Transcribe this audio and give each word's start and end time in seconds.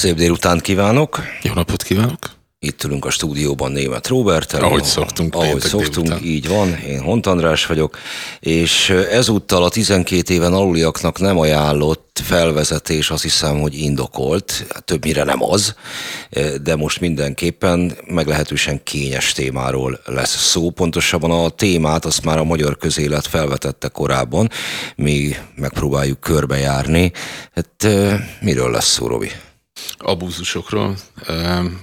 Szép 0.00 0.14
délután 0.14 0.58
kívánok! 0.58 1.20
Jó 1.42 1.52
napot 1.54 1.82
kívánok! 1.82 2.18
Itt 2.58 2.84
ülünk 2.84 3.04
a 3.04 3.10
stúdióban 3.10 3.72
német 3.72 4.06
Robert. 4.08 4.52
Ahogy 4.52 4.84
szoktunk. 4.84 5.34
Ahogy 5.34 5.60
szoktunk, 5.60 6.06
délután. 6.06 6.24
így 6.24 6.48
van. 6.48 6.74
Én 6.74 7.00
Hont 7.00 7.26
András 7.26 7.66
vagyok, 7.66 7.98
és 8.40 8.90
ezúttal 8.90 9.62
a 9.62 9.68
12 9.68 10.34
éven 10.34 10.52
aluliaknak 10.52 11.18
nem 11.18 11.38
ajánlott 11.38 12.20
felvezetés 12.24 13.10
azt 13.10 13.22
hiszem, 13.22 13.60
hogy 13.60 13.74
indokolt, 13.78 14.66
többnyire 14.84 15.24
nem 15.24 15.42
az, 15.42 15.74
de 16.62 16.76
most 16.76 17.00
mindenképpen 17.00 17.96
meglehetősen 18.06 18.82
kényes 18.82 19.32
témáról 19.32 20.00
lesz 20.04 20.36
szó. 20.36 20.70
Pontosabban 20.70 21.30
a 21.30 21.48
témát 21.48 22.04
azt 22.04 22.24
már 22.24 22.38
a 22.38 22.44
magyar 22.44 22.76
közélet 22.76 23.26
felvetette 23.26 23.88
korábban, 23.88 24.50
mi 24.96 25.36
megpróbáljuk 25.56 26.20
körbejárni. 26.20 27.12
Hát 27.54 27.86
miről 28.40 28.70
lesz 28.70 28.88
szó, 28.88 29.06
Robi? 29.06 29.30
Abúzusokról, 29.98 30.96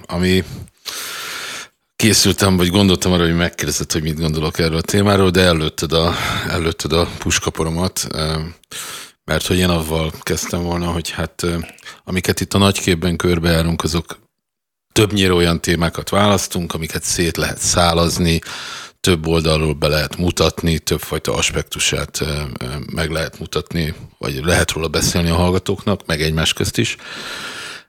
ami 0.05 0.43
készültem, 1.95 2.57
vagy 2.57 2.69
gondoltam 2.69 3.11
arra, 3.11 3.23
hogy 3.23 3.35
megkérdezett, 3.35 3.91
hogy 3.91 4.01
mit 4.01 4.19
gondolok 4.19 4.59
erről 4.59 4.77
a 4.77 4.81
témáról, 4.81 5.29
de 5.29 5.41
előtted 5.41 5.93
a, 5.93 6.13
előtted 6.49 6.91
a 6.93 7.07
puskaporomat, 7.17 8.07
mert 9.25 9.47
hogy 9.47 9.57
én 9.57 9.69
avval 9.69 10.11
kezdtem 10.21 10.63
volna, 10.63 10.91
hogy 10.91 11.09
hát 11.09 11.45
amiket 12.03 12.39
itt 12.39 12.53
a 12.53 12.57
nagyképben 12.57 13.15
körbejárunk, 13.15 13.83
azok 13.83 14.19
többnyire 14.91 15.33
olyan 15.33 15.61
témákat 15.61 16.09
választunk, 16.09 16.73
amiket 16.73 17.03
szét 17.03 17.37
lehet 17.37 17.57
szálazni, 17.57 18.41
több 18.99 19.27
oldalról 19.27 19.73
be 19.73 19.87
lehet 19.87 20.17
mutatni, 20.17 20.79
többfajta 20.79 21.33
aspektusát 21.33 22.25
meg 22.93 23.11
lehet 23.11 23.39
mutatni, 23.39 23.93
vagy 24.17 24.43
lehet 24.43 24.71
róla 24.71 24.87
beszélni 24.87 25.29
a 25.29 25.35
hallgatóknak, 25.35 26.05
meg 26.05 26.21
egymás 26.21 26.53
közt 26.53 26.77
is. 26.77 26.95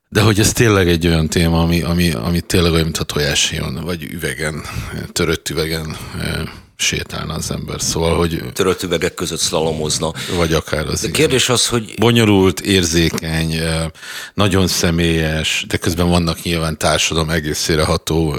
De 0.08 0.20
hogy 0.20 0.40
ez 0.40 0.52
tényleg 0.52 0.88
egy 0.88 1.06
olyan 1.06 1.28
téma, 1.28 1.60
ami, 1.62 1.82
ami, 1.82 2.12
ami 2.12 2.40
tényleg 2.40 2.72
olyan, 2.72 2.84
mint 2.84 2.98
a 2.98 3.04
tojásjon, 3.04 3.80
vagy 3.84 4.02
üvegen, 4.02 4.62
törött 5.12 5.48
üvegen 5.48 5.96
sétálna 6.76 7.34
az 7.34 7.50
ember. 7.50 7.80
Szóval, 7.80 8.16
hogy... 8.16 8.42
Törött 8.52 8.82
üvegek 8.82 9.15
között 9.15 9.38
szlalomozna. 9.38 10.12
Vagy 10.37 10.52
akár 10.52 10.87
az. 10.87 11.00
De 11.00 11.10
kérdés 11.10 11.48
az, 11.48 11.68
hogy... 11.68 11.95
Bonyolult, 11.98 12.60
érzékeny, 12.60 13.60
nagyon 14.34 14.66
személyes, 14.66 15.65
de 15.68 15.76
közben 15.76 16.09
vannak 16.09 16.43
nyilván 16.43 16.78
társadalom 16.78 17.30
egészére 17.30 17.84
ható 17.84 18.37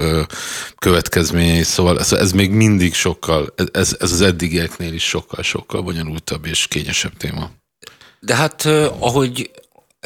következményei, 0.77 1.63
szóval 1.63 1.99
ez, 1.99 2.11
ez 2.11 2.31
még 2.31 2.51
mindig 2.51 2.93
sokkal, 2.93 3.53
ez, 3.71 3.95
ez 3.99 4.11
az 4.11 4.21
eddigieknél 4.21 4.93
is 4.93 5.03
sokkal-sokkal 5.03 5.81
bonyolultabb 5.81 6.45
és 6.45 6.67
kényesebb 6.67 7.17
téma. 7.17 7.51
De 8.19 8.35
hát 8.35 8.65
ahogy 8.99 9.51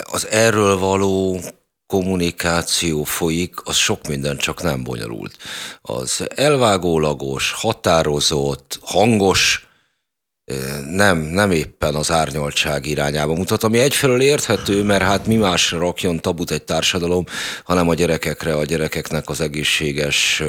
az 0.02 0.28
erről 0.28 0.78
való 0.78 1.40
kommunikáció 1.88 3.04
folyik, 3.04 3.56
az 3.64 3.76
sok 3.76 4.08
minden 4.08 4.38
csak 4.38 4.64
nem 4.64 4.84
bonyolult. 4.84 5.38
Az 5.82 6.28
elvágólagos, 6.36 7.52
határozott, 7.52 8.80
hangos, 8.82 9.68
nem, 10.90 11.18
nem 11.18 11.52
éppen 11.52 11.96
az 11.96 12.12
árnyaltság 12.12 12.86
irányába 12.86 13.34
mutat, 13.34 13.64
ami 13.64 13.80
egyfelől 13.80 14.22
érthető, 14.22 14.84
mert 14.84 15.04
hát 15.04 15.28
mi 15.28 15.36
másra 15.36 15.80
rakjon 15.80 16.20
tabut 16.20 16.52
egy 16.52 16.64
társadalom, 16.64 17.26
hanem 17.64 17.90
a 17.90 17.94
gyerekekre, 17.94 18.54
a 18.54 18.66
gyerekeknek 18.66 19.30
az 19.30 19.42
egészséges 19.42 20.44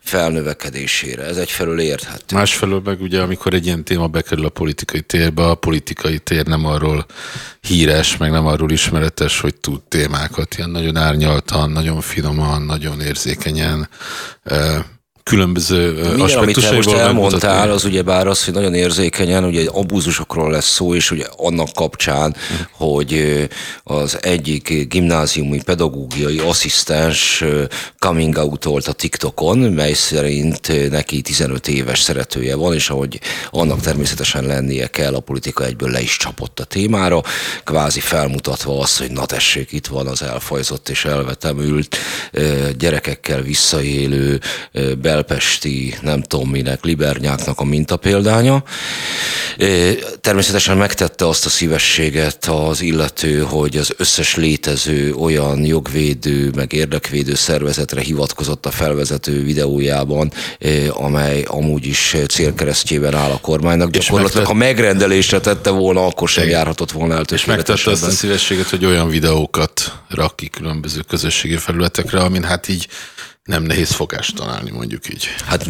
felnövekedésére. 0.00 1.22
Ez 1.22 1.36
egyfelől 1.36 1.80
érthető. 1.80 2.36
Másfelől 2.36 2.80
meg 2.84 3.00
ugye, 3.00 3.20
amikor 3.20 3.54
egy 3.54 3.66
ilyen 3.66 3.84
téma 3.84 4.06
bekerül 4.06 4.44
a 4.44 4.48
politikai 4.48 5.00
térbe, 5.00 5.42
a 5.42 5.54
politikai 5.54 6.18
tér 6.18 6.46
nem 6.46 6.66
arról 6.66 7.06
híres, 7.60 8.16
meg 8.16 8.30
nem 8.30 8.46
arról 8.46 8.70
ismeretes, 8.70 9.40
hogy 9.40 9.54
tud 9.54 9.80
témákat 9.82 10.54
ilyen 10.56 10.70
nagyon 10.70 10.96
árnyaltan, 10.96 11.70
nagyon 11.70 12.00
finoman, 12.00 12.62
nagyon 12.62 13.00
érzékenyen 13.00 13.88
különböző 15.22 15.92
Minden, 15.92 16.38
amit 16.38 16.60
te 16.60 16.74
most 16.74 16.90
elmondtál, 16.90 17.50
mutatni. 17.50 17.70
az 17.70 17.84
ugye 17.84 18.02
bár 18.02 18.26
az, 18.26 18.44
hogy 18.44 18.54
nagyon 18.54 18.74
érzékenyen, 18.74 19.44
ugye 19.44 19.68
abúzusokról 19.70 20.50
lesz 20.50 20.68
szó, 20.68 20.94
és 20.94 21.10
ugye 21.10 21.24
annak 21.36 21.68
kapcsán, 21.74 22.36
hogy 22.70 23.42
az 23.84 24.18
egyik 24.22 24.86
gimnáziumi 24.88 25.62
pedagógiai 25.62 26.38
asszisztens 26.38 27.44
coming 27.98 28.36
out 28.36 28.66
a 28.66 28.92
TikTokon, 28.92 29.58
mely 29.58 29.92
szerint 29.92 30.90
neki 30.90 31.20
15 31.20 31.68
éves 31.68 32.00
szeretője 32.00 32.54
van, 32.54 32.74
és 32.74 32.90
ahogy 32.90 33.20
annak 33.50 33.80
természetesen 33.80 34.44
lennie 34.44 34.86
kell, 34.86 35.14
a 35.14 35.20
politika 35.20 35.64
egyből 35.64 35.90
le 35.90 36.00
is 36.00 36.16
csapott 36.16 36.60
a 36.60 36.64
témára, 36.64 37.22
kvázi 37.64 38.00
felmutatva 38.00 38.78
azt, 38.78 38.98
hogy 38.98 39.10
na 39.10 39.26
tessék, 39.26 39.72
itt 39.72 39.86
van 39.86 40.06
az 40.06 40.22
elfajzott 40.22 40.88
és 40.88 41.04
elvetemült 41.04 41.96
gyerekekkel 42.78 43.42
visszaélő 43.42 44.40
belpesti, 45.12 45.98
nem 46.00 46.22
tudom 46.22 46.48
minek, 46.48 46.84
libernyáknak 46.84 47.60
a 47.60 47.64
mintapéldánya. 47.64 48.62
Természetesen 50.20 50.76
megtette 50.76 51.28
azt 51.28 51.46
a 51.46 51.48
szívességet 51.48 52.46
az 52.46 52.80
illető, 52.80 53.40
hogy 53.40 53.76
az 53.76 53.94
összes 53.96 54.36
létező 54.36 55.14
olyan 55.14 55.64
jogvédő, 55.64 56.50
meg 56.54 56.72
érdekvédő 56.72 57.34
szervezetre 57.34 58.00
hivatkozott 58.00 58.66
a 58.66 58.70
felvezető 58.70 59.42
videójában, 59.42 60.32
amely 60.88 61.42
amúgy 61.46 61.86
is 61.86 62.16
célkeresztjében 62.28 63.14
áll 63.14 63.30
a 63.30 63.40
kormánynak. 63.40 63.90
Gyakorlatilag, 63.90 64.46
ha 64.46 64.54
megrendelésre 64.54 65.40
tette 65.40 65.70
volna, 65.70 66.06
akkor 66.06 66.28
sem 66.28 66.48
járhatott 66.48 66.90
volna 66.92 67.14
el 67.14 67.24
És 67.32 67.44
megtette 67.44 67.90
azt 67.90 68.04
a 68.04 68.10
szívességet, 68.10 68.68
hogy 68.68 68.84
olyan 68.84 69.08
videókat 69.08 69.92
rak 70.08 70.36
ki 70.36 70.48
különböző 70.48 71.00
közösségi 71.08 71.56
felületekre, 71.56 72.20
amin 72.20 72.42
hát 72.42 72.68
így 72.68 72.88
nem 73.44 73.62
nehéz 73.62 73.90
fogást 73.90 74.36
találni, 74.36 74.70
mondjuk 74.70 75.08
így. 75.08 75.28
Hát 75.46 75.68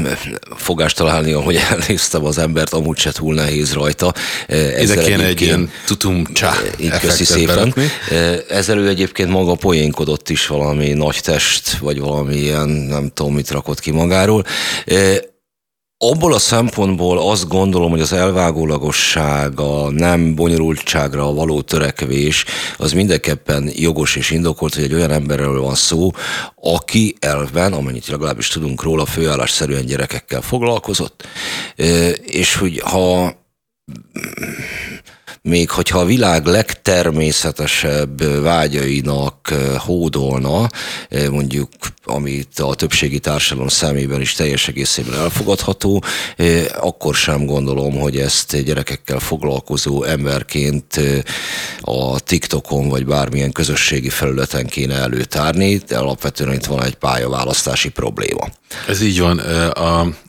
fogást 0.56 0.97
találni, 0.97 1.33
ahogy 1.33 1.56
elnéztem 1.71 2.25
az 2.25 2.38
embert, 2.38 2.72
amúgy 2.72 2.99
se 2.99 3.12
túl 3.12 3.34
nehéz 3.34 3.72
rajta. 3.72 4.15
Ezzel 4.47 5.05
kéne 5.05 5.25
egy 5.25 5.41
ilyen 5.41 5.71
tutum 5.87 6.25
csá 6.32 6.55
Így 6.78 6.99
köszi 6.99 7.25
szépen. 7.25 7.47
Berakni. 7.47 7.88
Ezzel 8.49 8.78
ő 8.78 8.88
egyébként 8.88 9.31
maga 9.31 9.55
poénkodott 9.55 10.28
is 10.28 10.47
valami 10.47 10.93
nagy 10.93 11.21
test, 11.22 11.77
vagy 11.77 12.00
valami 12.00 12.37
ilyen, 12.37 12.69
nem 12.69 13.11
tudom, 13.15 13.34
mit 13.34 13.50
rakott 13.50 13.81
ki 13.81 13.91
magáról. 13.91 14.44
Abból 16.05 16.35
a 16.35 16.39
szempontból 16.39 17.31
azt 17.31 17.49
gondolom, 17.49 17.91
hogy 17.91 18.01
az 18.01 18.13
elvágólagosság, 18.13 19.61
a 19.61 19.91
nem 19.91 20.35
bonyolultságra 20.35 21.33
való 21.33 21.61
törekvés, 21.61 22.45
az 22.77 22.93
mindenképpen 22.93 23.71
jogos 23.75 24.17
és 24.17 24.31
indokolt, 24.31 24.75
hogy 24.75 24.83
egy 24.83 24.95
olyan 24.95 25.11
emberről 25.11 25.61
van 25.61 25.75
szó, 25.75 26.11
aki 26.55 27.15
elven, 27.19 27.73
amennyit 27.73 28.07
legalábbis 28.07 28.49
tudunk 28.49 28.83
róla, 28.83 29.05
főállásszerűen 29.05 29.87
gyerekekkel 29.87 30.41
foglalkozott, 30.41 31.27
és 32.27 32.55
hogy 32.55 32.79
ha 32.79 33.33
még 35.43 35.71
hogyha 35.71 35.99
a 35.99 36.05
világ 36.05 36.47
legtermészetesebb 36.47 38.43
vágyainak 38.43 39.55
hódolna, 39.77 40.69
mondjuk 41.31 41.69
amit 42.05 42.59
a 42.59 42.75
többségi 42.75 43.19
társadalom 43.19 43.69
szemében 43.69 44.21
is 44.21 44.33
teljes 44.33 44.69
egészében 44.69 45.15
elfogadható, 45.15 46.03
akkor 46.81 47.15
sem 47.15 47.47
gondolom, 47.47 47.99
hogy 47.99 48.19
ezt 48.19 48.65
gyerekekkel 48.65 49.19
foglalkozó 49.19 50.03
emberként 50.03 51.01
a 51.81 52.21
TikTokon 52.21 52.89
vagy 52.89 53.07
bármilyen 53.07 53.53
közösségi 53.53 54.09
felületen 54.09 54.67
kéne 54.67 54.95
előtárni, 54.95 55.77
de 55.77 55.99
alapvetően 55.99 56.53
itt 56.53 56.65
van 56.65 56.83
egy 56.83 56.95
pályaválasztási 56.95 57.89
probléma. 57.89 58.49
Ez 58.89 59.03
így 59.03 59.21
van. 59.21 59.41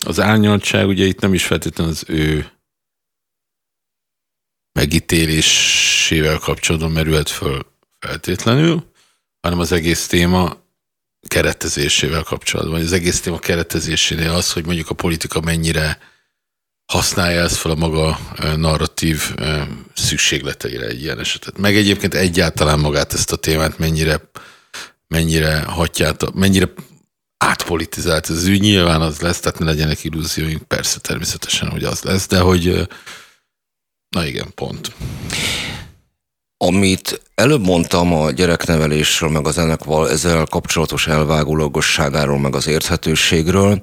Az 0.06 0.20
árnyaltság 0.20 0.88
ugye 0.88 1.06
itt 1.06 1.20
nem 1.20 1.34
is 1.34 1.44
feltétlenül 1.46 1.92
az 1.94 2.04
ő 2.08 2.48
megítélésével 4.74 6.38
kapcsolatban 6.38 6.92
merült 6.92 7.30
föl 7.30 7.66
feltétlenül, 8.00 8.92
hanem 9.42 9.60
az 9.60 9.72
egész 9.72 10.08
téma 10.08 10.62
keretezésével 11.28 12.24
kapcsolatban. 12.24 12.82
Az 12.82 12.92
egész 12.92 13.22
téma 13.22 13.40
keretezésénél 13.40 14.32
az, 14.32 14.52
hogy 14.52 14.66
mondjuk 14.66 14.90
a 14.90 14.94
politika 14.94 15.42
mennyire 15.42 15.98
használja 16.86 17.42
ezt 17.42 17.56
fel 17.56 17.72
a 17.72 17.76
maga 17.76 18.20
narratív 18.56 19.36
szükségleteire 19.94 20.86
egy 20.86 21.02
ilyen 21.02 21.20
esetet. 21.20 21.58
Meg 21.58 21.76
egyébként 21.76 22.14
egyáltalán 22.14 22.80
magát 22.80 23.14
ezt 23.14 23.32
a 23.32 23.36
témát 23.36 23.78
mennyire, 23.78 24.30
mennyire 25.08 25.62
hatját, 25.62 26.34
mennyire 26.34 26.74
átpolitizált 27.38 28.30
ez 28.30 28.36
az 28.36 28.46
ügy. 28.46 28.62
Nyilván 28.62 29.02
az 29.02 29.20
lesz, 29.20 29.40
tehát 29.40 29.60
ne 29.60 29.66
legyenek 29.66 30.04
illúzióink, 30.04 30.64
persze 30.64 31.00
természetesen, 31.00 31.70
hogy 31.70 31.84
az 31.84 32.02
lesz, 32.02 32.28
de 32.28 32.40
hogy 32.40 32.88
Na 34.14 34.26
igen, 34.26 34.52
pont. 34.56 34.92
Amit 36.58 37.22
előbb 37.36 37.66
mondtam 37.66 38.14
a 38.14 38.32
gyereknevelésről, 38.32 39.30
meg 39.30 39.48
az 39.48 39.58
ennek 39.58 39.80
ezzel 40.10 40.46
kapcsolatos 40.46 41.08
elvágólagosságáról, 41.08 42.40
meg 42.40 42.56
az 42.56 42.68
érthetőségről, 42.68 43.82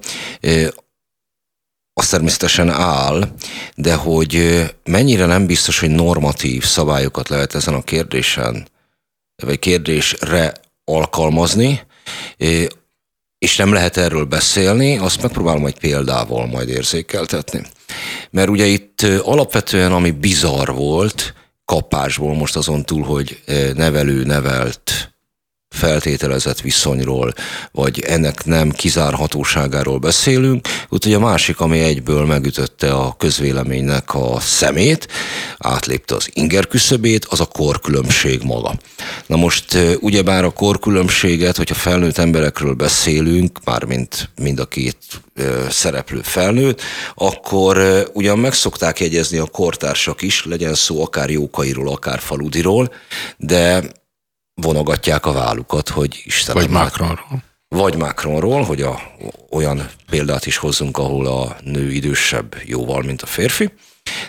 az 1.93 2.07
természetesen 2.07 2.69
áll, 2.69 3.35
de 3.75 3.95
hogy 3.95 4.63
mennyire 4.83 5.25
nem 5.25 5.45
biztos, 5.45 5.79
hogy 5.79 5.89
normatív 5.89 6.63
szabályokat 6.63 7.29
lehet 7.29 7.55
ezen 7.55 7.73
a 7.73 7.83
kérdésen, 7.83 8.67
vagy 9.35 9.59
kérdésre 9.59 10.53
alkalmazni, 10.83 11.81
és 13.37 13.55
nem 13.57 13.73
lehet 13.73 13.97
erről 13.97 14.25
beszélni, 14.25 14.97
azt 14.97 15.21
megpróbálom 15.21 15.65
egy 15.65 15.79
példával 15.79 16.45
majd 16.45 16.69
érzékeltetni. 16.69 17.61
Mert 18.29 18.49
ugye 18.49 18.65
itt 18.65 19.01
alapvetően, 19.21 19.91
ami 19.91 20.11
bizarr 20.11 20.69
volt, 20.69 21.33
kapásból 21.65 22.33
most 22.33 22.55
azon 22.55 22.83
túl, 22.83 23.03
hogy 23.03 23.41
nevelő 23.75 24.23
nevelt 24.23 25.10
feltételezett 25.71 26.61
viszonyról, 26.61 27.33
vagy 27.71 27.99
ennek 27.99 28.45
nem 28.45 28.71
kizárhatóságáról 28.71 29.97
beszélünk. 29.97 30.67
Úgyhogy 30.89 31.13
a 31.13 31.19
másik, 31.19 31.59
ami 31.59 31.79
egyből 31.79 32.25
megütötte 32.25 32.93
a 32.93 33.15
közvéleménynek 33.17 34.15
a 34.15 34.39
szemét, 34.39 35.07
átlépte 35.57 36.15
az 36.15 36.29
inger 36.33 36.67
küszöbét, 36.67 37.25
az 37.25 37.39
a 37.39 37.45
korkülönbség 37.45 38.41
maga. 38.43 38.73
Na 39.25 39.35
most 39.35 39.77
ugyebár 39.99 40.43
a 40.43 40.49
korkülönbséget, 40.49 41.57
hogyha 41.57 41.75
felnőtt 41.75 42.17
emberekről 42.17 42.73
beszélünk, 42.73 43.59
mármint 43.65 44.29
mind 44.41 44.59
a 44.59 44.65
két 44.65 44.97
szereplő 45.69 46.21
felnőtt, 46.23 46.81
akkor 47.15 48.05
ugyan 48.13 48.39
meg 48.39 48.53
szokták 48.53 48.99
jegyezni 48.99 49.37
a 49.37 49.45
kortársak 49.45 50.21
is, 50.21 50.45
legyen 50.45 50.73
szó 50.73 51.03
akár 51.03 51.29
Jókairól, 51.29 51.87
akár 51.89 52.19
Faludiról, 52.19 52.93
de 53.37 53.83
vonogatják 54.53 55.25
a 55.25 55.31
vállukat, 55.31 55.89
hogy 55.89 56.21
Isten. 56.25 56.55
Vagy 56.55 56.69
Macronról. 56.69 57.43
Vagy 57.67 57.95
Macronról, 57.95 58.63
hogy 58.63 58.81
a, 58.81 59.01
olyan 59.49 59.89
példát 60.09 60.45
is 60.45 60.57
hozzunk, 60.57 60.97
ahol 60.97 61.27
a 61.27 61.55
nő 61.63 61.91
idősebb 61.91 62.55
jóval, 62.65 63.01
mint 63.01 63.21
a 63.21 63.25
férfi, 63.25 63.73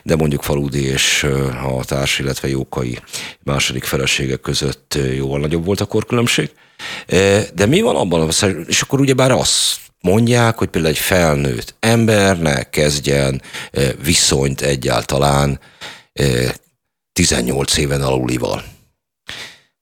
de 0.03 0.17
mondjuk 0.17 0.43
Faludi 0.43 0.85
és 0.85 1.27
a 1.65 1.85
társ, 1.85 2.19
illetve 2.19 2.49
Jókai 2.49 2.99
második 3.43 3.85
felesége 3.85 4.37
között 4.37 4.99
jóval 5.17 5.41
nagyobb 5.41 5.65
volt 5.65 5.81
a 5.81 5.85
korkülönbség. 5.85 6.51
De 7.55 7.67
mi 7.67 7.81
van 7.81 7.97
abban, 7.97 8.31
és 8.67 8.81
akkor 8.83 9.01
ugyebár 9.01 9.31
azt 9.31 9.77
mondják, 10.01 10.59
hogy 10.59 10.69
például 10.69 10.95
egy 10.95 11.01
felnőtt 11.01 11.75
ember 11.81 12.41
ne 12.41 12.63
kezdjen 12.63 13.43
viszonyt 14.03 14.61
egyáltalán 14.61 15.61
18 17.13 17.77
éven 17.77 18.03
alulival. 18.03 18.65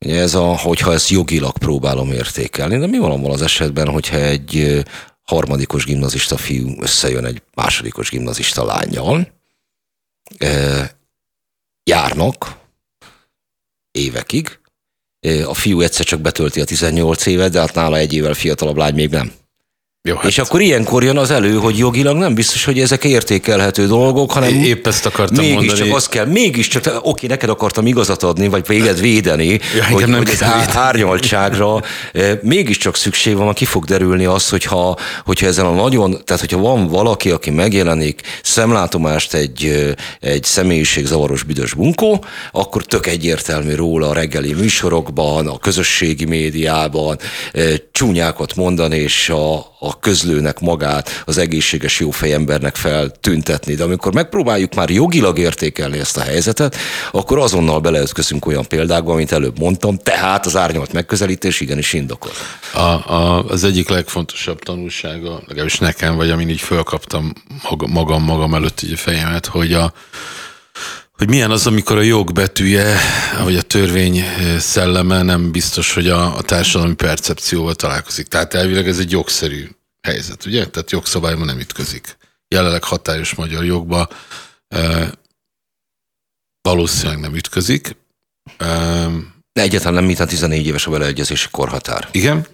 Ugye 0.05 0.21
ez 0.21 0.35
a, 0.35 0.57
hogyha 0.57 0.93
ezt 0.93 1.09
jogilag 1.09 1.59
próbálom 1.59 2.13
értékelni, 2.13 2.79
de 2.79 2.87
mi 2.87 2.99
van 2.99 3.11
abban 3.11 3.31
az 3.31 3.43
esetben, 3.43 3.89
hogyha 3.89 4.17
egy 4.17 4.85
harmadikos 5.23 5.85
gimnazista 5.85 6.37
fiú 6.37 6.83
összejön 6.83 7.25
egy 7.25 7.43
másodikos 7.55 8.11
gimnazista 8.11 8.65
lányjal, 8.65 9.33
járnak 11.85 12.59
évekig, 13.91 14.59
a 15.47 15.55
fiú 15.55 15.81
egyszer 15.81 16.05
csak 16.05 16.21
betölti 16.21 16.61
a 16.61 16.65
18 16.65 17.27
évet, 17.27 17.53
de 17.53 17.61
hát 17.61 17.75
nála 17.75 17.97
egy 17.97 18.13
évvel 18.13 18.35
fiatalabb 18.35 18.77
lány 18.77 18.95
még 18.95 19.11
nem. 19.11 19.33
Jó, 20.09 20.17
hát. 20.17 20.25
És 20.25 20.39
akkor 20.39 20.61
ilyenkor 20.61 21.05
jön 21.05 21.17
az 21.17 21.31
elő, 21.31 21.55
hogy 21.55 21.79
jogilag 21.79 22.17
nem 22.17 22.35
biztos, 22.35 22.65
hogy 22.65 22.81
ezek 22.81 23.05
értékelhető 23.05 23.87
dolgok, 23.87 24.33
hanem 24.33 24.63
épp 24.63 24.87
ezt 24.87 25.07
akartam 25.07 25.45
mégis 25.45 25.57
mondani. 25.57 25.79
csak 25.79 25.97
az 25.97 26.09
kell, 26.09 26.27
mégiscsak, 26.27 27.01
oké, 27.03 27.27
neked 27.27 27.49
akartam 27.49 27.87
igazat 27.87 28.23
adni, 28.23 28.49
vagy 28.49 28.67
véged 28.67 29.01
védeni, 29.01 29.61
ja, 29.77 29.85
hogy, 29.85 30.09
nem 30.09 30.19
hogy 30.19 30.31
az 30.31 30.77
árnyaltságra 30.77 31.83
eh, 32.13 32.39
mégiscsak 32.43 32.97
szükség 32.97 33.37
van, 33.37 33.53
ki 33.53 33.65
fog 33.65 33.85
derülni 33.85 34.25
az, 34.25 34.49
hogyha, 34.49 34.97
hogyha 35.25 35.47
ezen 35.47 35.65
a 35.65 35.73
nagyon, 35.73 36.11
tehát 36.25 36.41
hogyha 36.41 36.59
van 36.59 36.87
valaki, 36.87 37.31
aki 37.31 37.51
megjelenik 37.51 38.21
szemlátomást 38.43 39.35
egy, 39.35 39.65
eh, 40.21 40.31
egy 40.33 40.45
zavaros 41.05 41.43
büdös 41.43 41.75
bunkó, 41.75 42.25
akkor 42.53 42.85
tök 42.85 43.07
egyértelmű 43.07 43.75
róla 43.75 44.09
a 44.09 44.13
reggeli 44.13 44.53
műsorokban, 44.53 45.47
a 45.47 45.59
közösségi 45.59 46.25
médiában 46.25 47.19
eh, 47.53 47.75
csúnyákat 47.93 48.57
mondani, 48.57 48.97
és 48.97 49.29
a, 49.29 49.70
a 49.83 49.99
közlőnek 49.99 50.61
magát 50.61 51.23
az 51.25 51.39
egészséges 51.39 52.01
jó 52.01 52.11
fejembernek 52.11 52.77
feltüntetni. 52.77 53.75
De 53.75 53.85
amikor 53.85 54.15
megpróbáljuk 54.15 54.75
már 54.75 54.91
jogilag 54.91 55.39
értékelni 55.39 55.99
ezt 55.99 56.17
a 56.17 56.21
helyzetet, 56.21 56.77
akkor 57.13 57.39
azonnal 57.39 57.81
beleütközünk 57.81 58.47
olyan 58.47 58.67
példákba, 58.69 59.13
amit 59.13 59.33
előbb 59.33 59.59
mondtam, 59.59 59.97
tehát 59.97 60.47
az 60.47 60.57
árnyalt 60.57 60.93
megközelítés 60.93 61.61
igenis 61.61 61.93
indokol. 61.93 62.33
A, 62.73 62.79
a, 62.79 63.45
az 63.49 63.65
egyik 63.65 63.89
legfontosabb 63.89 64.59
tanulsága, 64.59 65.41
legalábbis 65.47 65.79
nekem, 65.79 66.17
vagy 66.17 66.31
amin 66.31 66.49
így 66.49 66.61
fölkaptam 66.61 67.33
magam 67.87 68.23
magam 68.23 68.55
előtt 68.55 68.83
így 68.83 68.93
a 68.93 68.97
fejemet, 68.97 69.47
hogy 69.47 69.73
a, 69.73 69.93
hogy 71.21 71.29
milyen 71.29 71.51
az, 71.51 71.67
amikor 71.67 71.97
a 71.97 72.03
jog 72.03 72.33
betűje, 72.33 72.97
vagy 73.43 73.57
a 73.57 73.63
törvény 73.63 74.25
szelleme 74.59 75.23
nem 75.23 75.51
biztos, 75.51 75.93
hogy 75.93 76.09
a, 76.09 76.37
a 76.37 76.43
társadalmi 76.43 76.95
percepcióval 76.95 77.75
találkozik. 77.75 78.27
Tehát 78.27 78.55
elvileg 78.55 78.89
ez 78.89 78.99
egy 78.99 79.11
jogszerű 79.11 79.69
helyzet, 80.03 80.47
ugye? 80.47 80.67
Tehát 80.67 80.91
jogszabályban 80.91 81.47
nem 81.47 81.59
ütközik. 81.59 82.17
Jelenleg 82.49 82.85
hatályos 82.85 83.35
magyar 83.35 83.65
jogba 83.65 84.09
e, 84.69 85.13
valószínűleg 86.63 87.21
nem 87.21 87.35
ütközik. 87.35 87.97
E, 88.57 89.07
Egyáltalán 89.53 89.95
nem, 89.95 90.05
mint 90.05 90.21
a 90.21 90.27
14 90.27 90.67
éves 90.67 90.87
a 90.87 90.91
beleegyezési 90.91 91.49
korhatár. 91.51 92.09
Igen. 92.13 92.47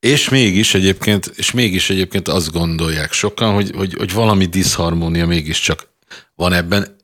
És 0.00 0.28
mégis 0.28 0.74
egyébként, 0.74 1.32
és 1.34 1.50
mégis 1.50 1.90
egyébként 1.90 2.28
azt 2.28 2.52
gondolják 2.52 3.12
sokan, 3.12 3.54
hogy, 3.54 3.70
hogy, 3.74 3.94
hogy 3.94 4.12
valami 4.12 4.46
diszharmónia 4.46 5.26
mégiscsak 5.26 5.88
van 6.34 6.52
ebben 6.52 6.96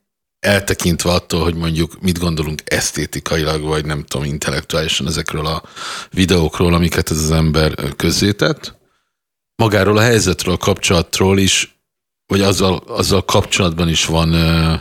eltekintve 0.45 1.11
attól, 1.11 1.43
hogy 1.43 1.55
mondjuk 1.55 2.01
mit 2.01 2.19
gondolunk 2.19 2.63
esztétikailag, 2.65 3.63
vagy 3.63 3.85
nem 3.85 4.05
tudom, 4.05 4.27
intellektuálisan 4.27 5.07
ezekről 5.07 5.47
a 5.47 5.63
videókról, 6.11 6.75
amiket 6.75 7.11
ez 7.11 7.19
az 7.19 7.31
ember 7.31 7.75
közzétett, 7.97 8.75
magáról 9.57 9.97
a 9.97 10.03
helyzetről, 10.03 10.55
a 10.55 10.59
kapcsolatról 10.59 11.39
is, 11.39 11.77
vagy 12.27 12.41
azzal, 12.41 12.77
azzal 12.77 13.25
kapcsolatban 13.25 13.89
is 13.89 14.05
van 14.05 14.35
uh, 14.35 14.81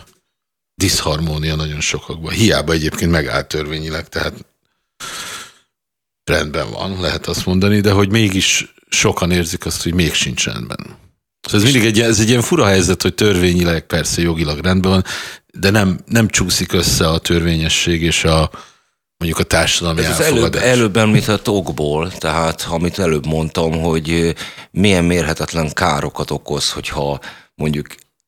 diszharmónia 0.76 1.56
nagyon 1.56 1.82
sokakban. 1.82 2.34
Hiába 2.34 2.74
egyébként 2.74 3.12
megállt 3.12 3.48
törvényileg, 3.48 4.10
tehát 4.10 4.46
rendben 6.24 6.72
van, 6.72 7.02
lehet 7.02 7.28
azt 7.28 7.46
mondani, 7.46 7.80
de 7.80 7.92
hogy 7.92 8.10
mégis 8.10 8.74
sokan 8.90 9.32
érzik 9.32 9.66
azt, 9.66 9.84
hogy 9.84 9.94
még 9.94 10.14
sincs 10.14 10.46
rendben. 10.46 11.02
Szóval 11.42 11.68
ez 11.68 11.74
mindig 11.74 11.90
egy, 11.90 12.02
ez 12.02 12.20
egy 12.20 12.30
ilyen 12.30 12.42
fura 12.42 12.66
helyzet, 12.66 13.02
hogy 13.02 13.14
törvényileg 13.14 13.86
persze 13.86 14.22
jogilag 14.22 14.60
rendben 14.60 14.92
van, 14.92 15.04
de 15.60 15.70
nem, 15.70 16.00
nem 16.06 16.28
csúszik 16.28 16.74
össze 16.74 17.10
a 17.10 17.18
törvényesség 17.18 18.02
és 18.02 18.24
a 18.24 18.50
mondjuk 19.18 19.46
a 19.46 19.48
társadalmi 19.48 20.00
Ez 20.00 20.20
elfogadás. 20.20 20.62
előbb, 20.62 20.78
előbb 20.78 20.98
említett 20.98 21.48
okból, 21.48 22.12
tehát 22.12 22.62
amit 22.70 23.00
előbb 23.00 23.26
mondtam, 23.26 23.82
hogy 23.82 24.36
milyen 24.72 25.04
mérhetetlen 25.04 25.74
károkat 25.74 26.32
okoz, 26.32 26.72
hogyha 26.72 27.20
mondjuk 27.56 27.88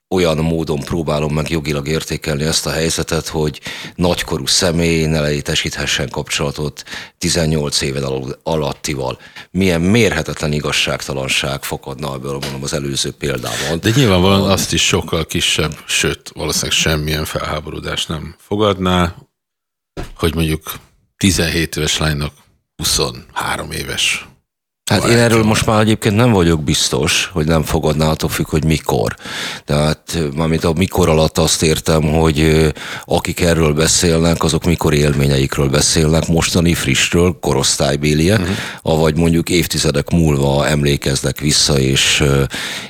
olyan 0.10 0.38
módon 0.38 0.80
próbálom 0.80 1.34
meg 1.34 1.50
jogilag 1.50 1.88
értékelni 1.88 2.44
ezt 2.44 2.66
a 2.66 2.72
helyzetet, 2.72 3.28
hogy 3.28 3.62
nagykorú 3.96 4.46
személy 4.46 5.06
ne 5.06 5.22
létesíthessen 5.22 6.10
kapcsolatot 6.10 6.84
18 7.18 7.82
éven 7.82 8.36
alattival. 8.44 9.20
Milyen 9.52 9.82
mérhetetlen 9.82 10.52
igazságtalanság 10.52 11.64
fakadna 11.64 12.14
ebből 12.14 12.32
mondom 12.32 12.64
az 12.64 12.74
előző 12.74 13.12
példában. 13.12 13.80
De 13.82 13.90
nyilvánvalóan 13.96 14.50
azt 14.50 14.74
is 14.74 14.86
sokkal 14.86 15.26
kisebb, 15.26 15.78
sőt, 15.86 16.32
valószínűleg 16.34 16.78
semmilyen 16.78 17.26
felháborodás 17.26 18.06
nem 18.06 18.36
fogadná, 18.38 19.16
hogy 20.18 20.36
mondjuk 20.36 20.74
17 21.18 21.76
éves 21.76 21.98
lánynak 21.98 22.34
23 22.76 23.72
éves 23.72 24.26
Hát 24.92 25.06
én 25.06 25.18
erről 25.18 25.44
most 25.44 25.66
már 25.66 25.82
egyébként 25.82 26.16
nem 26.16 26.32
vagyok 26.32 26.64
biztos, 26.64 27.30
hogy 27.34 27.46
nem 27.46 27.64
fogadná, 27.64 28.10
attól 28.10 28.30
függ, 28.30 28.50
hogy 28.50 28.66
mikor. 28.66 29.16
Tehát 29.66 30.18
mármint 30.36 30.64
a 30.64 30.74
mikor 30.74 31.10
alatt 31.10 31.38
azt 31.38 31.64
értem, 31.64 32.02
hogy 32.02 32.72
akik 33.06 33.40
erről 33.40 33.74
beszélnek, 33.74 34.44
azok 34.44 34.66
mikor 34.66 34.94
élményeikről 34.94 35.70
beszélnek, 35.70 36.28
mostani 36.28 36.74
frissről, 36.74 37.38
korosztálybéliek, 37.42 38.40
uh-huh. 38.40 38.56
avagy 38.82 39.16
mondjuk 39.16 39.50
évtizedek 39.50 40.10
múlva 40.10 40.68
emlékeznek 40.68 41.40
vissza, 41.40 41.80
és, 41.80 42.24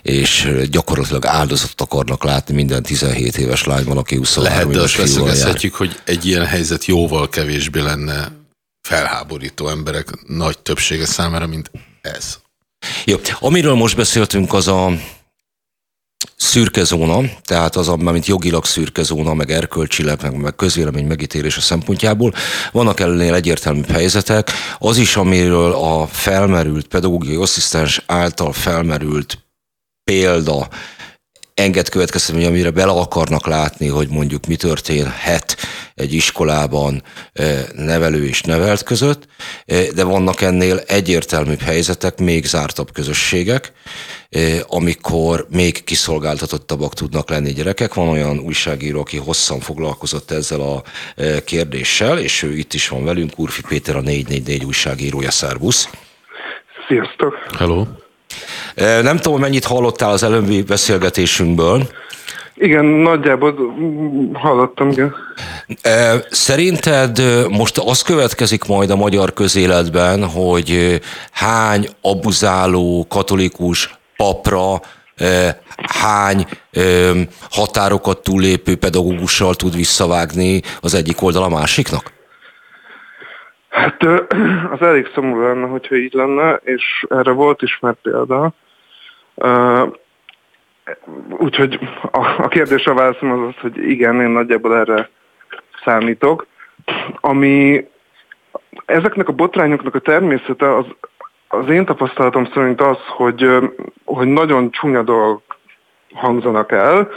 és 0.01 0.49
gyakorlatilag 0.71 1.25
áldozatot 1.25 1.81
akarnak 1.81 2.23
látni 2.23 2.55
minden 2.55 2.83
17 2.83 3.37
éves 3.37 3.63
lányban, 3.63 3.97
aki 3.97 4.15
23 4.15 4.53
Lehet, 4.53 4.73
de 4.73 4.81
azt 4.81 4.97
leszögezhetjük, 4.97 5.75
hogy 5.75 5.99
egy 6.03 6.25
ilyen 6.25 6.45
helyzet 6.45 6.85
jóval 6.85 7.29
kevésbé 7.29 7.79
lenne 7.79 8.43
felháborító 8.85 9.67
emberek 9.67 10.07
nagy 10.27 10.59
többsége 10.59 11.05
számára, 11.05 11.47
mint 11.47 11.71
ez. 12.01 12.37
Jó, 13.05 13.17
amiről 13.39 13.73
most 13.73 13.95
beszéltünk, 13.95 14.53
az 14.53 14.67
a 14.67 14.91
szürke 16.35 16.83
zóna, 16.83 17.21
tehát 17.43 17.75
az, 17.75 17.87
mint 17.87 18.25
jogilag 18.25 18.65
szürke 18.65 19.03
zóna, 19.03 19.33
meg 19.33 19.51
erkölcsileg, 19.51 20.21
meg, 20.21 20.35
meg 20.35 20.55
közvélemény 20.55 21.05
megítélése 21.05 21.61
szempontjából. 21.61 22.33
Vannak 22.71 22.99
ellenél 22.99 23.33
egyértelmű 23.33 23.81
helyzetek. 23.87 24.51
Az 24.79 24.97
is, 24.97 25.15
amiről 25.15 25.71
a 25.71 26.07
felmerült 26.07 26.87
pedagógiai 26.87 27.41
asszisztens 27.41 28.03
által 28.05 28.53
felmerült 28.53 29.43
példa 30.03 30.67
enged 31.55 31.89
következtetni, 31.89 32.45
amire 32.45 32.71
bele 32.71 32.91
akarnak 32.91 33.47
látni, 33.47 33.87
hogy 33.87 34.07
mondjuk 34.09 34.45
mi 34.45 34.55
történhet 34.55 35.57
egy 35.95 36.13
iskolában 36.13 37.03
nevelő 37.73 38.27
és 38.27 38.41
nevelt 38.41 38.83
között, 38.83 39.27
de 39.95 40.03
vannak 40.03 40.41
ennél 40.41 40.77
egyértelműbb 40.77 41.61
helyzetek, 41.61 42.17
még 42.17 42.45
zártabb 42.45 42.91
közösségek, 42.91 43.71
amikor 44.67 45.47
még 45.49 45.83
kiszolgáltatottabbak 45.83 46.93
tudnak 46.93 47.29
lenni 47.29 47.53
gyerekek. 47.53 47.93
Van 47.93 48.07
olyan 48.07 48.39
újságíró, 48.39 48.99
aki 48.99 49.17
hosszan 49.17 49.59
foglalkozott 49.59 50.31
ezzel 50.31 50.61
a 50.61 50.83
kérdéssel, 51.45 52.19
és 52.19 52.43
ő 52.43 52.57
itt 52.57 52.73
is 52.73 52.87
van 52.87 53.03
velünk, 53.03 53.39
Urfi 53.39 53.61
Péter, 53.67 53.95
a 53.95 54.01
444 54.01 54.65
újságírója, 54.65 55.31
szervusz. 55.31 55.89
Sziasztok! 56.87 57.33
Hello! 57.57 57.85
Nem 58.75 59.17
tudom, 59.17 59.39
mennyit 59.39 59.65
hallottál 59.65 60.11
az 60.11 60.23
előbbi 60.23 60.61
beszélgetésünkből. 60.61 61.87
Igen, 62.57 62.85
nagyjából 62.85 63.55
hallottam, 64.33 64.89
igen. 64.89 65.15
Szerinted 66.29 67.21
most 67.49 67.77
az 67.77 68.01
következik 68.01 68.63
majd 68.63 68.89
a 68.89 68.95
magyar 68.95 69.33
közéletben, 69.33 70.29
hogy 70.29 71.01
hány 71.31 71.87
abuzáló 72.01 73.05
katolikus 73.09 73.97
papra 74.17 74.81
hány 75.75 76.47
határokat 77.51 78.23
túlépő 78.23 78.75
pedagógussal 78.75 79.55
tud 79.55 79.75
visszavágni 79.75 80.61
az 80.81 80.93
egyik 80.93 81.21
oldal 81.21 81.43
a 81.43 81.49
másiknak? 81.49 82.13
Hát 83.75 84.03
az 84.73 84.81
elég 84.81 85.09
szomorú 85.13 85.41
lenne, 85.41 85.67
hogyha 85.67 85.95
így 85.95 86.13
lenne, 86.13 86.53
és 86.63 87.05
erre 87.09 87.31
volt 87.31 87.61
is 87.61 87.79
már 87.81 87.93
példa. 88.01 88.53
Úgyhogy 91.29 91.79
a, 92.11 92.49
a 92.85 92.93
válaszom 92.93 93.31
az 93.31 93.47
az, 93.47 93.61
hogy 93.61 93.77
igen, 93.77 94.21
én 94.21 94.29
nagyjából 94.29 94.77
erre 94.77 95.09
számítok. 95.83 96.47
Ami 97.21 97.87
ezeknek 98.85 99.27
a 99.27 99.33
botrányoknak 99.33 99.95
a 99.95 99.99
természete, 99.99 100.75
az, 100.75 100.85
az 101.47 101.69
én 101.69 101.85
tapasztalatom 101.85 102.49
szerint 102.53 102.81
az, 102.81 102.97
hogy, 103.07 103.49
hogy 104.05 104.27
nagyon 104.27 104.71
csúnya 104.71 105.01
dolgok 105.01 105.57
hangzanak 106.13 106.71
el, 106.71 107.09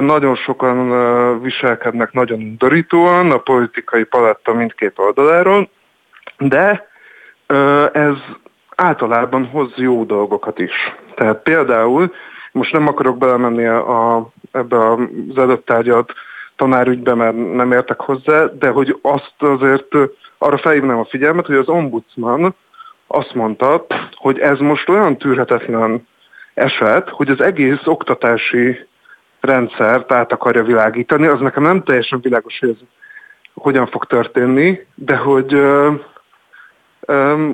nagyon 0.00 0.34
sokan 0.34 1.40
viselkednek 1.42 2.12
nagyon 2.12 2.38
undorítóan 2.38 3.30
a 3.30 3.38
politikai 3.38 4.04
paletta 4.04 4.52
mindkét 4.52 4.98
oldaláról, 4.98 5.68
de 6.38 6.88
ez 7.92 8.14
általában 8.76 9.46
hoz 9.46 9.72
jó 9.76 10.04
dolgokat 10.04 10.58
is. 10.58 10.94
Tehát 11.14 11.42
például, 11.42 12.12
most 12.52 12.72
nem 12.72 12.88
akarok 12.88 13.18
belemenni 13.18 13.66
a, 13.66 14.28
ebbe 14.52 14.90
az 14.90 14.98
előtt 15.36 15.66
tárgyat 15.66 16.12
tanárügybe, 16.56 17.14
mert 17.14 17.54
nem 17.54 17.72
értek 17.72 18.00
hozzá, 18.00 18.44
de 18.58 18.68
hogy 18.68 18.98
azt 19.02 19.34
azért 19.38 19.94
arra 20.38 20.58
felhívnám 20.58 20.98
a 20.98 21.04
figyelmet, 21.04 21.46
hogy 21.46 21.56
az 21.56 21.68
ombudsman 21.68 22.54
azt 23.06 23.34
mondta, 23.34 23.86
hogy 24.14 24.38
ez 24.38 24.58
most 24.58 24.88
olyan 24.88 25.16
tűrhetetlen 25.18 26.06
eset, 26.54 27.08
hogy 27.08 27.28
az 27.28 27.40
egész 27.40 27.80
oktatási 27.84 28.86
rendszert 29.44 30.12
át 30.12 30.32
akarja 30.32 30.62
világítani. 30.62 31.26
Az 31.26 31.40
nekem 31.40 31.62
nem 31.62 31.82
teljesen 31.82 32.20
világos, 32.20 32.58
hogy 32.58 32.68
ez 32.68 32.76
hogyan 33.54 33.86
fog 33.86 34.04
történni, 34.04 34.86
de 34.94 35.16
hogy 35.16 35.54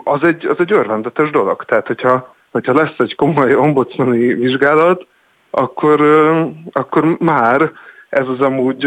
az 0.04 0.22
egy, 0.22 0.46
az 0.46 0.56
egy 0.58 0.72
örvendetes 0.72 1.30
dolog. 1.30 1.64
Tehát, 1.64 1.86
hogyha, 1.86 2.34
hogyha 2.50 2.74
lesz 2.74 2.98
egy 2.98 3.14
komoly 3.14 3.54
ombudsmani 3.54 4.34
vizsgálat, 4.34 5.06
akkor, 5.50 6.00
akkor 6.72 7.16
már 7.18 7.72
ez 8.08 8.26
az 8.26 8.40
amúgy 8.40 8.86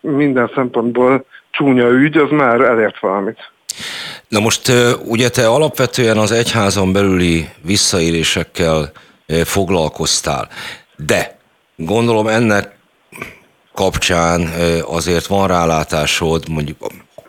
minden 0.00 0.50
szempontból 0.54 1.24
csúnya 1.50 1.88
ügy, 1.88 2.16
az 2.16 2.30
már 2.30 2.60
elért 2.60 3.00
valamit. 3.00 3.50
Na 4.28 4.40
most 4.40 4.72
ugye 5.04 5.28
te 5.28 5.48
alapvetően 5.48 6.16
az 6.16 6.32
egyházon 6.32 6.92
belüli 6.92 7.48
visszaélésekkel 7.62 8.92
foglalkoztál, 9.44 10.48
de 10.96 11.39
Gondolom 11.84 12.26
ennek 12.26 12.76
kapcsán 13.74 14.48
azért 14.84 15.26
van 15.26 15.46
rálátásod, 15.46 16.48
mondjuk 16.48 16.76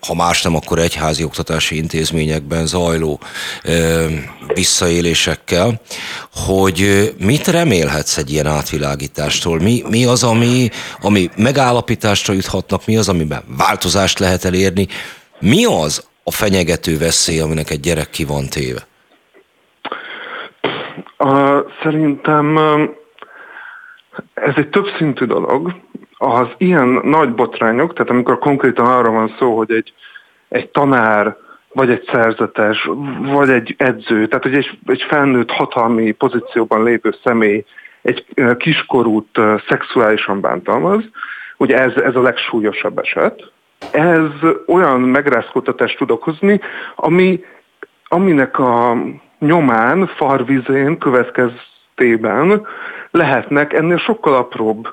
ha 0.07 0.15
más 0.15 0.41
nem, 0.41 0.55
akkor 0.55 0.79
egyházi 0.79 1.23
oktatási 1.23 1.75
intézményekben 1.75 2.65
zajló 2.65 3.19
ö, 3.63 4.05
visszaélésekkel, 4.47 5.81
hogy 6.33 7.11
mit 7.19 7.47
remélhetsz 7.47 8.17
egy 8.17 8.31
ilyen 8.31 8.47
átvilágítástól? 8.47 9.59
Mi, 9.59 9.83
mi 9.89 10.05
az, 10.05 10.23
ami, 10.23 10.69
ami 11.01 11.29
megállapításra 11.37 12.33
juthatnak, 12.33 12.85
mi 12.85 12.97
az, 12.97 13.09
amiben 13.09 13.43
változást 13.57 14.19
lehet 14.19 14.45
elérni? 14.45 14.87
Mi 15.39 15.65
az 15.65 16.07
a 16.23 16.31
fenyegető 16.31 16.97
veszély, 16.97 17.39
aminek 17.39 17.69
egy 17.69 17.79
gyerek 17.79 18.09
ki 18.09 18.23
van 18.23 18.47
téve? 18.47 18.87
Uh, 21.17 21.59
szerintem 21.83 22.57
ez 24.33 24.53
egy 24.55 24.69
többszintű 24.69 25.25
dolog. 25.25 25.75
Az 26.17 26.47
ilyen 26.57 26.87
nagy 27.03 27.33
botrányok, 27.33 27.93
tehát 27.93 28.09
amikor 28.09 28.39
konkrétan 28.39 28.85
arra 28.85 29.11
van 29.11 29.35
szó, 29.39 29.57
hogy 29.57 29.71
egy, 29.71 29.93
egy 30.49 30.69
tanár, 30.69 31.37
vagy 31.73 31.89
egy 31.89 32.09
szerzetes, 32.11 32.89
vagy 33.21 33.49
egy 33.49 33.75
edző, 33.77 34.27
tehát 34.27 34.43
hogy 34.43 34.55
egy, 34.55 34.79
egy 34.85 35.05
felnőtt 35.09 35.51
hatalmi 35.51 36.11
pozícióban 36.11 36.83
lévő 36.83 37.15
személy 37.23 37.65
egy 38.01 38.25
kiskorút 38.57 39.39
szexuálisan 39.67 40.41
bántalmaz, 40.41 41.03
ugye 41.57 41.77
ez, 41.77 41.95
ez 41.95 42.15
a 42.15 42.21
legsúlyosabb 42.21 42.97
eset. 42.97 43.51
Ez 43.91 44.49
olyan 44.67 45.01
megrázkódtatást 45.01 45.97
tud 45.97 46.11
okozni, 46.11 46.59
ami, 46.95 47.43
aminek 48.07 48.59
a 48.59 48.97
nyomán, 49.39 50.07
farvizén 50.07 50.97
következtében 52.01 52.67
lehetnek 53.11 53.73
ennél 53.73 53.97
sokkal 53.97 54.35
apróbb, 54.35 54.87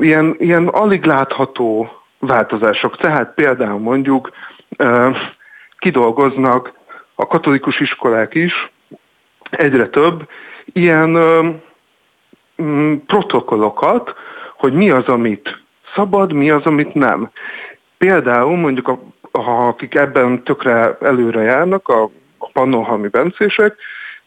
ilyen, 0.00 0.34
ilyen 0.38 0.66
alig 0.68 1.04
látható 1.04 1.90
változások. 2.18 2.96
Tehát 2.96 3.34
például 3.34 3.78
mondjuk 3.78 4.30
kidolgoznak 5.78 6.72
a 7.14 7.26
katolikus 7.26 7.80
iskolák 7.80 8.34
is 8.34 8.70
egyre 9.50 9.88
több 9.88 10.28
ilyen 10.64 11.16
uh, 11.16 11.46
protokollokat, 13.06 14.14
hogy 14.56 14.72
mi 14.72 14.90
az, 14.90 15.06
amit 15.06 15.62
szabad, 15.94 16.32
mi 16.32 16.50
az, 16.50 16.64
amit 16.64 16.94
nem. 16.94 17.30
Például 17.98 18.56
mondjuk, 18.56 18.88
a, 18.88 18.98
a, 19.30 19.66
akik 19.66 19.94
ebben 19.94 20.42
tökre 20.42 20.96
előre 21.00 21.42
járnak, 21.42 21.88
a, 21.88 22.02
a 22.38 22.50
pannonhalmi 22.52 23.08
bencések, 23.08 23.76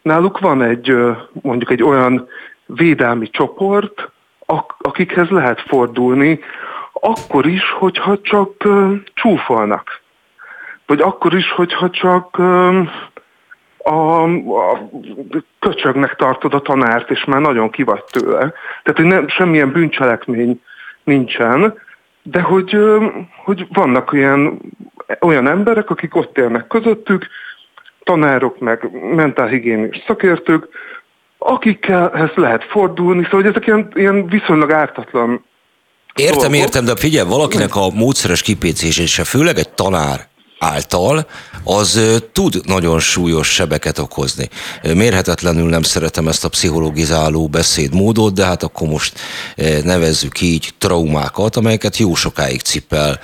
náluk 0.01 0.39
van 0.39 0.61
egy 0.61 0.95
mondjuk 1.41 1.71
egy 1.71 1.83
olyan 1.83 2.27
védelmi 2.65 3.29
csoport, 3.29 4.09
akikhez 4.77 5.29
lehet 5.29 5.61
fordulni, 5.61 6.39
akkor 6.93 7.45
is, 7.45 7.71
hogyha 7.71 8.21
csak 8.21 8.67
csúfolnak. 9.13 10.01
Vagy 10.85 11.01
akkor 11.01 11.33
is, 11.33 11.51
hogyha 11.51 11.89
csak 11.89 12.37
a, 13.83 14.23
a 14.23 14.89
köcsögnek 15.59 16.15
tartod 16.15 16.53
a 16.53 16.61
tanárt, 16.61 17.11
és 17.11 17.23
már 17.23 17.41
nagyon 17.41 17.69
kivagy 17.69 18.03
tőle. 18.03 18.53
Tehát, 18.83 18.95
hogy 18.95 19.05
nem, 19.05 19.27
semmilyen 19.27 19.71
bűncselekmény 19.71 20.61
nincsen, 21.03 21.79
de 22.23 22.41
hogy, 22.41 22.77
hogy 23.43 23.67
vannak 23.73 24.13
olyan, 24.13 24.59
olyan 25.19 25.47
emberek, 25.47 25.89
akik 25.89 26.15
ott 26.15 26.37
élnek 26.37 26.67
közöttük, 26.67 27.27
tanárok, 28.03 28.59
meg 28.59 28.89
mentálhigiénis 29.15 30.03
szakértők, 30.07 30.67
akikhez 31.37 32.31
lehet 32.35 32.63
fordulni, 32.63 33.23
szóval 33.23 33.41
hogy 33.41 33.49
ezek 33.49 33.67
ilyen, 33.67 33.91
ilyen 33.93 34.27
viszonylag 34.27 34.71
ártatlan 34.71 35.45
Értem, 36.15 36.53
értem, 36.53 36.85
de 36.85 36.95
figyelj, 36.95 37.29
valakinek 37.29 37.75
a 37.75 37.89
módszeres 37.89 38.41
kipécésése, 38.41 39.23
főleg 39.23 39.57
egy 39.57 39.69
tanár, 39.69 40.27
által, 40.63 41.27
az 41.63 41.99
tud 42.33 42.61
nagyon 42.65 42.99
súlyos 42.99 43.47
sebeket 43.47 43.97
okozni. 43.97 44.49
Mérhetetlenül 44.93 45.69
nem 45.69 45.81
szeretem 45.81 46.27
ezt 46.27 46.45
a 46.45 46.49
pszichologizáló 46.49 47.47
beszédmódot, 47.47 48.33
de 48.33 48.45
hát 48.45 48.63
akkor 48.63 48.87
most 48.87 49.19
nevezzük 49.83 50.41
így 50.41 50.69
traumákat, 50.77 51.55
amelyeket 51.55 51.97
jó 51.97 52.15
sokáig 52.15 52.61
cipel 52.61 53.19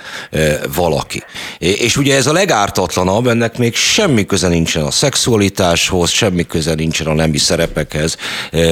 valaki. 0.74 1.22
És 1.58 1.96
ugye 1.96 2.16
ez 2.16 2.26
a 2.26 2.32
legártatlanabb, 2.32 3.26
ennek 3.26 3.58
még 3.58 3.74
semmi 3.74 4.26
köze 4.26 4.48
nincsen 4.48 4.82
a 4.82 4.90
szexualitáshoz, 4.90 6.10
semmi 6.10 6.46
köze 6.46 6.74
nincsen 6.74 7.06
a 7.06 7.14
nemi 7.14 7.38
szerepekhez, 7.38 8.16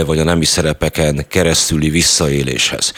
vagy 0.06 0.18
a 0.18 0.24
nemi 0.24 0.44
szerepeken 0.44 1.26
keresztüli 1.28 1.90
visszaéléshez. 1.90 2.92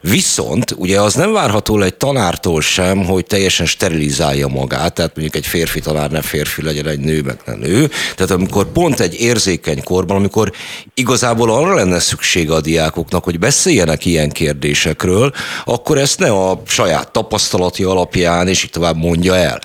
Viszont 0.00 0.74
ugye 0.76 1.00
az 1.00 1.14
nem 1.14 1.32
várható 1.32 1.80
egy 1.80 1.94
tanártól 1.94 2.60
sem, 2.60 3.04
hogy 3.04 3.26
teljesen 3.26 3.66
sterilizálja 3.66 4.48
magát, 4.48 4.94
tehát 4.94 5.10
tehát 5.12 5.32
mondjuk 5.32 5.44
egy 5.44 5.46
férfi 5.46 5.80
talán 5.80 6.10
ne 6.10 6.22
férfi 6.22 6.62
legyen, 6.62 6.86
egy 6.86 6.98
nő 6.98 7.22
meg 7.22 7.40
ne 7.44 7.54
nő. 7.54 7.90
Tehát 8.14 8.30
amikor 8.30 8.72
pont 8.72 9.00
egy 9.00 9.20
érzékeny 9.20 9.82
korban, 9.82 10.16
amikor 10.16 10.52
igazából 10.94 11.50
arra 11.50 11.74
lenne 11.74 11.98
szüksége 11.98 12.54
a 12.54 12.60
diákoknak, 12.60 13.24
hogy 13.24 13.38
beszéljenek 13.38 14.04
ilyen 14.04 14.30
kérdésekről, 14.30 15.32
akkor 15.64 15.98
ezt 15.98 16.18
ne 16.18 16.30
a 16.30 16.62
saját 16.66 17.12
tapasztalati 17.12 17.84
alapján, 17.84 18.48
és 18.48 18.64
így 18.64 18.70
tovább 18.70 18.96
mondja 18.96 19.36
el. 19.36 19.58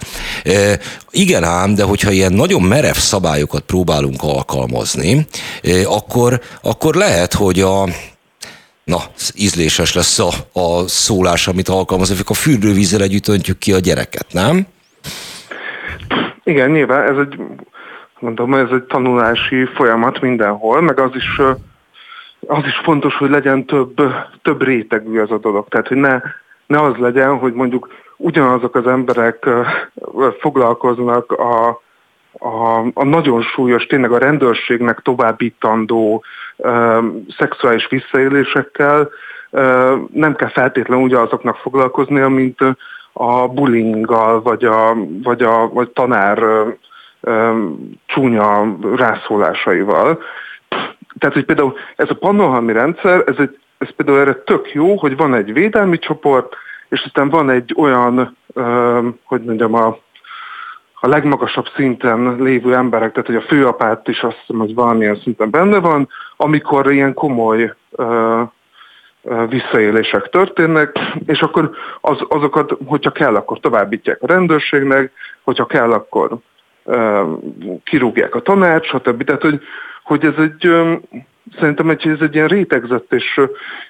E, 0.43 0.79
igen 1.11 1.43
ám, 1.43 1.75
de 1.75 1.83
hogyha 1.83 2.11
ilyen 2.11 2.33
nagyon 2.33 2.61
merev 2.61 2.95
szabályokat 2.95 3.61
próbálunk 3.61 4.23
alkalmazni, 4.23 5.27
e, 5.63 5.87
akkor, 5.87 6.41
akkor 6.61 6.95
lehet, 6.95 7.33
hogy 7.33 7.61
a 7.61 7.89
na, 8.83 9.03
ízléses 9.35 9.93
lesz 9.93 10.19
a, 10.19 10.33
a 10.53 10.87
szólás, 10.87 11.47
amit 11.47 11.69
alkalmazunk, 11.69 12.29
a 12.29 12.33
fürdővízzel 12.33 13.01
együtt 13.01 13.27
öntjük 13.27 13.57
ki 13.57 13.73
a 13.73 13.79
gyereket, 13.79 14.25
nem? 14.31 14.67
Igen, 16.47 16.69
nyilván 16.69 17.11
ez 17.11 17.17
egy, 17.17 17.39
mondom, 18.19 18.53
ez 18.53 18.69
egy 18.71 18.83
tanulási 18.83 19.65
folyamat 19.65 20.21
mindenhol, 20.21 20.81
meg 20.81 20.99
az 20.99 21.15
is, 21.15 21.41
az 22.47 22.65
is 22.65 22.75
fontos, 22.83 23.15
hogy 23.15 23.29
legyen 23.29 23.65
több, 23.65 24.01
több 24.41 24.63
rétegű 24.63 25.19
ez 25.19 25.31
a 25.31 25.37
dolog. 25.37 25.67
Tehát, 25.67 25.87
hogy 25.87 25.97
ne, 25.97 26.21
ne 26.65 26.81
az 26.81 26.95
legyen, 26.95 27.37
hogy 27.37 27.53
mondjuk 27.53 27.89
ugyanazok 28.17 28.75
az 28.75 28.87
emberek 28.87 29.49
foglalkoznak 30.39 31.31
a, 31.31 31.67
a, 32.39 32.77
a 32.93 33.03
nagyon 33.03 33.41
súlyos, 33.41 33.85
tényleg 33.85 34.11
a 34.11 34.17
rendőrségnek 34.17 34.99
továbbítandó 34.99 36.23
ö, 36.57 36.99
szexuális 37.37 37.87
visszaélésekkel, 37.87 39.09
ö, 39.49 39.95
nem 40.13 40.35
kell 40.35 40.49
feltétlenül 40.49 41.03
ugyanazoknak 41.03 41.55
foglalkoznia, 41.55 42.29
mint 42.29 42.59
a 43.17 43.47
bullyinggal, 43.47 44.41
vagy 44.41 44.63
a, 44.63 44.95
vagy 45.23 45.41
a 45.41 45.69
vagy 45.73 45.89
tanár 45.89 46.43
csúnya 48.05 48.77
rászólásaival. 48.95 50.19
Tehát, 51.19 51.35
hogy 51.35 51.45
például 51.45 51.73
ez 51.95 52.09
a 52.09 52.15
pannonhalmi 52.15 52.73
rendszer, 52.73 53.23
ez, 53.25 53.35
egy, 53.37 53.59
ez 53.77 53.89
például 53.95 54.19
erre 54.19 54.33
tök 54.33 54.73
jó, 54.73 54.95
hogy 54.95 55.17
van 55.17 55.33
egy 55.33 55.53
védelmi 55.53 55.99
csoport, 55.99 56.55
és 56.89 57.03
aztán 57.05 57.29
van 57.29 57.49
egy 57.49 57.75
olyan, 57.77 58.37
hogy 59.23 59.43
mondjam, 59.43 59.73
a 59.73 59.97
a 60.99 61.07
legmagasabb 61.07 61.65
szinten 61.75 62.35
lévő 62.39 62.75
emberek, 62.75 63.11
tehát 63.11 63.27
hogy 63.27 63.35
a 63.35 63.47
főapát 63.47 64.07
is 64.07 64.21
azt 64.21 64.37
hiszem, 64.39 64.59
hogy 64.59 64.73
valamilyen 64.73 65.19
szinten 65.23 65.49
benne 65.49 65.79
van, 65.79 66.09
amikor 66.37 66.91
ilyen 66.91 67.13
komoly 67.13 67.73
visszaélések 69.49 70.29
történnek, 70.29 70.99
és 71.25 71.39
akkor 71.39 71.71
az, 72.01 72.17
azokat, 72.27 72.77
hogyha 72.85 73.11
kell, 73.11 73.35
akkor 73.35 73.59
továbbítják 73.59 74.21
a 74.21 74.27
rendőrségnek, 74.27 75.11
hogyha 75.43 75.65
kell, 75.65 75.91
akkor 75.91 76.37
kirúgják 77.83 78.35
a 78.35 78.41
tanács, 78.41 78.87
stb. 78.87 79.23
Tehát, 79.23 79.41
hogy, 79.41 79.61
hogy 80.03 80.25
ez 80.25 80.33
egy, 80.37 80.71
szerintem 81.59 81.89
egy, 81.89 82.07
ez 82.07 82.21
egy 82.21 82.35
ilyen 82.35 82.47
rétegzett 82.47 83.13
és 83.13 83.41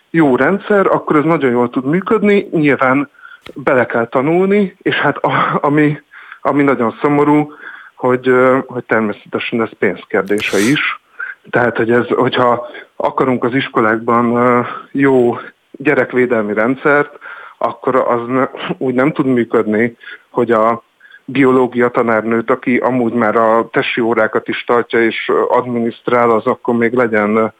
jó 0.09 0.35
rendszer, 0.35 0.85
akkor 0.85 1.15
ez 1.15 1.23
nagyon 1.23 1.51
jól 1.51 1.69
tud 1.69 1.85
működni, 1.85 2.47
nyilván 2.51 3.09
bele 3.53 3.85
kell 3.85 4.07
tanulni, 4.07 4.75
és 4.81 4.95
hát 4.95 5.17
a, 5.17 5.59
ami 5.61 5.99
ami 6.47 6.63
nagyon 6.63 6.97
szomorú, 7.01 7.53
hogy, 7.95 8.31
hogy 8.67 8.83
természetesen 8.83 9.61
ez 9.61 9.69
pénzkérdése 9.79 10.57
is. 10.57 11.01
Tehát, 11.49 11.77
hogy 11.77 11.91
ez, 11.91 12.07
hogyha 12.07 12.67
akarunk 12.95 13.43
az 13.43 13.53
iskolákban 13.53 14.65
jó 14.91 15.37
gyerekvédelmi 15.71 16.53
rendszert, 16.53 17.17
akkor 17.57 17.95
az 17.95 18.27
ne, 18.27 18.47
úgy 18.77 18.93
nem 18.93 19.11
tud 19.11 19.25
működni, 19.25 19.97
hogy 20.29 20.51
a 20.51 20.83
biológia 21.25 21.89
tanárnőt, 21.89 22.49
aki 22.49 22.77
amúgy 22.77 23.13
már 23.13 23.35
a 23.35 23.69
tesi 23.71 24.01
órákat 24.01 24.47
is 24.47 24.63
tartja 24.63 25.03
és 25.03 25.31
adminisztrál, 25.49 26.29
az 26.29 26.45
akkor 26.45 26.75
még 26.75 26.93
legyen 26.93 27.53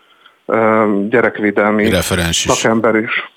gyerekvédelmi 1.10 1.90
Referens 1.90 2.46
is. 2.46 2.52
szakember 2.52 2.96
is. 2.96 3.32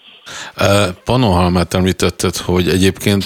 Panohalmát 1.04 1.74
említetted, 1.74 2.36
hogy 2.36 2.68
egyébként 2.68 3.24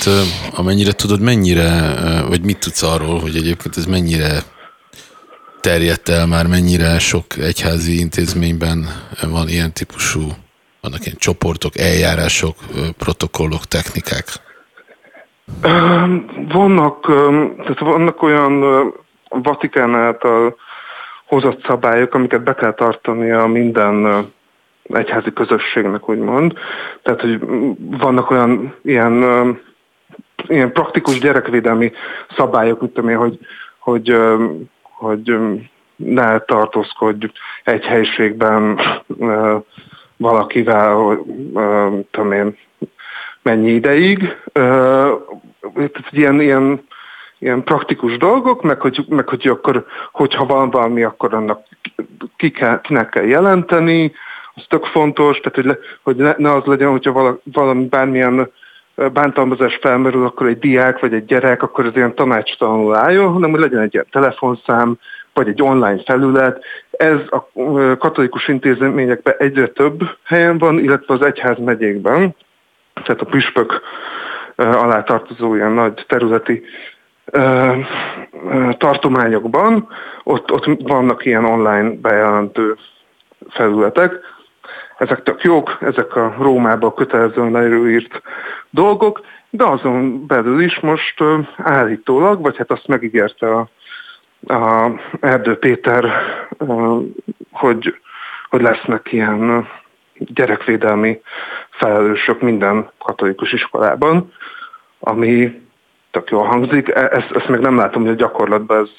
amennyire 0.56 0.92
tudod, 0.92 1.20
mennyire, 1.20 1.94
vagy 2.28 2.44
mit 2.44 2.58
tudsz 2.58 2.82
arról, 2.82 3.20
hogy 3.20 3.36
egyébként 3.36 3.76
ez 3.76 3.84
mennyire 3.84 4.42
terjedt 5.64 6.08
el 6.08 6.26
már, 6.26 6.46
mennyire 6.46 6.98
sok 6.98 7.24
egyházi 7.38 7.98
intézményben 7.98 8.78
van 9.30 9.48
ilyen 9.48 9.72
típusú, 9.72 10.20
vannak 10.80 11.06
ilyen 11.06 11.16
csoportok, 11.18 11.78
eljárások, 11.78 12.56
protokollok, 12.98 13.64
technikák? 13.64 14.24
Vannak, 16.48 17.06
tehát 17.62 17.78
vannak 17.78 18.22
olyan 18.22 18.54
Vatikán 19.28 19.94
által 19.94 20.56
hozott 21.26 21.64
szabályok, 21.66 22.14
amiket 22.14 22.42
be 22.42 22.54
kell 22.54 22.74
tartani 22.74 23.30
a 23.30 23.46
minden 23.46 24.26
egyházi 24.82 25.32
közösségnek, 25.32 26.08
úgymond. 26.08 26.52
Tehát, 27.02 27.20
hogy 27.20 27.38
vannak 27.78 28.30
olyan 28.30 28.74
ilyen, 28.82 29.14
ilyen 30.46 30.72
praktikus 30.72 31.18
gyerekvédelmi 31.18 31.92
szabályok, 32.36 32.80
mint 32.80 32.92
tudom 32.92 33.10
én, 33.10 33.16
hogy, 33.16 33.38
hogy, 33.78 34.16
hogy 35.04 35.36
ne 35.96 36.38
tartózkodj 36.38 37.26
egy 37.64 37.84
helyiségben 37.84 38.80
valakivel, 40.16 41.18
tudom 42.10 42.32
én, 42.32 42.56
mennyi 43.42 43.70
ideig. 43.70 44.36
Ilyen, 46.10 46.40
ilyen, 46.40 46.86
ilyen 47.38 47.62
praktikus 47.62 48.16
dolgok, 48.16 48.62
meg 48.62 48.80
hogy, 48.80 49.04
meg 49.08 49.28
hogy 49.28 49.48
akkor, 49.48 49.86
hogyha 50.12 50.46
van 50.46 50.70
valami, 50.70 51.02
akkor 51.02 51.34
annak 51.34 51.60
ki 52.36 52.50
kell, 52.50 52.80
kinek 52.80 53.08
kell 53.08 53.24
jelenteni, 53.24 54.12
az 54.54 54.64
tök 54.68 54.84
fontos, 54.84 55.38
tehát 55.38 55.54
hogy, 55.54 55.64
le, 55.64 55.76
hogy 56.02 56.16
ne, 56.16 56.34
ne 56.36 56.52
az 56.52 56.64
legyen, 56.64 56.90
hogyha 56.90 57.12
vala, 57.12 57.38
valami 57.44 57.84
bármilyen 57.84 58.50
bántalmazás 58.94 59.78
felmerül, 59.80 60.26
akkor 60.26 60.46
egy 60.46 60.58
diák 60.58 60.98
vagy 60.98 61.14
egy 61.14 61.24
gyerek, 61.24 61.62
akkor 61.62 61.86
ez 61.86 61.96
ilyen 61.96 62.14
tanácstalanul 62.14 62.94
álljon, 62.96 63.32
hanem 63.32 63.50
hogy 63.50 63.60
legyen 63.60 63.80
egy 63.80 63.94
ilyen 63.94 64.06
telefonszám, 64.10 64.98
vagy 65.32 65.48
egy 65.48 65.62
online 65.62 66.02
felület. 66.06 66.64
Ez 66.90 67.18
a 67.28 67.48
katolikus 67.98 68.48
intézményekben 68.48 69.34
egyre 69.38 69.66
több 69.66 70.00
helyen 70.24 70.58
van, 70.58 70.78
illetve 70.78 71.14
az 71.14 71.22
egyház 71.22 71.58
megyékben, 71.58 72.34
tehát 73.04 73.20
a 73.20 73.24
püspök 73.24 73.80
alá 74.56 75.02
tartozó 75.02 75.54
ilyen 75.54 75.72
nagy 75.72 76.04
területi 76.08 76.62
tartományokban, 78.78 79.88
ott, 80.22 80.52
ott 80.52 80.82
vannak 80.82 81.24
ilyen 81.24 81.44
online 81.44 81.90
bejelentő 81.90 82.76
felületek, 83.48 84.20
ezek 84.98 85.22
tök 85.22 85.42
jók, 85.42 85.78
ezek 85.80 86.16
a 86.16 86.34
Rómába 86.38 86.94
kötelezően 86.94 87.50
leírt 87.50 88.22
dolgok, 88.70 89.20
de 89.50 89.64
azon 89.64 90.26
belül 90.26 90.60
is 90.60 90.80
most 90.80 91.22
állítólag, 91.56 92.42
vagy 92.42 92.56
hát 92.56 92.70
azt 92.70 92.86
megígérte 92.86 93.54
a, 93.54 93.68
a 94.54 94.90
Erdő 95.20 95.58
Péter, 95.58 96.04
hogy, 97.52 98.00
hogy 98.48 98.60
lesznek 98.60 99.12
ilyen 99.12 99.68
gyerekvédelmi 100.18 101.20
felelősök 101.70 102.40
minden 102.40 102.90
katolikus 102.98 103.52
iskolában, 103.52 104.32
ami 105.00 105.62
tök 106.10 106.30
jól 106.30 106.44
hangzik. 106.44 106.88
E, 106.88 107.08
ezt, 107.12 107.30
ezt 107.30 107.48
még 107.48 107.60
nem 107.60 107.76
látom, 107.76 108.02
hogy 108.02 108.10
a 108.10 108.14
gyakorlatban 108.14 108.78
ez 108.78 108.90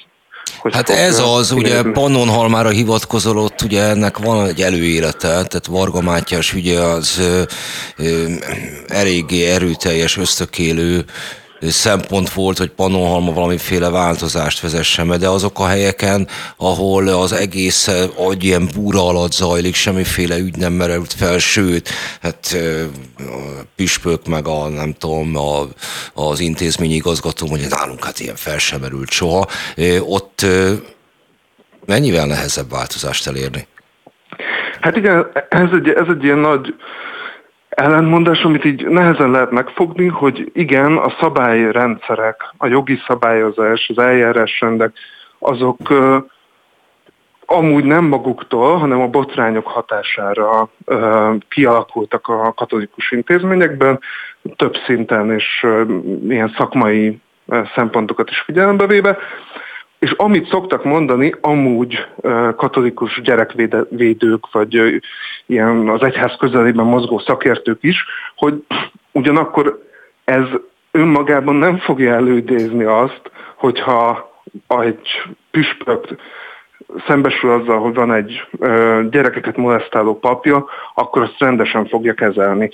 hogy 0.60 0.74
hát 0.74 0.90
ez 0.90 1.20
az, 1.20 1.52
ugye 1.52 1.82
Pannonhalmára 1.82 2.70
hivatkozolott, 2.70 3.62
ugye 3.62 3.82
ennek 3.82 4.18
van 4.18 4.48
egy 4.48 4.62
előélete, 4.62 5.28
tehát 5.28 5.66
Varga 5.68 6.02
Mátyás 6.02 6.54
ugye 6.54 6.80
az 6.80 7.18
ö, 7.20 7.42
ö, 7.98 8.32
eléggé 8.88 9.46
erőteljes, 9.46 10.18
ösztökélő 10.18 11.06
szempont 11.72 12.30
volt, 12.30 12.58
hogy 12.58 12.70
Pannonhalma 12.70 13.34
valamiféle 13.34 13.90
változást 13.90 14.60
vezessen 14.60 15.08
be, 15.08 15.18
de 15.18 15.28
azok 15.28 15.60
a 15.60 15.68
helyeken, 15.68 16.28
ahol 16.58 17.08
az 17.08 17.32
egész 17.32 17.88
agy 18.16 18.44
ilyen 18.44 18.70
búra 18.76 19.08
alatt 19.08 19.32
zajlik, 19.32 19.76
semmiféle 19.76 20.38
ügy 20.38 20.58
nem 20.58 20.74
merült 20.74 21.14
fel, 21.14 21.38
sőt, 21.38 21.90
hát 22.22 22.58
a 23.18 23.62
püspök 23.76 24.28
meg 24.28 24.48
a, 24.48 24.68
nem 24.68 24.94
tudom, 24.94 25.36
a, 25.36 25.62
az 26.14 26.40
intézményi 26.40 26.94
igazgató, 26.94 27.48
hogy 27.48 27.66
nálunk 27.70 28.04
hát 28.04 28.20
ilyen 28.20 28.36
fel 28.36 28.58
sem 28.58 28.80
merült 28.82 29.10
soha, 29.10 29.48
ott 30.00 30.46
mennyivel 31.86 32.26
nehezebb 32.26 32.70
változást 32.70 33.28
elérni? 33.28 33.68
Hát 34.82 34.96
igen, 34.96 35.28
ez 35.50 35.70
egy, 35.74 35.90
ez 35.90 36.06
egy 36.10 36.24
ilyen 36.24 36.38
nagy 36.38 36.74
ellentmondás, 37.76 38.44
amit 38.44 38.66
így 38.66 38.88
nehezen 38.88 39.32
lehet 39.32 39.52
megfogni, 39.52 40.08
hogy 40.08 40.52
igen, 40.54 40.98
a 40.98 41.14
szabályrendszerek, 41.20 42.54
a 42.58 42.68
jogi 42.68 43.00
szabályozás, 43.08 43.92
az 43.96 44.04
eljárásrendek, 44.04 44.94
azok 45.40 45.78
amúgy 47.46 47.84
nem 47.84 48.06
maguktól, 48.06 48.78
hanem 48.78 49.02
a 49.02 49.08
botrányok 49.08 49.68
hatására 49.68 50.70
kialakultak 51.50 52.28
a 52.28 52.54
katolikus 52.54 53.12
intézményekben, 53.12 54.00
több 54.56 54.76
szinten 54.86 55.32
és 55.32 55.66
ilyen 56.30 56.54
szakmai 56.58 57.20
szempontokat 57.76 58.30
is 58.30 58.40
figyelembe 58.40 58.88
véve, 58.88 59.18
és 60.00 60.12
amit 60.12 60.50
szoktak 60.50 60.84
mondani, 60.84 61.34
amúgy 61.42 62.06
katolikus 62.56 63.22
gyerekvédők, 63.22 64.52
vagy 64.52 65.02
ilyen 65.46 65.90
az 65.90 66.04
egyház 66.04 66.36
közelében 66.40 66.86
mozgó 66.86 67.20
szakértők 67.20 67.84
is, 67.84 68.06
hogy 68.36 68.64
ugyanakkor 69.12 69.84
ez 70.24 70.46
önmagában 70.92 71.56
nem 71.56 71.78
fogja 71.78 72.14
előidézni 72.14 72.84
azt, 72.84 73.22
hogyha 73.56 74.34
egy 74.68 75.22
püspök 75.52 76.08
szembesül 77.08 77.52
azzal, 77.52 77.80
hogy 77.80 77.94
van 77.94 78.14
egy 78.14 78.48
gyerekeket 79.10 79.58
molesztáló 79.58 80.20
papja, 80.20 80.66
akkor 80.94 81.22
azt 81.22 81.40
rendesen 81.40 81.88
fogja 81.88 82.14
kezelni. 82.14 82.70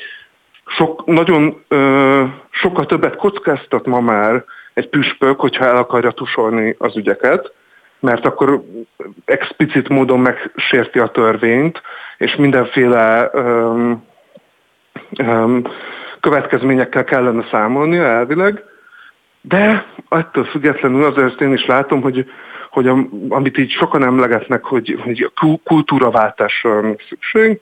Sok, 0.65 1.05
nagyon 1.05 1.63
ö, 1.67 2.23
sokkal 2.49 2.85
többet 2.85 3.15
kockáztat 3.15 3.85
ma 3.85 3.99
már 3.99 4.43
egy 4.73 4.89
püspök, 4.89 5.39
hogyha 5.39 5.65
el 5.65 5.77
akarja 5.77 6.11
tusolni 6.11 6.75
az 6.77 6.97
ügyeket, 6.97 7.53
mert 7.99 8.25
akkor 8.25 8.63
explicit 9.25 9.89
módon 9.89 10.19
megsérti 10.19 10.99
a 10.99 11.07
törvényt, 11.07 11.81
és 12.17 12.35
mindenféle 12.35 13.29
öm, 13.33 14.03
öm, 15.17 15.63
következményekkel 16.19 17.03
kellene 17.03 17.47
számolnia 17.51 18.03
elvileg, 18.03 18.63
de 19.41 19.85
ettől 20.09 20.43
függetlenül 20.43 21.03
azért 21.03 21.41
én 21.41 21.53
is 21.53 21.65
látom, 21.65 22.01
hogy, 22.01 22.31
hogy 22.69 22.87
a, 22.87 22.97
amit 23.29 23.57
így 23.57 23.71
sokan 23.71 24.03
emlegetnek, 24.03 24.63
hogy, 24.63 24.99
hogy 25.03 25.31
kultúraváltásra 25.63 26.81
van 26.81 26.95
szükség, 27.09 27.61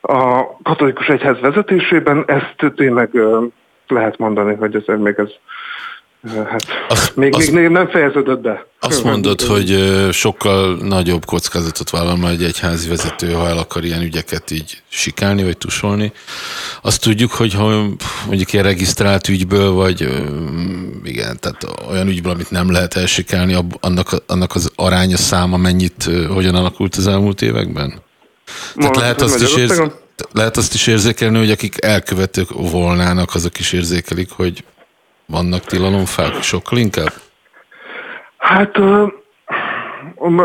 a 0.00 0.56
katolikus 0.62 1.06
egyház 1.06 1.40
vezetésében 1.40 2.24
ezt 2.26 2.74
tényleg 2.74 3.10
lehet 3.88 4.18
mondani, 4.18 4.54
hogy 4.54 4.74
ez 4.86 4.98
még 4.98 5.14
ez 5.16 5.30
Hát, 6.32 6.64
azt, 6.88 7.16
még, 7.16 7.34
azt, 7.34 7.50
még 7.50 7.68
nem 7.68 7.88
fejeződött 7.88 8.40
be. 8.40 8.66
Azt 8.80 9.04
mondod, 9.04 9.40
hogy 9.40 9.98
sokkal 10.12 10.76
nagyobb 10.76 11.24
kockázatot 11.24 11.90
vállal 11.90 12.16
majd 12.16 12.40
egy 12.40 12.46
egyházi 12.46 12.88
vezető, 12.88 13.32
ha 13.32 13.48
el 13.48 13.58
akar 13.58 13.84
ilyen 13.84 14.02
ügyeket 14.02 14.50
így 14.50 14.82
sikálni, 14.88 15.42
vagy 15.42 15.58
tusolni. 15.58 16.12
Azt 16.82 17.00
tudjuk, 17.00 17.30
hogy 17.30 17.54
ha 17.54 17.86
mondjuk 18.26 18.52
ilyen 18.52 18.64
regisztrált 18.64 19.28
ügyből, 19.28 19.70
vagy 19.70 20.08
igen, 21.04 21.40
tehát 21.40 21.66
olyan 21.88 22.08
ügyből, 22.08 22.32
amit 22.32 22.50
nem 22.50 22.70
lehet 22.70 22.94
elsikálni, 22.94 23.56
annak, 23.80 24.22
annak 24.26 24.54
az 24.54 24.72
aránya 24.74 25.16
száma 25.16 25.56
mennyit, 25.56 26.10
hogyan 26.28 26.54
alakult 26.54 26.96
az 26.96 27.06
elmúlt 27.06 27.42
években? 27.42 27.94
Tehát 28.76 28.96
lehet 28.96 29.20
azt, 29.20 29.42
is 29.42 29.56
érz, 29.56 29.82
lehet 30.32 30.56
azt 30.56 30.74
is 30.74 30.86
érzékelni, 30.86 31.38
hogy 31.38 31.50
akik 31.50 31.84
elkövetők 31.84 32.48
volnának, 32.50 33.34
azok 33.34 33.58
is 33.58 33.72
érzékelik, 33.72 34.30
hogy 34.30 34.64
vannak 35.26 35.60
tilalomfák 35.60 36.42
sokkal 36.42 36.78
inkább? 36.78 37.12
Hát 38.36 38.78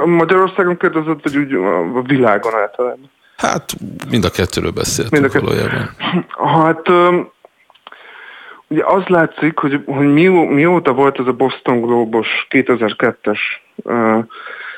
Magyarországon 0.06 0.78
kérdezett, 0.78 1.24
vagy 1.24 1.38
úgy 1.38 1.54
a 1.96 2.02
világon 2.02 2.54
általában? 2.56 3.12
Hát 3.38 3.76
mind 4.10 4.26
a 4.26 4.30
kettőről 4.30 4.72
beszéltünk 4.72 5.22
mind 5.22 5.26
a 5.26 5.30
kettő. 5.30 5.46
valójában. 5.46 5.89
Hát 6.63 6.89
ugye 8.68 8.84
az 8.86 9.04
látszik, 9.08 9.58
hogy, 9.60 9.84
hogy 9.86 10.13
mi, 10.13 10.28
mióta 10.28 10.94
volt 10.94 11.20
ez 11.20 11.28
a 11.28 11.34
Boston 11.34 11.82
Globos 11.82 12.28
2002-es 12.50 13.39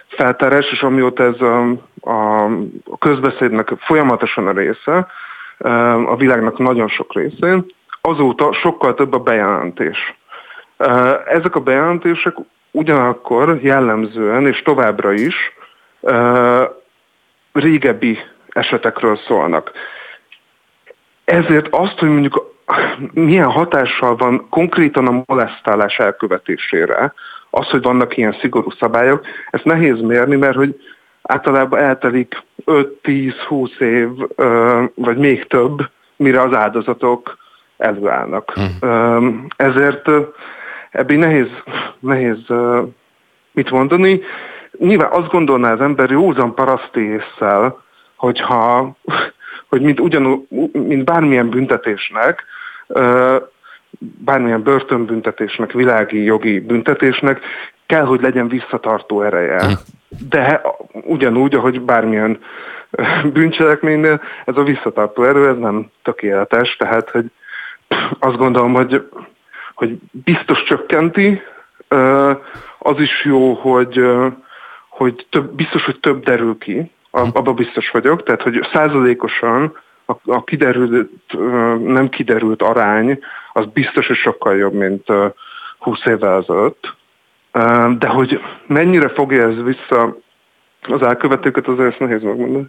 feltárás, 0.08 0.72
és 0.72 0.82
amióta 0.82 1.24
ez 1.24 1.42
a, 1.42 1.70
a 2.92 2.98
közbeszédnek 3.00 3.74
folyamatosan 3.80 4.48
a 4.48 4.52
része, 4.52 5.08
a 6.06 6.16
világnak 6.16 6.58
nagyon 6.58 6.88
sok 6.88 7.14
részén, 7.14 7.66
azóta 8.02 8.54
sokkal 8.54 8.94
több 8.94 9.14
a 9.14 9.20
bejelentés. 9.20 10.16
Ezek 11.26 11.56
a 11.56 11.60
bejelentések 11.60 12.36
ugyanakkor 12.72 13.60
jellemzően 13.62 14.48
és 14.48 14.62
továbbra 14.62 15.12
is 15.12 15.36
régebbi 17.54 18.20
esetekről 18.50 19.18
szólnak. 19.18 19.72
Ezért 21.24 21.68
azt, 21.70 22.00
hogy 22.00 22.10
mondjuk 22.10 22.56
milyen 23.14 23.50
hatással 23.50 24.16
van 24.16 24.50
konkrétan 24.50 25.08
a 25.08 25.24
molesztálás 25.26 25.98
elkövetésére, 25.98 27.14
az, 27.50 27.70
hogy 27.70 27.82
vannak 27.82 28.18
ilyen 28.18 28.38
szigorú 28.40 28.72
szabályok, 28.72 29.26
ezt 29.50 29.64
nehéz 29.64 30.02
mérni, 30.02 30.36
mert 30.36 30.56
hogy 30.56 30.76
általában 31.22 31.80
eltelik 31.80 32.44
5-10-20 32.66 33.80
év, 33.80 34.10
vagy 34.96 35.18
még 35.18 35.48
több, 35.48 35.90
mire 36.16 36.42
az 36.42 36.54
áldozatok 36.54 37.38
előállnak. 37.82 38.54
Hmm. 38.54 39.48
Ezért 39.56 40.10
ebből 40.91 41.17
nehéz, 41.17 41.48
nehéz 42.00 42.38
mit 43.52 43.72
mondani. 43.72 44.22
Nyilván 44.78 45.12
azt 45.12 45.30
gondolná 45.32 45.72
az 45.72 45.82
ember 45.82 46.10
józan 46.10 46.56
paraszti 46.56 47.00
észsel, 47.00 47.84
hogyha, 48.15 48.96
hogy 49.70 49.82
mint, 49.82 50.00
ugyanúgy, 50.00 50.48
mint 50.72 51.04
bármilyen 51.04 51.50
büntetésnek, 51.50 52.44
bármilyen 54.00 54.63
börtönbüntetésnek, 54.63 55.72
világi 55.72 56.24
jogi 56.24 56.60
büntetésnek 56.60 57.39
kell, 57.86 58.06
hogy 58.06 58.22
legyen 58.22 58.48
visszatartó 58.48 59.22
ereje. 59.22 59.63
Hmm. 59.63 59.74
De 60.30 60.62
ugyanúgy, 60.91 61.56
ahogy 61.56 61.82
bármilyen 61.82 62.39
bűncselekménynél, 63.34 64.22
ez 64.46 64.58
a 64.58 64.63
visszatartó 64.63 65.24
erő, 65.24 65.48
ez 65.48 65.58
nem 65.58 65.91
tökéletes, 66.04 66.76
tehát, 66.76 67.10
hogy 67.10 67.26
azt 68.19 68.38
gondolom, 68.38 68.73
hogy, 68.73 69.10
hogy 69.73 69.97
biztos 70.12 70.63
csökkenti, 70.63 71.41
az 72.80 72.99
is 72.99 73.25
jó, 73.25 73.54
hogy, 73.54 74.06
hogy 74.89 75.25
több, 75.30 75.51
biztos, 75.51 75.86
hogy 75.86 75.99
több 75.99 76.23
derül 76.23 76.58
ki, 76.58 76.91
abban 77.12 77.56
biztos 77.56 77.89
vagyok, 77.89 78.23
tehát 78.23 78.41
hogy 78.41 78.67
százalékosan 78.73 79.77
a, 80.06 80.13
a 80.25 80.43
kiderült, 80.43 81.10
nem 81.84 82.10
kiderült 82.10 82.62
arány, 82.62 83.19
az 83.54 83.65
biztos, 83.73 84.08
hogy 84.08 84.15
sokkal 84.15 84.56
jobb, 84.56 84.73
mint 84.73 85.06
20 85.80 86.06
évvel 86.06 86.41
ezelőtt. 86.41 86.95
De 87.99 88.08
hogy 88.08 88.41
mennyire 88.67 89.10
fogja 89.10 89.47
ez 89.47 89.63
vissza 89.63 90.17
az 90.82 91.02
elkövetőket, 91.02 91.67
azért 91.67 91.91
ezt 91.91 92.00
nehéz 92.00 92.22
megmondani. 92.22 92.67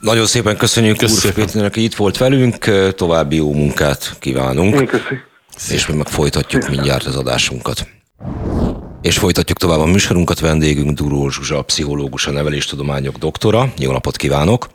Nagyon 0.00 0.26
szépen 0.26 0.56
köszönjük 0.56 0.96
Úr 1.02 1.32
Péternek, 1.32 1.74
hogy 1.74 1.82
itt 1.82 1.94
volt 1.94 2.18
velünk, 2.18 2.56
további 2.94 3.36
jó 3.36 3.52
munkát 3.52 4.16
kívánunk. 4.18 4.74
Én 4.80 4.86
köszi. 4.86 5.20
És 5.70 5.86
mi 5.86 5.96
meg 5.96 6.06
folytatjuk 6.06 6.68
mindjárt 6.68 7.04
az 7.04 7.16
adásunkat. 7.16 7.88
És 9.02 9.18
folytatjuk 9.18 9.58
tovább 9.58 9.78
a 9.78 9.86
műsorunkat, 9.86 10.40
vendégünk 10.40 10.98
Duró 10.98 11.28
Zsuzsa, 11.28 11.62
pszichológus, 11.62 12.26
a 12.26 12.30
neveléstudományok 12.30 13.16
doktora. 13.16 13.72
Jó 13.78 13.92
napot 13.92 14.16
kívánok! 14.16 14.66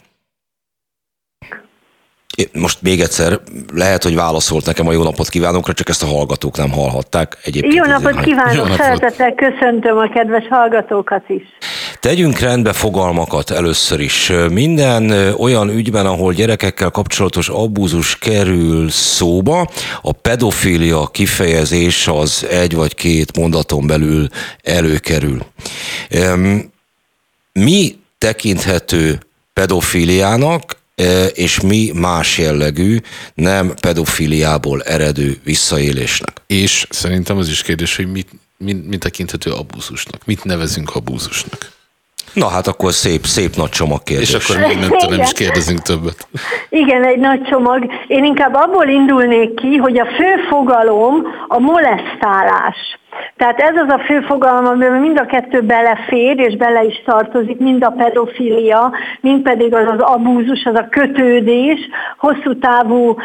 Most 2.53 2.81
még 2.81 3.01
egyszer, 3.01 3.39
lehet, 3.73 4.03
hogy 4.03 4.15
válaszolt 4.15 4.65
nekem 4.65 4.87
a 4.87 4.91
jó 4.91 5.03
napot 5.03 5.29
kívánokra, 5.29 5.73
csak 5.73 5.89
ezt 5.89 6.03
a 6.03 6.05
hallgatók 6.05 6.57
nem 6.57 6.71
hallhatták. 6.71 7.37
Egyébként 7.43 7.73
jó 7.73 7.83
napot 7.83 8.19
kívánok, 8.19 8.53
jó 8.55 8.61
napot. 8.61 8.77
szeretettel 8.77 9.33
köszöntöm 9.33 9.97
a 9.97 10.09
kedves 10.09 10.47
hallgatókat 10.49 11.23
is. 11.27 11.43
Tegyünk 11.99 12.39
rendbe 12.39 12.73
fogalmakat 12.73 13.49
először 13.49 13.99
is. 13.99 14.31
Minden 14.49 15.11
olyan 15.37 15.69
ügyben, 15.69 16.05
ahol 16.05 16.33
gyerekekkel 16.33 16.89
kapcsolatos 16.89 17.49
abúzus 17.49 18.17
kerül 18.17 18.89
szóba, 18.89 19.67
a 20.01 20.11
pedofília 20.11 21.07
kifejezés 21.07 22.07
az 22.07 22.45
egy 22.49 22.75
vagy 22.75 22.95
két 22.95 23.37
mondaton 23.37 23.87
belül 23.87 24.27
előkerül. 24.63 25.45
Mi 27.53 27.95
tekinthető 28.17 29.19
pedofíliának, 29.53 30.79
és 31.33 31.61
mi 31.61 31.91
más 31.95 32.37
jellegű, 32.37 32.97
nem 33.33 33.73
pedofiliából 33.81 34.81
eredő 34.81 35.37
visszaélésnek. 35.43 36.41
És 36.47 36.87
szerintem 36.89 37.37
az 37.37 37.49
is 37.49 37.61
kérdés, 37.61 37.95
hogy 37.95 38.11
mit, 38.11 38.29
mit, 38.57 38.87
mit 38.87 38.99
tekinthető 38.99 39.51
abúzusnak, 39.51 40.25
mit 40.25 40.43
nevezünk 40.43 40.95
abúzusnak. 40.95 41.71
Na 42.33 42.47
hát 42.47 42.67
akkor 42.67 42.93
szép, 42.93 43.25
szép 43.25 43.55
nagy 43.55 43.69
csomag 43.69 44.03
kérdés. 44.03 44.33
És 44.33 44.49
akkor 44.49 44.67
még 44.67 44.77
nem, 44.77 44.89
nem 45.09 45.21
is 45.21 45.31
kérdezünk 45.31 45.81
többet. 45.81 46.27
Igen, 46.69 47.03
egy 47.03 47.19
nagy 47.19 47.41
csomag. 47.41 47.91
Én 48.07 48.23
inkább 48.23 48.53
abból 48.53 48.87
indulnék 48.87 49.53
ki, 49.55 49.75
hogy 49.75 49.99
a 49.99 50.05
fő 50.05 50.47
fogalom 50.49 51.23
a 51.47 51.59
molesztálás. 51.59 52.99
Tehát 53.37 53.59
ez 53.59 53.75
az 53.75 53.89
a 53.89 53.99
fő 53.99 54.19
fogalom, 54.19 54.65
amiben 54.65 55.01
mind 55.01 55.19
a 55.19 55.25
kettő 55.25 55.61
belefér, 55.61 56.39
és 56.39 56.55
bele 56.55 56.83
is 56.83 57.01
tartozik, 57.05 57.59
mind 57.59 57.83
a 57.83 57.93
pedofilia, 57.97 58.91
mind 59.21 59.41
pedig 59.41 59.73
az 59.73 59.87
az 59.87 59.99
abúzus, 59.99 60.65
az 60.65 60.75
a 60.75 60.87
kötődés, 60.89 61.79
hosszú 62.17 62.59
távú 62.59 63.15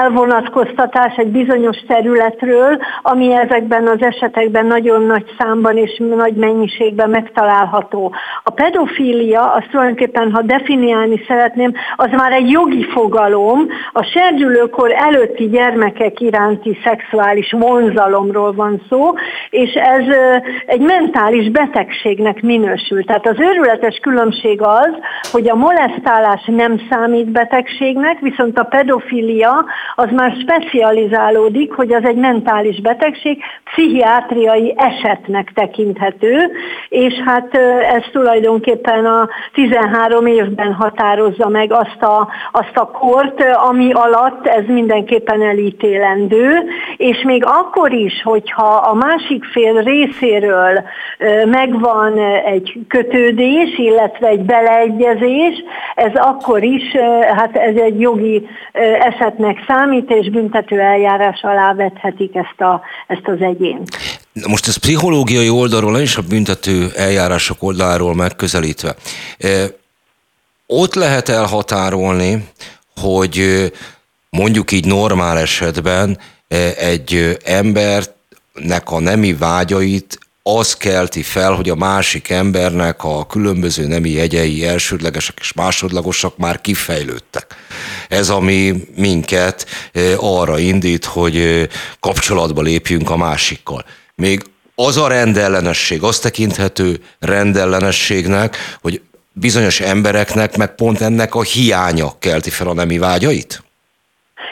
elvonatkoztatás 0.00 1.16
egy 1.16 1.28
bizonyos 1.28 1.76
területről, 1.86 2.78
ami 3.02 3.32
ezekben 3.32 3.86
az 3.86 4.02
esetekben 4.02 4.66
nagyon 4.66 5.02
nagy 5.02 5.24
számban 5.38 5.76
és 5.76 6.02
nagy 6.16 6.34
mennyiségben 6.34 7.10
megtalálható. 7.10 8.14
A 8.42 8.50
pedofilia, 8.50 9.52
azt 9.52 9.68
tulajdonképpen, 9.70 10.32
ha 10.32 10.42
definiálni 10.42 11.24
szeretném, 11.28 11.72
az 11.96 12.08
már 12.10 12.32
egy 12.32 12.50
jogi 12.50 12.84
fogalom, 12.84 13.66
a 13.92 14.02
serdülőkor 14.02 14.92
előtti 14.92 15.48
gyermekek 15.48 16.20
iránti 16.20 16.78
szexuális 16.84 17.52
vonzalomról 17.58 18.52
van 18.52 18.82
szó, 18.88 19.14
és 19.50 19.72
ez 19.72 20.04
egy 20.66 20.80
mentális 20.80 21.50
betegségnek 21.50 22.42
minősül. 22.42 23.04
Tehát 23.04 23.26
az 23.26 23.40
őrületes 23.40 23.98
különbség 24.02 24.60
az, 24.62 24.90
hogy 25.32 25.48
a 25.48 25.54
molesztálás 25.54 26.44
nem 26.46 26.80
számít 26.90 27.30
betegségnek, 27.30 28.20
viszont 28.20 28.58
a 28.58 28.64
pedofilia 28.64 29.64
az 29.94 30.08
már 30.10 30.34
specializálódik, 30.40 31.72
hogy 31.72 31.92
az 31.92 32.04
egy 32.04 32.16
mentális 32.16 32.80
betegség, 32.80 33.42
pszichiátriai 33.64 34.74
esetnek 34.76 35.52
tekinthető, 35.54 36.50
és 36.88 37.14
hát 37.24 37.54
ez 37.94 38.02
tulajdonképpen 38.12 39.06
a 39.06 39.28
13 39.52 40.26
évben 40.26 40.72
határozza 40.72 41.48
meg 41.48 41.72
azt 41.72 42.02
a, 42.02 42.28
azt 42.52 42.76
a 42.76 42.90
kort, 42.90 43.44
ami 43.68 43.92
alatt 43.92 44.46
ez 44.46 44.64
mindenképpen 44.66 45.42
elítélendő, 45.42 46.64
és 46.96 47.22
még 47.22 47.44
akkor 47.44 47.92
is, 47.92 48.22
hogyha 48.22 48.74
a 48.74 48.94
másik 49.16 49.44
fél 49.44 49.82
részéről 49.82 50.82
megvan 51.44 52.18
egy 52.46 52.78
kötődés, 52.88 53.78
illetve 53.78 54.26
egy 54.28 54.40
beleegyezés, 54.40 55.54
ez 55.94 56.12
akkor 56.14 56.62
is, 56.62 56.82
hát 57.36 57.56
ez 57.56 57.76
egy 57.76 58.00
jogi 58.00 58.46
esetnek 59.00 59.64
számít, 59.66 60.10
és 60.10 60.30
büntető 60.30 60.80
eljárás 60.80 61.40
alá 61.42 61.74
vethetik 61.74 62.34
ezt, 62.34 62.60
a, 62.60 62.80
ezt 63.06 63.26
az 63.28 63.40
egyént. 63.40 63.96
Most 64.48 64.66
ez 64.66 64.76
pszichológiai 64.76 65.48
oldalról, 65.48 65.98
és 65.98 66.16
a 66.16 66.22
büntető 66.28 66.86
eljárások 66.96 67.62
oldaláról 67.62 68.14
megközelítve. 68.14 68.94
Ott 70.66 70.94
lehet 70.94 71.28
elhatárolni, 71.28 72.44
hogy 73.00 73.44
mondjuk 74.30 74.72
így 74.72 74.86
normál 74.86 75.38
esetben 75.38 76.18
egy 76.78 77.36
embernek 78.56 78.90
a 78.90 79.00
nemi 79.00 79.34
vágyait 79.34 80.18
az 80.42 80.76
kelti 80.76 81.22
fel, 81.22 81.52
hogy 81.52 81.68
a 81.68 81.74
másik 81.74 82.30
embernek 82.30 83.04
a 83.04 83.26
különböző 83.26 83.86
nemi 83.86 84.10
jegyei 84.10 84.66
elsődlegesek 84.66 85.38
és 85.40 85.52
másodlagosak 85.52 86.36
már 86.36 86.60
kifejlődtek. 86.60 87.54
Ez, 88.08 88.28
ami 88.28 88.88
minket 88.96 89.66
arra 90.16 90.58
indít, 90.58 91.04
hogy 91.04 91.68
kapcsolatba 92.00 92.62
lépjünk 92.62 93.10
a 93.10 93.16
másikkal. 93.16 93.84
Még 94.14 94.44
az 94.74 94.96
a 94.96 95.08
rendellenesség, 95.08 96.02
azt 96.02 96.22
tekinthető 96.22 97.00
rendellenességnek, 97.18 98.56
hogy 98.80 99.00
bizonyos 99.32 99.80
embereknek 99.80 100.56
meg 100.56 100.74
pont 100.74 101.00
ennek 101.00 101.34
a 101.34 101.42
hiánya 101.42 102.18
kelti 102.18 102.50
fel 102.50 102.68
a 102.68 102.74
nemi 102.74 102.98
vágyait? 102.98 103.65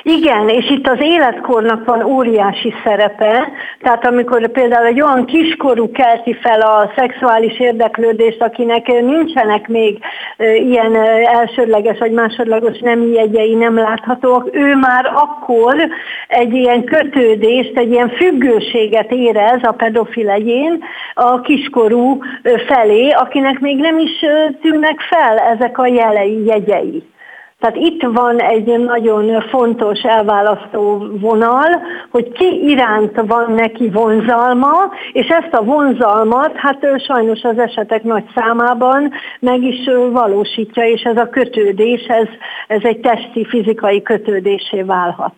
Igen, 0.03 0.49
és 0.49 0.71
itt 0.71 0.89
az 0.89 0.99
életkornak 1.01 1.85
van 1.85 2.03
óriási 2.03 2.75
szerepe, 2.85 3.49
tehát 3.81 4.07
amikor 4.07 4.49
például 4.51 4.87
egy 4.87 5.01
olyan 5.01 5.25
kiskorú 5.25 5.91
kelti 5.91 6.35
fel 6.35 6.61
a 6.61 6.93
szexuális 6.97 7.61
érdeklődést, 7.61 8.43
akinek 8.43 8.87
nincsenek 8.87 9.69
még 9.69 9.99
ilyen 10.55 10.97
elsődleges 11.25 11.99
vagy 11.99 12.13
másodlagos 12.13 12.79
nemi 12.79 13.07
jegyei 13.07 13.55
nem 13.55 13.77
láthatóak, 13.77 14.49
ő 14.53 14.75
már 14.75 15.07
akkor 15.15 15.75
egy 16.29 16.55
ilyen 16.55 16.85
kötődést, 16.85 17.79
egy 17.79 17.91
ilyen 17.91 18.09
függőséget 18.09 19.13
érez 19.13 19.63
a 19.63 19.73
pedofil 19.73 20.31
egyén 20.31 20.85
a 21.15 21.41
kiskorú 21.41 22.19
felé, 22.67 23.11
akinek 23.11 23.61
még 23.61 23.77
nem 23.77 23.99
is 23.99 24.25
tűnnek 24.61 25.01
fel 25.01 25.39
ezek 25.39 25.79
a 25.79 25.87
jelei, 25.87 26.45
jegyei. 26.45 27.03
Tehát 27.59 27.77
itt 27.77 28.03
van 28.03 28.41
egy 28.41 28.79
nagyon 28.79 29.49
fontos 29.51 30.01
elválasztó 30.01 31.07
vonal, 31.21 31.81
hogy 32.11 32.33
ki 32.33 32.69
iránt 32.69 33.21
van 33.27 33.53
neki 33.53 33.91
vonzalma, 33.91 34.75
és 35.13 35.27
ezt 35.27 35.55
a 35.55 35.65
vonzalmat, 35.65 36.53
hát 36.57 36.87
sajnos 37.07 37.43
az 37.43 37.59
esetek 37.59 38.03
nagy 38.03 38.25
számában 38.35 39.13
meg 39.41 39.63
is 39.63 39.89
valósítja, 40.13 40.89
és 40.89 41.03
ez 41.03 41.17
a 41.17 41.29
kötődés, 41.29 42.01
ez, 42.07 42.29
ez 42.69 42.81
egy 42.83 43.01
testi, 43.01 43.47
fizikai 43.49 44.03
kötődésé 44.03 44.83
válhat. 44.83 45.35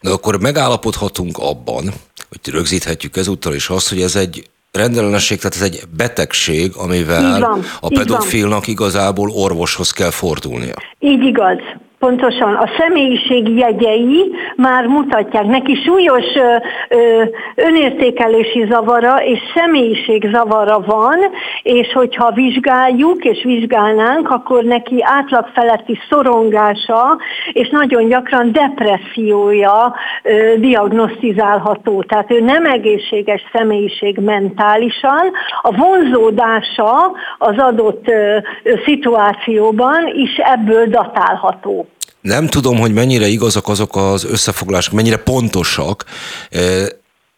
De 0.00 0.10
akkor 0.10 0.40
megállapodhatunk 0.40 1.38
abban, 1.38 1.84
hogy 2.28 2.52
rögzíthetjük 2.52 3.16
ezúttal 3.16 3.54
is 3.54 3.68
azt, 3.68 3.88
hogy 3.88 4.00
ez 4.00 4.16
egy 4.16 4.48
rendellenesség, 4.74 5.38
tehát 5.38 5.54
ez 5.54 5.62
egy 5.62 5.82
betegség, 5.96 6.72
amivel 6.76 7.40
van, 7.40 7.64
a 7.80 7.88
pedofilnak 7.88 8.66
igazából 8.66 9.30
orvoshoz 9.30 9.90
kell 9.90 10.10
fordulnia. 10.10 10.74
Így 10.98 11.24
igaz. 11.24 11.58
Pontosan, 11.98 12.54
a 12.54 12.68
személyiség 12.78 13.48
jegyei 13.48 14.32
már 14.56 14.86
mutatják 14.86 15.44
neki 15.44 15.74
súlyos 15.74 16.24
ö, 16.34 16.56
ö, 16.88 17.22
önértékelési 17.54 18.66
zavara 18.70 19.24
és 19.24 19.38
személyiség 19.54 20.28
zavara 20.32 20.80
van, 20.80 21.18
és 21.62 21.92
hogyha 21.92 22.32
vizsgáljuk 22.32 23.24
és 23.24 23.42
vizsgálnánk, 23.44 24.30
akkor 24.30 24.64
neki 24.64 24.96
átlag 25.00 25.46
feletti 25.54 25.98
szorongása 26.10 27.18
és 27.52 27.68
nagyon 27.68 28.08
gyakran 28.08 28.52
depressziója 28.52 29.94
ö, 30.22 30.54
diagnosztizálható. 30.56 32.02
Tehát 32.02 32.30
ő 32.30 32.40
nem 32.40 32.64
egészséges 32.64 33.42
személyiség 33.52 34.18
mentálisan, 34.18 35.30
a 35.62 35.76
vonzódása 35.76 37.12
az 37.38 37.58
adott 37.58 38.08
ö, 38.08 38.38
szituációban 38.84 40.12
is 40.14 40.36
ebből 40.36 40.86
datálható. 40.86 41.86
Nem 42.24 42.46
tudom, 42.46 42.78
hogy 42.78 42.92
mennyire 42.92 43.26
igazak 43.26 43.68
azok 43.68 43.96
az 43.96 44.24
összefoglalások, 44.24 44.92
mennyire 44.92 45.16
pontosak, 45.16 46.04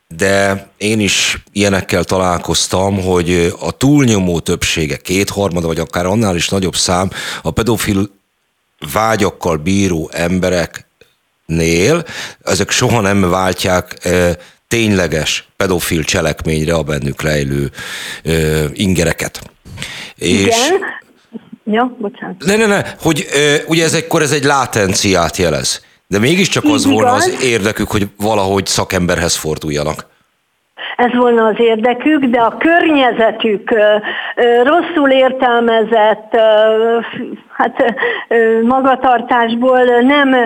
de 0.08 0.68
én 0.76 1.00
is 1.00 1.42
ilyenekkel 1.52 2.04
találkoztam, 2.04 3.02
hogy 3.02 3.54
a 3.60 3.70
túlnyomó 3.70 4.40
többsége, 4.40 4.96
kétharmada, 4.96 5.66
vagy 5.66 5.78
akár 5.78 6.06
annál 6.06 6.36
is 6.36 6.48
nagyobb 6.48 6.76
szám 6.76 7.10
a 7.42 7.50
pedofil 7.50 8.10
vágyakkal 8.92 9.56
bíró 9.56 10.10
embereknél, 10.12 12.04
ezek 12.42 12.70
soha 12.70 13.00
nem 13.00 13.30
váltják 13.30 14.08
tényleges 14.68 15.48
pedofil 15.56 16.04
cselekményre 16.04 16.74
a 16.74 16.82
bennük 16.82 17.22
rejlő 17.22 17.70
ingereket. 18.72 19.50
Igen, 20.16 20.48
és 20.48 20.56
Ja, 21.70 21.96
bocsánat. 21.98 22.36
Ne, 22.44 22.56
ne, 22.56 22.66
ne, 22.66 22.82
hogy 23.00 23.26
ugye 23.68 23.84
ez 23.84 23.94
egykor 23.94 24.22
ez 24.22 24.32
egy 24.32 24.44
látenciát 24.44 25.36
jelez. 25.36 25.84
De 26.06 26.18
mégiscsak 26.18 26.64
az 26.64 26.86
Így 26.86 26.92
volna 26.92 27.08
igaz. 27.08 27.26
az 27.26 27.44
érdekük, 27.44 27.90
hogy 27.90 28.08
valahogy 28.16 28.66
szakemberhez 28.66 29.36
forduljanak. 29.36 30.06
Ez 30.96 31.14
volna 31.14 31.44
az 31.44 31.54
érdekük, 31.58 32.24
de 32.24 32.40
a 32.40 32.56
környezetük 32.56 33.70
rosszul 34.62 35.10
értelmezett 35.10 36.36
hát, 37.52 37.94
magatartásból 38.62 39.84
nem 39.84 40.36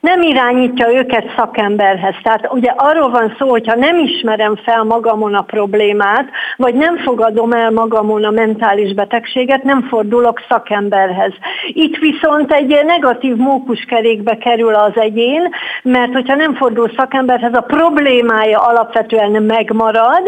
nem 0.00 0.22
irányítja 0.22 0.92
őket 0.94 1.32
szakemberhez. 1.36 2.14
Tehát 2.22 2.52
ugye 2.52 2.72
arról 2.76 3.10
van 3.10 3.34
szó, 3.38 3.48
hogy 3.48 3.66
ha 3.66 3.76
nem 3.76 3.98
ismerem 3.98 4.56
fel 4.56 4.82
magamon 4.84 5.34
a 5.34 5.42
problémát, 5.42 6.28
vagy 6.56 6.74
nem 6.74 6.96
fogadom 6.96 7.52
el 7.52 7.70
magamon 7.70 8.24
a 8.24 8.30
mentális 8.30 8.94
betegséget, 8.94 9.62
nem 9.62 9.82
fordulok 9.82 10.42
szakemberhez. 10.48 11.32
Itt 11.66 11.96
viszont 11.96 12.52
egy 12.52 12.84
negatív 12.86 13.36
mókuskerékbe 13.36 14.36
kerül 14.36 14.74
az 14.74 14.92
egyén, 14.94 15.48
mert 15.82 16.12
hogyha 16.12 16.34
nem 16.34 16.54
fordul 16.54 16.92
szakemberhez, 16.96 17.54
a 17.54 17.60
problémája 17.60 18.58
alapvetően 18.58 19.42
megmarad. 19.42 20.22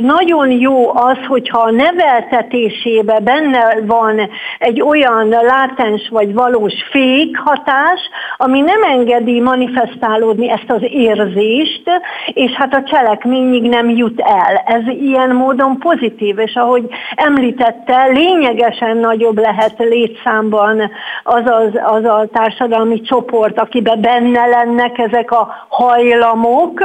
Nagyon 0.00 0.50
jó 0.50 0.96
az, 0.96 1.18
hogyha 1.28 1.60
a 1.60 1.70
neveltetésébe 1.70 3.20
benne 3.20 3.76
van 3.86 4.30
egy 4.58 4.82
olyan 4.82 5.28
látens 5.28 6.08
vagy 6.10 6.34
valós 6.34 6.74
fék 6.90 7.38
hatás, 7.38 8.00
ami 8.36 8.60
nem 8.64 8.82
engedi 8.82 9.40
manifestálódni 9.40 10.50
ezt 10.50 10.70
az 10.70 10.82
érzést, 10.82 11.82
és 12.26 12.50
hát 12.50 12.74
a 12.74 12.82
cselekményig 12.82 13.62
nem 13.62 13.90
jut 13.90 14.20
el. 14.20 14.56
Ez 14.66 14.86
ilyen 15.00 15.30
módon 15.30 15.78
pozitív, 15.78 16.38
és 16.38 16.54
ahogy 16.54 16.88
említette, 17.14 18.06
lényegesen 18.06 18.96
nagyobb 18.96 19.38
lehet 19.38 19.74
létszámban 19.78 20.90
az, 21.22 21.42
az, 21.44 21.70
az 21.84 22.04
a 22.04 22.28
társadalmi 22.32 23.00
csoport, 23.00 23.58
akiben 23.58 24.00
benne 24.00 24.46
lennek 24.46 24.98
ezek 24.98 25.30
a 25.30 25.66
hajlamok, 25.68 26.80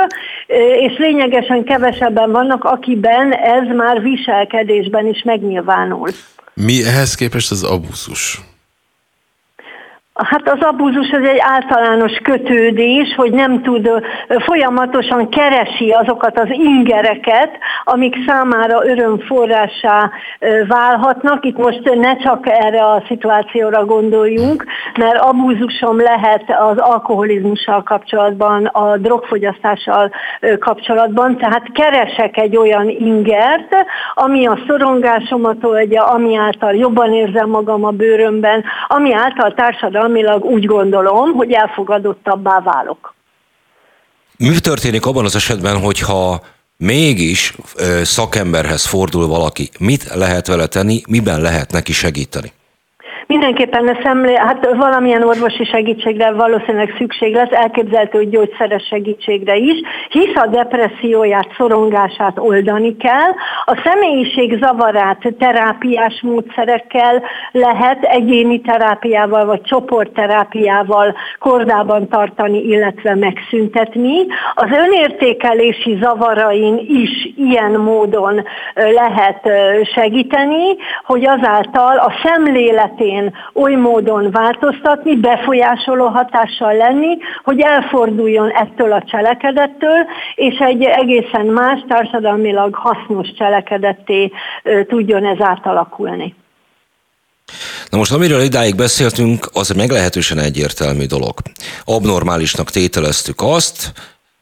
és 0.80 0.98
lényegesen 0.98 1.64
kevesebben 1.64 2.32
vannak, 2.32 2.64
akiben 2.64 3.32
ez 3.32 3.76
már 3.76 4.02
viselkedésben 4.02 5.08
is 5.08 5.24
megnyilvánul. 5.24 6.10
Mi 6.54 6.84
ehhez 6.86 7.16
képest 7.16 7.52
az 7.52 7.64
abuzus? 7.64 8.47
Hát 10.24 10.50
az 10.50 10.60
abúzus 10.62 11.12
az 11.12 11.28
egy 11.28 11.40
általános 11.40 12.18
kötődés, 12.24 13.16
hogy 13.16 13.32
nem 13.32 13.62
tud, 13.62 13.90
folyamatosan 14.28 15.30
keresi 15.30 15.90
azokat 15.92 16.40
az 16.40 16.48
ingereket, 16.50 17.50
amik 17.84 18.16
számára 18.28 18.86
örömforrásá 18.86 20.12
válhatnak. 20.68 21.46
Itt 21.46 21.58
most 21.58 21.96
ne 21.96 22.18
csak 22.18 22.48
erre 22.48 22.84
a 22.84 23.04
szituációra 23.08 23.86
gondoljunk, 23.86 24.66
mert 24.98 25.18
abúzusom 25.18 26.02
lehet 26.02 26.44
az 26.60 26.78
alkoholizmussal 26.78 27.84
kapcsolatban, 27.84 28.66
a 28.66 28.98
drogfogyasztással 28.98 30.12
kapcsolatban, 30.60 31.38
tehát 31.38 31.72
keresek 31.74 32.38
egy 32.38 32.58
olyan 32.58 32.90
ingert, 32.90 33.76
ami 34.14 34.48
a 34.48 34.60
szorongásomat 34.68 35.64
oldja, 35.64 36.04
ami 36.04 36.36
által 36.36 36.76
jobban 36.76 37.14
érzem 37.14 37.50
magam 37.50 37.86
a 37.86 37.92
bőrömben, 37.92 38.64
ami 38.88 39.14
által 39.14 39.54
társadalom 39.54 40.07
társadalmilag 40.08 40.44
úgy 40.46 40.66
gondolom, 40.66 41.34
hogy 41.34 41.52
elfogadottabbá 41.52 42.60
válok. 42.62 43.16
Mi 44.38 44.60
történik 44.60 45.06
abban 45.06 45.26
az 45.26 45.36
esetben, 45.36 45.80
hogyha 45.80 46.42
mégis 46.78 47.56
szakemberhez 48.04 48.86
fordul 48.86 49.28
valaki, 49.28 49.70
mit 49.80 50.14
lehet 50.14 50.48
vele 50.48 50.68
tenni, 50.68 51.02
miben 51.08 51.42
lehet 51.42 51.72
neki 51.72 51.92
segíteni? 51.92 52.52
Mindenképpen 53.28 53.98
szemlé, 54.04 54.36
hát 54.36 54.70
valamilyen 54.76 55.24
orvosi 55.24 55.66
segítségre 55.66 56.32
valószínűleg 56.32 56.94
szükség 56.98 57.34
lesz, 57.34 57.52
elképzelhető, 57.52 58.18
hogy 58.18 58.30
gyógyszeres 58.30 58.84
segítségre 58.84 59.56
is, 59.56 59.82
hisz 60.10 60.36
a 60.36 60.48
depresszióját, 60.48 61.54
szorongását 61.58 62.40
oldani 62.40 62.98
kell. 62.98 63.32
A 63.66 63.82
személyiség 63.84 64.58
zavarát 64.62 65.34
terápiás 65.40 66.22
módszerekkel 66.22 67.24
lehet 67.52 68.04
egyéni 68.04 68.62
terápiával 68.62 69.46
vagy 69.46 69.62
csoportterápiával 69.62 71.16
kordában 71.40 72.08
tartani, 72.08 72.64
illetve 72.64 73.16
megszüntetni. 73.16 74.26
Az 74.54 74.70
önértékelési 74.72 75.98
zavarain 76.02 76.78
is 76.88 77.34
ilyen 77.38 77.72
módon 77.72 78.44
lehet 78.74 79.50
segíteni, 79.94 80.76
hogy 81.06 81.26
azáltal 81.26 81.98
a 81.98 82.14
szemléletén 82.24 83.16
területén 83.18 83.34
oly 83.54 83.76
módon 83.76 84.32
változtatni, 84.32 85.16
befolyásoló 85.16 86.08
hatással 86.08 86.76
lenni, 86.76 87.18
hogy 87.44 87.60
elforduljon 87.60 88.50
ettől 88.50 88.92
a 88.92 89.04
cselekedettől, 89.04 90.06
és 90.36 90.58
egy 90.60 90.84
egészen 90.84 91.46
más, 91.46 91.80
társadalmilag 91.88 92.76
hasznos 92.76 93.28
cselekedetté 93.38 94.32
tudjon 94.88 95.26
ez 95.26 95.38
átalakulni. 95.40 96.36
Na 97.90 97.98
most 97.98 98.12
amiről 98.12 98.42
idáig 98.42 98.76
beszéltünk, 98.76 99.50
az 99.54 99.70
meglehetősen 99.70 100.40
egyértelmű 100.40 101.06
dolog. 101.06 101.34
Abnormálisnak 101.86 102.70
tételeztük 102.70 103.42
azt, 103.42 103.92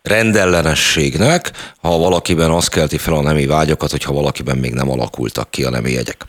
rendellenességnek, 0.02 1.52
ha 1.82 1.98
valakiben 1.98 2.52
azt 2.52 2.70
kelti 2.70 2.98
fel 2.98 3.14
a 3.14 3.22
nemi 3.22 3.46
vágyakat, 3.46 3.92
hogyha 3.92 4.14
valakiben 4.14 4.58
még 4.58 4.74
nem 4.74 4.90
alakultak 4.90 5.52
ki 5.52 5.64
a 5.64 5.70
nemi 5.70 5.92
jegyek. 5.92 6.26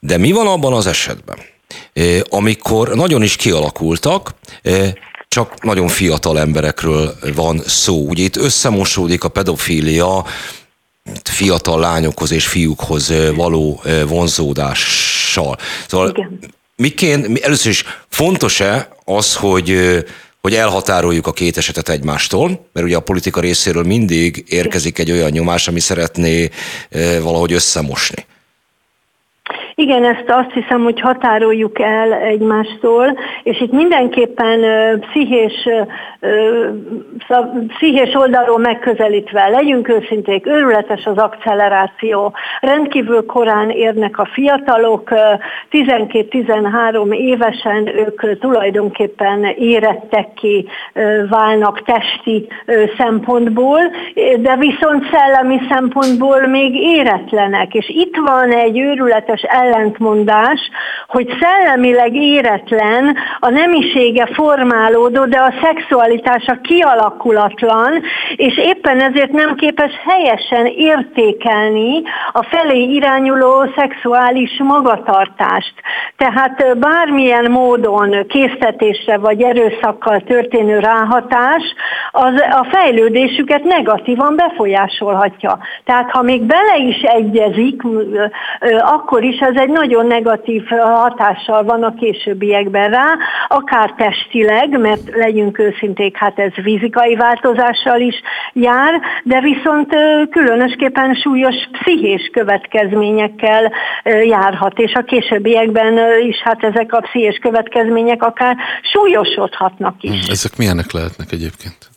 De 0.00 0.16
mi 0.16 0.32
van 0.32 0.46
abban 0.46 0.72
az 0.72 0.86
esetben, 0.86 1.36
amikor 2.28 2.94
nagyon 2.94 3.22
is 3.22 3.36
kialakultak, 3.36 4.34
csak 5.28 5.62
nagyon 5.62 5.88
fiatal 5.88 6.38
emberekről 6.38 7.14
van 7.34 7.62
szó. 7.66 8.08
Ugye 8.08 8.22
itt 8.22 8.36
összemosódik 8.36 9.24
a 9.24 9.28
pedofília 9.28 10.24
fiatal 11.24 11.80
lányokhoz 11.80 12.30
és 12.30 12.46
fiúkhoz 12.46 13.12
való 13.34 13.82
vonzódással. 14.06 15.58
Szóval 15.88 16.08
Igen. 16.08 16.38
miként, 16.76 17.38
először 17.38 17.70
is 17.70 17.84
fontos-e 18.08 18.88
az, 19.04 19.34
hogy 19.34 19.78
hogy 20.40 20.54
elhatároljuk 20.54 21.26
a 21.26 21.32
két 21.32 21.56
esetet 21.56 21.88
egymástól, 21.88 22.68
mert 22.72 22.86
ugye 22.86 22.96
a 22.96 23.00
politika 23.00 23.40
részéről 23.40 23.82
mindig 23.82 24.44
érkezik 24.48 24.98
egy 24.98 25.10
olyan 25.10 25.30
nyomás, 25.30 25.68
ami 25.68 25.80
szeretné 25.80 26.50
valahogy 27.20 27.52
összemosni. 27.52 28.26
Igen, 29.80 30.04
ezt 30.04 30.24
azt 30.26 30.52
hiszem, 30.52 30.82
hogy 30.82 31.00
határoljuk 31.00 31.80
el 31.80 32.12
egymástól, 32.12 33.18
és 33.42 33.60
itt 33.60 33.72
mindenképpen 33.72 34.60
pszichés, 35.00 35.68
pszichés 37.66 38.14
oldalról 38.14 38.58
megközelítve 38.58 39.48
legyünk 39.48 39.88
őszinték, 39.88 40.46
őrületes 40.46 41.04
az 41.04 41.16
akceleráció. 41.16 42.32
Rendkívül 42.60 43.26
korán 43.26 43.70
érnek 43.70 44.18
a 44.18 44.28
fiatalok, 44.32 45.10
12-13 45.70 47.14
évesen 47.16 47.86
ők 47.86 48.38
tulajdonképpen 48.38 49.44
érettek 49.44 50.32
ki, 50.34 50.66
válnak 51.28 51.82
testi 51.82 52.48
szempontból, 52.98 53.80
de 54.38 54.56
viszont 54.56 55.04
szellemi 55.12 55.60
szempontból 55.70 56.46
még 56.46 56.74
éretlenek. 56.74 57.74
És 57.74 57.88
itt 57.88 58.16
van 58.16 58.50
egy 58.50 58.78
őrületes 58.78 59.42
el 59.42 59.69
ellentmondás, 59.70 60.70
hogy 61.08 61.28
szellemileg 61.40 62.14
éretlen, 62.14 63.16
a 63.40 63.48
nemisége 63.48 64.26
formálódó, 64.32 65.24
de 65.24 65.38
a 65.38 65.54
szexualitása 65.62 66.58
kialakulatlan, 66.62 68.02
és 68.36 68.58
éppen 68.58 69.00
ezért 69.00 69.32
nem 69.32 69.54
képes 69.54 69.92
helyesen 70.04 70.66
értékelni 70.66 72.02
a 72.32 72.42
felé 72.42 72.82
irányuló 72.82 73.72
szexuális 73.76 74.50
magatartást. 74.58 75.74
Tehát 76.16 76.78
bármilyen 76.78 77.50
módon 77.50 78.26
késztetésre 78.28 79.18
vagy 79.18 79.42
erőszakkal 79.42 80.20
történő 80.20 80.78
ráhatás 80.78 81.62
az 82.10 82.34
a 82.50 82.66
fejlődésüket 82.70 83.64
negatívan 83.64 84.36
befolyásolhatja. 84.36 85.58
Tehát 85.84 86.10
ha 86.10 86.22
még 86.22 86.42
bele 86.42 86.76
is 86.76 87.02
egyezik, 87.02 87.82
akkor 88.80 89.22
is 89.22 89.38
ez 89.38 89.56
egy 89.60 89.68
nagyon 89.68 90.06
negatív 90.06 90.66
hatással 90.68 91.64
van 91.64 91.82
a 91.82 91.94
későbbiekben 91.94 92.90
rá, 92.90 93.16
akár 93.48 93.94
testileg, 93.96 94.78
mert 94.78 95.16
legyünk 95.16 95.58
őszinték, 95.58 96.16
hát 96.16 96.38
ez 96.38 96.52
fizikai 96.62 97.14
változással 97.14 98.00
is 98.00 98.14
jár, 98.52 99.00
de 99.24 99.40
viszont 99.40 99.94
különösképpen 100.30 101.14
súlyos 101.14 101.54
pszichés 101.72 102.30
következményekkel 102.32 103.72
járhat, 104.04 104.78
és 104.78 104.92
a 104.92 105.02
későbbiekben 105.02 105.98
is 106.22 106.36
hát 106.42 106.64
ezek 106.64 106.92
a 106.92 107.00
pszichés 107.00 107.38
következmények 107.38 108.22
akár 108.22 108.56
súlyosodhatnak 108.82 109.94
is. 110.00 110.24
Hm, 110.24 110.30
ezek 110.30 110.56
milyenek 110.56 110.92
lehetnek 110.92 111.32
egyébként? 111.32 111.89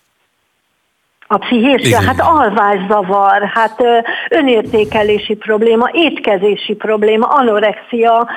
A 1.34 1.38
pszichés, 1.38 1.88
Igen. 1.88 2.04
hát 2.04 2.22
alvászavar, 2.22 3.52
hát 3.54 3.84
önértékelési 4.30 5.36
probléma, 5.36 5.90
étkezési 5.92 6.74
probléma, 6.74 7.28
anorexia, 7.28 8.28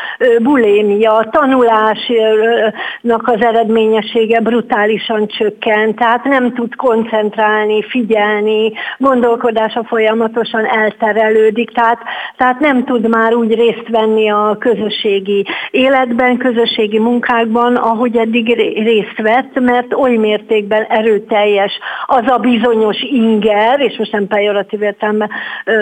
bulémia, 0.43 1.29
tanulásnak 1.31 3.23
az 3.29 3.41
eredményessége 3.41 4.41
brutálisan 4.41 5.27
csökken, 5.27 5.95
tehát 5.95 6.25
nem 6.25 6.55
tud 6.55 6.75
koncentrálni, 6.75 7.83
figyelni, 7.83 8.73
gondolkodása 8.99 9.85
folyamatosan 9.85 10.67
elterelődik, 10.67 11.71
tehát, 11.71 11.99
tehát 12.37 12.61
nem 12.61 12.85
tud 12.85 13.09
már 13.09 13.35
úgy 13.35 13.55
részt 13.55 13.89
venni 13.89 14.31
a 14.31 14.57
közösségi 14.59 15.47
életben, 15.71 16.37
közösségi 16.37 16.99
munkákban, 16.99 17.77
ahogy 17.77 18.17
eddig 18.17 18.55
részt 18.85 19.21
vett, 19.23 19.61
mert 19.61 19.95
oly 19.95 20.17
mértékben 20.17 20.83
erőteljes 20.83 21.73
az 22.07 22.23
a 22.27 22.39
bizonyos 22.39 22.85
bizonyos 22.87 23.21
inger, 23.21 23.81
és 23.81 23.97
most 23.99 24.13
nem 24.13 24.27
pejoratív 24.27 24.83
értelme 24.83 25.29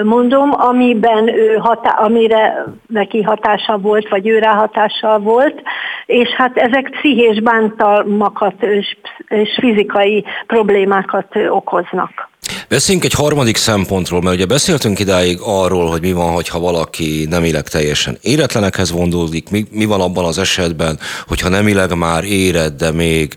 mondom, 0.03 0.51
amiben 0.53 1.29
ő 1.29 1.57
hatá, 1.57 1.91
amire 1.91 2.65
neki 2.87 3.23
hatása 3.23 3.79
volt, 3.79 4.09
vagy 4.09 4.29
ő 4.29 4.39
ráhatással 4.39 5.19
volt, 5.19 5.63
és 6.07 6.29
hát 6.29 6.57
ezek 6.57 6.91
pszichés 6.91 7.41
bántalmakat 7.41 8.63
és, 8.63 8.97
és 9.29 9.59
fizikai 9.61 10.25
problémákat 10.47 11.37
okoznak. 11.49 12.33
Beszéljünk 12.69 13.07
egy 13.07 13.13
harmadik 13.13 13.57
szempontról, 13.57 14.23
mert 14.23 14.37
ugye 14.37 14.47
beszéltünk 14.47 14.99
idáig 14.99 15.39
arról, 15.41 15.91
hogy 15.91 16.01
mi 16.01 16.13
van, 16.13 16.43
ha 16.49 16.59
valaki 16.59 17.27
nemileg 17.31 17.69
teljesen 17.69 18.19
éretlenekhez 18.21 18.91
vonzódik, 18.91 19.51
mi, 19.51 19.67
mi 19.71 19.85
van 19.85 20.01
abban 20.01 20.25
az 20.25 20.39
esetben, 20.39 20.99
hogyha 21.27 21.49
nemileg 21.49 21.97
már 21.97 22.25
érett, 22.25 22.77
de 22.77 22.91
még 22.91 23.35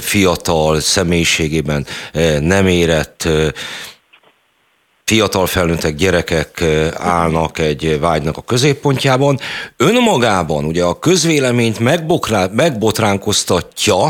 fiatal 0.00 0.80
személyiségében 0.80 1.86
nem 2.40 2.66
érett, 2.66 3.28
fiatal 5.04 5.46
felnőttek, 5.46 5.94
gyerekek 5.94 6.64
állnak 6.94 7.58
egy 7.58 8.00
vágynak 8.00 8.36
a 8.36 8.42
középpontjában. 8.42 9.40
Önmagában 9.76 10.64
ugye 10.64 10.84
a 10.84 10.98
közvéleményt 10.98 11.78
megbotránkoztatja 12.52 14.04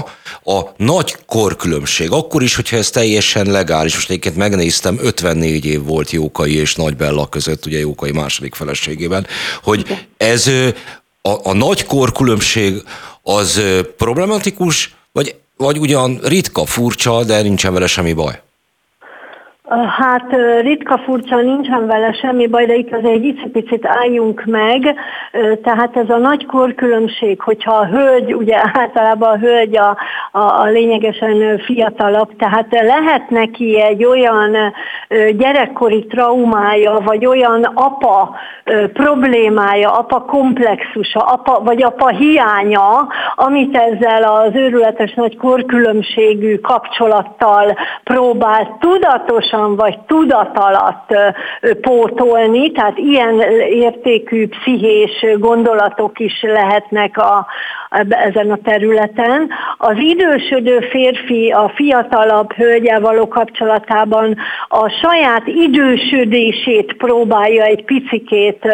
a 0.44 0.60
nagy 0.76 1.16
korkülönbség. 1.26 2.10
Akkor 2.10 2.42
is, 2.42 2.54
hogyha 2.54 2.76
ez 2.76 2.90
teljesen 2.90 3.46
legális. 3.46 3.94
Most 3.94 4.10
egyébként 4.10 4.36
megnéztem, 4.36 4.98
54 5.02 5.64
év 5.64 5.84
volt 5.84 6.10
Jókai 6.10 6.56
és 6.56 6.74
Nagy 6.74 6.96
Bella 6.96 7.28
között, 7.28 7.66
ugye 7.66 7.78
Jókai 7.78 8.12
második 8.12 8.54
feleségében, 8.54 9.26
hogy 9.62 10.06
ez 10.16 10.46
a, 11.22 11.48
a 11.50 11.52
nagy 11.52 11.84
korkülönbség 11.84 12.82
az 13.22 13.62
problematikus, 13.96 14.94
vagy, 15.12 15.34
vagy 15.56 15.78
ugyan 15.78 16.20
ritka, 16.22 16.64
furcsa, 16.64 17.24
de 17.24 17.42
nincsen 17.42 17.72
vele 17.72 17.86
semmi 17.86 18.12
baj? 18.12 18.42
Hát 19.70 20.36
ritka 20.60 20.98
furcsa, 20.98 21.36
nincsen 21.36 21.86
vele 21.86 22.12
semmi 22.12 22.46
baj, 22.46 22.66
de 22.66 22.74
itt 22.74 22.92
azért 22.92 23.14
egy 23.14 23.50
picit 23.52 23.86
álljunk 23.86 24.44
meg. 24.44 24.94
Tehát 25.62 25.96
ez 25.96 26.10
a 26.10 26.16
nagy 26.16 26.46
korkülönbség, 26.46 27.40
hogyha 27.40 27.74
a 27.74 27.86
hölgy, 27.86 28.34
ugye 28.34 28.60
általában 28.72 29.30
a 29.30 29.38
hölgy 29.38 29.76
a, 29.76 29.96
a, 30.32 30.60
a 30.60 30.64
lényegesen 30.64 31.58
fiatalabb, 31.58 32.36
tehát 32.36 32.66
lehet 32.70 33.30
neki 33.30 33.80
egy 33.80 34.04
olyan 34.04 34.56
gyerekkori 35.36 36.06
traumája, 36.06 36.98
vagy 37.04 37.26
olyan 37.26 37.64
apa 37.64 38.36
problémája, 38.92 39.98
apa 39.98 40.20
komplexusa, 40.20 41.20
apa, 41.20 41.60
vagy 41.62 41.82
apa 41.82 42.08
hiánya, 42.08 43.08
amit 43.34 43.76
ezzel 43.76 44.22
az 44.22 44.50
őrületes 44.54 45.14
nagy 45.14 45.36
korkülönbségű 45.36 46.58
kapcsolattal 46.58 47.76
próbál 48.02 48.76
tudatosan 49.54 49.76
vagy 49.76 49.98
tudat 49.98 50.58
alatt 50.58 51.14
pótolni, 51.80 52.72
tehát 52.72 52.98
ilyen 52.98 53.40
értékű 53.70 54.48
pszichés 54.48 55.26
gondolatok 55.38 56.18
is 56.18 56.42
lehetnek 56.42 57.18
a, 57.18 57.46
ezen 58.08 58.50
a 58.50 58.58
területen. 58.64 59.50
Az 59.78 59.96
idősödő 59.96 60.78
férfi 60.90 61.50
a 61.50 61.72
fiatalabb 61.74 62.52
hölgyel 62.52 63.00
való 63.00 63.28
kapcsolatában 63.28 64.36
a 64.68 64.88
saját 64.88 65.46
idősödését 65.46 66.92
próbálja 66.92 67.64
egy 67.64 67.84
picikét 67.84 68.66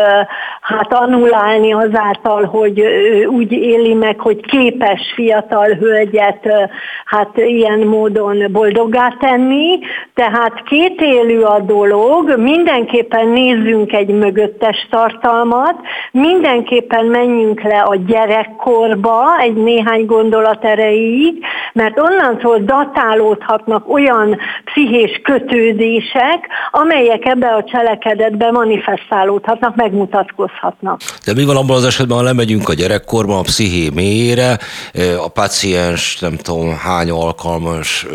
hát 0.60 0.92
annulálni 0.92 1.72
azáltal, 1.72 2.44
hogy 2.44 2.80
úgy 3.26 3.52
éli 3.52 3.94
meg, 3.94 4.20
hogy 4.20 4.40
képes 4.40 5.12
fiatal 5.14 5.68
hölgyet 5.68 6.48
hát 7.04 7.36
ilyen 7.36 7.78
módon 7.78 8.52
boldoggá 8.52 9.16
tenni. 9.20 9.78
Tehát 10.14 10.62
kétélű 10.62 11.40
a 11.40 11.60
dolog, 11.60 12.38
mindenképpen 12.38 13.28
nézzünk 13.28 13.92
egy 13.92 14.08
mögöttes 14.08 14.86
tartalmat, 14.90 15.74
mindenképpen 16.12 17.06
menjünk 17.06 17.62
le 17.62 17.80
a 17.80 17.96
gyerekkorba, 17.96 19.09
maga 19.10 19.40
egy 19.40 19.54
néhány 19.54 20.06
gondolat 20.06 20.64
erejéig, 20.64 21.44
mert 21.72 21.98
onnantól 21.98 22.58
datálódhatnak 22.58 23.88
olyan 23.88 24.38
pszichés 24.64 25.20
kötődések, 25.22 26.48
amelyek 26.70 27.24
ebbe 27.24 27.46
a 27.46 27.64
cselekedetbe 27.64 28.50
manifestálódhatnak, 28.50 29.76
megmutatkozhatnak. 29.76 31.00
De 31.24 31.32
mi 31.34 31.44
van 31.44 31.56
abban 31.56 31.76
az 31.76 31.84
esetben, 31.84 32.16
ha 32.16 32.22
lemegyünk 32.22 32.68
a 32.68 32.74
gyerekkorban 32.74 33.38
a 33.38 33.42
psziché 33.42 33.90
mélyére, 33.94 34.58
a 35.24 35.28
paciens 35.28 36.18
nem 36.18 36.36
tudom 36.36 36.76
hány 36.76 37.10
alkalmas 37.10 38.06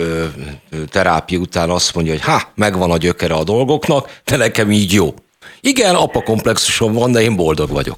terápia 0.92 1.40
után 1.40 1.70
azt 1.70 1.96
mondja, 1.96 2.14
hogy 2.14 2.24
ha, 2.24 2.42
megvan 2.56 2.92
a 2.92 2.98
gyökere 2.98 3.34
a 3.34 3.44
dolgoknak, 3.44 4.20
de 4.26 4.38
nekem 4.38 4.72
így 4.72 4.94
jó. 4.94 5.14
Igen, 5.62 5.96
apa 5.96 6.24
komplexusom 6.24 6.94
van, 6.94 7.12
de 7.12 7.22
én 7.22 7.36
boldog 7.36 7.70
vagyok. 7.70 7.96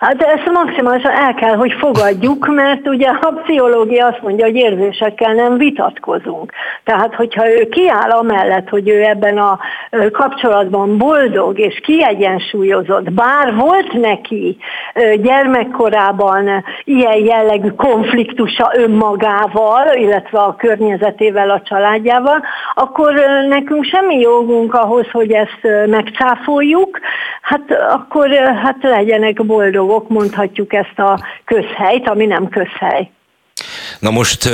Hát 0.00 0.22
ezt 0.22 0.50
maximálisan 0.52 1.10
el 1.10 1.34
kell, 1.34 1.54
hogy 1.54 1.72
fogadjuk, 1.72 2.46
mert 2.46 2.88
ugye 2.88 3.08
a 3.08 3.40
pszichológia 3.42 4.06
azt 4.06 4.22
mondja, 4.22 4.44
hogy 4.44 4.54
érzésekkel 4.54 5.34
nem 5.34 5.56
vitatkozunk. 5.56 6.52
Tehát, 6.84 7.14
hogyha 7.14 7.50
ő 7.50 7.68
kiáll 7.68 8.10
amellett, 8.10 8.68
hogy 8.68 8.88
ő 8.88 9.02
ebben 9.02 9.38
a 9.38 9.58
kapcsolatban 10.12 10.98
boldog 10.98 11.58
és 11.58 11.80
kiegyensúlyozott, 11.82 13.12
bár 13.12 13.54
volt 13.54 13.92
neki 13.92 14.56
gyermekkorában 15.16 16.64
ilyen 16.84 17.18
jellegű 17.24 17.68
konfliktusa 17.68 18.72
önmagával, 18.76 19.94
illetve 19.94 20.38
a 20.38 20.56
környezetével, 20.56 21.50
a 21.50 21.62
családjával, 21.64 22.42
akkor 22.74 23.14
nekünk 23.48 23.84
semmi 23.84 24.18
jogunk 24.18 24.74
ahhoz, 24.74 25.10
hogy 25.12 25.30
ezt 25.30 25.86
megcáfoljuk, 25.86 26.98
hát 27.40 27.62
akkor 27.90 28.28
hát 28.62 28.76
legyenek 28.80 29.46
boldog 29.46 29.89
dolgok, 29.90 30.08
mondhatjuk 30.08 30.72
ezt 30.72 30.98
a 30.98 31.24
közhelyt, 31.44 32.08
ami 32.08 32.26
nem 32.26 32.48
közhely. 32.48 33.10
Na 33.98 34.10
most 34.10 34.50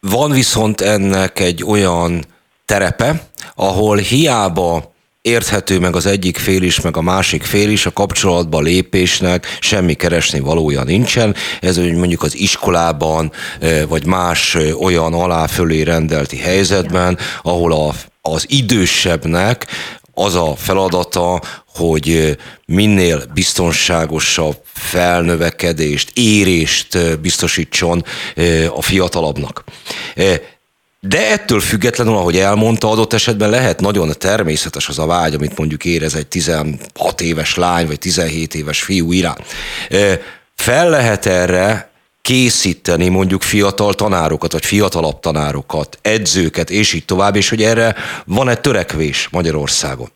van 0.00 0.30
viszont 0.30 0.80
ennek 0.80 1.40
egy 1.40 1.64
olyan 1.64 2.24
terepe, 2.64 3.14
ahol 3.54 3.96
hiába 3.96 4.90
érthető 5.22 5.78
meg 5.78 5.96
az 5.96 6.06
egyik 6.06 6.36
fél 6.36 6.62
is, 6.62 6.80
meg 6.80 6.96
a 6.96 7.02
másik 7.02 7.42
fél 7.42 7.70
is, 7.70 7.86
a 7.86 7.92
kapcsolatba 7.92 8.60
lépésnek 8.60 9.46
semmi 9.60 9.94
keresni 9.94 10.40
valója 10.40 10.84
nincsen. 10.84 11.34
Ez 11.60 11.76
mondjuk 11.76 12.22
az 12.22 12.36
iskolában, 12.36 13.32
vagy 13.88 14.06
más 14.06 14.56
olyan 14.80 15.12
alá-fölé 15.12 15.82
rendelti 15.82 16.38
helyzetben, 16.38 17.18
ahol 17.42 17.72
a, 17.72 17.92
az 18.20 18.46
idősebbnek 18.48 19.66
az 20.14 20.34
a 20.34 20.54
feladata, 20.56 21.42
hogy 21.66 22.38
minél 22.66 23.24
biztonságosabb 23.34 24.56
felnövekedést, 24.72 26.10
érést 26.14 27.20
biztosítson 27.20 28.04
a 28.74 28.82
fiatalabbnak. 28.82 29.64
De 31.00 31.30
ettől 31.30 31.60
függetlenül, 31.60 32.14
ahogy 32.14 32.36
elmondta, 32.36 32.90
adott 32.90 33.12
esetben 33.12 33.50
lehet 33.50 33.80
nagyon 33.80 34.12
természetes 34.18 34.88
az 34.88 34.98
a 34.98 35.06
vágy, 35.06 35.34
amit 35.34 35.58
mondjuk 35.58 35.84
érez 35.84 36.14
egy 36.14 36.26
16 36.26 37.20
éves 37.20 37.54
lány, 37.54 37.86
vagy 37.86 37.98
17 37.98 38.54
éves 38.54 38.82
fiú 38.82 39.12
iránt. 39.12 39.44
Fel 40.54 40.90
lehet 40.90 41.26
erre 41.26 41.91
készíteni 42.22 43.08
mondjuk 43.08 43.42
fiatal 43.42 43.94
tanárokat, 43.94 44.52
vagy 44.52 44.64
fiatalabb 44.64 45.20
tanárokat, 45.20 45.98
edzőket, 46.02 46.70
és 46.70 46.92
így 46.92 47.04
tovább, 47.04 47.36
és 47.36 47.48
hogy 47.48 47.62
erre 47.62 47.94
van-e 48.24 48.54
törekvés 48.54 49.28
Magyarországon? 49.30 50.08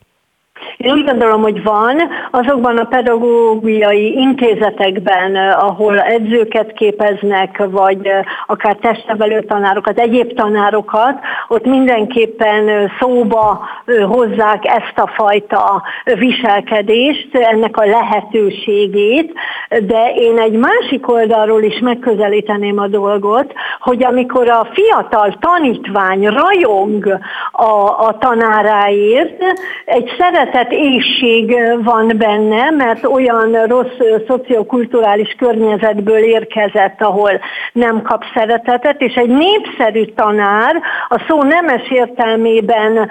Én 0.87 0.93
úgy 0.93 1.05
gondolom, 1.05 1.43
hogy 1.43 1.63
van 1.63 1.97
azokban 2.31 2.77
a 2.77 2.85
pedagógiai 2.85 4.13
intézetekben, 4.17 5.37
ahol 5.37 6.01
edzőket 6.01 6.73
képeznek, 6.73 7.63
vagy 7.71 8.11
akár 8.47 8.75
testnevelő 8.75 9.41
tanárokat, 9.41 9.99
egyéb 9.99 10.35
tanárokat, 10.35 11.19
ott 11.49 11.65
mindenképpen 11.65 12.91
szóba 13.01 13.69
hozzák 14.09 14.65
ezt 14.65 14.99
a 14.99 15.11
fajta 15.15 15.83
viselkedést, 16.05 17.29
ennek 17.35 17.77
a 17.77 17.87
lehetőségét, 17.87 19.33
de 19.69 20.13
én 20.15 20.39
egy 20.39 20.59
másik 20.59 21.11
oldalról 21.11 21.63
is 21.63 21.79
megközelíteném 21.79 22.79
a 22.79 22.87
dolgot, 22.87 23.53
hogy 23.81 24.05
amikor 24.05 24.49
a 24.49 24.69
fiatal 24.73 25.37
tanítvány 25.41 26.27
rajong 26.27 27.21
a, 27.53 28.07
a 28.07 28.17
tanáráért, 28.19 29.43
egy 29.85 30.15
szeretet 30.19 30.75
éjség 30.77 31.57
van 31.85 32.13
benne, 32.19 32.71
mert 32.71 33.05
olyan 33.05 33.67
rossz 33.67 33.99
szociokulturális 34.27 35.35
környezetből 35.39 36.19
érkezett, 36.19 37.03
ahol 37.03 37.41
nem 37.73 38.03
kap 38.03 38.25
szeretetet, 38.35 39.01
és 39.01 39.15
egy 39.15 39.29
népszerű 39.29 40.05
tanár 40.05 40.81
a 41.09 41.25
szó 41.29 41.43
nemes 41.43 41.91
értelmében 41.91 43.11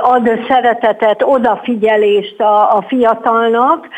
ad 0.00 0.30
szeretetet, 0.48 1.22
odafigyelést 1.22 2.40
a, 2.40 2.76
a 2.76 2.84
fiatalnak, 2.88 3.88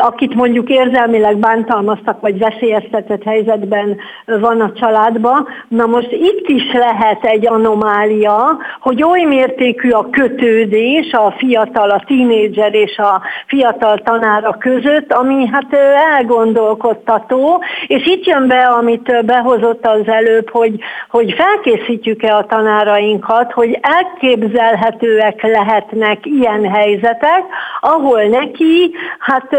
akit 0.00 0.34
mondjuk 0.34 0.68
érzelmileg 0.68 1.36
bántalmaztak, 1.36 2.20
vagy 2.20 2.38
veszélyeztetett 2.38 3.22
helyzetben 3.22 3.96
van 4.26 4.60
a 4.60 4.72
családban. 4.72 5.48
Na 5.68 5.86
most 5.86 6.12
itt 6.12 6.48
is 6.48 6.72
lehet 6.72 7.24
egy 7.24 7.46
anomália, 7.46 8.58
hogy 8.80 9.02
oly 9.02 9.22
mértékű 9.22 9.90
a 9.90 10.10
kötődés 10.10 11.12
a 11.12 11.34
fiatal, 11.38 11.90
a 11.90 12.02
tínédzser 12.06 12.74
és 12.74 12.98
a 12.98 13.22
fiatal 13.46 13.98
tanára 13.98 14.56
között, 14.58 15.12
ami 15.12 15.46
hát 15.46 15.74
elgondolkodtató, 16.14 17.62
és 17.86 18.06
itt 18.06 18.24
jön 18.24 18.46
be, 18.46 18.62
amit 18.62 19.24
behozott 19.24 19.86
az 19.86 20.08
előbb, 20.08 20.50
hogy, 20.50 20.78
hogy 21.10 21.32
felkészítjük-e 21.32 22.36
a 22.36 22.46
tanárainkat, 22.46 23.52
hogy 23.52 23.78
elképzelhetőek 23.80 25.42
lehetnek 25.42 26.26
ilyen 26.26 26.70
helyzetek, 26.70 27.44
ahol 27.80 28.22
neki 28.22 28.94
hát 29.18 29.56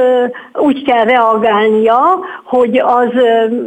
úgy 0.53 0.84
kell 0.84 1.03
reagálnia, 1.03 2.20
hogy 2.43 2.78
az 2.78 3.10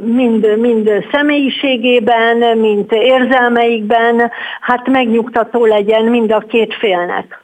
mind, 0.05 0.59
mind 0.59 0.91
személyiségében, 1.13 2.59
mind 2.59 2.87
érzelmeikben 2.91 4.31
hát 4.61 4.89
megnyugtató 4.89 5.65
legyen 5.65 6.05
mind 6.05 6.33
a 6.33 6.45
két 6.49 6.75
félnek. 6.75 7.43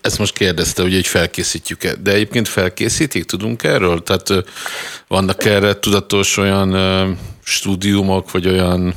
Ezt 0.00 0.18
most 0.18 0.34
kérdezte, 0.34 0.82
hogy 0.82 1.06
felkészítjük-e, 1.06 1.94
de 2.02 2.12
egyébként 2.12 2.48
felkészítik, 2.48 3.24
tudunk 3.24 3.62
erről? 3.62 4.02
Tehát 4.02 4.44
vannak 5.08 5.44
erre 5.44 5.74
tudatos 5.74 6.36
olyan 6.36 6.76
stúdiumok, 7.44 8.30
vagy 8.30 8.48
olyan, 8.48 8.94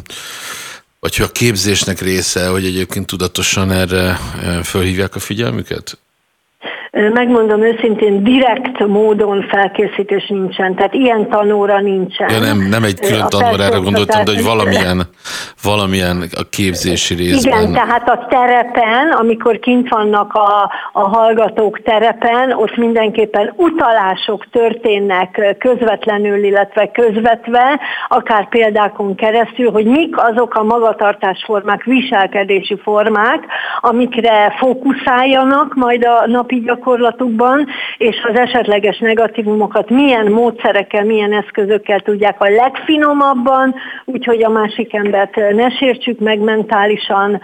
vagy 0.99 1.15
a 1.19 1.31
képzésnek 1.31 2.01
része, 2.01 2.47
hogy 2.47 2.65
egyébként 2.65 3.05
tudatosan 3.05 3.71
erre 3.71 4.19
felhívják 4.63 5.15
a 5.15 5.19
figyelmüket? 5.19 5.97
Megmondom 7.13 7.61
őszintén, 7.61 8.23
direkt 8.23 8.87
módon 8.87 9.45
felkészítés 9.49 10.27
nincsen, 10.27 10.75
tehát 10.75 10.93
ilyen 10.93 11.29
tanóra 11.29 11.79
nincsen. 11.79 12.29
Ja, 12.29 12.39
nem, 12.39 12.67
nem 12.69 12.83
egy 12.83 12.99
külön 12.99 13.25
tanóra 13.27 13.63
erre 13.63 13.77
gondoltam, 13.77 14.23
de 14.25 14.31
hogy 14.33 14.43
valamilyen, 14.43 15.01
valamilyen 15.63 16.23
a 16.37 16.43
képzési 16.49 17.15
részben. 17.15 17.61
Igen, 17.61 17.73
tehát 17.73 18.09
a 18.09 18.25
terepen, 18.29 19.09
amikor 19.19 19.59
kint 19.59 19.89
vannak 19.89 20.33
a, 20.33 20.71
a 20.91 21.07
hallgatók 21.07 21.81
terepen, 21.81 22.51
ott 22.51 22.75
mindenképpen 22.75 23.53
utalások 23.55 24.49
történnek 24.51 25.55
közvetlenül, 25.59 26.43
illetve 26.43 26.91
közvetve, 26.91 27.79
akár 28.07 28.49
példákon 28.49 29.15
keresztül, 29.15 29.71
hogy 29.71 29.85
mik 29.85 30.17
azok 30.17 30.55
a 30.55 30.63
magatartásformák, 30.63 31.83
viselkedési 31.83 32.79
formák, 32.83 33.45
amikre 33.79 34.55
fókuszáljanak 34.57 35.75
majd 35.75 36.05
a 36.05 36.27
napi 36.27 36.59
gyakorlatban, 36.59 36.85
gyakorlatukban, 36.87 37.67
és 37.97 38.15
az 38.23 38.39
esetleges 38.39 38.97
negatívumokat 38.99 39.89
milyen 39.89 40.31
módszerekkel, 40.31 41.03
milyen 41.03 41.33
eszközökkel 41.33 41.99
tudják 41.99 42.41
a 42.41 42.49
legfinomabban, 42.49 43.75
úgyhogy 44.05 44.43
a 44.43 44.49
másik 44.49 44.93
embert 44.93 45.35
ne 45.35 45.69
sértsük 45.69 46.19
meg 46.19 46.39
mentálisan, 46.39 47.41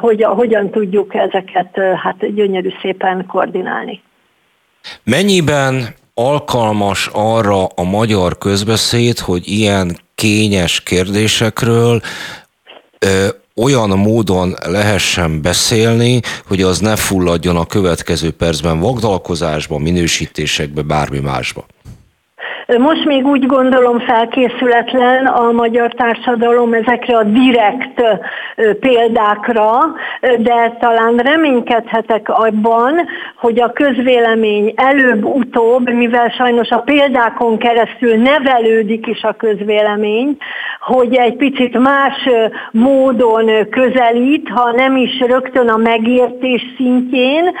hogy, 0.00 0.22
hogyan 0.22 0.70
tudjuk 0.70 1.14
ezeket 1.14 1.78
hát 2.02 2.34
gyönyörű 2.34 2.68
szépen 2.82 3.26
koordinálni. 3.26 4.02
Mennyiben 5.04 5.74
alkalmas 6.14 7.10
arra 7.12 7.64
a 7.64 7.82
magyar 7.82 8.38
közbeszéd, 8.38 9.18
hogy 9.18 9.48
ilyen 9.48 9.96
kényes 10.14 10.82
kérdésekről 10.82 12.00
olyan 13.56 13.88
módon 13.88 14.56
lehessen 14.66 15.42
beszélni, 15.42 16.20
hogy 16.46 16.62
az 16.62 16.78
ne 16.78 16.96
fulladjon 16.96 17.56
a 17.56 17.66
következő 17.66 18.30
percben 18.30 18.80
vagdalkozásba, 18.80 19.78
minősítésekbe, 19.78 20.82
bármi 20.82 21.18
másba. 21.18 21.66
Most 22.78 23.04
még 23.04 23.26
úgy 23.26 23.46
gondolom 23.46 23.98
felkészületlen 24.00 25.26
a 25.26 25.52
magyar 25.52 25.92
társadalom 25.92 26.72
ezekre 26.72 27.16
a 27.16 27.22
direkt 27.22 28.02
példákra, 28.80 29.68
de 30.38 30.76
talán 30.80 31.16
reménykedhetek 31.16 32.28
abban, 32.28 32.94
hogy 33.36 33.60
a 33.60 33.72
közvélemény 33.72 34.72
előbb-utóbb, 34.76 35.90
mivel 35.90 36.28
sajnos 36.28 36.68
a 36.68 36.78
példákon 36.78 37.58
keresztül 37.58 38.16
nevelődik 38.16 39.06
is 39.06 39.22
a 39.22 39.32
közvélemény, 39.32 40.36
hogy 40.80 41.14
egy 41.14 41.36
picit 41.36 41.78
más 41.78 42.28
módon 42.70 43.68
közelít, 43.70 44.48
ha 44.48 44.72
nem 44.72 44.96
is 44.96 45.20
rögtön 45.20 45.68
a 45.68 45.76
megértés 45.76 46.62
szintjén, 46.76 47.54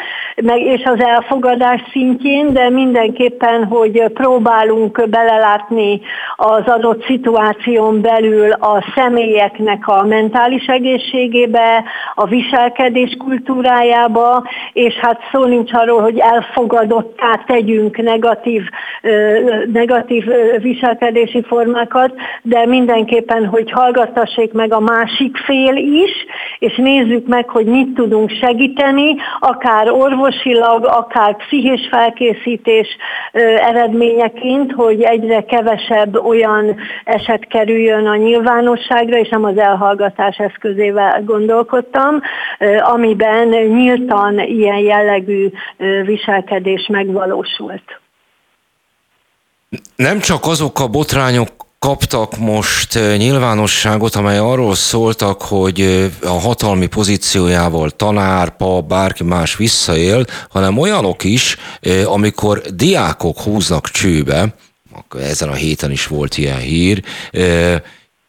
és 0.54 0.84
az 0.84 1.00
elfogadás 1.00 1.82
szintjén, 1.90 2.52
de 2.52 2.70
mindenképpen, 2.70 3.64
hogy 3.64 4.02
próbálunk 4.14 5.01
belelátni 5.06 6.00
az 6.36 6.62
adott 6.66 7.04
szituáción 7.04 8.00
belül 8.00 8.52
a 8.52 8.84
személyeknek 8.94 9.88
a 9.88 10.02
mentális 10.02 10.66
egészségébe, 10.66 11.84
a 12.14 12.26
viselkedés 12.26 13.16
kultúrájába, 13.18 14.44
és 14.72 14.94
hát 14.94 15.20
szó 15.32 15.44
nincs 15.44 15.72
arról, 15.72 16.00
hogy 16.00 16.18
elfogadottá 16.18 17.40
tegyünk 17.46 17.96
negatív, 17.96 18.62
negatív 19.72 20.24
viselkedési 20.60 21.42
formákat, 21.42 22.14
de 22.42 22.66
mindenképpen, 22.66 23.46
hogy 23.46 23.70
hallgattassék 23.70 24.52
meg 24.52 24.72
a 24.72 24.80
másik 24.80 25.36
fél 25.36 25.76
is, 25.76 26.10
és 26.58 26.76
nézzük 26.76 27.26
meg, 27.26 27.48
hogy 27.48 27.66
mit 27.66 27.94
tudunk 27.94 28.30
segíteni, 28.30 29.16
akár 29.40 29.90
orvosilag, 29.90 30.84
akár 30.84 31.36
pszichés 31.36 31.88
felkészítés 31.90 32.96
eredményeként, 33.56 34.72
hogy 34.72 34.91
hogy 34.92 35.02
egyre 35.02 35.44
kevesebb 35.44 36.24
olyan 36.24 36.76
eset 37.04 37.46
kerüljön 37.46 38.06
a 38.06 38.16
nyilvánosságra, 38.16 39.18
és 39.18 39.28
nem 39.28 39.44
az 39.44 39.58
elhallgatás 39.58 40.36
eszközével 40.36 41.22
gondolkodtam, 41.24 42.20
amiben 42.80 43.48
nyíltan 43.48 44.38
ilyen 44.38 44.78
jellegű 44.78 45.50
viselkedés 46.04 46.86
megvalósult. 46.86 48.00
Nem 49.96 50.18
csak 50.18 50.46
azok 50.46 50.80
a 50.80 50.88
botrányok 50.88 51.48
kaptak 51.78 52.36
most 52.38 52.94
nyilvánosságot, 53.16 54.14
amely 54.14 54.38
arról 54.38 54.74
szóltak, 54.74 55.42
hogy 55.42 56.08
a 56.22 56.40
hatalmi 56.40 56.86
pozíciójával 56.86 57.90
tanár, 57.90 58.56
pa, 58.56 58.80
bárki 58.80 59.24
más 59.24 59.56
visszaél, 59.56 60.24
hanem 60.50 60.78
olyanok 60.78 61.24
is, 61.24 61.56
amikor 62.04 62.58
diákok 62.58 63.40
húznak 63.40 63.88
csőbe, 63.88 64.54
ezen 65.20 65.48
a 65.48 65.54
héten 65.54 65.90
is 65.90 66.06
volt 66.06 66.36
ilyen 66.36 66.58
hír, 66.58 67.02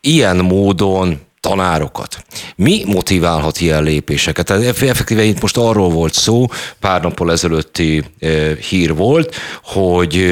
ilyen 0.02 0.38
módon 0.38 1.20
tanárokat. 1.40 2.26
Mi 2.56 2.84
motiválhat 2.86 3.62
ilyen 3.62 3.84
lépéseket? 3.84 4.46
Tehát 4.46 4.82
effektíve 4.82 5.24
itt 5.24 5.42
most 5.42 5.58
arról 5.58 5.90
volt 5.90 6.14
szó, 6.14 6.46
pár 6.80 7.02
nappal 7.02 7.32
ezelőtti 7.32 8.04
hír 8.70 8.96
volt, 8.96 9.36
hogy, 9.64 10.26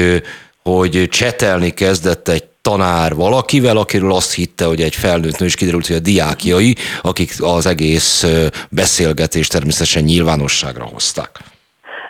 hogy 0.62 1.08
csetelni 1.10 1.70
kezdett 1.70 2.28
egy 2.28 2.44
tanár 2.62 3.14
valakivel, 3.14 3.76
akiről 3.76 4.12
azt 4.12 4.34
hitte, 4.34 4.64
hogy 4.64 4.82
egy 4.82 4.94
felnőtt 4.94 5.38
nő, 5.38 5.46
és 5.46 5.54
kiderült, 5.54 5.86
hogy 5.86 5.96
a 5.96 6.00
diákjai, 6.00 6.76
akik 7.02 7.34
az 7.38 7.66
egész 7.66 8.26
beszélgetést 8.68 9.50
természetesen 9.50 10.02
nyilvánosságra 10.02 10.84
hozták. 10.84 11.51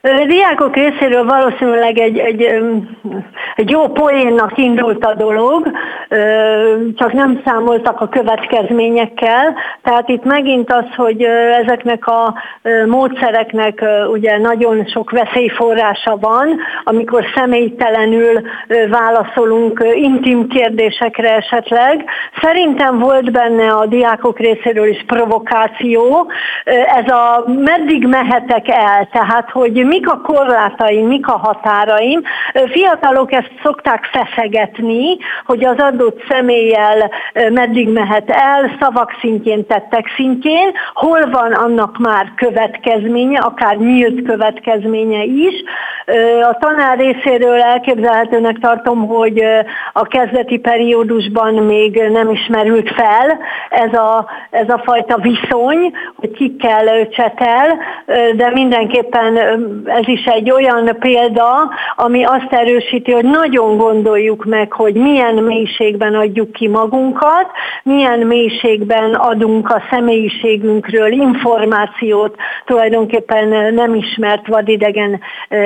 Diákok 0.02 0.76
részéről 0.76 1.24
valószínűleg 1.24 1.98
egy, 1.98 2.18
egy, 2.18 2.42
egy 3.56 3.70
jó 3.70 3.88
poénnak 3.88 4.58
indult 4.58 5.04
a 5.04 5.14
dolog, 5.14 5.70
csak 6.94 7.12
nem 7.12 7.40
számoltak 7.44 8.00
a 8.00 8.08
következményekkel. 8.08 9.54
Tehát 9.82 10.08
itt 10.08 10.24
megint 10.24 10.72
az, 10.72 10.84
hogy 10.96 11.22
ezeknek 11.62 12.06
a 12.06 12.34
módszereknek 12.86 13.84
ugye 14.12 14.38
nagyon 14.38 14.86
sok 14.86 15.10
veszélyforrása 15.10 16.16
van, 16.20 16.60
amikor 16.84 17.24
személytelenül 17.34 18.40
válaszolunk 18.90 19.84
intim 19.94 20.48
kérdésekre 20.48 21.34
esetleg. 21.36 22.04
Szerintem 22.40 22.98
volt 22.98 23.32
benne 23.32 23.72
a 23.72 23.86
diákok 23.86 24.38
részéről 24.38 24.88
is 24.88 25.04
provokáció. 25.06 26.30
Ez 26.96 27.08
a 27.08 27.44
meddig 27.46 28.06
mehetek 28.06 28.68
el, 28.68 29.08
tehát 29.12 29.50
hogy 29.50 29.90
mik 29.92 30.08
a 30.08 30.20
korlátaim, 30.20 31.06
mik 31.06 31.28
a 31.28 31.36
határaim. 31.36 32.22
Fiatalok 32.70 33.32
ezt 33.32 33.52
szokták 33.62 34.04
feszegetni, 34.04 35.16
hogy 35.46 35.64
az 35.64 35.78
adott 35.78 36.22
személlyel 36.28 37.10
meddig 37.50 37.88
mehet 37.88 38.30
el, 38.30 38.76
szavak 38.80 39.16
szintjén, 39.20 39.66
tettek 39.66 40.06
szintjén, 40.16 40.72
hol 40.94 41.30
van 41.30 41.52
annak 41.52 41.98
már 41.98 42.32
következménye, 42.36 43.38
akár 43.38 43.76
nyílt 43.76 44.22
következménye 44.22 45.24
is. 45.24 45.54
A 46.50 46.56
tanár 46.60 46.98
részéről 46.98 47.60
elképzelhetőnek 47.60 48.58
tartom, 48.58 49.06
hogy 49.06 49.42
a 49.92 50.02
kezdeti 50.02 50.58
periódusban 50.58 51.54
még 51.54 52.02
nem 52.12 52.30
ismerült 52.30 52.90
fel 52.90 53.38
ez 53.70 53.92
a, 53.92 54.26
ez 54.50 54.68
a 54.68 54.80
fajta 54.84 55.16
viszony, 55.16 55.92
hogy 56.16 56.30
kikkel 56.30 57.08
csetel, 57.08 57.78
de 58.36 58.50
mindenképpen 58.50 59.36
ez 59.84 60.08
is 60.08 60.24
egy 60.24 60.50
olyan 60.50 60.96
példa, 60.98 61.70
ami 61.96 62.24
azt 62.24 62.52
erősíti, 62.52 63.12
hogy 63.12 63.24
nagyon 63.24 63.76
gondoljuk 63.76 64.44
meg, 64.44 64.72
hogy 64.72 64.94
milyen 64.94 65.34
mélységben 65.34 66.14
adjuk 66.14 66.52
ki 66.52 66.68
magunkat, 66.68 67.46
milyen 67.82 68.18
mélységben 68.18 69.14
adunk 69.14 69.70
a 69.70 69.82
személyiségünkről 69.90 71.12
információt 71.12 72.36
tulajdonképpen 72.64 73.74
nem 73.74 73.94
ismert 73.94 74.46
vadidegen 74.46 75.20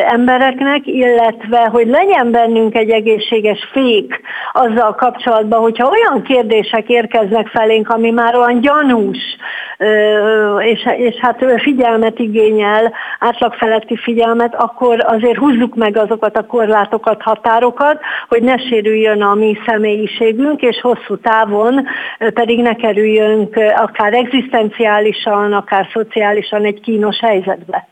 embereknek, 0.09 0.87
illetve 0.87 1.69
hogy 1.73 1.87
legyen 1.87 2.31
bennünk 2.31 2.75
egy 2.75 2.91
egészséges 2.91 3.69
fék 3.73 4.21
azzal 4.53 4.95
kapcsolatban, 4.95 5.61
hogyha 5.61 5.89
olyan 5.91 6.23
kérdések 6.23 6.89
érkeznek 6.89 7.49
felénk, 7.49 7.89
ami 7.89 8.11
már 8.11 8.37
olyan 8.37 8.61
gyanús, 8.61 9.19
és, 10.61 10.89
és 10.97 11.15
hát 11.21 11.45
figyelmet 11.63 12.19
igényel, 12.19 12.93
átlagfeletti 13.21 13.97
figyelmet, 13.97 14.55
akkor 14.55 15.05
azért 15.07 15.37
húzzuk 15.37 15.75
meg 15.75 15.97
azokat 15.97 16.37
a 16.37 16.47
korlátokat, 16.47 17.23
határokat, 17.23 18.01
hogy 18.29 18.43
ne 18.43 18.57
sérüljön 18.57 19.23
a 19.23 19.35
mi 19.35 19.59
személyiségünk, 19.67 20.63
és 20.63 20.81
hosszú 20.81 21.17
távon 21.17 21.87
pedig 22.35 22.61
ne 22.61 22.75
kerüljünk 22.75 23.57
akár 23.77 24.13
egzisztenciálisan, 24.13 25.53
akár 25.53 25.89
szociálisan 25.93 26.65
egy 26.65 26.81
kínos 26.81 27.19
helyzetbe. 27.21 27.89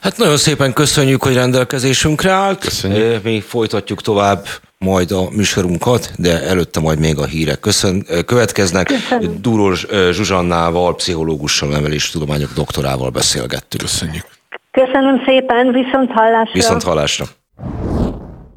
Hát 0.00 0.16
nagyon 0.16 0.36
szépen 0.36 0.72
köszönjük, 0.72 1.22
hogy 1.22 1.34
rendelkezésünkre 1.34 2.30
állt. 2.30 2.58
Köszönjük. 2.58 3.22
Mi 3.22 3.40
folytatjuk 3.40 4.00
tovább 4.00 4.44
majd 4.84 5.10
a 5.10 5.28
műsorunkat, 5.30 6.12
de 6.16 6.42
előtte 6.42 6.80
majd 6.80 6.98
még 6.98 7.18
a 7.18 7.24
hírek 7.24 7.60
Köszön, 7.60 8.06
következnek. 8.26 8.86
Köszönöm. 8.86 9.38
Dúrós 9.40 9.86
Zsuzsannával, 10.10 10.94
pszichológussal, 10.94 11.68
nevelés 11.68 12.10
tudományok 12.10 12.52
doktorával 12.54 13.10
beszélgettünk. 13.10 13.82
Köszönjük. 13.82 14.24
Köszönöm 14.70 15.22
szépen, 15.26 15.72
viszont 15.72 16.10
hallásra. 16.10 16.52
Viszont 16.52 16.82
hallásra. 16.82 17.24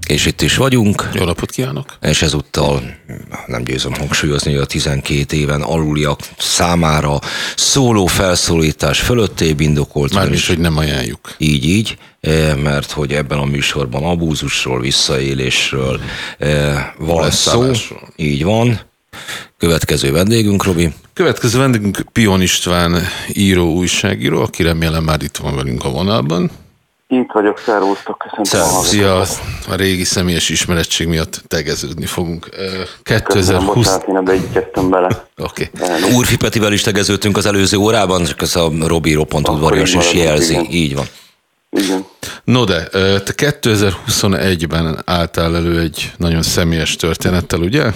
És 0.08 0.26
itt 0.26 0.42
is 0.42 0.56
vagyunk. 0.56 1.10
Jó 1.14 1.24
napot 1.24 1.52
kívánok! 1.52 1.98
És 2.02 2.22
ezúttal 2.22 2.82
nem 3.46 3.64
győzöm 3.64 3.94
hangsúlyozni, 3.94 4.52
hogy 4.52 4.62
a 4.62 4.66
12 4.66 5.38
éven 5.38 5.62
aluliak 5.62 6.20
számára 6.38 7.20
szóló 7.56 8.06
felszólítás 8.06 9.00
fölöttébb 9.00 9.60
indokolt. 9.60 10.14
Mármint, 10.14 10.46
hogy 10.46 10.60
nem 10.60 10.78
ajánljuk. 10.78 11.36
Így, 11.38 11.66
így, 11.66 11.98
eh, 12.20 12.56
mert 12.56 12.92
hogy 12.92 13.14
ebben 13.14 13.38
a 13.38 13.46
műsorban 13.46 14.04
abúzusról, 14.04 14.80
visszaélésről 14.80 16.00
eh, 16.38 16.86
van 16.98 17.32
szó. 17.32 17.72
Így 18.16 18.44
van. 18.44 18.80
Következő 19.58 20.12
vendégünk, 20.12 20.64
Robi. 20.64 20.94
Következő 21.14 21.58
vendégünk 21.60 22.06
Pion 22.12 22.42
István 22.42 23.02
író, 23.34 23.74
újságíró, 23.74 24.42
aki 24.42 24.64
remélem 24.64 25.04
már 25.04 25.22
itt 25.24 25.38
van 25.38 25.56
velünk 25.56 25.86
a 25.86 25.90
vonalban. 25.90 26.52
Itt 27.10 27.32
vagyok, 27.34 27.58
szervusztok, 27.60 28.26
Szervusz. 28.42 28.52
hallgatókat. 28.52 28.86
Szia, 28.86 29.74
a 29.74 29.76
régi 29.76 30.04
személyes 30.04 30.50
ismerettség 30.50 31.08
miatt 31.08 31.42
tegeződni 31.48 32.06
fogunk. 32.06 32.48
Ö, 32.52 32.64
Köszönöm, 32.64 32.84
2020... 33.04 33.76
bocsánat, 33.76 34.08
én 34.08 34.16
ebbe 34.16 34.34
így 34.36 34.68
bele. 34.90 35.26
Oké. 35.38 35.70
Elnézést. 35.80 36.16
Úrfi 36.16 36.38
Petivel 36.38 36.74
is 36.74 36.82
tegeződtünk 36.82 37.38
az 37.38 37.46
előző 37.46 37.78
órában, 37.78 38.24
csak 38.24 38.42
ez 38.42 38.56
a 38.56 38.72
Robi 38.86 39.14
roppant 39.14 39.48
Akkor 39.48 39.60
udvarias 39.60 39.94
így 39.94 40.00
is 40.02 40.14
jelzi. 40.14 40.52
igen. 40.54 40.66
Így 40.70 40.96
van. 40.96 41.06
Igen. 41.70 42.06
No 42.44 42.64
de, 42.64 42.84
te 43.24 43.34
2021-ben 43.36 45.02
álltál 45.06 45.56
elő 45.56 45.80
egy 45.80 46.12
nagyon 46.18 46.42
személyes 46.44 46.96
történettel, 46.96 47.60
ugye? 47.60 47.92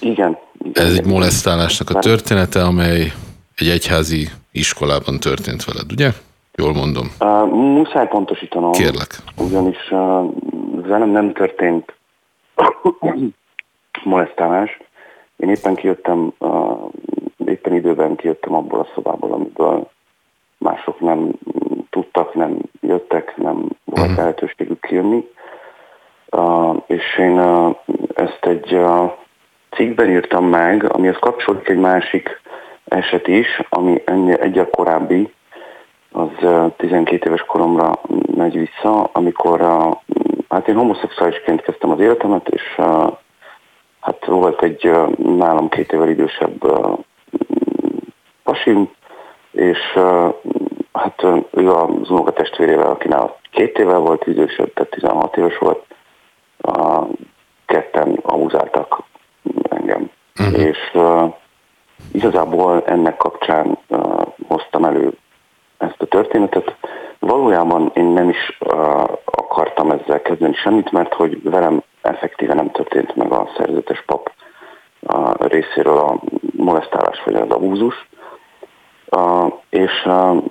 Igen. 0.00 0.38
igen. 0.64 0.86
Ez 0.86 0.92
egy 0.92 1.04
molesztálásnak 1.04 1.90
a 1.90 1.98
története, 1.98 2.64
amely 2.64 3.12
egy 3.54 3.68
egyházi 3.68 4.30
iskolában 4.52 5.20
történt 5.20 5.64
veled, 5.64 5.92
ugye? 5.92 6.12
Jól 6.58 6.72
mondom. 6.72 7.06
Uh, 7.20 7.48
muszáj 7.50 8.08
pontosítanom. 8.08 8.72
Kérlek. 8.72 9.10
Ugyanis 9.36 9.90
uh, 9.90 10.32
velem 10.86 11.08
nem 11.08 11.32
történt 11.32 11.94
molesztálás. 14.04 14.78
Én 15.36 15.48
éppen 15.48 15.74
kijöttem, 15.74 16.32
uh, 16.38 16.90
éppen 17.44 17.74
időben 17.74 18.16
kijöttem 18.16 18.54
abból 18.54 18.80
a 18.80 18.86
szobából, 18.94 19.32
amiből 19.32 19.90
mások 20.58 21.00
nem 21.00 21.30
tudtak, 21.90 22.34
nem 22.34 22.58
jöttek, 22.80 23.36
nem 23.36 23.68
volt 23.84 24.16
lehetőségük 24.16 24.80
kijönni. 24.80 25.28
Uh, 26.30 26.76
és 26.86 27.18
én 27.18 27.38
uh, 27.38 27.76
ezt 28.14 28.46
egy 28.46 28.74
uh, 28.74 29.12
cikkben 29.70 30.10
írtam 30.10 30.44
meg, 30.44 30.92
amihez 30.92 31.18
kapcsolódik 31.20 31.68
egy 31.68 31.78
másik 31.78 32.40
eset 32.84 33.26
is, 33.26 33.62
ami 33.68 34.02
ennél 34.04 34.36
egyel 34.36 34.70
korábbi, 34.70 35.36
az 36.18 36.30
uh, 36.40 36.72
12 36.76 37.28
éves 37.28 37.42
koromra 37.42 38.00
megy 38.36 38.58
vissza, 38.58 39.10
amikor 39.12 39.60
hát 40.48 40.68
én 40.68 40.74
homoszexuálisként 40.74 41.62
kezdtem 41.62 41.90
az 41.90 42.00
életemet, 42.00 42.48
és 42.48 42.80
hát 44.00 44.24
volt 44.26 44.62
egy 44.62 44.90
nálam 45.16 45.68
két 45.68 45.92
évvel 45.92 46.08
idősebb 46.08 46.64
pasim, 48.42 48.90
és 49.50 49.78
hát 50.92 51.22
ő 51.50 51.70
az 51.70 52.10
unokatestvérével, 52.10 52.90
aki 52.90 53.08
nála 53.08 53.36
két 53.50 53.78
évvel 53.78 53.98
volt 53.98 54.26
idősebb, 54.26 54.72
tehát 54.72 54.90
16 54.90 55.36
éves 55.36 55.58
volt, 55.58 55.84
ketten 57.66 58.18
abuzáltak 58.22 59.02
engem. 59.68 60.10
Uh-huh. 60.40 60.60
És 60.60 60.78
igazából 62.12 62.82
ennek 62.86 63.16
kapcsán 63.16 63.78
hoztam 64.48 64.84
elő 64.84 65.12
ezt 65.78 66.02
a 66.02 66.06
történetet. 66.06 66.76
Valójában 67.18 67.90
én 67.94 68.04
nem 68.04 68.28
is 68.28 68.58
uh, 68.60 69.02
akartam 69.24 69.90
ezzel 69.90 70.22
kezdeni 70.22 70.54
semmit, 70.54 70.92
mert 70.92 71.14
hogy 71.14 71.42
velem 71.42 71.82
effektíve 72.02 72.54
nem 72.54 72.70
történt 72.70 73.16
meg 73.16 73.32
a 73.32 73.48
szerzetes 73.56 74.02
pap 74.06 74.32
uh, 75.00 75.34
részéről 75.38 75.98
a 75.98 76.20
molesztálás 76.56 77.22
vagy 77.24 77.34
az 77.34 77.50
abúzus. 77.50 78.08
Uh, 79.10 79.52
és 79.70 80.04
uh, 80.04 80.42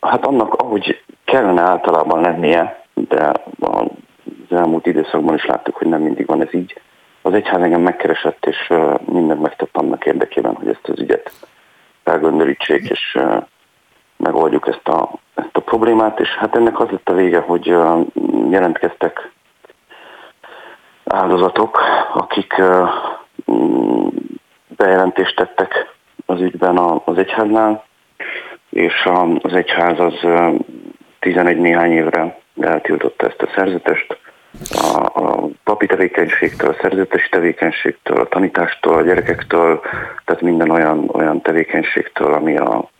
hát 0.00 0.26
annak, 0.26 0.54
ahogy 0.54 1.02
kellene 1.24 1.60
általában 1.60 2.20
lennie, 2.20 2.84
de 2.94 3.32
az 3.60 4.56
elmúlt 4.56 4.86
időszakban 4.86 5.34
is 5.34 5.46
láttuk, 5.46 5.76
hogy 5.76 5.88
nem 5.88 6.00
mindig 6.00 6.26
van 6.26 6.42
ez 6.42 6.54
így, 6.54 6.80
az 7.22 7.34
egyház 7.34 7.62
engem 7.62 7.80
megkeresett, 7.80 8.46
és 8.46 8.72
mindent 9.04 9.40
megtett 9.40 9.76
annak 9.76 10.06
érdekében, 10.06 10.54
hogy 10.54 10.68
ezt 10.68 10.88
az 10.88 11.00
ügyet 11.00 11.32
felgönderítsék, 12.04 12.88
és 12.88 13.18
megoldjuk 14.18 14.68
ezt 14.68 14.88
a, 14.88 15.10
ezt 15.34 15.56
a 15.56 15.60
problémát, 15.60 16.20
és 16.20 16.28
hát 16.28 16.56
ennek 16.56 16.80
az 16.80 16.88
lett 16.90 17.08
a 17.08 17.14
vége, 17.14 17.38
hogy 17.38 17.66
jelentkeztek 18.50 19.30
áldozatok, 21.04 21.80
akik 22.14 22.62
bejelentést 24.76 25.36
tettek 25.36 25.94
az 26.26 26.40
ügyben 26.40 26.78
az 27.04 27.18
egyháznál, 27.18 27.84
és 28.70 29.08
az 29.42 29.52
egyház 29.52 30.00
az 30.00 30.14
uh, 30.22 30.54
11 31.20 31.58
néhány 31.58 31.92
évre 31.92 32.38
eltiltotta 32.60 33.26
ezt 33.26 33.42
a 33.42 33.48
szerzetest, 33.54 34.18
a, 34.70 35.20
a 35.20 35.48
papi 35.64 35.86
tevékenységtől, 35.86 36.70
a 36.70 36.76
szerzetesi 36.80 37.28
tevékenységtől, 37.28 38.20
a 38.20 38.28
tanítástól, 38.28 38.94
a 38.94 39.02
gyerekektől, 39.02 39.80
tehát 40.24 40.42
minden 40.42 40.70
olyan, 40.70 41.08
olyan 41.12 41.42
tevékenységtől, 41.42 42.32
ami, 42.32 42.56
a, 42.56 42.90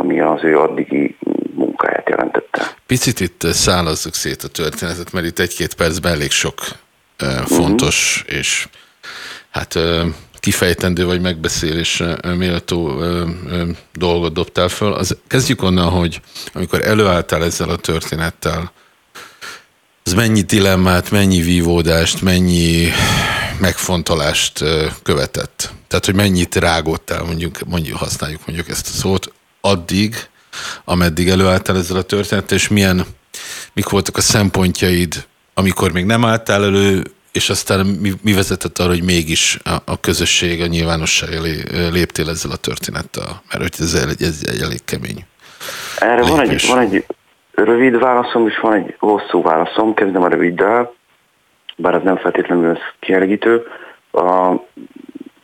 ami 0.00 0.20
az 0.20 0.44
ő 0.44 0.58
addigi 0.58 1.16
munkáját 1.54 2.08
jelentette. 2.08 2.74
Picit 2.86 3.20
itt 3.20 3.42
szállazzuk 3.42 4.14
szét 4.14 4.42
a 4.42 4.48
történetet, 4.48 5.12
mert 5.12 5.26
itt 5.26 5.38
egy-két 5.38 5.74
percben 5.74 6.12
elég 6.12 6.30
sok 6.30 6.58
uh, 7.22 7.28
fontos 7.28 8.22
uh-huh. 8.22 8.38
és 8.38 8.68
hát 9.50 9.74
uh, 9.74 10.06
kifejtendő 10.34 11.06
vagy 11.06 11.20
megbeszélésre 11.20 12.16
ö, 12.22 12.34
méltó 12.34 13.02
dolgot 13.92 14.32
dobtál 14.32 14.68
föl. 14.68 14.92
Az, 14.92 15.16
kezdjük 15.26 15.62
onnan, 15.62 15.88
hogy 15.88 16.20
amikor 16.52 16.80
előálltál 16.80 17.44
ezzel 17.44 17.68
a 17.68 17.76
történettel, 17.76 18.72
az 20.04 20.12
mennyi 20.12 20.40
dilemmát, 20.40 21.10
mennyi 21.10 21.40
vívódást, 21.40 22.22
mennyi 22.22 22.88
megfontolást 23.58 24.64
követett? 25.02 25.72
Tehát, 25.88 26.04
hogy 26.04 26.14
mennyit 26.14 26.54
rágódtál, 26.54 27.22
mondjuk, 27.24 27.58
mondjuk 27.66 27.96
használjuk 27.96 28.40
mondjuk 28.46 28.68
ezt 28.68 28.86
a 28.86 28.90
szót, 28.90 29.32
addig, 29.60 30.14
ameddig 30.84 31.28
előálltál 31.28 31.76
ezzel 31.76 31.96
a 31.96 32.02
történettel, 32.02 32.56
és 32.56 32.68
milyen, 32.68 33.04
mik 33.72 33.88
voltak 33.88 34.16
a 34.16 34.20
szempontjaid, 34.20 35.26
amikor 35.54 35.92
még 35.92 36.04
nem 36.04 36.24
álltál 36.24 36.64
elő, 36.64 37.02
és 37.32 37.50
aztán 37.50 37.86
mi, 37.86 38.12
mi 38.22 38.32
vezetett 38.32 38.78
arra, 38.78 38.88
hogy 38.88 39.02
mégis 39.04 39.58
a, 39.64 39.74
a 39.84 40.00
közösség, 40.00 40.60
a 40.62 40.66
nyilvánosság 40.66 41.32
elé 41.32 41.62
léptél 41.90 42.28
ezzel 42.28 42.50
a 42.50 42.56
történettel, 42.56 43.42
mert 43.58 43.80
ez, 43.80 43.94
egy- 43.94 44.22
ez 44.22 44.40
egy 44.42 44.60
elég 44.60 44.84
kemény. 44.84 45.24
Erre 45.98 46.22
van 46.22 46.40
egy, 46.40 46.66
van 46.66 46.78
egy 46.78 47.04
rövid 47.54 47.98
válaszom, 47.98 48.48
és 48.48 48.58
van 48.58 48.74
egy 48.74 48.94
hosszú 48.98 49.42
válaszom. 49.42 49.94
Kezdem 49.94 50.22
a 50.22 50.28
röviddel, 50.28 50.92
bár 51.76 51.94
ez 51.94 52.02
nem 52.02 52.16
feltétlenül 52.16 52.78
kielégítő. 53.00 53.62
A, 54.12 54.50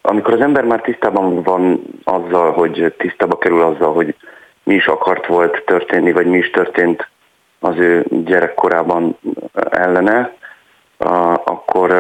amikor 0.07 0.35
az 0.35 0.41
ember 0.41 0.65
már 0.65 0.81
tisztában 0.81 1.43
van 1.43 1.83
azzal, 2.05 2.53
hogy 2.53 2.95
tisztába 2.99 3.39
kerül 3.39 3.63
azzal, 3.63 3.93
hogy 3.93 4.15
mi 4.63 4.75
is 4.75 4.87
akart 4.87 5.27
volt 5.27 5.63
történni, 5.65 6.13
vagy 6.13 6.27
mi 6.27 6.37
is 6.37 6.51
történt 6.51 7.09
az 7.61 7.77
ő 7.77 8.05
gyerekkorában 8.09 9.19
ellene, 9.71 10.33
akkor, 11.45 11.91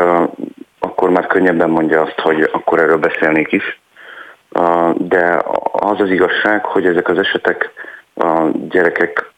akkor 0.78 1.10
már 1.10 1.26
könnyebben 1.26 1.70
mondja 1.70 2.02
azt, 2.02 2.20
hogy 2.20 2.50
akkor 2.52 2.80
erről 2.80 2.98
beszélnék 2.98 3.52
is. 3.52 3.80
De 4.94 5.42
az 5.72 6.00
az 6.00 6.10
igazság, 6.10 6.64
hogy 6.64 6.86
ezek 6.86 7.08
az 7.08 7.18
esetek 7.18 7.70
a 8.14 8.48
gyerekek 8.68 9.30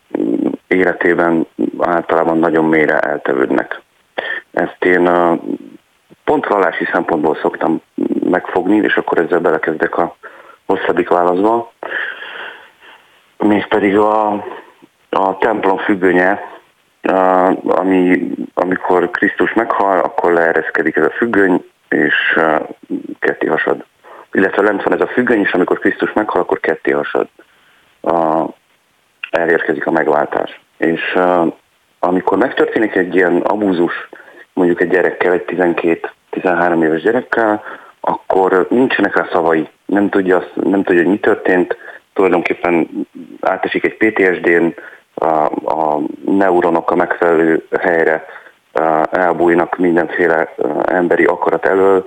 életében 0.67 1.47
általában 1.79 2.39
nagyon 2.39 2.65
mélyre 2.65 2.99
eltevődnek. 2.99 3.81
Ezt 4.53 4.85
én 4.85 5.11
pont 6.25 6.47
vallási 6.47 6.89
szempontból 6.93 7.39
szoktam 7.43 7.83
megfogni, 8.29 8.77
és 8.77 8.97
akkor 8.97 9.19
ezzel 9.19 9.41
belekezdek 9.41 9.99
a 9.99 10.17
hosszabbik 10.67 11.09
válaszba. 11.09 11.73
Mégpedig 13.39 13.97
a, 13.97 14.33
a 15.11 15.39
templom 15.39 15.79
függönye, 15.79 16.41
ami, 17.67 18.31
amikor 18.55 19.11
Krisztus 19.11 19.53
meghal, 19.53 19.99
akkor 19.99 20.33
leereszkedik 20.33 20.97
ez 20.97 21.05
a 21.05 21.11
függöny, 21.11 21.65
és 21.89 22.39
ketté 23.19 23.47
hasad. 23.47 23.85
Illetve 24.33 24.63
lent 24.63 24.83
van 24.83 24.95
ez 24.95 25.01
a 25.01 25.13
függöny, 25.13 25.41
és 25.41 25.53
amikor 25.53 25.79
Krisztus 25.79 26.13
meghal, 26.13 26.41
akkor 26.41 26.61
ketté 26.61 26.91
hasad. 26.91 27.29
Elérkezik 29.31 29.87
a 29.87 29.91
megváltás. 29.91 30.61
És 30.77 31.19
amikor 31.99 32.39
megtörténik 32.39 32.95
egy 32.95 33.15
ilyen 33.15 33.37
abúzus, 33.37 34.09
mondjuk 34.53 34.81
egy 34.81 34.89
gyerekkel, 34.89 35.33
egy 35.33 35.45
12-13 36.33 36.85
éves 36.85 37.03
gyerekkel, 37.03 37.63
akkor 38.01 38.67
nincsenek 38.71 39.17
rá 39.17 39.29
szavai, 39.33 39.69
nem 39.85 40.09
tudja, 40.09 40.37
azt, 40.37 40.53
nem 40.55 40.83
tudja, 40.83 41.03
hogy 41.03 41.11
mi 41.11 41.19
történt, 41.19 41.77
tulajdonképpen 42.13 42.89
átesik 43.41 43.85
egy 43.85 43.97
PTSD-n, 43.97 44.67
a, 45.15 45.27
a 45.65 46.01
neuronok 46.25 46.91
a 46.91 46.95
megfelelő 46.95 47.67
helyre 47.81 48.25
elbújnak 49.11 49.77
mindenféle 49.77 50.55
emberi 50.85 51.25
akarat 51.25 51.67
elől, 51.67 52.05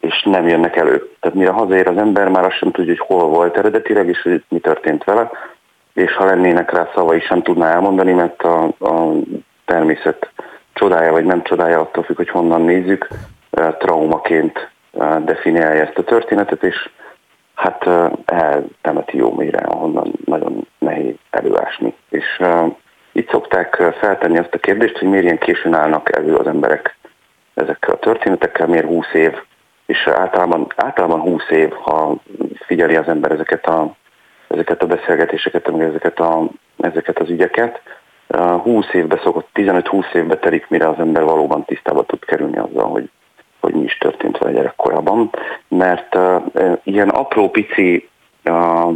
és 0.00 0.22
nem 0.22 0.48
jönnek 0.48 0.76
elő. 0.76 1.08
Tehát 1.20 1.36
mire 1.36 1.50
hazaér 1.50 1.86
az 1.86 1.96
ember, 1.96 2.28
már 2.28 2.44
azt 2.44 2.56
sem 2.56 2.70
tudja, 2.70 2.94
hogy 2.96 3.06
hol 3.16 3.28
volt 3.28 3.56
eredetileg, 3.56 4.08
és 4.08 4.22
hogy 4.22 4.44
mi 4.48 4.58
történt 4.58 5.04
vele, 5.04 5.30
és 5.94 6.12
ha 6.14 6.24
lennének 6.24 6.72
rá 6.72 6.90
szavai, 6.94 7.20
sem 7.20 7.42
tudná 7.42 7.72
elmondani, 7.72 8.12
mert 8.12 8.42
a, 8.42 8.62
a 8.64 9.12
természet 9.64 10.30
csodája 10.72 11.12
vagy 11.12 11.24
nem 11.24 11.42
csodája, 11.42 11.80
attól 11.80 12.02
függ, 12.02 12.16
hogy 12.16 12.28
honnan 12.28 12.62
nézzük, 12.62 13.08
traumaként 13.78 14.70
definiálja 15.24 15.82
ezt 15.82 15.98
a 15.98 16.04
történetet, 16.04 16.62
és 16.62 16.90
hát 17.54 17.86
eltemeti 18.24 19.16
jó 19.16 19.34
mélyre, 19.34 19.58
ahonnan 19.58 20.12
nagyon 20.24 20.66
nehéz 20.78 21.14
előásni. 21.30 21.94
És 22.08 22.42
itt 23.12 23.30
szokták 23.30 23.82
feltenni 24.00 24.38
azt 24.38 24.54
a 24.54 24.58
kérdést, 24.58 24.98
hogy 24.98 25.08
miért 25.08 25.24
ilyen 25.24 25.38
későn 25.38 25.74
állnak 25.74 26.16
elő 26.16 26.34
az 26.34 26.46
emberek 26.46 26.96
ezekkel 27.54 27.94
a 27.94 27.98
történetekkel, 27.98 28.66
miért 28.66 28.86
20 28.86 29.12
év, 29.12 29.32
és 29.86 30.06
általában, 30.06 30.72
általában 30.76 31.20
20 31.20 31.50
év, 31.50 31.70
ha 31.70 32.14
figyeli 32.66 32.96
az 32.96 33.08
ember 33.08 33.32
ezeket 33.32 33.66
a, 33.66 33.94
ezeket 34.48 34.82
a 34.82 34.86
beszélgetéseket, 34.86 35.68
ezeket, 35.68 36.20
a, 36.20 36.48
ezeket 36.76 37.18
az 37.18 37.30
ügyeket, 37.30 37.80
20 38.62 38.92
évbe 38.92 39.20
szokott, 39.22 39.48
15-20 39.54 40.14
évbe 40.14 40.38
telik, 40.38 40.68
mire 40.68 40.88
az 40.88 40.98
ember 40.98 41.24
valóban 41.24 41.64
tisztába 41.64 42.04
tud 42.04 42.24
kerülni 42.24 42.58
azzal, 42.58 42.88
hogy 42.88 43.10
hogy 43.62 43.74
mi 43.74 43.82
is 43.82 43.98
történt 43.98 44.38
vele 44.38 44.52
gyerekkorában, 44.52 45.30
mert 45.68 46.14
uh, 46.14 46.42
ilyen 46.84 47.08
apró 47.08 47.50
pici 47.50 48.08
uh, 48.44 48.92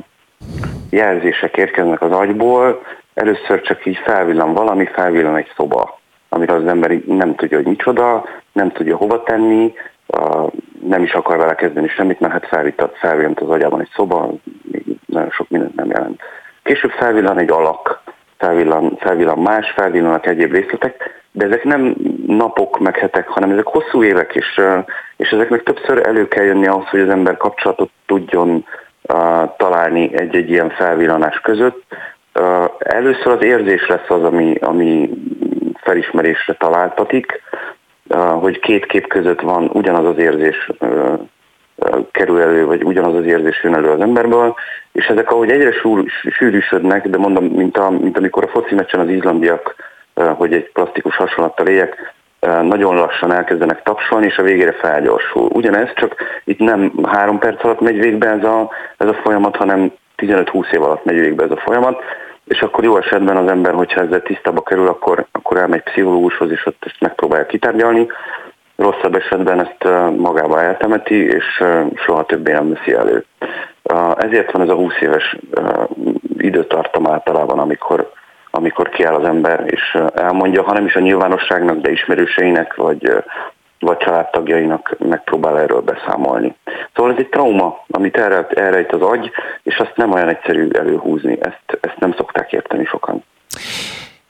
jelzések 0.90 1.56
érkeznek 1.56 2.02
az 2.02 2.12
agyból, 2.12 2.82
először 3.14 3.60
csak 3.60 3.86
így 3.86 3.96
felvillan 3.96 4.54
valami, 4.54 4.86
felvillan 4.86 5.36
egy 5.36 5.52
szoba, 5.56 5.98
amire 6.28 6.52
az 6.52 6.66
ember 6.66 6.90
nem 7.06 7.34
tudja, 7.34 7.56
hogy 7.56 7.66
micsoda, 7.66 8.24
nem 8.52 8.72
tudja 8.72 8.96
hova 8.96 9.22
tenni, 9.22 9.72
uh, 10.06 10.50
nem 10.86 11.02
is 11.02 11.12
akar 11.12 11.36
vele 11.36 11.54
kezdeni 11.54 11.88
semmit, 11.88 12.20
mert 12.20 12.32
hát 12.32 12.46
felvillant, 12.46 12.96
felvillant 12.96 13.40
az 13.40 13.50
agyában 13.50 13.80
egy 13.80 13.90
szoba, 13.94 14.30
nagyon 15.06 15.30
sok 15.30 15.48
mindent 15.48 15.74
nem 15.74 15.90
jelent. 15.90 16.20
Később 16.62 16.90
felvillan 16.90 17.38
egy 17.38 17.50
alak, 17.50 18.02
felvillan, 18.38 18.96
felvillan 18.98 19.38
más, 19.38 19.70
felvillanak 19.70 20.26
egyéb 20.26 20.52
részletek, 20.52 21.24
de 21.32 21.44
ezek 21.44 21.64
nem 21.64 21.94
napok, 22.26 22.78
meg 22.78 22.96
hetek, 22.96 23.28
hanem 23.28 23.50
ezek 23.50 23.66
hosszú 23.66 24.02
évek, 24.02 24.34
és, 24.34 24.60
és 25.16 25.30
ezeknek 25.30 25.62
többször 25.62 26.06
elő 26.06 26.28
kell 26.28 26.44
jönni 26.44 26.66
ahhoz, 26.66 26.86
hogy 26.86 27.00
az 27.00 27.08
ember 27.08 27.36
kapcsolatot 27.36 27.90
tudjon 28.06 28.48
uh, 28.48 29.56
találni 29.56 30.16
egy-egy 30.16 30.50
ilyen 30.50 30.70
felvillanás 30.70 31.40
között. 31.40 31.82
Uh, 32.34 32.64
először 32.78 33.26
az 33.26 33.44
érzés 33.44 33.86
lesz 33.86 34.08
az, 34.10 34.22
ami, 34.22 34.54
ami 34.60 35.10
felismerésre 35.74 36.54
találtatik, 36.54 37.42
uh, 38.08 38.18
hogy 38.18 38.58
két 38.58 38.86
kép 38.86 39.06
között 39.06 39.40
van 39.40 39.70
ugyanaz 39.72 40.04
az 40.04 40.18
érzés 40.18 40.70
kerül 42.10 42.40
elő, 42.40 42.66
vagy 42.66 42.84
ugyanaz 42.84 43.14
az 43.14 43.24
érzés 43.24 43.62
jön 43.62 43.74
elő 43.74 43.90
az 43.90 44.00
emberből, 44.00 44.54
és 44.92 45.06
ezek 45.06 45.30
ahogy 45.30 45.50
egyre 45.50 45.72
sűrűsödnek, 46.30 47.08
de 47.08 47.18
mondom, 47.18 47.44
mint, 47.44 47.76
a, 47.76 47.90
mint 47.90 48.18
amikor 48.18 48.44
a 48.44 48.48
foci 48.48 48.74
meccsen 48.74 49.00
az 49.00 49.08
izlandiak, 49.08 49.74
hogy 50.14 50.52
egy 50.52 50.70
plastikus 50.72 51.16
hasonlattal 51.16 51.66
éljek, 51.66 52.14
nagyon 52.62 52.94
lassan 52.94 53.32
elkezdenek 53.32 53.82
tapsolni, 53.82 54.26
és 54.26 54.38
a 54.38 54.42
végére 54.42 54.72
felgyorsul. 54.72 55.48
Ugyanez, 55.52 55.92
csak 55.94 56.14
itt 56.44 56.58
nem 56.58 56.92
három 57.02 57.38
perc 57.38 57.64
alatt 57.64 57.80
megy 57.80 57.98
végbe 57.98 58.28
ez 58.28 58.44
a, 58.44 58.70
ez 58.96 59.08
a 59.08 59.14
folyamat, 59.14 59.56
hanem 59.56 59.92
15-20 60.16 60.72
év 60.72 60.82
alatt 60.82 61.04
megy 61.04 61.18
végbe 61.18 61.44
ez 61.44 61.50
a 61.50 61.56
folyamat, 61.64 62.02
és 62.44 62.60
akkor 62.60 62.84
jó 62.84 62.96
esetben 62.96 63.36
az 63.36 63.48
ember, 63.48 63.74
hogyha 63.74 64.00
ezzel 64.00 64.22
tisztába 64.22 64.62
kerül, 64.62 64.88
akkor, 64.88 65.26
akkor 65.32 65.56
elmegy 65.56 65.82
pszichológushoz, 65.82 66.50
és 66.50 66.66
ott 66.66 66.82
ezt 66.86 67.00
megpróbálja 67.00 67.46
kitárgyalni, 67.46 68.06
rosszabb 68.76 69.14
esetben 69.14 69.60
ezt 69.60 70.10
magába 70.16 70.62
eltemeti, 70.62 71.26
és 71.26 71.64
soha 71.94 72.24
többé 72.24 72.52
nem 72.52 72.72
veszi 72.72 72.92
elő. 72.92 73.24
Ezért 74.16 74.52
van 74.52 74.62
ez 74.62 74.68
a 74.68 74.74
20 74.74 74.92
éves 75.00 75.36
időtartam 76.38 77.06
általában, 77.06 77.58
amikor, 77.58 78.12
amikor 78.50 78.88
kiáll 78.88 79.14
az 79.14 79.26
ember, 79.26 79.64
és 79.66 79.98
elmondja, 80.14 80.62
ha 80.62 80.72
nem 80.72 80.86
is 80.86 80.94
a 80.94 81.00
nyilvánosságnak, 81.00 81.80
de 81.80 81.90
ismerőseinek, 81.90 82.74
vagy, 82.74 83.24
vagy 83.80 83.96
családtagjainak 83.96 84.96
megpróbál 84.98 85.58
erről 85.58 85.80
beszámolni. 85.80 86.56
Szóval 86.94 87.12
ez 87.12 87.18
egy 87.18 87.28
trauma, 87.28 87.84
amit 87.88 88.16
erre, 88.16 88.46
erre 88.54 88.86
az 88.90 89.02
agy, 89.02 89.30
és 89.62 89.78
azt 89.78 89.96
nem 89.96 90.12
olyan 90.12 90.28
egyszerű 90.28 90.68
előhúzni, 90.72 91.38
ezt, 91.40 91.78
ezt 91.80 91.98
nem 91.98 92.12
szokták 92.12 92.52
érteni 92.52 92.84
sokan. 92.84 93.24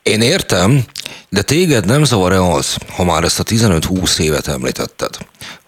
Én 0.07 0.21
értem, 0.21 0.85
de 1.29 1.43
téged 1.43 1.87
nem 1.87 2.05
zavar-e 2.05 2.43
az, 2.43 2.77
ha 2.93 3.05
már 3.05 3.25
ezt 3.25 3.41
a 3.41 3.43
15-20 3.43 4.19
évet 4.19 4.47
említetted, 4.49 5.17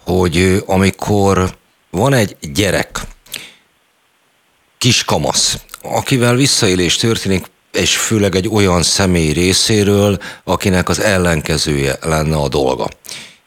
hogy 0.04 0.62
amikor 0.66 1.56
van 1.90 2.12
egy 2.12 2.36
gyerek, 2.52 3.00
kis 4.78 5.04
kamasz, 5.04 5.58
akivel 5.82 6.34
visszaélés 6.34 6.96
történik, 6.96 7.46
és 7.72 7.96
főleg 7.96 8.34
egy 8.34 8.48
olyan 8.48 8.82
személy 8.82 9.32
részéről, 9.32 10.18
akinek 10.44 10.88
az 10.88 11.00
ellenkezője 11.00 11.98
lenne 12.02 12.36
a 12.36 12.48
dolga 12.48 12.88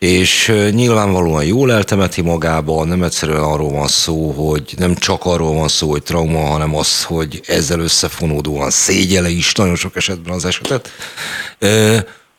és 0.01 0.53
nyilvánvalóan 0.71 1.43
jól 1.43 1.71
eltemeti 1.71 2.21
magába, 2.21 2.85
nem 2.85 3.03
egyszerűen 3.03 3.43
arról 3.43 3.71
van 3.71 3.87
szó, 3.87 4.31
hogy 4.31 4.73
nem 4.77 4.95
csak 4.95 5.25
arról 5.25 5.53
van 5.53 5.67
szó, 5.67 5.89
hogy 5.89 6.03
trauma, 6.03 6.45
hanem 6.45 6.75
az, 6.75 7.03
hogy 7.03 7.41
ezzel 7.47 7.79
összefonódóan 7.79 8.69
szégyele 8.69 9.29
is 9.29 9.53
nagyon 9.53 9.75
sok 9.75 9.95
esetben 9.95 10.33
az 10.33 10.45
esetet, 10.45 10.89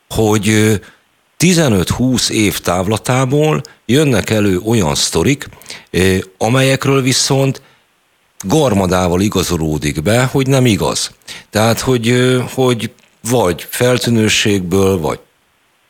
hogy 0.09 0.79
15-20 1.39 2.29
év 2.29 2.59
távlatából 2.59 3.61
jönnek 3.85 4.29
elő 4.29 4.59
olyan 4.59 4.95
sztorik, 4.95 5.49
amelyekről 6.37 7.01
viszont 7.01 7.61
garmadával 8.45 9.21
igazolódik 9.21 10.01
be, 10.01 10.23
hogy 10.23 10.47
nem 10.47 10.65
igaz. 10.65 11.11
Tehát, 11.49 11.79
hogy, 11.79 12.35
hogy 12.53 12.91
vagy 13.29 13.67
feltűnőségből, 13.69 14.99
vagy 14.99 15.19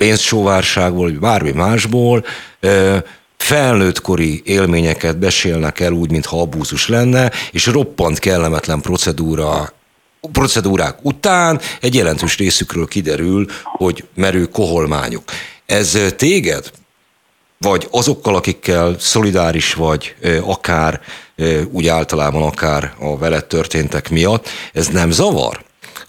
pénzsóvárságból, 0.04 1.06
vagy 1.06 1.20
bármi 1.20 1.52
másból, 1.52 2.26
felnőttkori 3.38 4.42
élményeket 4.46 5.18
besélnek 5.18 5.80
el 5.80 5.92
úgy, 5.92 6.12
mintha 6.12 6.42
abúzus 6.42 6.88
lenne, 6.88 7.32
és 7.52 7.66
roppant 7.66 8.20
kellemetlen 8.20 8.82
procedúra 8.82 9.74
procedúrák 10.32 10.98
után 11.02 11.60
egy 11.82 11.96
jelentős 11.96 12.38
részükről 12.38 12.88
kiderül, 12.88 13.46
hogy 13.64 14.04
merő 14.16 14.46
koholmányuk. 14.46 15.24
Ez 15.66 15.98
téged, 16.16 16.72
vagy 17.58 17.88
azokkal, 17.92 18.36
akikkel 18.36 18.96
szolidáris 19.00 19.74
vagy, 19.74 20.16
akár 20.42 21.02
úgy 21.72 21.88
általában 21.88 22.44
akár 22.44 22.94
a 23.00 23.18
veled 23.18 23.46
történtek 23.46 24.10
miatt, 24.10 24.50
ez 24.74 24.88
nem 24.88 25.12
zavar? 25.12 25.64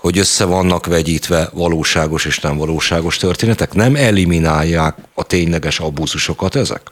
Hogy 0.04 0.18
össze 0.18 0.46
vannak 0.46 0.86
vegyítve 0.86 1.48
valóságos 1.54 2.26
és 2.26 2.40
nem 2.40 2.56
valóságos 2.58 3.16
történetek? 3.16 3.72
Nem 3.72 3.94
eliminálják 3.94 4.94
a 5.14 5.24
tényleges 5.24 5.80
abúzusokat 5.80 6.54
ezek? 6.54 6.82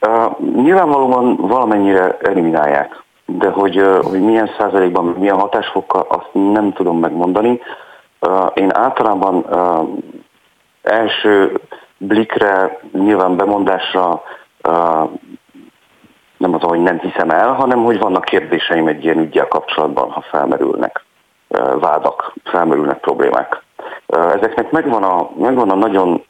Uh, 0.00 0.62
nyilvánvalóan 0.62 1.36
valamennyire 1.36 2.16
eliminálják, 2.22 3.02
de 3.26 3.48
hogy, 3.48 3.82
hogy 4.02 4.20
milyen 4.20 4.50
százalékban, 4.58 5.04
milyen 5.04 5.38
hatásfokkal, 5.38 6.06
azt 6.08 6.28
nem 6.32 6.72
tudom 6.72 6.98
megmondani. 6.98 7.60
Én 8.54 8.74
általában 8.74 9.46
első 10.82 11.60
blikre, 11.98 12.80
nyilván 12.92 13.36
bemondásra 13.36 14.22
nem 16.36 16.54
az, 16.54 16.60
hogy 16.60 16.80
nem 16.82 16.98
hiszem 16.98 17.30
el, 17.30 17.52
hanem 17.52 17.84
hogy 17.84 17.98
vannak 17.98 18.24
kérdéseim 18.24 18.86
egy 18.86 19.04
ilyen 19.04 19.18
ügyel 19.18 19.48
kapcsolatban, 19.48 20.10
ha 20.10 20.20
felmerülnek 20.30 21.04
vádak, 21.80 22.32
felmerülnek 22.44 23.00
problémák. 23.00 23.62
Ezeknek 24.06 24.70
megvan 24.70 25.02
a, 25.02 25.30
megvan 25.38 25.70
a 25.70 25.74
nagyon 25.74 26.24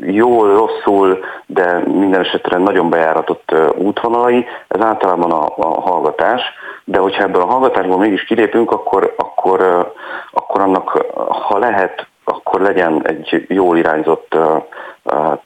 jól, 0.00 0.54
rosszul, 0.54 1.18
de 1.46 1.82
minden 1.86 2.20
esetre 2.20 2.58
nagyon 2.58 2.90
bejáratott 2.90 3.54
útvonalai, 3.76 4.46
ez 4.68 4.80
általában 4.80 5.30
a, 5.30 5.44
a 5.56 5.80
hallgatás, 5.80 6.42
de 6.84 6.98
hogyha 6.98 7.22
ebből 7.22 7.42
a 7.42 7.46
hallgatásból 7.46 7.98
mégis 7.98 8.24
kilépünk, 8.24 8.70
akkor, 8.70 9.14
akkor, 9.16 9.92
akkor 10.30 10.60
annak, 10.60 11.04
ha 11.48 11.58
lehet, 11.58 12.06
akkor 12.24 12.60
legyen 12.60 13.06
egy 13.06 13.46
jól 13.48 13.76
irányzott 13.76 14.36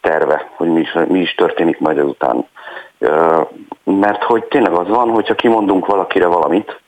terve, 0.01 0.51
hogy 0.57 0.69
mi 0.69 0.81
is, 0.81 0.93
mi 1.09 1.19
is 1.19 1.35
történik 1.35 1.79
majd 1.79 1.99
ezután. 1.99 2.47
Mert 3.85 4.23
hogy 4.23 4.45
tényleg 4.45 4.73
az 4.73 4.89
van, 4.89 5.11
hogyha 5.11 5.35
kimondunk 5.35 5.87
valakire 5.87 6.27
valamit, 6.27 6.81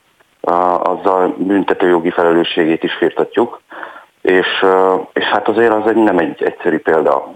azzal 0.82 1.34
büntetőjogi 1.38 2.10
felelősségét 2.10 2.82
is 2.82 2.92
firtatjuk, 2.92 3.60
és, 4.22 4.64
és 5.12 5.24
hát 5.24 5.48
azért 5.48 5.72
az 5.72 5.86
egy, 5.86 5.96
nem 5.96 6.18
egy 6.18 6.42
egyszerű 6.42 6.78
példa 6.78 7.34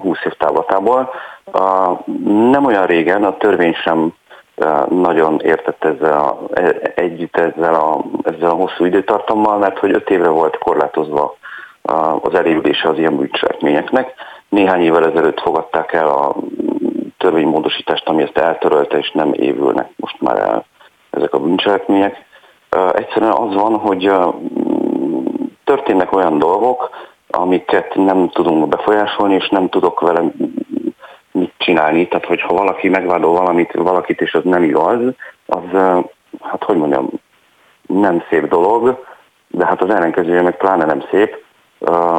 20 0.00 0.18
év 0.24 0.32
távlatából. 0.32 1.10
Nem 2.50 2.64
olyan 2.64 2.86
régen 2.86 3.24
a 3.24 3.36
törvény 3.36 3.74
sem 3.74 4.12
nagyon 4.88 5.40
értett 5.40 5.84
ezzel 5.84 6.18
a, 6.18 6.38
e, 6.52 6.92
együtt 6.94 7.36
ezzel 7.36 7.74
a, 7.74 8.04
ezzel 8.22 8.50
a 8.50 8.54
hosszú 8.54 8.84
időtartammal, 8.84 9.58
mert 9.58 9.78
hogy 9.78 9.92
öt 9.92 10.10
évre 10.10 10.28
volt 10.28 10.58
korlátozva 10.58 11.36
az 12.20 12.34
elérülése 12.34 12.88
az 12.88 12.98
ilyen 12.98 13.16
bűncselekményeknek. 13.16 14.14
Néhány 14.48 14.82
évvel 14.82 15.06
ezelőtt 15.06 15.40
fogadták 15.40 15.92
el 15.92 16.08
a 16.08 16.34
törvénymódosítást, 17.18 18.08
ami 18.08 18.22
ezt 18.22 18.38
eltörölte, 18.38 18.98
és 18.98 19.10
nem 19.10 19.32
évülnek 19.32 19.90
most 19.96 20.20
már 20.20 20.38
el 20.38 20.64
ezek 21.10 21.34
a 21.34 21.38
bűncselekmények. 21.38 22.24
Egyszerűen 22.92 23.32
az 23.32 23.54
van, 23.54 23.78
hogy 23.78 24.12
történnek 25.64 26.12
olyan 26.12 26.38
dolgok, 26.38 26.90
amiket 27.30 27.94
nem 27.94 28.28
tudunk 28.28 28.68
befolyásolni, 28.68 29.34
és 29.34 29.48
nem 29.48 29.68
tudok 29.68 30.00
vele 30.00 30.22
mit 31.32 31.52
csinálni. 31.56 32.08
Tehát, 32.08 32.26
hogyha 32.26 32.54
valaki 32.54 32.88
megvádol 32.88 33.32
valamit, 33.32 33.72
valakit, 33.72 34.20
és 34.20 34.34
az 34.34 34.44
nem 34.44 34.62
igaz, 34.62 35.00
az, 35.46 35.64
hát 36.40 36.64
hogy 36.64 36.76
mondjam, 36.76 37.08
nem 37.86 38.22
szép 38.30 38.48
dolog, 38.48 39.04
de 39.48 39.66
hát 39.66 39.82
az 39.82 39.90
ellenkezője 39.90 40.42
meg 40.42 40.56
pláne 40.56 40.84
nem 40.84 41.04
szép. 41.10 41.44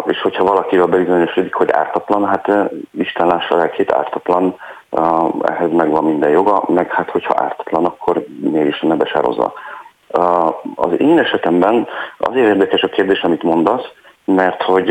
És 0.05 0.21
hogyha 0.21 0.43
valakivel 0.43 0.85
bebizonyosodik, 0.85 1.53
hogy 1.53 1.71
ártatlan, 1.71 2.27
hát 2.27 2.51
Isten 2.91 3.27
lássa 3.27 3.55
lelkét 3.55 3.91
ártatlan, 3.91 4.55
ehhez 5.41 5.71
megvan 5.71 6.03
minden 6.03 6.29
joga, 6.29 6.63
meg 6.67 6.91
hát 6.91 7.09
hogyha 7.09 7.43
ártatlan, 7.43 7.85
akkor 7.85 8.25
miért 8.41 8.67
is 8.67 8.79
ne 8.81 8.95
besározza. 8.95 9.53
Az 10.75 10.99
én 10.99 11.19
esetemben 11.19 11.87
azért 12.17 12.47
érdekes 12.47 12.81
a 12.81 12.87
kérdés, 12.87 13.21
amit 13.21 13.43
mondasz, 13.43 13.85
mert 14.25 14.61
hogy 14.61 14.89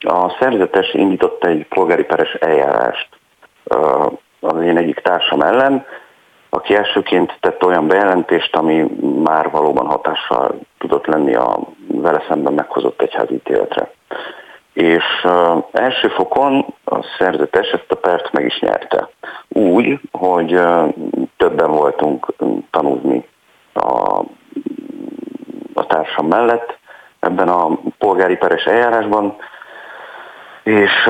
a 0.00 0.36
szerzetes 0.40 0.94
indított 0.94 1.44
egy 1.44 1.66
polgári 1.68 2.04
peres 2.04 2.32
eljárást 2.34 3.08
az 4.40 4.62
én 4.62 4.76
egyik 4.76 5.00
társam 5.00 5.40
ellen, 5.40 5.86
aki 6.48 6.74
elsőként 6.74 7.36
tett 7.40 7.64
olyan 7.64 7.86
bejelentést, 7.86 8.56
ami 8.56 8.84
már 9.24 9.50
valóban 9.50 9.86
hatással 9.86 10.58
tudott 10.78 11.06
lenni 11.06 11.34
a 11.34 11.58
vele 11.86 12.22
szemben 12.28 12.52
meghozott 12.52 13.02
egyházítéletre. 13.02 13.90
És 14.76 15.04
uh, 15.24 15.64
első 15.72 16.08
fokon 16.08 16.66
a 16.84 17.02
szerzetes 17.18 17.70
ezt 17.70 17.92
a 17.92 17.94
pert 17.94 18.32
meg 18.32 18.44
is 18.44 18.60
nyerte. 18.60 19.08
Úgy, 19.48 20.00
hogy 20.12 20.54
uh, 20.54 20.94
többen 21.36 21.70
voltunk 21.70 22.26
tanulni 22.70 23.26
a, 23.72 24.18
a 25.74 25.86
társam 25.86 26.26
mellett 26.26 26.78
ebben 27.20 27.48
a 27.48 27.78
polgári 27.98 28.36
peres 28.36 28.64
eljárásban, 28.64 29.36
és 30.62 31.06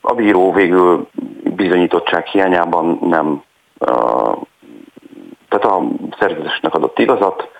a 0.00 0.12
bíró 0.14 0.52
végül 0.52 1.08
bizonyítottság 1.42 2.26
hiányában 2.26 2.98
nem, 3.00 3.42
tehát 5.48 5.64
a 5.64 5.82
szerzetesnek 6.18 6.74
adott 6.74 6.98
igazat, 6.98 7.59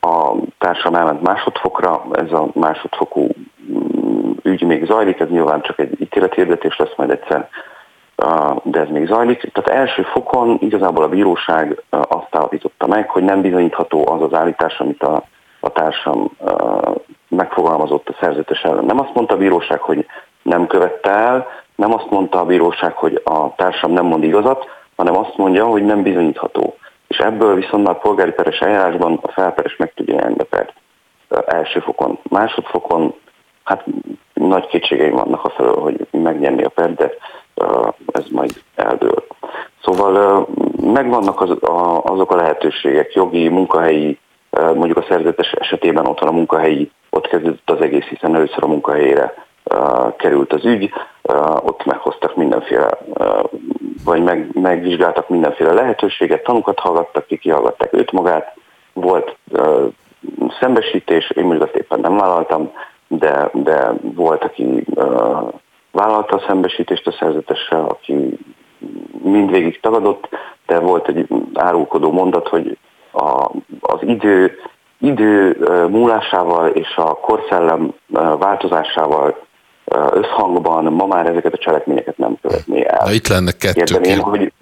a 0.00 0.32
társam 0.58 0.94
elment 0.94 1.22
másodfokra, 1.22 2.04
ez 2.12 2.32
a 2.32 2.48
másodfokú 2.54 3.28
mm, 3.72 4.30
ügy 4.42 4.62
még 4.62 4.86
zajlik, 4.86 5.20
ez 5.20 5.28
nyilván 5.28 5.60
csak 5.60 5.78
egy 5.78 6.00
ítélethirdetés 6.00 6.76
lesz 6.76 6.96
majd 6.96 7.10
egyszer 7.10 7.48
de 8.62 8.80
ez 8.80 8.88
még 8.88 9.06
zajlik. 9.06 9.50
Tehát 9.52 9.80
első 9.80 10.02
fokon 10.02 10.56
igazából 10.60 11.04
a 11.04 11.08
bíróság 11.08 11.82
azt 11.90 12.34
állapította 12.34 12.86
meg, 12.86 13.10
hogy 13.10 13.22
nem 13.22 13.40
bizonyítható 13.40 14.08
az 14.08 14.22
az 14.22 14.34
állítás, 14.34 14.78
amit 14.78 15.02
a, 15.02 15.22
a 15.60 15.68
társam 15.68 16.30
megfogalmazott 17.28 18.08
a 18.08 18.16
szerzetes 18.20 18.62
ellen. 18.62 18.84
Nem 18.84 19.00
azt 19.00 19.14
mondta 19.14 19.34
a 19.34 19.38
bíróság, 19.38 19.80
hogy 19.80 20.06
nem 20.42 20.66
követte 20.66 21.10
el, 21.10 21.46
nem 21.74 21.94
azt 21.94 22.10
mondta 22.10 22.40
a 22.40 22.44
bíróság, 22.44 22.92
hogy 22.92 23.20
a 23.24 23.54
társam 23.54 23.92
nem 23.92 24.06
mond 24.06 24.24
igazat, 24.24 24.66
hanem 24.96 25.16
azt 25.16 25.36
mondja, 25.36 25.66
hogy 25.66 25.84
nem 25.84 26.02
bizonyítható. 26.02 26.74
És 27.08 27.18
ebből 27.18 27.54
viszont 27.54 27.88
a 27.88 27.94
polgári 27.94 28.30
peres 28.30 28.58
eljárásban 28.58 29.18
a 29.22 29.30
felperes 29.30 29.76
meg 29.76 29.92
tudja 29.94 30.14
nyerni 30.14 30.38
a 30.38 30.44
pert. 30.44 30.72
Első 31.46 31.80
fokon. 31.80 32.18
Másodfokon, 32.22 33.14
hát 33.64 33.84
nagy 34.34 34.66
kétségeim 34.66 35.14
vannak 35.14 35.44
a 35.44 35.50
felől, 35.50 35.80
hogy 35.80 36.06
megnyerni 36.10 36.62
a 36.62 36.68
pert, 36.68 36.94
de 36.94 37.12
ez 38.12 38.24
majd 38.30 38.62
eldől. 38.74 39.26
Szóval 39.82 40.46
megvannak 40.82 41.40
az, 41.40 41.50
a, 41.50 42.02
azok 42.02 42.32
a 42.32 42.36
lehetőségek, 42.36 43.12
jogi, 43.12 43.48
munkahelyi, 43.48 44.18
mondjuk 44.50 44.96
a 44.96 45.06
szerzetes 45.08 45.52
esetében 45.52 46.06
ott 46.06 46.18
van 46.18 46.28
a 46.28 46.32
munkahelyi, 46.32 46.90
ott 47.10 47.26
kezdődött 47.26 47.70
az 47.70 47.80
egész, 47.80 48.04
hiszen 48.04 48.34
először 48.34 48.64
a 48.64 48.66
munkahelyére 48.66 49.34
került 50.16 50.52
az 50.52 50.64
ügy, 50.64 50.92
ott 51.60 51.84
meghoztak 51.84 52.36
mindenféle, 52.36 52.98
vagy 54.04 54.22
meg, 54.22 54.48
megvizsgáltak 54.52 55.28
mindenféle 55.28 55.72
lehetőséget, 55.72 56.42
tanukat 56.42 56.78
hallgattak 56.78 57.26
ki, 57.26 57.36
kihallgatták 57.36 57.92
őt 57.92 58.12
magát, 58.12 58.54
volt 58.92 59.36
szembesítés, 60.60 61.30
én 61.30 61.44
mondjuk 61.44 61.64
azt 61.64 61.76
éppen 61.76 62.00
nem 62.00 62.16
vállaltam, 62.16 62.72
de, 63.06 63.50
de 63.52 63.92
volt, 64.00 64.44
aki 64.44 64.84
vállalta 65.90 66.36
a 66.36 66.44
szembesítést 66.46 67.06
a 67.06 67.16
szerzetessel, 67.18 67.84
aki 67.84 68.38
mindvégig 69.22 69.80
tagadott, 69.80 70.28
de 70.66 70.78
volt 70.78 71.08
egy 71.08 71.26
árulkodó 71.54 72.12
mondat, 72.12 72.48
hogy 72.48 72.78
a, 73.12 73.50
az 73.80 73.98
idő, 74.00 74.58
idő 74.98 75.56
múlásával 75.90 76.68
és 76.68 76.96
a 76.96 77.14
korszellem 77.14 77.92
változásával 78.38 79.46
összhangban 80.10 80.84
ma 80.84 81.06
már 81.06 81.26
ezeket 81.26 81.52
a 81.52 81.58
cselekményeket 81.58 82.18
nem 82.18 82.36
követné 82.42 82.84
el. 82.84 83.02
Na 83.04 83.12
itt 83.12 83.28
lenne 83.28 83.50
kettő. 83.50 83.84
Kérdeném, 83.84 84.20
hogy 84.20 84.52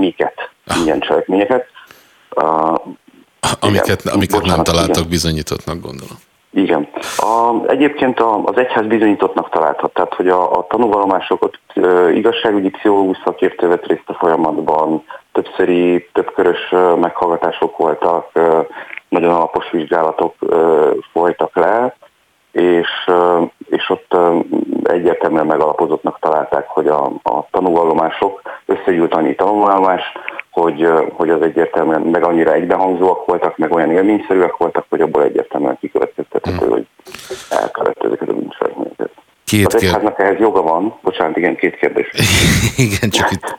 miket, 0.00 0.50
milyen 0.82 1.00
cselekményeket. 1.00 1.66
Uh, 2.34 2.74
amiket, 3.60 4.00
igen, 4.00 4.14
amiket 4.14 4.40
bocsánat, 4.40 4.56
nem 4.56 4.64
találtak 4.64 4.96
igen. 4.96 5.08
bizonyítottnak, 5.08 5.80
gondolom. 5.80 6.16
Igen. 6.50 6.88
A, 7.16 7.66
egyébként 7.66 8.20
a, 8.20 8.44
az 8.44 8.56
egyház 8.56 8.86
bizonyítottnak 8.86 9.50
találhat, 9.50 9.92
tehát 9.92 10.14
hogy 10.14 10.28
a, 10.28 10.58
a 10.58 10.66
tanúvallomásokat 10.68 11.58
igazságügyi 12.14 12.70
pszichológus 12.70 13.18
szakértő 13.24 13.68
vett 13.68 13.86
részt 13.86 14.02
a 14.06 14.14
folyamatban, 14.14 15.04
többszöri, 15.32 16.08
többkörös 16.12 16.70
meghallgatások 17.00 17.76
voltak, 17.76 18.32
nagyon 19.08 19.30
alapos 19.30 19.70
vizsgálatok 19.70 20.34
folytak 21.12 21.56
le, 21.56 21.96
és, 22.52 22.88
és 23.68 23.90
ott 23.90 24.16
egyértelműen 24.96 25.46
megalapozottnak 25.46 26.18
találták, 26.20 26.68
hogy 26.68 26.86
a, 26.86 27.04
a 27.22 27.46
tanúvallomások 27.50 28.42
összegyűlt 28.66 29.14
annyi 29.14 29.34
tanúvallomás, 29.34 30.02
hogy, 30.50 30.88
hogy 31.12 31.30
az 31.30 31.42
egyértelműen 31.42 32.00
meg 32.00 32.24
annyira 32.24 32.52
egybehangzóak 32.52 33.26
voltak, 33.26 33.56
meg 33.56 33.72
olyan 33.72 33.90
élményszerűek 33.90 34.56
voltak, 34.56 34.86
hogy 34.88 35.00
abból 35.00 35.22
egyértelműen 35.22 35.78
kikövetkeztethető, 35.80 36.64
hmm. 36.64 36.70
hogy 36.70 36.86
elkövette 37.50 38.06
ezeket 38.06 38.28
a 38.28 38.32
bűncselekményeket. 38.32 39.10
Két 39.44 39.66
az 39.66 39.82
egyháznak 39.82 40.18
ehhez 40.20 40.38
joga 40.38 40.62
van. 40.62 40.98
Bocsánat, 41.02 41.36
igen, 41.36 41.56
két 41.56 41.76
kérdés. 41.76 42.10
igen, 42.86 43.10
csak 43.10 43.30
itt... 43.30 43.56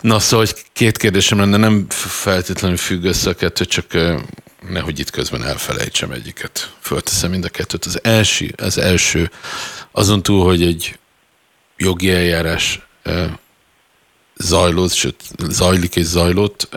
Na 0.00 0.18
szóval, 0.18 0.46
hogy 0.46 0.62
két 0.72 0.96
kérdésem 0.96 1.38
lenne, 1.38 1.56
nem 1.56 1.86
feltétlenül 1.88 2.76
függ 2.76 3.04
össze 3.04 3.30
a 3.30 3.34
kettő, 3.34 3.64
csak 3.64 3.86
nehogy 4.72 4.98
itt 4.98 5.10
közben 5.10 5.44
elfelejtsem 5.44 6.10
egyiket. 6.10 6.74
Fölteszem 6.80 7.30
mind 7.30 7.44
a 7.44 7.48
kettőt. 7.48 7.84
Az 7.84 8.04
első, 8.04 8.54
az 8.56 8.78
első 8.78 9.30
azon 9.90 10.22
túl, 10.22 10.44
hogy 10.44 10.62
egy 10.62 10.98
jogi 11.76 12.10
eljárás 12.10 12.80
zajlott, 14.36 14.92
sőt 14.92 15.22
zajlik 15.48 15.96
és 15.96 16.04
zajlott. 16.04 16.68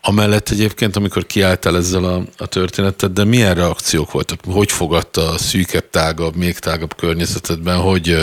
Amellett 0.00 0.48
egyébként, 0.48 0.96
amikor 0.96 1.26
kiálltál 1.26 1.76
ezzel 1.76 2.04
a, 2.04 2.22
a 2.36 2.46
történetet, 2.46 3.12
de 3.12 3.24
milyen 3.24 3.54
reakciók 3.54 4.10
voltak? 4.10 4.40
Hogy 4.44 4.72
fogadta 4.72 5.28
a 5.28 5.38
szűkebb, 5.38 5.90
tágabb, 5.90 6.36
még 6.36 6.58
tágabb 6.58 6.96
környezetedben, 6.96 7.76
hogy, 7.76 8.16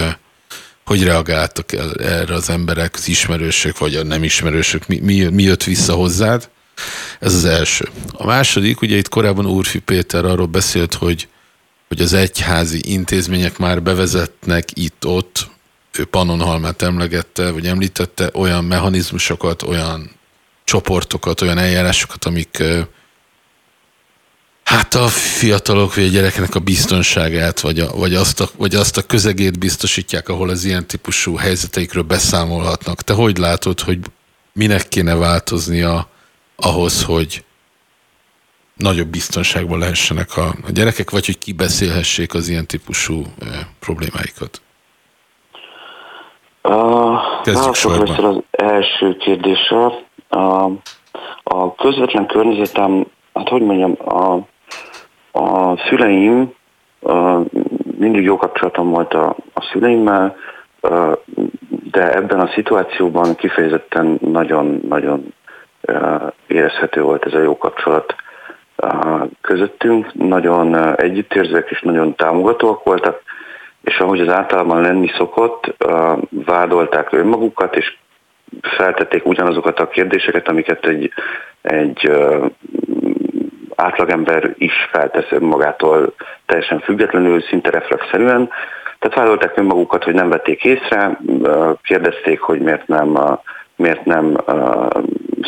hogy 0.85 1.03
reagáltak 1.03 1.71
erre 1.97 2.33
az 2.33 2.49
emberek, 2.49 2.95
az 2.95 3.07
ismerősök, 3.07 3.77
vagy 3.77 3.95
a 3.95 4.03
nem 4.03 4.23
ismerősök, 4.23 4.87
mi, 4.87 4.99
mi, 4.99 5.23
mi 5.23 5.43
jött 5.43 5.63
vissza 5.63 5.93
hozzád? 5.93 6.49
Ez 7.19 7.33
az 7.33 7.45
első. 7.45 7.89
A 8.13 8.25
második, 8.25 8.81
ugye 8.81 8.97
itt 8.97 9.09
korábban 9.09 9.45
Úrfi 9.45 9.79
Péter 9.79 10.25
arról 10.25 10.45
beszélt, 10.45 10.93
hogy, 10.93 11.27
hogy 11.87 12.01
az 12.01 12.13
egyházi 12.13 12.79
intézmények 12.83 13.57
már 13.57 13.81
bevezetnek 13.81 14.69
itt-ott, 14.73 15.49
ő 15.97 16.05
Pannonhalmát 16.05 16.81
emlegette, 16.81 17.51
vagy 17.51 17.67
említette, 17.67 18.29
olyan 18.33 18.63
mechanizmusokat, 18.63 19.61
olyan 19.61 20.11
csoportokat, 20.63 21.41
olyan 21.41 21.57
eljárásokat, 21.57 22.25
amik 22.25 22.63
hát 24.69 24.95
a 24.95 25.07
fiatalok 25.07 25.95
vagy 25.95 26.03
a 26.03 26.07
gyereknek 26.07 26.55
a 26.55 26.59
biztonságát, 26.59 27.59
vagy, 27.59 27.79
a, 27.79 27.91
vagy, 27.95 28.15
azt 28.15 28.39
a, 28.39 28.49
vagy 28.57 28.75
azt 28.75 28.97
a 28.97 29.01
közegét 29.01 29.59
biztosítják, 29.59 30.29
ahol 30.29 30.49
az 30.49 30.63
ilyen 30.63 30.87
típusú 30.87 31.35
helyzeteikről 31.35 32.03
beszámolhatnak. 32.03 33.01
Te 33.01 33.13
hogy 33.13 33.37
látod, 33.37 33.79
hogy 33.79 33.99
minek 34.53 34.87
kéne 34.87 35.15
változnia 35.15 36.09
ahhoz, 36.61 37.03
hogy 37.03 37.43
nagyobb 38.75 39.07
biztonságban 39.07 39.79
lehessenek 39.79 40.37
a, 40.37 40.47
a 40.47 40.71
gyerekek, 40.71 41.09
vagy 41.11 41.25
hogy 41.25 41.37
kibeszélhessék 41.37 42.33
az 42.33 42.49
ilyen 42.49 42.65
típusú 42.65 43.21
e, 43.39 43.45
problémáikat? 43.79 44.61
Uh, 46.63 47.19
Kezdjük 47.43 47.75
sorban. 47.75 48.25
az 48.25 48.43
első 48.51 49.17
kérdésre. 49.17 49.85
A, 50.29 50.71
a 51.43 51.75
közvetlen 51.75 52.25
környezetem, 52.25 53.05
hát 53.33 53.47
hogy 53.47 53.61
mondjam, 53.61 53.97
a, 54.05 54.33
a 55.39 55.77
szüleim, 55.89 56.53
a, 57.01 57.39
mindig 57.97 58.23
jó 58.23 58.37
kapcsolatom 58.37 58.89
volt 58.89 59.13
a, 59.13 59.35
a 59.53 59.69
szüleimmel, 59.71 60.35
de 61.91 62.13
ebben 62.13 62.39
a 62.39 62.51
szituációban 62.53 63.35
kifejezetten 63.35 64.17
nagyon-nagyon 64.21 65.33
érezhető 66.47 67.01
volt 67.01 67.25
ez 67.25 67.33
a 67.33 67.41
jó 67.41 67.57
kapcsolat 67.57 68.15
közöttünk. 69.41 70.13
Nagyon 70.13 70.95
együttérzőek 70.95 71.69
és 71.69 71.81
nagyon 71.81 72.15
támogatóak 72.15 72.83
voltak, 72.83 73.21
és 73.83 73.99
ahogy 73.99 74.19
az 74.19 74.29
általában 74.29 74.81
lenni 74.81 75.11
szokott, 75.17 75.75
vádolták 76.29 77.11
önmagukat, 77.11 77.75
és 77.75 77.97
feltették 78.61 79.25
ugyanazokat 79.25 79.79
a 79.79 79.87
kérdéseket, 79.87 80.47
amiket 80.47 80.85
egy, 80.85 81.13
egy 81.61 82.11
átlagember 83.75 84.53
is 84.57 84.73
feltesz 84.91 85.31
önmagától 85.31 86.13
teljesen 86.45 86.79
függetlenül, 86.79 87.41
szinte 87.41 87.69
reflexzerűen. 87.69 88.49
Tehát 88.99 89.17
vádolták 89.17 89.57
önmagukat, 89.57 90.03
hogy 90.03 90.13
nem 90.13 90.29
vették 90.29 90.63
észre, 90.63 91.19
kérdezték, 91.81 92.39
hogy 92.39 92.59
miért 92.59 92.87
nem, 92.87 93.39
miért 93.75 94.05
nem 94.05 94.37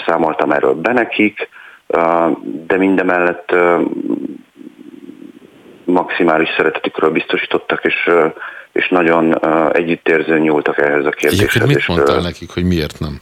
számoltam 0.06 0.52
erről 0.52 0.74
be 0.74 0.94
nekik, 0.94 1.50
de 2.68 2.78
mindemellett 2.78 3.56
maximális 5.86 6.50
szeretetükről 6.58 7.12
biztosítottak, 7.12 7.86
és, 7.86 8.10
és 8.72 8.90
nagyon 8.90 9.40
együttérzően 9.74 10.40
nyúltak 10.40 10.78
ehhez 10.78 11.06
a 11.06 11.10
kérdéshez. 11.10 11.40
Egyébként 11.40 11.66
mit 11.66 11.88
mondtál 11.88 12.22
nekik, 12.22 12.50
hogy 12.50 12.64
miért 12.64 13.00
nem? 13.00 13.20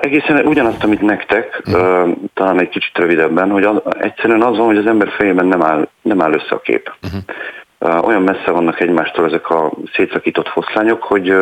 Egészen 0.00 0.46
ugyanazt, 0.46 0.84
amit 0.84 1.00
nektek, 1.00 1.62
uh-huh. 1.66 2.16
talán 2.34 2.60
egy 2.60 2.68
kicsit 2.68 2.98
rövidebben, 2.98 3.50
hogy 3.50 3.64
az, 3.64 3.76
egyszerűen 3.98 4.42
az 4.42 4.56
van, 4.56 4.66
hogy 4.66 4.76
az 4.76 4.86
ember 4.86 5.08
fejében 5.08 5.46
nem 5.46 5.62
áll, 5.62 5.88
nem 6.02 6.22
áll 6.22 6.32
össze 6.32 6.54
a 6.54 6.60
kép. 6.60 6.92
Uh-huh. 7.02 8.06
Olyan 8.06 8.22
messze 8.22 8.50
vannak 8.50 8.80
egymástól 8.80 9.26
ezek 9.26 9.50
a 9.50 9.72
szétszakított 9.94 10.48
foszlányok, 10.48 11.02
hogy, 11.02 11.34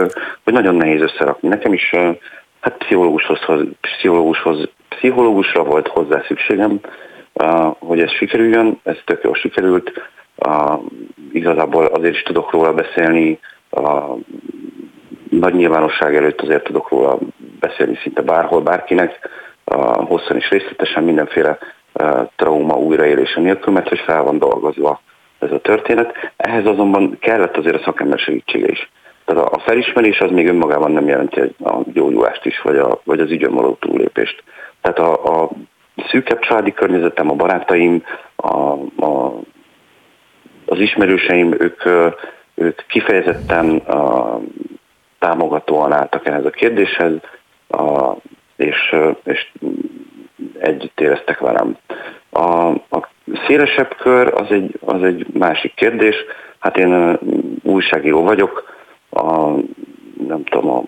hogy 0.44 0.52
nagyon 0.52 0.74
nehéz 0.74 1.00
összerakni. 1.00 1.48
Nekem 1.48 1.72
is 1.72 1.94
hát 2.60 2.76
pszichológushoz, 2.76 3.38
pszichológushoz, 3.80 4.68
pszichológusra 4.88 5.64
volt 5.64 5.88
hozzá 5.88 6.22
szükségem, 6.26 6.80
hogy 7.78 8.00
ez 8.00 8.10
sikerüljön, 8.10 8.80
ez 8.82 8.96
tök 9.04 9.22
jól 9.22 9.34
sikerült. 9.34 9.92
Igazából 11.32 11.84
azért 11.84 12.14
is 12.14 12.22
tudok 12.22 12.50
róla 12.50 12.72
beszélni, 12.72 13.38
nagy 15.30 15.54
nyilvánosság 15.54 16.16
előtt 16.16 16.40
azért 16.40 16.64
tudok 16.64 16.88
róla 16.88 17.18
beszélni 17.60 17.98
szinte 18.02 18.22
bárhol, 18.22 18.60
bárkinek, 18.60 19.28
hosszan 19.94 20.36
és 20.36 20.48
részletesen 20.50 21.04
mindenféle 21.04 21.58
trauma 22.36 22.74
újraélése 22.74 23.40
nélkül, 23.40 23.72
mert 23.72 23.88
hogy 23.88 23.98
fel 23.98 24.22
van 24.22 24.38
dolgozva 24.38 25.00
ez 25.38 25.52
a 25.52 25.60
történet. 25.60 26.32
Ehhez 26.36 26.66
azonban 26.66 27.18
kellett 27.20 27.56
azért 27.56 27.74
a 27.74 27.84
szakember 27.84 28.18
segítsége 28.18 28.68
is. 28.68 28.90
Tehát 29.28 29.52
a 29.52 29.58
felismerés 29.58 30.20
az 30.20 30.30
még 30.30 30.48
önmagában 30.48 30.92
nem 30.92 31.08
jelenti 31.08 31.40
a 31.64 31.78
gyógyulást 31.92 32.44
is, 32.44 32.60
vagy, 32.60 32.76
a, 32.76 33.00
vagy 33.04 33.20
az 33.20 33.30
ügyön 33.30 33.54
való 33.54 33.76
túlépést. 33.80 34.42
Tehát 34.80 34.98
a, 34.98 35.42
a 35.42 35.50
szűkebb 36.08 36.38
családi 36.38 36.72
környezetem, 36.72 37.30
a 37.30 37.34
barátaim, 37.34 38.04
a, 38.36 38.52
a, 39.04 39.40
az 40.66 40.78
ismerőseim, 40.78 41.54
ők, 41.58 41.84
ők 42.54 42.86
kifejezetten 42.86 43.76
a, 43.76 44.38
támogatóan 45.18 45.92
álltak 45.92 46.26
ehhez 46.26 46.44
a 46.44 46.50
kérdéshez, 46.50 47.12
a, 47.68 48.12
és, 48.56 48.94
és 49.24 49.52
együtt 50.58 51.00
éreztek 51.00 51.38
velem. 51.38 51.76
A, 52.30 52.68
a 52.70 53.08
szélesebb 53.46 53.96
kör 53.96 54.32
az 54.34 54.50
egy, 54.50 54.78
az 54.84 55.02
egy 55.02 55.26
másik 55.32 55.74
kérdés. 55.74 56.16
Hát 56.58 56.76
én 56.76 57.18
újságíró 57.62 58.22
vagyok, 58.22 58.76
a, 59.18 59.56
nem 60.26 60.44
tudom, 60.44 60.70
a 60.70 60.82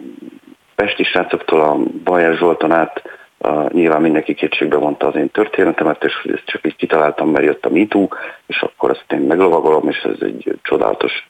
Pesti 0.75 1.05
srácoktól 1.05 1.61
a 1.61 1.77
Bajer 2.05 2.37
Zsolton 2.37 2.73
át 2.73 3.03
Uh, 3.49 3.71
nyilván 3.71 4.01
mindenki 4.01 4.35
kétségbe 4.35 4.77
vonta 4.77 5.07
az 5.07 5.15
én 5.15 5.31
történetemet, 5.31 6.05
és 6.05 6.29
ezt 6.33 6.45
csak 6.45 6.67
így 6.67 6.77
kitaláltam, 6.77 7.29
mert 7.29 7.45
jött 7.45 7.67
a 7.67 7.71
MeToo, 7.71 8.09
és 8.47 8.63
akkor 8.63 8.91
ezt 8.91 9.13
én 9.13 9.19
meglovagolom, 9.19 9.89
és 9.89 9.99
ez 9.99 10.17
egy 10.21 10.59
csodálatos 10.63 11.27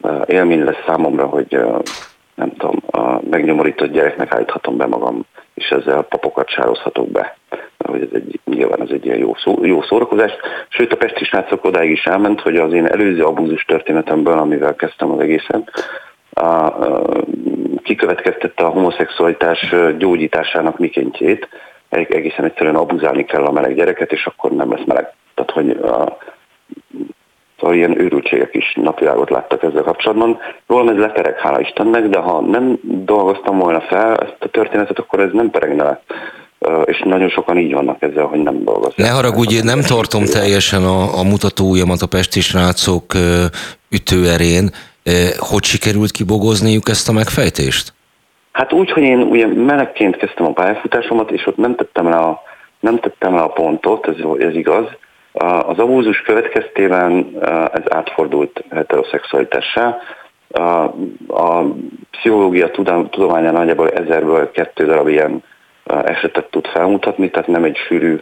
uh, 0.00 0.22
élmény 0.26 0.64
lesz 0.64 0.82
számomra, 0.86 1.26
hogy 1.26 1.56
uh, 1.56 1.78
nem 2.34 2.52
tudom, 2.56 2.82
a 2.90 3.20
megnyomorított 3.30 3.92
gyereknek 3.92 4.34
állíthatom 4.34 4.76
be 4.76 4.86
magam, 4.86 5.24
és 5.54 5.68
ezzel 5.68 6.02
papokat 6.02 6.48
sározhatok 6.48 7.10
be. 7.10 7.36
Hogy 7.78 8.02
ez 8.02 8.08
egy, 8.12 8.40
nyilván 8.44 8.80
ez 8.80 8.90
egy 8.90 9.04
ilyen 9.04 9.18
jó, 9.18 9.34
szó, 9.34 9.58
jó 9.64 9.82
szórakozás. 9.82 10.32
Sőt, 10.68 10.92
a 10.92 10.96
Pesti 10.96 11.24
srácok 11.24 11.64
odáig 11.64 11.90
is 11.90 12.04
elment, 12.04 12.40
hogy 12.40 12.56
az 12.56 12.72
én 12.72 12.86
előző 12.86 13.22
abúzus 13.22 13.64
történetemből, 13.64 14.38
amivel 14.38 14.74
kezdtem 14.74 15.10
az 15.10 15.20
egészen, 15.20 15.70
a, 16.32 16.72
kikövetkeztette 17.82 18.64
a 18.64 18.68
homoszexualitás 18.68 19.74
gyógyításának 19.98 20.78
mikéntjét, 20.78 21.48
egészen 21.88 22.44
egyszerűen 22.44 22.76
abuzálni 22.76 23.24
kell 23.24 23.44
a 23.44 23.52
meleg 23.52 23.74
gyereket, 23.74 24.12
és 24.12 24.26
akkor 24.26 24.50
nem 24.50 24.70
lesz 24.70 24.86
meleg. 24.86 25.12
Tehát, 25.34 25.50
hogy 25.50 25.70
a, 25.70 26.18
Szóval 27.62 27.76
ilyen 27.76 28.00
őrültségek 28.00 28.54
is 28.54 28.72
napvilágot 28.74 29.30
láttak 29.30 29.62
ezzel 29.62 29.82
kapcsolatban. 29.82 30.38
Rólam 30.66 30.88
ez 30.88 30.96
lepereg, 30.96 31.38
hála 31.38 31.60
Istennek, 31.60 32.08
de 32.08 32.18
ha 32.18 32.40
nem 32.40 32.78
dolgoztam 32.82 33.58
volna 33.58 33.80
fel 33.80 34.16
ezt 34.16 34.36
a 34.38 34.48
történetet, 34.48 34.98
akkor 34.98 35.20
ez 35.20 35.30
nem 35.32 35.50
peregne 35.50 35.82
le. 35.82 36.02
És 36.84 37.02
nagyon 37.04 37.28
sokan 37.28 37.58
így 37.58 37.72
vannak 37.72 38.02
ezzel, 38.02 38.24
hogy 38.24 38.42
nem 38.42 38.64
dolgoznak. 38.64 38.96
Ne 38.96 39.08
haragudj, 39.08 39.60
nem 39.62 39.80
tartom 39.80 40.24
teljesen 40.24 40.82
a, 40.82 41.18
a 41.18 41.22
mutatóujjamat 41.22 42.02
a 42.02 42.06
pesti 42.06 42.40
srácok 42.40 43.04
ütőerén. 43.90 44.70
Hogy 45.36 45.64
sikerült 45.64 46.10
kibogozniuk 46.10 46.88
ezt 46.88 47.08
a 47.08 47.12
megfejtést? 47.12 47.92
Hát 48.52 48.72
úgy, 48.72 48.90
hogy 48.90 49.02
én 49.02 49.18
ugye 49.18 49.46
melegként 49.46 50.16
kezdtem 50.16 50.46
a 50.46 50.52
pályafutásomat, 50.52 51.30
és 51.30 51.46
ott 51.46 51.56
nem 51.56 51.74
tettem 51.74 52.08
le 52.08 52.16
a, 52.16 52.42
nem 52.80 52.98
tettem 52.98 53.34
le 53.34 53.40
a 53.40 53.48
pontot, 53.48 54.06
ez, 54.06 54.14
ez 54.38 54.54
igaz, 54.54 54.84
az 55.66 55.78
abúzus 55.78 56.22
következtében 56.22 57.36
ez 57.72 57.82
átfordult 57.88 58.64
heteroszexualitássá. 58.70 59.98
A 61.28 61.62
pszichológia 62.10 62.70
tudományá 63.10 63.50
nagyjából 63.50 63.90
ezerből 63.90 64.50
kettő 64.50 64.84
darab 64.84 65.08
ilyen 65.08 65.42
esetet 66.04 66.50
tud 66.50 66.66
felmutatni, 66.66 67.30
tehát 67.30 67.48
nem 67.48 67.64
egy 67.64 67.76
sűrű 67.76 68.20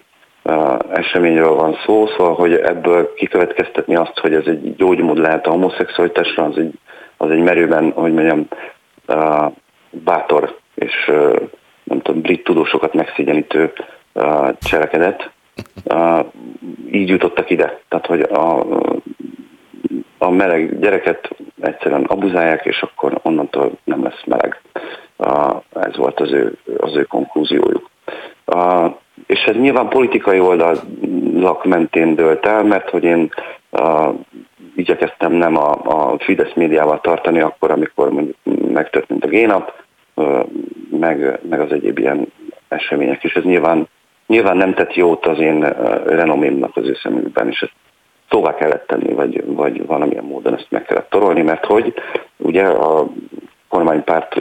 eseményről 0.92 1.54
van 1.54 1.76
szó, 1.84 2.06
szóval 2.06 2.34
hogy 2.34 2.54
ebből 2.54 3.14
kikövetkeztetni 3.14 3.96
azt, 3.96 4.18
hogy 4.18 4.34
ez 4.34 4.46
egy 4.46 4.76
gyógymód 4.76 5.18
lehet 5.18 5.46
a 5.46 5.50
homoszexualitásra, 5.50 6.44
az 6.44 6.58
egy, 6.58 6.72
az 7.16 7.30
egy 7.30 7.42
merőben, 7.42 7.90
hogy 7.90 8.12
mondjam, 8.12 8.48
bátor 9.90 10.56
és 10.74 11.10
nem 11.84 12.00
tudom, 12.00 12.20
brit 12.20 12.44
tudósokat 12.44 12.94
megszégyenítő 12.94 13.72
cselekedet 14.60 15.30
így 16.92 17.08
jutottak 17.08 17.50
ide. 17.50 17.80
Tehát, 17.88 18.06
hogy 18.06 18.20
a, 18.20 18.60
a 20.18 20.30
meleg 20.30 20.78
gyereket 20.78 21.30
egyszerűen 21.60 22.04
abuzálják, 22.04 22.64
és 22.64 22.82
akkor 22.82 23.20
onnantól 23.22 23.72
nem 23.84 24.02
lesz 24.02 24.22
meleg. 24.24 24.60
ez 25.74 25.96
volt 25.96 26.20
az 26.20 26.32
ő, 26.32 26.56
az 26.78 26.96
ő 26.96 27.02
konklúziójuk. 27.02 27.90
És 29.30 29.42
ez 29.44 29.54
nyilván 29.54 29.88
politikai 29.88 30.40
oldalak 30.40 31.64
mentén 31.64 32.14
dőlt 32.14 32.46
el, 32.46 32.62
mert 32.62 32.90
hogy 32.90 33.04
én 33.04 33.30
igyekeztem 34.76 35.32
nem 35.32 35.56
a, 35.56 35.70
a 35.70 36.18
Fidesz 36.18 36.52
médiával 36.54 37.00
tartani 37.00 37.40
akkor, 37.40 37.70
amikor 37.70 38.10
mondjuk 38.10 38.36
megtörtént 38.72 39.24
a 39.24 39.28
génap, 39.28 39.72
meg, 40.90 41.40
meg 41.48 41.60
az 41.60 41.72
egyéb 41.72 41.98
ilyen 41.98 42.32
események, 42.68 43.24
és 43.24 43.34
ez 43.34 43.42
nyilván, 43.42 43.88
nyilván 44.26 44.56
nem 44.56 44.74
tett 44.74 44.94
jót 44.94 45.26
az 45.26 45.38
én 45.38 45.60
renomémnak 46.06 46.76
az 46.76 46.86
ő 46.86 46.96
szemükben, 47.02 47.48
és 47.48 47.62
ezt 47.62 47.74
tovább 48.28 48.56
kellett 48.56 48.86
tenni, 48.86 49.12
vagy, 49.12 49.44
vagy 49.46 49.86
valamilyen 49.86 50.24
módon 50.24 50.54
ezt 50.54 50.70
meg 50.70 50.82
kellett 50.82 51.10
torolni, 51.10 51.42
mert 51.42 51.64
hogy 51.64 51.94
ugye 52.36 52.64
a 52.66 53.06
kormánypárt 53.68 54.34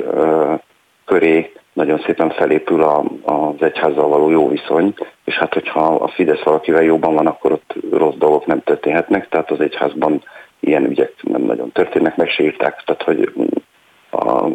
köré 1.10 1.52
nagyon 1.74 2.02
szépen 2.06 2.30
felépül 2.30 2.84
a, 2.84 3.04
az 3.24 3.62
egyházzal 3.62 4.08
való 4.08 4.30
jó 4.30 4.50
viszony, 4.50 4.94
és 5.26 5.36
hát 5.36 5.54
hogyha 5.54 5.80
a 5.80 6.08
Fidesz 6.08 6.44
valakivel 6.44 6.84
jóban 6.84 7.14
van, 7.14 7.28
akkor 7.28 7.52
ott 7.52 7.76
rossz 7.92 8.16
dolgok 8.16 8.46
nem 8.46 8.62
történhetnek, 8.64 9.30
tehát 9.30 9.52
az 9.52 9.60
egyházban 9.60 10.24
ilyen 10.60 10.86
ügyek 10.86 11.14
nem 11.22 11.42
nagyon 11.42 11.72
történnek, 11.72 12.16
meg 12.16 12.30
se 12.30 12.44
írták, 12.44 12.84
tehát 12.86 13.04
hogy 13.04 13.32
a, 14.12 14.48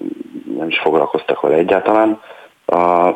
nem 0.57 0.69
is 0.69 0.79
foglalkoztak 0.79 1.41
vele 1.41 1.57
egyáltalán. 1.57 2.21
A, 2.67 3.11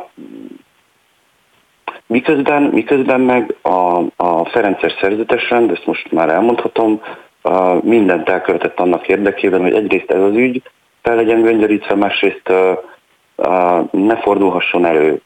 miközben, 2.07 2.63
miközben 2.63 3.21
meg 3.21 3.55
a, 3.63 4.03
a 4.17 4.45
Ferences 4.45 4.97
szerzetes 5.01 5.51
rend, 5.51 5.71
ezt 5.71 5.87
most 5.87 6.13
már 6.13 6.29
elmondhatom, 6.29 7.03
a, 7.43 7.87
mindent 7.87 8.29
elkövetett 8.29 8.81
annak 8.81 9.09
érdekében, 9.09 9.61
hogy 9.61 9.75
egyrészt 9.75 10.11
ez 10.11 10.21
az 10.21 10.35
ügy 10.35 10.63
fel 11.03 11.17
legyen 11.17 11.43
göngyörítve, 11.43 11.95
másrészt 11.95 12.53
ne 13.91 14.17
fordulhasson 14.17 14.87
elő, 14.87 15.21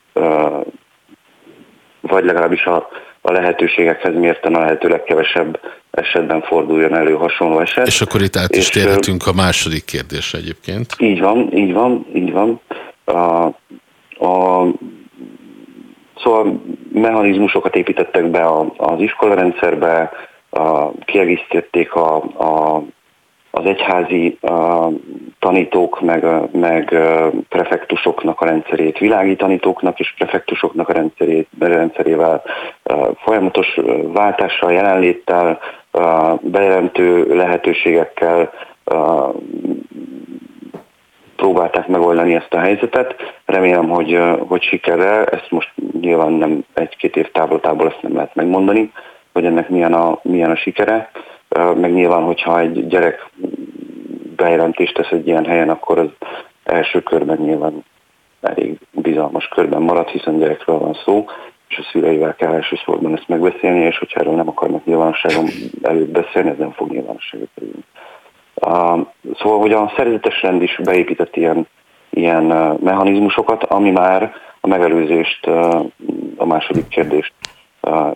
vagy 2.00 2.24
legalábbis 2.24 2.64
a, 2.64 2.88
a 3.20 3.32
lehetőségekhez 3.32 4.14
mérten 4.14 4.54
a 4.54 4.60
lehető 4.60 4.88
legkevesebb 4.88 5.60
esetben 5.90 6.42
forduljon 6.42 6.94
elő 6.94 7.14
hasonló 7.14 7.60
eset. 7.60 7.86
És 7.86 8.00
akkor 8.00 8.22
itt 8.22 8.36
át 8.36 8.56
is 8.56 8.68
térhetünk 8.68 9.26
a 9.26 9.32
második 9.32 9.84
kérdésre 9.84 10.38
egyébként. 10.38 10.94
Így 10.98 11.20
van, 11.20 11.56
így 11.56 11.72
van, 11.72 12.06
így 12.14 12.32
van. 12.32 12.60
A, 13.04 13.44
a, 14.26 14.66
szóval 16.22 16.62
mechanizmusokat 16.92 17.76
építettek 17.76 18.30
be 18.30 18.46
az 18.76 19.00
iskolarendszerbe, 19.00 20.10
a, 20.50 20.90
kiegészítették 21.04 21.94
a, 21.94 22.16
a 22.16 22.82
az 23.54 23.64
egyházi 23.64 24.38
uh, 24.40 24.92
tanítók, 25.38 26.00
meg, 26.00 26.24
meg 26.52 26.94
prefektusoknak 27.48 28.40
a 28.40 28.44
rendszerét, 28.44 28.98
világi 28.98 29.36
tanítóknak 29.36 29.98
és 29.98 30.14
prefektusoknak 30.16 30.88
a 30.88 30.92
rendszerét, 30.92 31.48
rendszerével 31.58 32.42
uh, 32.84 33.08
folyamatos 33.16 33.78
váltással, 34.12 34.72
jelenléttel, 34.72 35.58
uh, 35.92 36.40
bejelentő 36.40 37.36
lehetőségekkel 37.36 38.52
uh, 38.84 39.34
próbálták 41.36 41.86
megoldani 41.86 42.34
ezt 42.34 42.54
a 42.54 42.58
helyzetet. 42.58 43.14
Remélem, 43.44 43.88
hogy, 43.88 44.18
hogy 44.46 44.62
sikerrel, 44.62 45.24
ezt 45.24 45.50
most 45.50 45.72
nyilván 46.00 46.32
nem 46.32 46.64
egy-két 46.74 47.16
év 47.16 47.30
távolatából 47.30 47.86
ezt 47.86 48.02
nem 48.02 48.14
lehet 48.14 48.34
megmondani, 48.34 48.92
hogy 49.32 49.44
ennek 49.44 49.68
milyen 49.68 49.92
a, 49.92 50.18
milyen 50.22 50.50
a 50.50 50.56
sikere 50.56 51.10
meg 51.54 51.92
nyilván, 51.92 52.22
hogyha 52.22 52.60
egy 52.60 52.86
gyerek 52.86 53.30
bejelentést 54.36 54.94
tesz 54.94 55.10
egy 55.10 55.26
ilyen 55.26 55.44
helyen, 55.44 55.68
akkor 55.68 55.98
az 55.98 56.08
első 56.64 57.02
körben 57.02 57.36
nyilván 57.36 57.84
elég 58.40 58.78
bizalmas 58.90 59.48
körben 59.48 59.82
marad, 59.82 60.08
hiszen 60.08 60.38
gyerekről 60.38 60.78
van 60.78 60.96
szó, 61.04 61.24
és 61.68 61.78
a 61.78 61.88
szüleivel 61.90 62.34
kell 62.34 62.52
elsősorban 62.52 63.14
ezt 63.14 63.28
megbeszélni, 63.28 63.80
és 63.80 63.98
hogyha 63.98 64.20
erről 64.20 64.34
nem 64.34 64.48
akarnak 64.48 64.84
nyilvánosságon 64.84 65.46
előtt 65.82 66.10
beszélni, 66.10 66.48
ez 66.48 66.58
nem 66.58 66.70
fog 66.70 66.90
nyilvánosságot 66.90 67.48
kerülni. 67.54 67.84
Szóval, 69.38 69.58
hogy 69.58 69.72
a 69.72 69.92
szerzetes 69.96 70.42
rend 70.42 70.62
is 70.62 70.80
beépített 70.84 71.36
ilyen, 71.36 71.66
ilyen 72.10 72.44
mechanizmusokat, 72.80 73.64
ami 73.64 73.90
már 73.90 74.34
a 74.60 74.66
megelőzést, 74.66 75.46
a 76.36 76.46
második 76.46 76.88
kérdést 76.88 77.32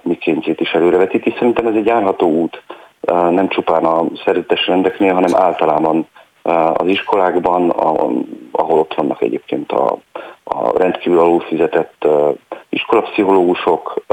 mikéntjét 0.03 0.61
is 0.61 0.71
előrevetíti. 0.71 1.35
Szerintem 1.39 1.67
ez 1.67 1.75
egy 1.75 1.87
járható 1.87 2.29
út 2.29 2.63
nem 3.07 3.49
csupán 3.49 3.85
a 3.85 4.05
szerzetes 4.25 4.67
rendeknél, 4.67 5.15
hanem 5.15 5.35
általában 5.35 6.07
az 6.73 6.87
iskolákban, 6.87 7.71
ahol 8.51 8.79
ott 8.79 8.95
vannak 8.95 9.23
egyébként 9.23 9.73
a, 9.73 9.99
a 10.45 10.79
rendkívül 10.79 11.19
alul 11.19 11.41
fizetett 11.41 12.07
iskolapszichológusok, 12.69 14.05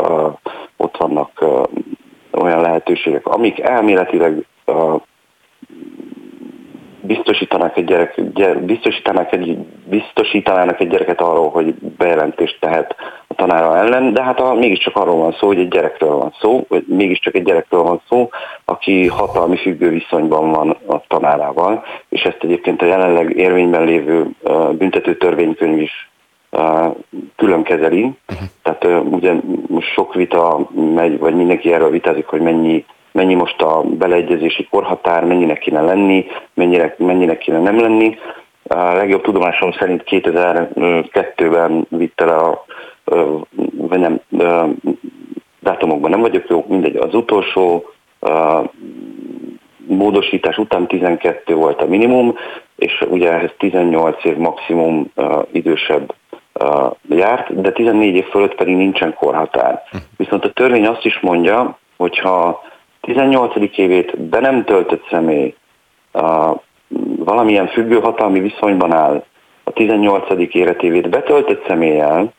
ott 0.78 0.98
vannak 0.98 1.46
olyan 2.32 2.62
lehetőségek, 2.62 3.28
amik 3.28 3.60
elméletileg 3.60 4.46
biztosítanak 7.02 7.78
egy 7.78 7.86
gyerek, 7.86 8.22
biztosítanak 8.66 9.32
egy, 9.32 9.58
biztosítanának 9.86 10.80
egy 10.80 10.88
gyereket 10.88 11.22
arról, 11.22 11.50
hogy 11.50 11.74
bejelentést 11.74 12.60
tehet 12.60 12.96
tanára 13.46 13.78
ellen, 13.78 14.14
de 14.14 14.24
hát 14.24 14.40
a, 14.40 14.54
mégiscsak 14.54 14.96
arról 14.96 15.16
van 15.16 15.32
szó, 15.32 15.48
hogy 15.48 15.60
egy 15.60 15.68
gyerekről 15.68 16.16
van 16.16 16.34
szó, 16.40 16.66
vagy 16.68 16.84
mégiscsak 16.88 17.36
egy 17.36 17.44
gyerekről 17.44 17.82
van 17.82 18.02
szó, 18.10 18.30
aki 18.66 19.08
hatalmi 19.08 19.58
függő 19.58 19.90
viszonyban 19.90 20.52
van 20.52 20.78
a 20.86 21.02
tanárával, 21.08 21.84
és 22.10 22.22
ezt 22.22 22.40
egyébként 22.40 22.82
a 22.82 22.86
jelenleg 22.86 23.38
érvényben 23.38 23.84
lévő 23.84 24.28
büntető 24.72 25.18
törvénykönyv 25.18 25.82
is 25.82 26.10
külön 27.36 27.64
kezeli. 27.64 28.02
Uh-huh. 28.02 28.48
Tehát 28.64 29.04
ugye 29.10 29.34
most 29.68 29.88
sok 29.88 30.14
vita 30.14 30.68
megy, 30.96 31.20
vagy 31.20 31.36
mindenki 31.36 31.74
erről 31.74 31.90
vitázik, 31.90 32.26
hogy 32.26 32.42
mennyi 32.42 32.86
mennyi 33.12 33.34
most 33.34 33.62
a 33.62 33.82
beleegyezési 33.82 34.68
korhatár, 34.70 35.24
mennyinek 35.24 35.60
kéne 35.60 35.82
lenni, 35.82 36.26
mennyire, 36.54 36.96
mennyinek 36.98 37.38
kéne 37.38 37.60
nem 37.60 37.80
lenni. 37.80 38.18
A 38.64 38.94
legjobb 38.94 39.22
tudomásom 39.22 39.72
szerint 39.72 40.04
2002-ben 40.06 41.86
vitte 41.90 42.26
le 42.26 42.36
a, 42.36 42.66
vagy 43.78 44.00
nem, 44.00 44.20
dátumokban 45.60 46.10
nem 46.10 46.22
vagyok 46.22 46.48
jó, 46.50 46.66
mindegy, 46.68 46.96
az 46.96 47.14
utolsó 47.14 47.86
módosítás 49.88 50.58
után 50.58 50.88
12 50.88 51.56
volt 51.56 51.82
a 51.82 51.88
minimum, 51.88 52.36
és 52.76 53.06
ugye 53.10 53.32
ehhez 53.32 53.52
18 53.58 54.26
év 54.26 54.36
maximum 54.36 55.12
idősebb 55.52 56.14
járt, 57.10 57.62
de 57.62 57.72
14 57.72 58.16
év 58.16 58.26
fölött 58.26 58.56
pedig 58.56 58.76
nincsen 58.76 59.14
korhatár. 59.14 59.84
Hm. 59.92 59.98
Viszont 60.18 60.46
a 60.46 60.52
törvény 60.52 60.88
azt 60.88 61.06
is 61.06 61.20
mondja, 61.20 61.78
hogyha 61.98 62.62
18. 63.02 63.56
évét 63.76 64.20
be 64.20 64.40
nem 64.40 64.64
töltött 64.64 65.08
személy 65.10 65.56
valamilyen 67.18 67.68
függő 67.68 68.00
hatalmi 68.00 68.40
viszonyban 68.40 68.94
áll 68.94 69.24
a 69.64 69.72
18. 69.72 70.56
életévét 70.56 71.10
betöltött 71.10 71.68
személlyel, 71.68 72.34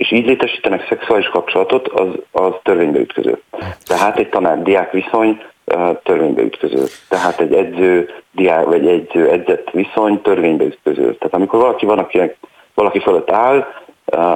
és 0.00 0.12
így 0.12 0.26
létesítenek 0.26 0.86
szexuális 0.88 1.28
kapcsolatot, 1.28 1.88
az, 1.88 2.08
az 2.30 2.52
törvénybe 2.62 2.98
ütköző. 2.98 3.42
Tehát 3.84 4.18
egy 4.18 4.28
tanár-diák 4.28 4.92
viszony 4.92 5.42
törvénybe 6.02 6.42
ütköző. 6.42 6.84
Tehát 7.08 7.40
egy 7.40 7.52
edző, 7.54 8.08
diák, 8.32 8.64
vagy 8.64 8.86
edző 8.86 9.30
edzett 9.30 9.70
viszony 9.70 10.22
törvénybe 10.22 10.64
ütköző. 10.64 11.02
Tehát 11.02 11.34
amikor 11.34 11.60
valaki 11.60 11.86
van, 11.86 11.98
akinek 11.98 12.36
valaki 12.74 13.00
fölött 13.00 13.30
áll, 13.30 13.66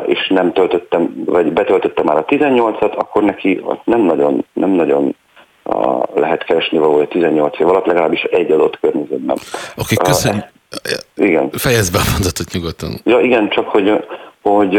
és 0.07 0.29
nem 0.29 0.53
töltöttem, 0.53 1.23
vagy 1.27 1.53
betöltöttem 1.53 2.05
már 2.05 2.17
a 2.17 2.25
18-at, 2.25 2.95
akkor 2.97 3.23
neki 3.23 3.65
nem 3.85 4.01
nagyon, 4.01 4.45
nem 4.53 4.71
nagyon 4.71 5.17
lehet 6.15 6.45
keresni 6.45 6.79
valahol 6.79 7.09
18 7.09 7.61
év 7.61 7.69
alatt, 7.69 7.87
legalábbis 7.87 8.23
egy 8.23 8.51
adott 8.51 8.81
környezetben. 8.81 9.37
Oké, 9.77 9.95
okay, 9.95 10.07
köszönjük. 10.07 10.45
Uh, 11.19 11.27
igen. 11.27 11.51
Fejezd 11.51 11.93
be 11.93 11.99
a 11.99 12.11
mondatot 12.12 12.53
nyugodtan. 12.53 13.01
Ja, 13.05 13.21
igen, 13.21 13.49
csak 13.49 13.69
hogy, 13.69 14.05
hogy 14.45 14.75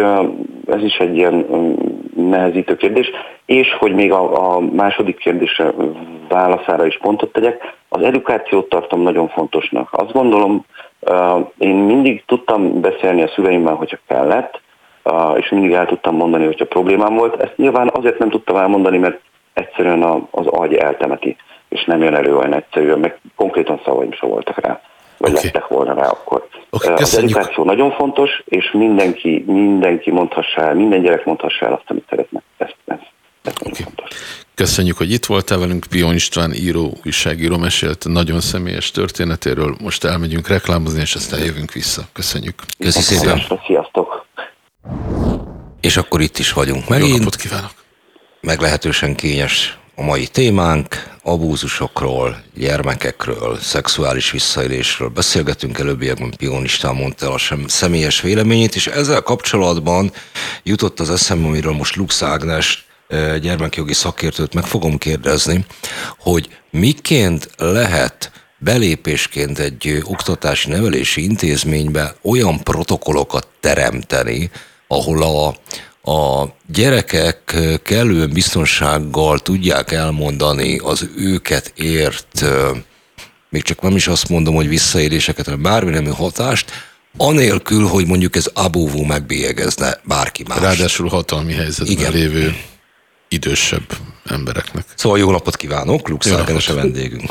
ez 0.67 0.83
is 0.83 0.97
egy 0.97 1.15
ilyen 1.15 1.45
nehezítő 2.15 2.75
kérdés, 2.75 3.11
és 3.45 3.73
hogy 3.79 3.93
még 3.93 4.11
a, 4.11 4.53
a 4.55 4.59
második 4.59 5.17
kérdésre 5.17 5.73
válaszára 6.29 6.85
is 6.85 6.97
pontot 6.97 7.31
tegyek, 7.31 7.75
az 7.89 8.01
edukációt 8.01 8.69
tartom 8.69 9.01
nagyon 9.01 9.27
fontosnak. 9.27 9.89
Azt 9.91 10.11
gondolom, 10.11 10.65
én 11.57 11.75
mindig 11.75 12.23
tudtam 12.25 12.81
beszélni 12.81 13.21
a 13.21 13.27
szüleimmel, 13.27 13.73
hogyha 13.73 13.97
kellett, 14.07 14.61
és 15.35 15.49
mindig 15.49 15.71
el 15.71 15.85
tudtam 15.85 16.15
mondani, 16.15 16.45
hogyha 16.45 16.65
problémám 16.65 17.15
volt. 17.15 17.41
Ezt 17.41 17.57
nyilván 17.57 17.89
azért 17.93 18.19
nem 18.19 18.29
tudtam 18.29 18.55
elmondani, 18.55 18.97
mert 18.97 19.19
egyszerűen 19.53 20.27
az 20.31 20.47
agy 20.47 20.73
eltemeti, 20.73 21.35
és 21.69 21.83
nem 21.83 22.01
jön 22.01 22.15
elő 22.15 22.37
olyan 22.37 22.53
egyszerűen, 22.53 22.99
meg 22.99 23.19
konkrétan 23.35 23.81
szavaim 23.85 24.11
sem 24.11 24.29
voltak 24.29 24.59
rá, 24.59 24.81
vagy 25.25 25.37
okay. 25.37 25.51
lettek 25.51 25.67
volna 25.67 25.93
rá 25.93 26.07
akkor. 26.07 26.47
Okay, 26.69 26.93
az 26.93 27.17
edukáció 27.17 27.63
nagyon 27.63 27.91
fontos, 27.91 28.29
és 28.45 28.71
mindenki, 28.71 29.43
mindenki 29.47 30.11
mondhassa 30.11 30.61
el, 30.61 30.73
minden 30.73 31.01
gyerek 31.01 31.25
mondhassa 31.25 31.65
el 31.65 31.73
azt, 31.73 31.83
amit 31.87 32.05
szeretne. 32.09 32.41
Ezt, 32.57 32.75
ezt 32.85 33.13
Okay. 33.47 33.85
Köszönjük, 34.55 34.97
hogy 34.97 35.11
itt 35.11 35.25
voltál 35.25 35.59
velünk. 35.59 35.85
Pion 35.89 36.13
István 36.13 36.53
író, 36.53 36.93
újságíró 37.05 37.57
mesélt 37.57 38.05
nagyon 38.07 38.41
személyes 38.41 38.91
történetéről. 38.91 39.75
Most 39.81 40.03
elmegyünk 40.03 40.47
reklámozni, 40.47 41.01
és 41.01 41.15
aztán 41.15 41.39
jövünk 41.39 41.71
vissza. 41.71 42.01
Köszönjük. 42.13 42.53
Köszi 42.77 43.01
szépen. 43.01 43.41
Sziasztok. 43.65 44.25
És 45.81 45.97
akkor 45.97 46.21
itt 46.21 46.37
is 46.37 46.53
vagyunk 46.53 46.89
megint. 46.89 47.09
Jó 47.09 47.17
napot 47.17 47.35
kívánok. 47.35 47.73
Meglehetősen 48.41 49.15
kényes 49.15 49.77
a 49.95 50.03
mai 50.03 50.27
témánk, 50.27 51.13
abúzusokról, 51.23 52.43
gyermekekről, 52.55 53.57
szexuális 53.59 54.31
visszaélésről 54.31 55.09
beszélgetünk, 55.09 55.79
előbbiekben 55.79 56.33
Pion 56.37 56.63
István 56.63 56.95
mondta 56.95 57.25
el 57.25 57.31
a 57.31 57.37
sem 57.37 57.67
személyes 57.67 58.21
véleményét, 58.21 58.75
és 58.75 58.87
ezzel 58.87 59.21
kapcsolatban 59.21 60.11
jutott 60.63 60.99
az 60.99 61.09
eszembe, 61.09 61.47
amiről 61.47 61.73
most 61.73 61.95
Lux 61.95 62.21
Ágnes 62.21 62.85
gyermekjogi 63.41 63.93
szakértőt 63.93 64.53
meg 64.53 64.63
fogom 64.63 64.97
kérdezni, 64.97 65.65
hogy 66.17 66.49
miként 66.71 67.49
lehet 67.57 68.31
belépésként 68.57 69.59
egy 69.59 70.01
oktatási 70.03 70.69
nevelési 70.69 71.23
intézménybe 71.23 72.15
olyan 72.21 72.63
protokollokat 72.63 73.47
teremteni, 73.59 74.51
ahol 74.87 75.23
a, 75.23 75.55
a 76.05 76.45
gyerekek 76.67 77.55
kellően 77.83 78.29
biztonsággal 78.33 79.39
tudják 79.39 79.91
elmondani 79.91 80.77
az 80.77 81.09
őket 81.17 81.73
ért, 81.75 82.45
még 83.49 83.63
csak 83.63 83.81
nem 83.81 83.95
is 83.95 84.07
azt 84.07 84.29
mondom, 84.29 84.55
hogy 84.55 84.67
visszaéléseket, 84.67 85.45
hanem 85.45 85.61
bármi 85.61 85.91
nemű 85.91 86.09
hatást, 86.09 86.71
anélkül, 87.17 87.87
hogy 87.87 88.07
mondjuk 88.07 88.35
ez 88.35 88.51
abóvó 88.53 89.03
megbélyegezne 89.03 89.97
bárki 90.03 90.43
más. 90.47 90.59
Ráadásul 90.59 91.09
hatalmi 91.09 91.53
helyzetben 91.53 91.97
Igen. 91.97 92.11
lévő 92.11 92.55
idősebb 93.27 93.85
embereknek. 94.29 94.83
Szóval 94.95 95.19
jó 95.19 95.31
napot 95.31 95.55
kívánok, 95.55 96.09
Lux 96.09 96.31
a 96.69 96.73
vendégünk. 96.73 97.29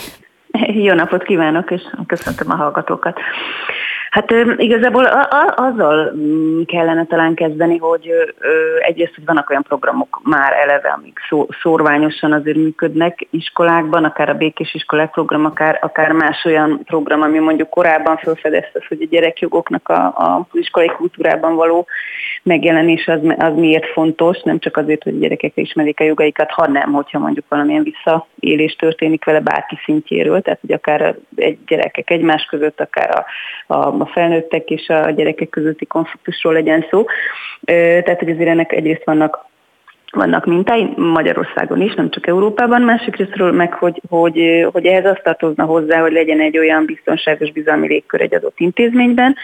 Jó 0.87 0.95
napot 0.95 1.23
kívánok, 1.23 1.71
és 1.71 1.83
köszöntöm 2.07 2.51
a 2.51 2.55
hallgatókat. 2.55 3.19
Hát 4.15 4.31
igazából 4.57 5.05
azzal 5.57 6.13
mm, 6.17 6.63
kellene 6.63 7.05
talán 7.05 7.35
kezdeni, 7.35 7.79
hogy 7.79 8.11
egyrészt, 8.79 9.15
hogy 9.15 9.25
vannak 9.25 9.51
olyan 9.51 9.63
programok 9.63 10.21
már 10.25 10.53
eleve, 10.53 10.89
amik 10.89 11.19
szórványosan 11.63 12.33
azért 12.33 12.57
működnek 12.57 13.27
iskolákban, 13.31 14.05
akár 14.05 14.29
a 14.29 14.35
békés 14.35 14.75
iskolák 14.75 15.11
program, 15.11 15.45
akár, 15.45 15.79
akár 15.83 16.13
más 16.13 16.45
olyan 16.45 16.81
program, 16.85 17.23
ami 17.23 17.39
mondjuk 17.39 17.71
korábban 17.71 18.17
felfedezte, 18.17 18.83
hogy 18.89 19.03
a 19.03 19.07
gyerekjogoknak 19.11 19.89
a, 19.89 20.05
a 20.05 20.47
iskolai 20.53 20.89
kultúrában 20.89 21.55
való 21.55 21.87
megjelenés 22.45 23.07
az, 23.07 23.21
az 23.39 23.55
miért 23.55 23.87
fontos, 23.87 24.43
nem 24.43 24.59
csak 24.59 24.77
azért, 24.77 25.03
hogy 25.03 25.15
a 25.15 25.19
gyerekek 25.19 25.53
ismerik 25.55 26.01
a 26.01 26.05
jogaikat, 26.05 26.51
hanem, 26.51 26.93
hogyha 26.93 27.19
mondjuk 27.19 27.45
valamilyen 27.49 27.83
visszaélés 27.83 28.77
történik 28.77 29.25
vele 29.25 29.41
bárki 29.41 29.79
szintjéről, 29.85 30.41
tehát 30.41 30.61
hogy 30.61 30.73
akár 30.73 31.17
egy 31.37 31.59
gyerekek 31.67 32.11
egymás 32.11 32.45
között, 32.45 32.81
akár 32.81 33.11
a, 33.11 33.25
a, 33.75 34.01
a 34.01 34.07
felnőttek 34.07 34.71
és 34.71 34.89
a 34.89 35.11
gyerekek 35.11 35.49
közötti 35.49 35.87
konfliktusról 35.87 36.53
legyen 36.53 36.87
szó. 36.91 37.05
Tehát, 37.65 38.19
hogy 38.19 38.31
azért 38.31 38.49
ennek 38.49 38.73
egyrészt 38.73 39.05
vannak 39.05 39.47
vannak 40.11 40.47
mintái 40.47 40.93
Magyarországon 40.97 41.81
is, 41.81 41.95
nem 41.95 42.11
csak 42.11 42.27
Európában, 42.27 42.83
másik 42.83 43.17
részről 43.17 43.53
meg, 43.53 43.73
hogy, 43.73 44.01
hogy, 44.09 44.67
hogy 44.73 44.87
ehhez 44.87 45.05
azt 45.05 45.23
tartozna 45.23 45.65
hozzá, 45.65 46.01
hogy 46.01 46.13
legyen 46.13 46.41
egy 46.41 46.59
olyan 46.59 46.85
biztonságos 46.85 47.53
bizalmi 47.53 47.87
légkör 47.87 48.21
egy 48.21 48.35
adott 48.35 48.59
intézményben, 48.59 49.37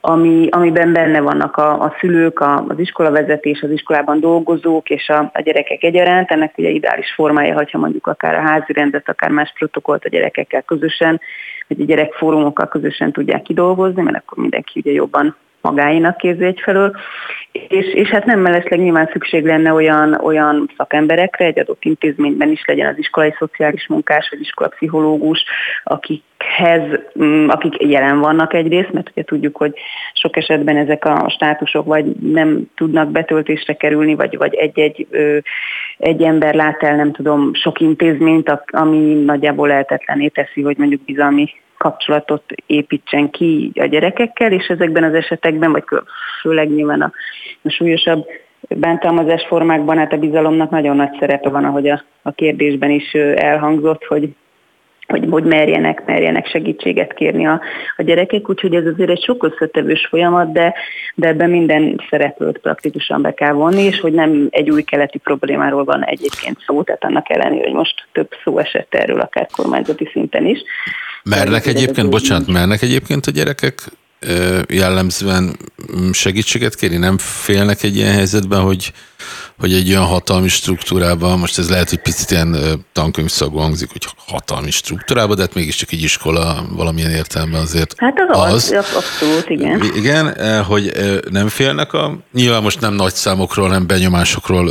ami, 0.00 0.48
amiben 0.50 0.92
benne 0.92 1.20
vannak 1.20 1.56
a, 1.56 1.80
a 1.80 1.94
szülők, 2.00 2.40
a, 2.40 2.64
az 2.68 2.78
iskolavezetés, 2.78 3.62
az 3.62 3.70
iskolában 3.70 4.20
dolgozók 4.20 4.90
és 4.90 5.08
a, 5.08 5.30
a 5.34 5.40
gyerekek 5.40 5.82
egyaránt. 5.82 6.30
Ennek 6.30 6.58
ugye 6.58 6.68
ideális 6.68 7.12
formája, 7.12 7.54
hogyha 7.54 7.78
mondjuk 7.78 8.06
akár 8.06 8.34
a 8.34 8.40
házi 8.40 8.72
rendet, 8.72 9.08
akár 9.08 9.30
más 9.30 9.52
protokollt 9.58 10.04
a 10.04 10.08
gyerekekkel 10.08 10.62
közösen, 10.62 11.20
hogy 11.66 11.80
a 11.80 11.84
gyerekfórumokkal 11.84 12.68
közösen 12.68 13.12
tudják 13.12 13.42
kidolgozni, 13.42 14.02
mert 14.02 14.16
akkor 14.16 14.38
mindenki 14.38 14.80
ugye 14.80 14.92
jobban 14.92 15.36
magáinak 15.60 16.22
érzi 16.22 16.44
egyfelől, 16.44 16.96
és, 17.52 17.94
és 17.94 18.08
hát 18.08 18.24
nem 18.24 18.40
mellesleg 18.40 18.80
nyilván 18.80 19.08
szükség 19.12 19.44
lenne 19.44 19.72
olyan, 19.72 20.14
olyan 20.14 20.70
szakemberekre, 20.76 21.44
egy 21.44 21.58
adott 21.58 21.84
intézményben 21.84 22.50
is 22.50 22.64
legyen 22.66 22.86
az 22.86 22.98
iskolai 22.98 23.34
szociális 23.38 23.86
munkás, 23.88 24.28
vagy 24.30 24.40
iskolapszichológus, 24.40 25.44
akikhez, 25.84 26.82
mm, 27.22 27.48
akik 27.48 27.82
jelen 27.90 28.18
vannak 28.18 28.54
egyrészt, 28.54 28.92
mert 28.92 29.10
ugye 29.10 29.22
tudjuk, 29.22 29.56
hogy 29.56 29.74
sok 30.12 30.36
esetben 30.36 30.76
ezek 30.76 31.04
a 31.04 31.28
státusok 31.28 31.86
vagy 31.86 32.06
nem 32.06 32.70
tudnak 32.76 33.10
betöltésre 33.10 33.74
kerülni, 33.74 34.14
vagy, 34.14 34.36
vagy 34.36 34.54
egy-egy 34.54 35.06
egy 35.98 36.22
ember 36.22 36.54
lát 36.54 36.82
el, 36.82 36.96
nem 36.96 37.12
tudom, 37.12 37.54
sok 37.54 37.80
intézményt, 37.80 38.60
ami 38.66 39.14
nagyjából 39.14 39.68
lehetetlené 39.68 40.28
teszi, 40.28 40.62
hogy 40.62 40.76
mondjuk 40.76 41.00
bizalmi 41.04 41.48
kapcsolatot 41.80 42.42
építsen 42.66 43.30
ki 43.30 43.70
a 43.74 43.84
gyerekekkel, 43.84 44.52
és 44.52 44.66
ezekben 44.66 45.04
az 45.04 45.14
esetekben, 45.14 45.72
vagy 45.72 45.84
főleg 46.40 46.68
nyilván 46.68 47.00
a, 47.00 47.12
a 47.62 47.70
súlyosabb 47.70 48.26
bántalmazás 48.68 49.44
formákban, 49.46 49.98
hát 49.98 50.12
a 50.12 50.18
bizalomnak 50.18 50.70
nagyon 50.70 50.96
nagy 50.96 51.16
szerepe 51.18 51.48
van, 51.48 51.64
ahogy 51.64 51.88
a, 51.88 52.04
a 52.22 52.30
kérdésben 52.30 52.90
is 52.90 53.12
elhangzott, 53.34 54.04
hogy 54.04 54.28
hogy, 55.10 55.26
hogy 55.30 55.44
merjenek, 55.44 56.04
merjenek 56.06 56.46
segítséget 56.46 57.14
kérni 57.14 57.46
a, 57.46 57.60
a 57.96 58.02
gyerekek, 58.02 58.48
úgyhogy 58.48 58.74
ez 58.74 58.86
azért 58.86 59.10
egy 59.10 59.22
sok 59.22 59.44
összetevős 59.44 60.06
folyamat, 60.06 60.52
de, 60.52 60.74
de 61.14 61.28
ebben 61.28 61.50
minden 61.50 62.00
szereplőt 62.10 62.58
praktikusan 62.58 63.22
be 63.22 63.34
kell 63.34 63.52
vonni, 63.52 63.82
és 63.82 64.00
hogy 64.00 64.12
nem 64.12 64.48
egy 64.50 64.70
új 64.70 64.82
keleti 64.82 65.18
problémáról 65.18 65.84
van 65.84 66.04
egyébként 66.04 66.56
szó, 66.66 66.82
tehát 66.82 67.04
annak 67.04 67.30
ellenére, 67.30 67.64
hogy 67.64 67.74
most 67.74 68.06
több 68.12 68.28
szó 68.44 68.58
esett 68.58 68.94
erről, 68.94 69.20
akár 69.20 69.46
kormányzati 69.56 70.08
szinten 70.12 70.46
is. 70.46 70.62
Mernek 71.22 71.66
egyébként, 71.66 72.10
bocsánat, 72.10 72.46
mernek 72.46 72.82
egyébként 72.82 73.26
a 73.26 73.30
gyerekek 73.30 73.90
jellemzően 74.68 75.56
segítséget 76.12 76.74
kérni? 76.74 76.96
Nem 76.96 77.18
félnek 77.18 77.82
egy 77.82 77.96
ilyen 77.96 78.12
helyzetben, 78.12 78.60
hogy, 78.60 78.92
hogy 79.58 79.72
egy 79.72 79.90
olyan 79.90 80.04
hatalmi 80.04 80.48
struktúrában, 80.48 81.38
most 81.38 81.58
ez 81.58 81.70
lehet, 81.70 81.88
hogy 81.88 81.98
picit 81.98 82.30
ilyen 82.30 82.56
tankönyvszagú 82.92 83.56
hangzik, 83.56 83.92
hogy 83.92 84.06
hatalmi 84.26 84.70
struktúrában, 84.70 85.36
de 85.36 85.42
hát 85.42 85.54
mégiscsak 85.54 85.92
egy 85.92 86.02
iskola 86.02 86.66
valamilyen 86.70 87.10
értelemben 87.10 87.60
azért 87.60 87.94
Hát 87.96 88.14
az, 88.28 88.52
az, 88.52 88.72
az 88.72 88.94
abszolút, 88.94 89.50
igen. 89.50 89.82
Igen, 89.94 90.64
hogy 90.64 90.92
nem 91.30 91.48
félnek 91.48 91.92
a, 91.92 92.18
nyilván 92.32 92.62
most 92.62 92.80
nem 92.80 92.94
nagy 92.94 93.14
számokról, 93.14 93.68
nem 93.68 93.86
benyomásokról 93.86 94.70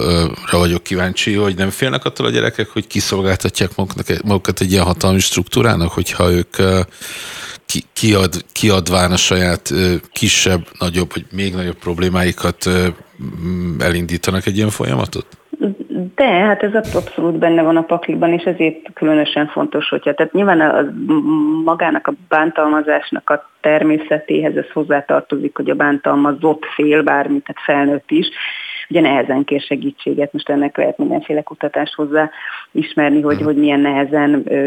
vagyok 0.52 0.84
kíváncsi, 0.84 1.34
hogy 1.34 1.56
nem 1.56 1.70
félnek 1.70 2.06
attól 2.06 2.26
a 2.26 2.30
gyerekek, 2.30 2.70
hogy 2.70 2.88
kiszolgáltatják 2.88 3.76
maguknak, 3.76 4.24
magukat 4.24 4.62
egy 4.62 4.72
ilyen 4.72 4.84
hatalmi 4.84 5.20
struktúrának, 5.20 5.92
hogyha 5.92 6.32
ők 6.32 6.56
ki, 7.72 7.80
kiad, 7.94 8.34
kiadván 8.52 9.12
a 9.12 9.18
saját 9.18 9.70
kisebb, 10.12 10.62
nagyobb, 10.80 11.10
vagy 11.14 11.26
még 11.32 11.54
nagyobb 11.54 11.78
problémáikat 11.78 12.70
elindítanak 13.80 14.46
egy 14.46 14.58
ilyen 14.58 14.70
folyamatot? 14.70 15.28
De, 16.16 16.26
hát 16.26 16.64
ez 16.64 16.74
abszolút 16.96 17.38
benne 17.38 17.62
van 17.62 17.78
a 17.78 17.82
pakliban, 17.82 18.34
és 18.34 18.44
ezért 18.44 18.94
különösen 18.94 19.48
fontos, 19.48 19.90
hogyha, 19.90 20.14
tehát 20.14 20.34
nyilván 20.34 20.62
a, 20.62 20.86
magának 21.64 22.08
a 22.08 22.14
bántalmazásnak 22.28 23.30
a 23.30 23.50
természetéhez 23.62 24.56
ez 24.56 24.72
hozzátartozik, 24.74 25.56
hogy 25.56 25.70
a 25.70 25.76
bántalmazott 25.76 26.66
fél, 26.76 27.04
bármit, 27.04 27.44
tehát 27.44 27.64
felnőtt 27.64 28.12
is, 28.12 28.28
ugye 28.90 29.02
nehezen 29.02 29.44
kér 29.44 29.62
segítséget, 29.62 30.34
most 30.34 30.50
ennek 30.50 30.78
lehet 30.78 30.98
mindenféle 30.98 31.42
kutatást 31.42 31.94
hozzá 31.94 32.30
ismerni, 32.72 33.22
hogy, 33.22 33.42
hogy 33.42 33.56
milyen 33.56 33.80
nehezen 33.80 34.44
ö, 34.46 34.58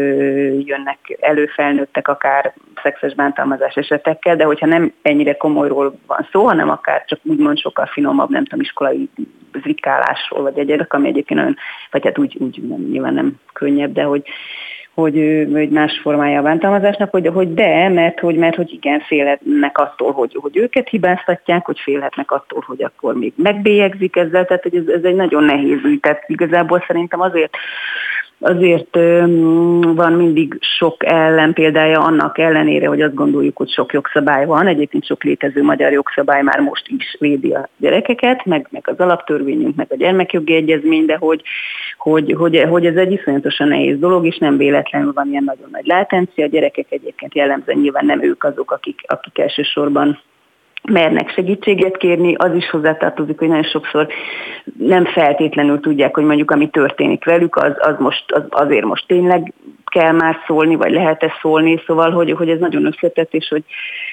jönnek 0.59 1.17
elő 1.19 1.45
felnőttek 1.45 2.07
akár 2.07 2.53
szexes 2.83 3.13
bántalmazás 3.13 3.75
esetekkel, 3.75 4.35
de 4.35 4.43
hogyha 4.43 4.65
nem 4.65 4.93
ennyire 5.01 5.37
komolyról 5.37 5.95
van 6.07 6.27
szó, 6.31 6.45
hanem 6.45 6.69
akár 6.69 7.05
csak 7.05 7.19
úgymond 7.23 7.57
sokkal 7.57 7.85
finomabb, 7.85 8.29
nem 8.29 8.43
tudom, 8.43 8.59
iskolai 8.59 9.09
zrikálásról, 9.61 10.41
vagy 10.41 10.57
egyedek, 10.57 10.93
ami 10.93 11.07
egyébként 11.07 11.39
olyan, 11.39 11.57
vagy 11.91 12.03
hát 12.03 12.17
úgy, 12.17 12.37
úgy 12.39 12.61
nem, 12.67 12.81
nyilván 12.81 13.13
nem 13.13 13.39
könnyebb, 13.53 13.93
de 13.93 14.03
hogy 14.03 14.23
hogy, 14.93 15.47
hogy 15.51 15.69
más 15.69 15.99
formája 16.01 16.39
a 16.39 16.43
bántalmazásnak, 16.43 17.11
hogy, 17.11 17.27
hogy 17.27 17.53
de, 17.53 17.89
mert 17.89 18.19
hogy, 18.19 18.35
mert 18.35 18.55
hogy 18.55 18.73
igen, 18.73 18.99
félhetnek 18.99 19.77
attól, 19.77 20.11
hogy, 20.11 20.37
hogy 20.41 20.57
őket 20.57 20.89
hibáztatják, 20.89 21.65
hogy 21.65 21.79
félhetnek 21.79 22.31
attól, 22.31 22.63
hogy 22.67 22.83
akkor 22.83 23.13
még 23.13 23.33
megbélyegzik 23.35 24.15
ezzel, 24.15 24.45
tehát 24.45 24.63
hogy 24.63 24.75
ez, 24.75 24.87
ez 24.87 25.03
egy 25.03 25.15
nagyon 25.15 25.43
nehéz 25.43 25.83
ügy. 25.83 25.99
Tehát 25.99 26.23
igazából 26.27 26.83
szerintem 26.87 27.21
azért 27.21 27.57
azért 28.43 28.95
van 29.95 30.13
mindig 30.13 30.57
sok 30.77 31.05
ellenpéldája 31.05 31.99
annak 31.99 32.37
ellenére, 32.37 32.87
hogy 32.87 33.01
azt 33.01 33.13
gondoljuk, 33.13 33.57
hogy 33.57 33.69
sok 33.69 33.93
jogszabály 33.93 34.45
van. 34.45 34.67
Egyébként 34.67 35.05
sok 35.05 35.23
létező 35.23 35.63
magyar 35.63 35.91
jogszabály 35.91 36.41
már 36.41 36.59
most 36.59 36.87
is 36.87 37.15
védi 37.19 37.53
a 37.53 37.69
gyerekeket, 37.77 38.45
meg, 38.45 38.67
meg 38.69 38.87
az 38.87 38.99
alaptörvényünk, 38.99 39.75
meg 39.75 39.87
a 39.89 39.95
gyermekjogi 39.95 40.55
egyezmény, 40.55 41.05
de 41.05 41.17
hogy, 41.19 41.41
hogy, 41.97 42.33
hogy, 42.37 42.65
hogy 42.69 42.85
ez 42.85 42.95
egy 42.95 43.11
iszonyatosan 43.11 43.67
nehéz 43.67 43.99
dolog, 43.99 44.25
és 44.25 44.37
nem 44.37 44.57
véletlenül 44.57 45.13
van 45.13 45.29
ilyen 45.29 45.43
nagyon 45.43 45.67
nagy 45.71 45.85
látencia. 45.85 46.45
A 46.45 46.49
gyerekek 46.49 46.85
egyébként 46.89 47.35
jellemzően 47.35 47.79
nyilván 47.79 48.05
nem 48.05 48.23
ők 48.23 48.43
azok, 48.43 48.71
akik, 48.71 49.01
akik 49.07 49.37
elsősorban 49.37 50.19
mernek 50.91 51.29
segítséget 51.29 51.97
kérni, 51.97 52.35
az 52.35 52.55
is 52.55 52.69
hozzátartozik, 52.69 53.39
hogy 53.39 53.47
nagyon 53.47 53.63
sokszor 53.63 54.07
nem 54.77 55.05
feltétlenül 55.05 55.79
tudják, 55.79 56.15
hogy 56.15 56.23
mondjuk 56.23 56.51
ami 56.51 56.69
történik 56.69 57.25
velük, 57.25 57.55
az, 57.55 57.73
az 57.79 57.95
most, 57.99 58.31
az 58.31 58.43
azért 58.49 58.85
most 58.85 59.07
tényleg 59.07 59.53
kell 59.85 60.11
már 60.11 60.37
szólni, 60.47 60.75
vagy 60.75 60.91
lehet-e 60.91 61.33
szólni, 61.41 61.81
szóval, 61.85 62.11
hogy, 62.11 62.31
hogy 62.31 62.49
ez 62.49 62.59
nagyon 62.59 62.85
összetett, 62.85 63.33
és 63.33 63.47
hogy, 63.47 63.63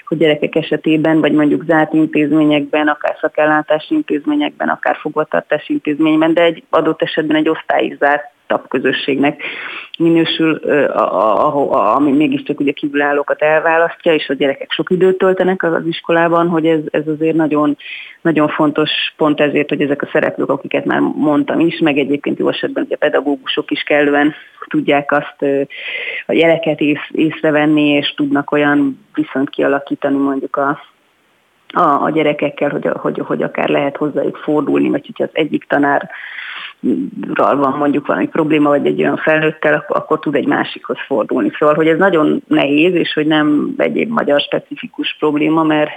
hogy 0.06 0.18
gyerekek 0.18 0.55
esetében, 0.55 1.20
vagy 1.20 1.32
mondjuk 1.32 1.64
zárt 1.64 1.92
intézményekben, 1.92 2.88
akár 2.88 3.16
szakellátási 3.20 3.94
intézményekben, 3.94 4.68
akár 4.68 4.97
fogvatartási 4.97 5.72
intézményben, 5.72 6.34
de 6.34 6.42
egy 6.42 6.62
adott 6.70 7.02
esetben 7.02 7.36
egy 7.36 7.48
osztály 7.48 7.97
zárt 7.98 8.24
közösségnek 8.59 9.43
minősül, 9.98 10.55
ami 11.70 12.12
mégiscsak 12.12 12.60
ugye 12.60 12.72
kívülállókat 12.72 13.43
elválasztja, 13.43 14.14
és 14.14 14.28
a 14.28 14.35
gyerekek 14.35 14.72
sok 14.72 14.90
időt 14.90 15.18
töltenek 15.18 15.62
az 15.62 15.86
iskolában, 15.86 16.48
hogy 16.48 16.66
ez, 16.66 16.81
ez 16.90 17.06
azért 17.06 17.36
nagyon, 17.36 17.77
nagyon 18.20 18.48
fontos 18.48 18.90
pont 19.16 19.40
ezért, 19.40 19.68
hogy 19.68 19.81
ezek 19.81 20.02
a 20.02 20.09
szereplők, 20.12 20.51
akiket 20.51 20.85
már 20.85 21.01
mondtam 21.01 21.60
is, 21.60 21.78
meg 21.78 21.98
egyébként 21.98 22.39
jó 22.39 22.48
esetben 22.48 22.86
a 22.90 22.97
pedagógusok 22.97 23.70
is 23.70 23.82
kellően 23.82 24.35
tudják 24.68 25.12
azt 25.12 25.43
a 26.27 26.32
jeleket 26.32 26.81
ész, 26.81 27.09
észrevenni, 27.10 27.89
és 27.89 28.14
tudnak 28.16 28.52
olyan 28.52 29.06
viszont 29.14 29.51
kialakítani 29.51 30.16
mondjuk 30.16 30.56
a, 30.56 30.81
a, 31.72 32.02
a 32.02 32.10
gyerekekkel, 32.10 32.70
hogy, 32.70 32.89
hogy, 32.94 33.22
hogy 33.27 33.43
akár 33.43 33.68
lehet 33.68 33.97
hozzájuk 33.97 34.36
fordulni, 34.36 34.89
vagy 34.89 35.06
hogyha 35.06 35.24
az 35.24 35.31
egyik 35.32 35.64
tanár 35.64 36.10
van 37.36 37.74
mondjuk 37.78 38.07
valami 38.07 38.28
probléma, 38.28 38.69
vagy 38.69 38.86
egy 38.86 39.01
olyan 39.01 39.16
felnőttel, 39.16 39.85
akkor, 39.89 40.19
tud 40.19 40.35
egy 40.35 40.47
másikhoz 40.47 40.97
fordulni. 41.07 41.51
Szóval, 41.59 41.74
hogy 41.74 41.89
ez 41.89 41.98
nagyon 41.98 42.43
nehéz, 42.47 42.94
és 42.94 43.12
hogy 43.12 43.27
nem 43.27 43.74
egy 43.77 44.09
magyar 44.09 44.40
specifikus 44.40 45.16
probléma, 45.19 45.62
mert 45.62 45.90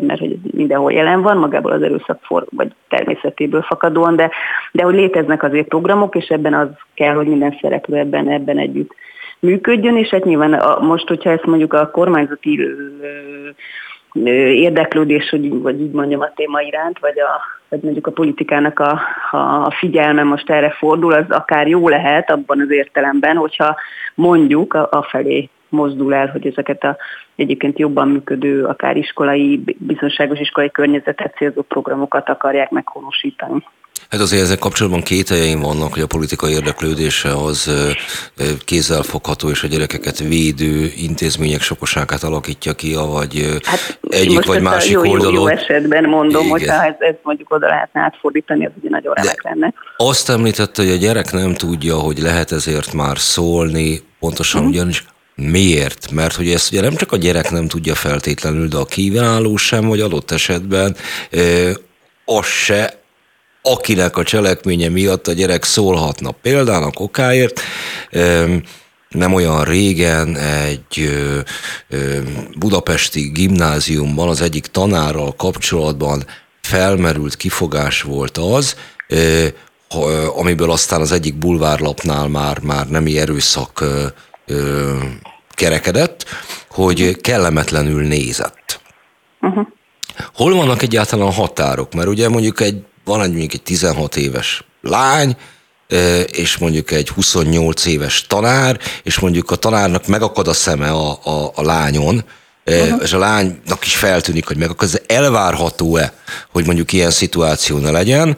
mert 0.00 0.18
hogy 0.18 0.36
mindenhol 0.52 0.92
jelen 0.92 1.22
van, 1.22 1.36
magából 1.36 1.72
az 1.72 1.82
erőszak 1.82 2.18
for, 2.22 2.46
vagy 2.50 2.72
természetéből 2.88 3.62
fakadóan, 3.62 4.16
de, 4.16 4.30
de 4.72 4.82
hogy 4.82 4.94
léteznek 4.94 5.42
azért 5.42 5.68
programok, 5.68 6.14
és 6.14 6.26
ebben 6.26 6.54
az 6.54 6.68
kell, 6.94 7.14
hogy 7.14 7.26
minden 7.26 7.58
szereplő 7.60 7.96
ebben, 7.96 8.28
ebben 8.28 8.58
együtt 8.58 8.94
működjön, 9.38 9.96
és 9.96 10.08
hát 10.08 10.24
nyilván 10.24 10.52
a, 10.52 10.80
most, 10.80 11.08
hogyha 11.08 11.30
ezt 11.30 11.46
mondjuk 11.46 11.72
a 11.72 11.90
kormányzati 11.90 12.68
érdeklődés, 14.24 15.28
hogy, 15.28 15.60
vagy 15.60 15.80
így 15.80 15.92
mondjam 15.92 16.20
a 16.20 16.32
téma 16.34 16.60
iránt, 16.60 16.98
vagy, 16.98 17.18
a, 17.20 17.40
vagy 17.68 17.80
mondjuk 17.82 18.06
a 18.06 18.10
politikának 18.10 18.78
a, 18.78 19.00
a 19.66 19.70
figyelme 19.70 20.22
most 20.22 20.50
erre 20.50 20.70
fordul, 20.70 21.12
az 21.12 21.24
akár 21.28 21.68
jó 21.68 21.88
lehet 21.88 22.30
abban 22.30 22.60
az 22.60 22.70
értelemben, 22.70 23.36
hogyha 23.36 23.76
mondjuk 24.14 24.74
a, 24.74 24.88
a 24.90 25.02
felé 25.02 25.48
mozdul 25.68 26.14
el, 26.14 26.26
hogy 26.26 26.46
ezeket 26.46 26.84
a 26.84 26.96
egyébként 27.36 27.78
jobban 27.78 28.08
működő, 28.08 28.64
akár 28.64 28.96
iskolai, 28.96 29.62
biztonságos 29.78 30.38
iskolai 30.38 30.70
környezetet 30.70 31.34
célzó 31.36 31.62
programokat 31.62 32.28
akarják 32.28 32.70
meghonosítani. 32.70 33.64
Hát 34.10 34.20
azért 34.20 34.42
ezek 34.42 34.58
kapcsolatban 34.58 35.02
két 35.02 35.28
helyeim 35.28 35.60
vannak, 35.60 35.92
hogy 35.92 36.02
a 36.02 36.06
politikai 36.06 36.52
érdeklődése 36.52 37.34
az 37.34 37.70
kézzelfogható, 38.64 39.50
és 39.50 39.62
a 39.62 39.66
gyerekeket 39.66 40.18
védő 40.18 40.92
intézmények 40.96 41.60
sokaságát 41.60 42.22
alakítja 42.22 42.72
ki, 42.72 42.94
vagy 42.94 43.60
hát, 43.62 43.98
egyik 44.08 44.44
vagy 44.44 44.62
másik 44.62 44.92
jó, 44.92 45.10
oldalon. 45.10 45.34
Jó, 45.34 45.46
esetben 45.46 46.04
mondom, 46.04 46.40
Igen. 46.40 46.50
hogyha 46.50 46.84
ez, 46.84 46.94
ez 46.98 47.14
mondjuk 47.22 47.52
oda 47.52 47.66
lehetne 47.66 48.00
átfordítani, 48.00 48.66
az 48.66 48.72
ugye 48.80 48.88
nagyon 48.88 49.14
remek 49.14 49.42
lenne. 49.42 49.74
Azt 49.96 50.30
említette, 50.30 50.82
hogy 50.82 50.90
a 50.90 50.96
gyerek 50.96 51.32
nem 51.32 51.54
tudja, 51.54 51.96
hogy 51.96 52.18
lehet 52.18 52.52
ezért 52.52 52.92
már 52.92 53.18
szólni, 53.18 54.02
pontosan 54.18 54.62
mm. 54.62 54.66
ugyanis 54.66 55.04
Miért? 55.38 56.10
Mert 56.10 56.34
hogy 56.34 56.48
ezt 56.48 56.72
ugye 56.72 56.80
nem 56.80 56.94
csak 56.94 57.12
a 57.12 57.16
gyerek 57.16 57.50
nem 57.50 57.68
tudja 57.68 57.94
feltétlenül, 57.94 58.68
de 58.68 58.76
a 58.76 58.84
kívánáló 58.84 59.56
sem, 59.56 59.88
vagy 59.88 60.00
adott 60.00 60.30
esetben 60.30 60.96
ö, 61.30 61.70
az 62.24 62.46
se, 62.46 63.05
akinek 63.66 64.16
a 64.16 64.22
cselekménye 64.22 64.88
miatt 64.88 65.26
a 65.26 65.32
gyerek 65.32 65.64
szólhatna. 65.64 66.30
Például 66.30 66.90
okáért 66.94 67.60
nem 69.08 69.34
olyan 69.34 69.64
régen 69.64 70.36
egy 70.36 71.10
budapesti 72.58 73.20
gimnáziumban 73.20 74.28
az 74.28 74.40
egyik 74.40 74.66
tanárral 74.66 75.34
kapcsolatban 75.36 76.24
felmerült 76.60 77.36
kifogás 77.36 78.02
volt 78.02 78.38
az, 78.38 78.76
amiből 80.36 80.70
aztán 80.70 81.00
az 81.00 81.12
egyik 81.12 81.38
bulvárlapnál 81.38 82.28
már, 82.28 82.58
már 82.58 82.88
nemi 82.88 83.18
erőszak 83.18 83.84
kerekedett, 85.50 86.24
hogy 86.70 87.16
kellemetlenül 87.20 88.06
nézett. 88.06 88.80
Uh-huh. 89.40 89.66
Hol 90.34 90.54
vannak 90.54 90.82
egyáltalán 90.82 91.26
a 91.26 91.30
határok? 91.30 91.94
Mert 91.94 92.08
ugye 92.08 92.28
mondjuk 92.28 92.60
egy 92.60 92.82
van 93.06 93.22
egy 93.22 93.30
mondjuk 93.30 93.52
egy 93.52 93.62
16 93.62 94.16
éves 94.16 94.64
lány, 94.82 95.36
és 96.26 96.56
mondjuk 96.56 96.90
egy 96.90 97.08
28 97.08 97.84
éves 97.84 98.26
tanár, 98.26 98.78
és 99.02 99.18
mondjuk 99.18 99.50
a 99.50 99.56
tanárnak 99.56 100.06
megakad 100.06 100.48
a 100.48 100.52
szeme 100.52 100.90
a, 100.90 101.10
a, 101.10 101.52
a 101.54 101.62
lányon, 101.62 102.24
uh-huh. 102.66 103.02
és 103.02 103.12
a 103.12 103.18
lánynak 103.18 103.78
is 103.86 103.96
feltűnik, 103.96 104.46
hogy 104.46 104.56
megakad, 104.56 104.88
ez 104.88 105.00
elvárható-e, 105.06 106.12
hogy 106.52 106.66
mondjuk 106.66 106.92
ilyen 106.92 107.10
szituáció 107.10 107.78
ne 107.78 107.90
legyen, 107.90 108.36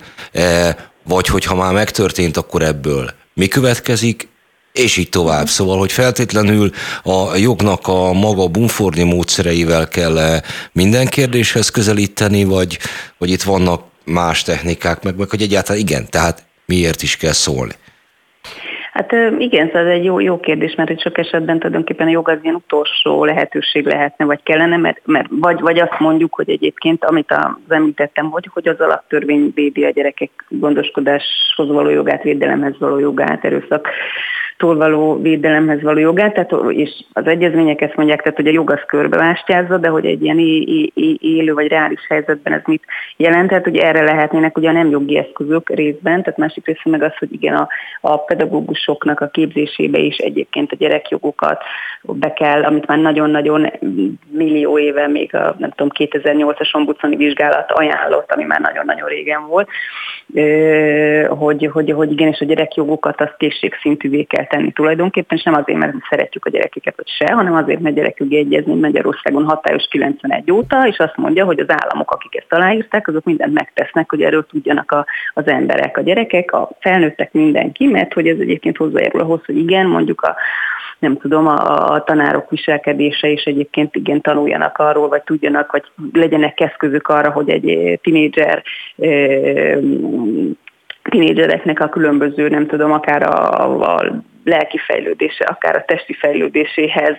vagy 1.04 1.26
hogyha 1.26 1.54
már 1.54 1.72
megtörtént, 1.72 2.36
akkor 2.36 2.62
ebből 2.62 3.10
mi 3.34 3.48
következik, 3.48 4.28
és 4.72 4.96
így 4.96 5.08
tovább. 5.08 5.48
Szóval, 5.48 5.78
hogy 5.78 5.92
feltétlenül 5.92 6.70
a 7.02 7.36
jognak 7.36 7.86
a 7.86 8.12
maga 8.12 8.48
bumforni 8.48 9.02
módszereivel 9.02 9.88
kell 9.88 10.40
minden 10.72 11.06
kérdéshez 11.06 11.68
közelíteni, 11.68 12.44
vagy, 12.44 12.78
vagy 13.18 13.30
itt 13.30 13.42
vannak 13.42 13.87
más 14.12 14.42
technikák, 14.42 15.02
meg, 15.02 15.16
meg 15.16 15.30
hogy 15.30 15.42
egyáltalán 15.42 15.80
igen, 15.80 16.06
tehát 16.10 16.42
miért 16.66 17.02
is 17.02 17.16
kell 17.16 17.32
szólni? 17.32 17.72
Hát 18.98 19.12
igen, 19.38 19.66
szóval 19.66 19.86
ez 19.86 19.98
egy 19.98 20.04
jó, 20.04 20.20
jó 20.20 20.40
kérdés, 20.40 20.74
mert 20.74 20.90
egy 20.90 21.00
sok 21.00 21.18
esetben 21.18 21.56
tulajdonképpen 21.58 22.06
a 22.06 22.10
jog 22.10 22.28
az 22.28 22.38
ilyen 22.42 22.54
utolsó 22.54 23.24
lehetőség 23.24 23.86
lehetne, 23.86 24.24
vagy 24.24 24.42
kellene, 24.42 24.76
mert, 24.76 25.00
mert 25.04 25.28
vagy, 25.30 25.60
vagy 25.60 25.78
azt 25.78 25.98
mondjuk, 25.98 26.34
hogy 26.34 26.50
egyébként, 26.50 27.04
amit 27.04 27.30
az 27.32 27.74
említettem, 27.74 28.30
hogy, 28.30 28.48
hogy 28.52 28.68
az 28.68 28.80
alaptörvény 28.80 29.52
védi 29.54 29.84
a 29.84 29.90
gyerekek 29.90 30.30
gondoskodáshoz 30.48 31.68
való 31.68 31.88
jogát, 31.88 32.22
védelemhez 32.22 32.78
való 32.78 32.98
jogát, 32.98 33.44
erőszak 33.44 33.88
tól 34.58 34.76
való 34.76 35.20
védelemhez 35.20 35.82
való 35.82 35.98
jogát, 35.98 36.32
tehát, 36.32 36.52
és 36.68 36.90
az 37.12 37.26
egyezmények 37.26 37.80
ezt 37.80 37.96
mondják, 37.96 38.22
tehát, 38.22 38.36
hogy 38.36 38.46
a 38.46 38.52
jog 38.52 38.70
az 38.70 38.80
körbevástyázza, 38.86 39.76
de 39.78 39.88
hogy 39.88 40.06
egy 40.06 40.22
ilyen 40.22 40.38
élő 41.18 41.54
vagy 41.54 41.68
reális 41.68 42.06
helyzetben 42.08 42.52
ez 42.52 42.60
mit 42.64 42.82
jelent, 43.16 43.48
tehát 43.48 43.64
hogy 43.64 43.76
erre 43.76 44.02
lehetnének 44.02 44.56
ugye 44.56 44.68
a 44.68 44.72
nem 44.72 44.90
jogi 44.90 45.18
eszközök 45.18 45.68
részben, 45.68 46.22
tehát 46.22 46.38
másik 46.38 46.66
része 46.66 46.80
meg 46.84 47.02
az, 47.02 47.16
hogy 47.18 47.32
igen, 47.32 47.54
a, 47.54 47.68
a 48.00 48.18
pedagógusoknak 48.18 49.20
a 49.20 49.28
képzésébe 49.28 49.98
is 49.98 50.16
egyébként 50.16 50.72
a 50.72 50.76
gyerekjogokat 50.76 51.62
be 52.02 52.32
kell, 52.32 52.64
amit 52.64 52.86
már 52.86 52.98
nagyon-nagyon 52.98 53.70
millió 54.30 54.78
éve, 54.78 55.06
még 55.08 55.34
a 55.34 55.54
nem 55.58 55.70
tudom, 55.70 55.88
2008-as 55.94 56.74
ombudsmani 56.74 57.16
vizsgálat 57.16 57.70
ajánlott, 57.70 58.32
ami 58.32 58.44
már 58.44 58.60
nagyon-nagyon 58.60 59.08
régen 59.08 59.46
volt, 59.46 59.68
hogy, 61.28 61.68
hogy, 61.72 61.90
hogy 61.90 62.12
igenis 62.12 62.40
a 62.40 62.44
gyerekjogokat 62.44 63.20
azt 63.20 63.36
készségszintűvé 63.36 64.22
kell 64.22 64.46
tenni 64.46 64.72
tulajdonképpen, 64.72 65.38
és 65.38 65.44
nem 65.44 65.54
azért, 65.54 65.78
mert 65.78 65.94
szeretjük 66.10 66.44
a 66.44 66.50
gyerekeket, 66.50 66.96
vagy 66.96 67.08
se, 67.08 67.32
hanem 67.32 67.54
azért, 67.54 67.80
mert 67.80 67.94
gyerekjogi 67.94 68.36
egyezmény 68.36 68.78
Magyarországon 68.78 69.44
hatályos 69.44 69.86
91 69.90 70.50
óta, 70.50 70.86
és 70.86 70.98
azt 70.98 71.16
mondja, 71.16 71.44
hogy 71.44 71.60
az 71.60 71.70
államok, 71.82 72.10
akik 72.10 72.36
ezt 72.36 72.52
aláírták, 72.52 73.08
azok 73.08 73.24
mindent 73.24 73.54
megtesznek, 73.54 74.10
hogy 74.10 74.22
erről 74.22 74.46
tudjanak 74.46 74.92
a, 74.92 75.06
az 75.34 75.46
emberek, 75.46 75.96
a 75.96 76.00
gyerekek, 76.00 76.52
a 76.52 76.68
felnőttek, 76.80 77.32
mindenki, 77.32 77.86
mert 77.86 78.12
hogy 78.12 78.28
ez 78.28 78.38
egyébként 78.38 78.76
hozzájárul 78.76 79.20
ahhoz, 79.20 79.40
hogy 79.44 79.58
igen, 79.58 79.86
mondjuk 79.86 80.20
a, 80.20 80.36
nem 80.98 81.16
tudom, 81.16 81.46
a, 81.46 81.92
a 81.92 82.04
tanárok 82.04 82.50
viselkedése 82.50 83.28
is 83.28 83.42
egyébként 83.42 83.94
igen 83.94 84.20
tanuljanak 84.20 84.78
arról, 84.78 85.08
vagy 85.08 85.22
tudjanak, 85.22 85.72
vagy 85.72 85.84
legyenek 86.12 86.60
eszközök 86.60 87.08
arra, 87.08 87.30
hogy 87.30 87.50
egy 87.50 87.98
tinédzser 88.02 88.62
tinédzsereknek 91.10 91.80
a 91.80 91.88
különböző, 91.88 92.48
nem 92.48 92.66
tudom, 92.66 92.92
akár 92.92 93.22
a, 93.22 93.94
a 93.94 94.22
lelki 94.44 94.78
fejlődése, 94.78 95.44
akár 95.44 95.76
a 95.76 95.84
testi 95.84 96.12
fejlődéséhez 96.12 97.16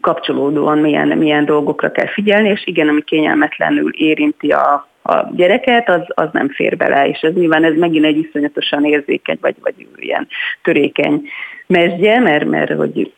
kapcsolódóan 0.00 0.78
milyen, 0.78 1.08
milyen 1.08 1.44
dolgokra 1.44 1.90
kell 1.90 2.08
figyelni, 2.08 2.48
és 2.48 2.66
igen, 2.66 2.88
ami 2.88 3.02
kényelmetlenül 3.02 3.90
érinti 3.94 4.50
a, 4.50 4.88
a 5.02 5.28
gyereket, 5.34 5.88
az, 5.88 6.02
az 6.08 6.28
nem 6.32 6.48
fér 6.48 6.76
bele, 6.76 7.08
és 7.08 7.20
ez 7.20 7.34
nyilván 7.34 7.64
ez 7.64 7.74
megint 7.76 8.04
egy 8.04 8.16
iszonyatosan 8.16 8.84
érzékeny, 8.84 9.38
vagy, 9.40 9.56
vagy 9.60 9.74
ilyen 9.96 10.28
törékeny 10.62 11.22
mesdje, 11.66 12.18
mert, 12.18 12.44
mert 12.44 12.72
hogy 12.72 13.12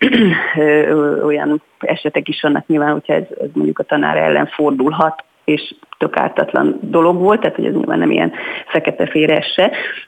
olyan 1.24 1.62
esetek 1.78 2.28
is 2.28 2.40
vannak 2.40 2.66
nyilván, 2.66 2.92
hogyha 2.92 3.12
ez, 3.12 3.24
ez 3.40 3.48
mondjuk 3.52 3.78
a 3.78 3.82
tanár 3.82 4.16
ellen 4.16 4.46
fordulhat, 4.46 5.24
és 5.44 5.74
tök 6.04 6.16
ártatlan 6.16 6.78
dolog 6.80 7.18
volt, 7.18 7.40
tehát 7.40 7.56
hogy 7.56 7.64
ez 7.64 7.74
nyilván 7.74 7.98
nem 7.98 8.10
ilyen 8.10 8.32
fekete-fére 8.66 9.44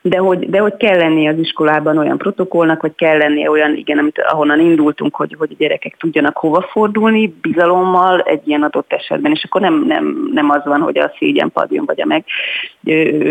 de 0.03 0.19
hogy, 0.19 0.51
de 0.51 0.59
hogy 0.59 0.77
kell 0.77 0.97
lennie 0.97 1.31
az 1.31 1.39
iskolában 1.39 1.99
olyan 1.99 2.19
protokollnak, 2.19 2.81
hogy 2.81 2.95
kell 2.95 3.17
lennie 3.17 3.51
olyan, 3.51 3.75
igen, 3.75 3.99
amit, 3.99 4.23
ahonnan 4.29 4.61
indultunk, 4.61 5.17
hogy, 5.17 5.35
hogy 5.39 5.51
a 5.53 5.57
gyerekek 5.59 5.97
tudjanak 5.99 6.37
hova 6.37 6.61
fordulni, 6.71 7.35
bizalommal 7.41 8.21
egy 8.21 8.41
ilyen 8.45 8.63
adott 8.63 8.93
esetben, 8.93 9.33
és 9.33 9.45
akkor 9.45 9.61
nem, 9.61 9.85
nem, 9.87 10.29
nem 10.33 10.51
az 10.51 10.65
van, 10.65 10.81
hogy 10.81 10.99
a 10.99 11.13
szégyen 11.19 11.53
padjon 11.53 11.85
vagy 11.85 12.01
a 12.01 12.05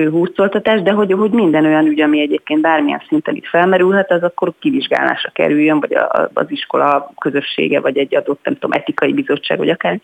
húzoltatás, 0.09 0.81
de 0.81 0.91
hogy, 0.91 1.11
hogy 1.11 1.31
minden 1.31 1.65
olyan 1.65 1.85
ügy, 1.85 2.01
ami 2.01 2.19
egyébként 2.19 2.61
bármilyen 2.61 3.01
szinten 3.07 3.35
itt 3.35 3.47
felmerülhet, 3.47 4.11
az 4.11 4.23
akkor 4.23 4.53
kivizsgálásra 4.59 5.29
kerüljön, 5.33 5.79
vagy 5.79 5.93
a, 5.93 6.29
az 6.33 6.45
iskola 6.47 7.11
közössége, 7.17 7.79
vagy 7.79 7.97
egy 7.97 8.15
adott, 8.15 8.39
nem 8.43 8.53
tudom, 8.53 8.71
etikai 8.71 9.13
bizottság, 9.13 9.57
vagy 9.57 9.69
akár 9.69 9.99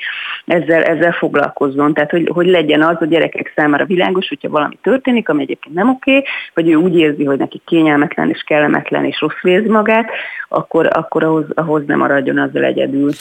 ezzel, 0.46 0.84
ezzel 0.84 1.12
foglalkozzon. 1.12 1.94
Tehát, 1.94 2.12
hogy, 2.12 2.30
hogy 2.34 2.46
legyen 2.52 2.82
az 2.82 2.96
a 3.00 3.06
gyerekek 3.06 3.54
számára 3.56 3.86
világos, 3.86 4.28
hogyha 4.28 4.50
valami 4.50 4.78
történik, 4.82 5.30
ami 5.30 5.42
egyébként 5.42 5.76
nem 5.76 5.90
oké, 5.90 6.24
vagy 6.54 6.70
ő 6.70 6.76
úgy 6.76 6.96
érzi, 6.98 7.24
hogy 7.24 7.38
neki 7.38 7.62
kényelmetlen 7.66 8.30
és 8.30 8.44
kellemetlen 8.48 9.06
és 9.06 9.20
rossz 9.20 9.44
érzi 9.44 9.70
magát, 9.70 10.10
akkor, 10.50 10.90
akkor 10.92 11.24
ahhoz, 11.24 11.46
ahhoz 11.54 11.84
nem 11.86 11.98
maradjon 11.98 12.38
azzal 12.38 12.64
egyedül. 12.64 13.12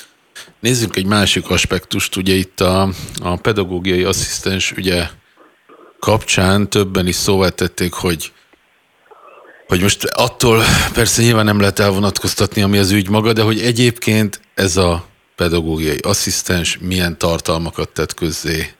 Nézzük 0.61 0.97
egy 0.97 1.07
másik 1.07 1.51
aspektust, 1.51 2.17
ugye 2.17 2.33
itt 2.33 2.61
a, 2.61 2.83
a 3.23 3.37
pedagógiai 3.43 4.05
asszisztens 4.05 4.73
ugye 4.77 5.03
kapcsán 5.99 6.69
többen 6.69 7.07
is 7.07 7.15
szóvá 7.15 7.49
tették, 7.49 7.93
hogy 7.93 8.33
hogy 9.71 9.81
most 9.81 10.05
attól 10.05 10.63
persze 10.95 11.23
nyilván 11.23 11.45
nem 11.45 11.61
lehet 11.61 11.79
elvonatkoztatni, 11.79 12.63
ami 12.63 12.79
az 12.79 12.91
ügy 12.91 13.09
maga, 13.09 13.33
de 13.33 13.43
hogy 13.43 13.61
egyébként 13.61 14.41
ez 14.55 14.77
a 14.77 15.05
pedagógiai 15.37 15.99
asszisztens 16.03 16.79
milyen 16.81 17.19
tartalmakat 17.19 17.89
tett 17.89 18.15
közzé 18.15 18.71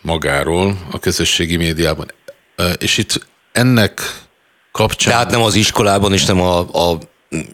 magáról 0.00 0.78
a 0.90 0.98
közösségi 0.98 1.56
médiában. 1.56 2.12
És 2.78 2.98
itt 2.98 3.26
ennek 3.52 4.22
kapcsán... 4.72 5.12
Tehát 5.12 5.30
nem 5.30 5.42
az 5.42 5.54
iskolában, 5.54 6.12
és 6.12 6.24
nem 6.24 6.40
a, 6.40 6.58
a 6.58 6.98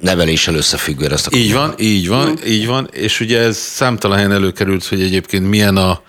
neveléssel 0.01 0.55
összefüggően 0.55 1.13
ezt 1.13 1.27
a 1.27 1.37
Így 1.37 1.53
van, 1.53 1.75
így 1.79 2.09
van, 2.09 2.29
mm. 2.29 2.47
így 2.47 2.67
van, 2.67 2.89
és 2.93 3.21
ugye 3.21 3.39
ez 3.39 3.57
számtalan 3.57 4.17
helyen 4.17 4.33
előkerült, 4.33 4.87
hogy 4.87 5.03
egyébként 5.03 5.49
milyen 5.49 5.77
a, 5.77 6.03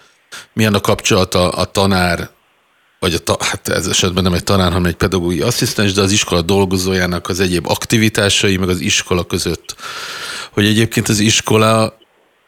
milyen 0.54 0.74
a 0.74 0.80
kapcsolata 0.80 1.50
a 1.50 1.66
tanár 1.66 2.30
vagy 3.00 3.14
a, 3.14 3.18
ta, 3.18 3.38
hát 3.40 3.68
ez 3.68 3.88
esetben 3.88 4.24
nem 4.24 4.34
egy 4.34 4.44
tanár, 4.44 4.68
hanem 4.68 4.86
egy 4.86 4.96
pedagógiai 4.96 5.48
asszisztens, 5.48 5.94
de 5.94 6.02
az 6.02 6.12
iskola 6.12 6.42
dolgozójának 6.42 7.30
az 7.30 7.40
egyéb 7.40 7.68
aktivitásai, 7.68 8.58
meg 8.58 8.70
az 8.70 8.80
iskola 8.80 9.24
között. 9.24 9.76
Hogy 10.52 10.66
egyébként 10.66 11.10
az 11.10 11.20
iskola 11.20 11.98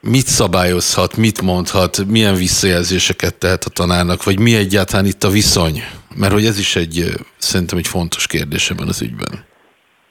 mit 0.10 0.26
szabályozhat, 0.26 1.18
mit 1.18 1.42
mondhat, 1.42 2.06
milyen 2.10 2.36
visszajelzéseket 2.36 3.36
tehet 3.36 3.64
a 3.64 3.70
tanárnak, 3.70 4.24
vagy 4.24 4.40
mi 4.40 4.56
egyáltalán 4.56 5.06
itt 5.06 5.24
a 5.24 5.30
viszony? 5.30 5.78
Mert 6.20 6.34
hogy 6.34 6.46
ez 6.46 6.60
is 6.60 6.76
egy, 6.76 7.04
szerintem 7.38 7.78
egy 7.78 7.88
fontos 7.88 8.28
kérdés 8.28 8.70
ebben 8.70 8.88
az 8.88 9.02
ügyben. 9.02 9.34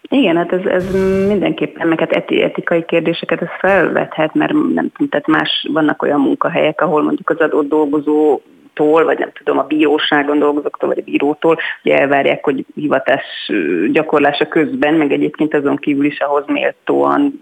Igen, 0.08 0.36
hát 0.36 0.52
ez, 0.52 0.64
ez 0.64 0.84
mindenképpen, 1.26 1.88
meg 1.88 1.98
hát 1.98 2.12
eti, 2.12 2.42
etikai 2.42 2.84
kérdéseket 2.84 3.42
ez 3.42 3.48
felvethet, 3.58 4.34
mert 4.34 4.52
nem 4.52 4.90
tudom, 4.92 5.08
tehát 5.08 5.26
más, 5.26 5.66
vannak 5.72 6.02
olyan 6.02 6.20
munkahelyek, 6.20 6.80
ahol 6.80 7.02
mondjuk 7.02 7.30
az 7.30 7.38
adott 7.38 7.68
dolgozó 7.68 8.40
tól, 8.74 9.04
vagy 9.04 9.18
nem 9.18 9.30
tudom, 9.34 9.58
a 9.58 9.62
bíróságon 9.62 10.38
dolgozóktól, 10.38 10.88
vagy 10.88 10.98
a 10.98 11.10
bírótól, 11.10 11.58
hogy 11.82 11.92
elvárják, 11.92 12.44
hogy 12.44 12.64
hivatás 12.74 13.50
gyakorlása 13.92 14.48
közben, 14.48 14.94
meg 14.94 15.12
egyébként 15.12 15.54
azon 15.54 15.76
kívül 15.76 16.04
is 16.04 16.18
ahhoz 16.18 16.44
méltóan 16.46 17.40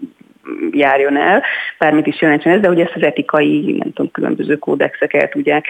járjon 0.71 1.17
el, 1.17 1.43
bármit 1.79 2.07
is 2.07 2.21
jelentsen 2.21 2.53
ez, 2.53 2.61
de 2.61 2.67
hogy 2.67 2.79
ezt 2.79 2.95
az 2.95 3.03
etikai, 3.03 3.75
nem 3.77 3.93
tudom, 3.93 4.11
különböző 4.11 4.55
kódexek 4.55 5.13
el 5.13 5.29
tudják, 5.29 5.65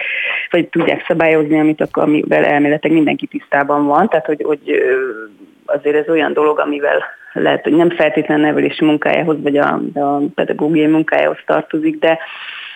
vagy 0.50 0.68
tudják 0.68 1.04
szabályozni, 1.06 1.58
amit, 1.58 1.88
amivel 1.92 2.44
elméletek 2.44 2.90
mindenki 2.90 3.26
tisztában 3.26 3.86
van, 3.86 4.08
tehát 4.08 4.26
hogy, 4.26 4.42
hogy 4.42 4.82
azért 5.64 5.96
ez 5.96 6.08
olyan 6.08 6.32
dolog, 6.32 6.58
amivel 6.58 7.04
lehet, 7.32 7.62
hogy 7.62 7.76
nem 7.76 7.90
feltétlenül 7.90 8.44
nevelési 8.44 8.84
munkájához, 8.84 9.42
vagy 9.42 9.56
a, 9.56 9.80
a 9.94 10.20
pedagógiai 10.34 10.86
munkájához 10.86 11.38
tartozik, 11.46 11.98
de, 11.98 12.18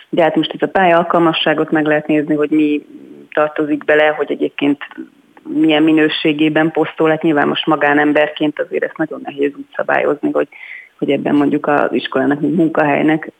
de 0.09 0.23
hát 0.23 0.37
most 0.37 0.53
ez 0.55 0.69
a 0.69 0.71
pálya 0.71 0.97
alkalmasságot 0.97 1.71
meg 1.71 1.87
lehet 1.87 2.07
nézni, 2.07 2.35
hogy 2.35 2.51
mi 2.51 2.87
tartozik 3.33 3.85
bele, 3.85 4.07
hogy 4.07 4.31
egyébként 4.31 4.79
milyen 5.43 5.83
minőségében 5.83 6.71
posztol, 6.71 7.09
hát 7.09 7.23
nyilván 7.23 7.49
most 7.49 7.67
magánemberként 7.67 8.61
azért 8.61 8.85
ezt 8.85 8.97
nagyon 8.97 9.21
nehéz 9.25 9.53
úgy 9.57 9.67
szabályozni, 9.77 10.31
hogy, 10.31 10.49
hogy 10.99 11.11
ebben 11.11 11.35
mondjuk 11.35 11.67
az 11.67 11.89
iskolának, 11.91 12.41
mint 12.41 12.57
munkahelynek 12.57 13.33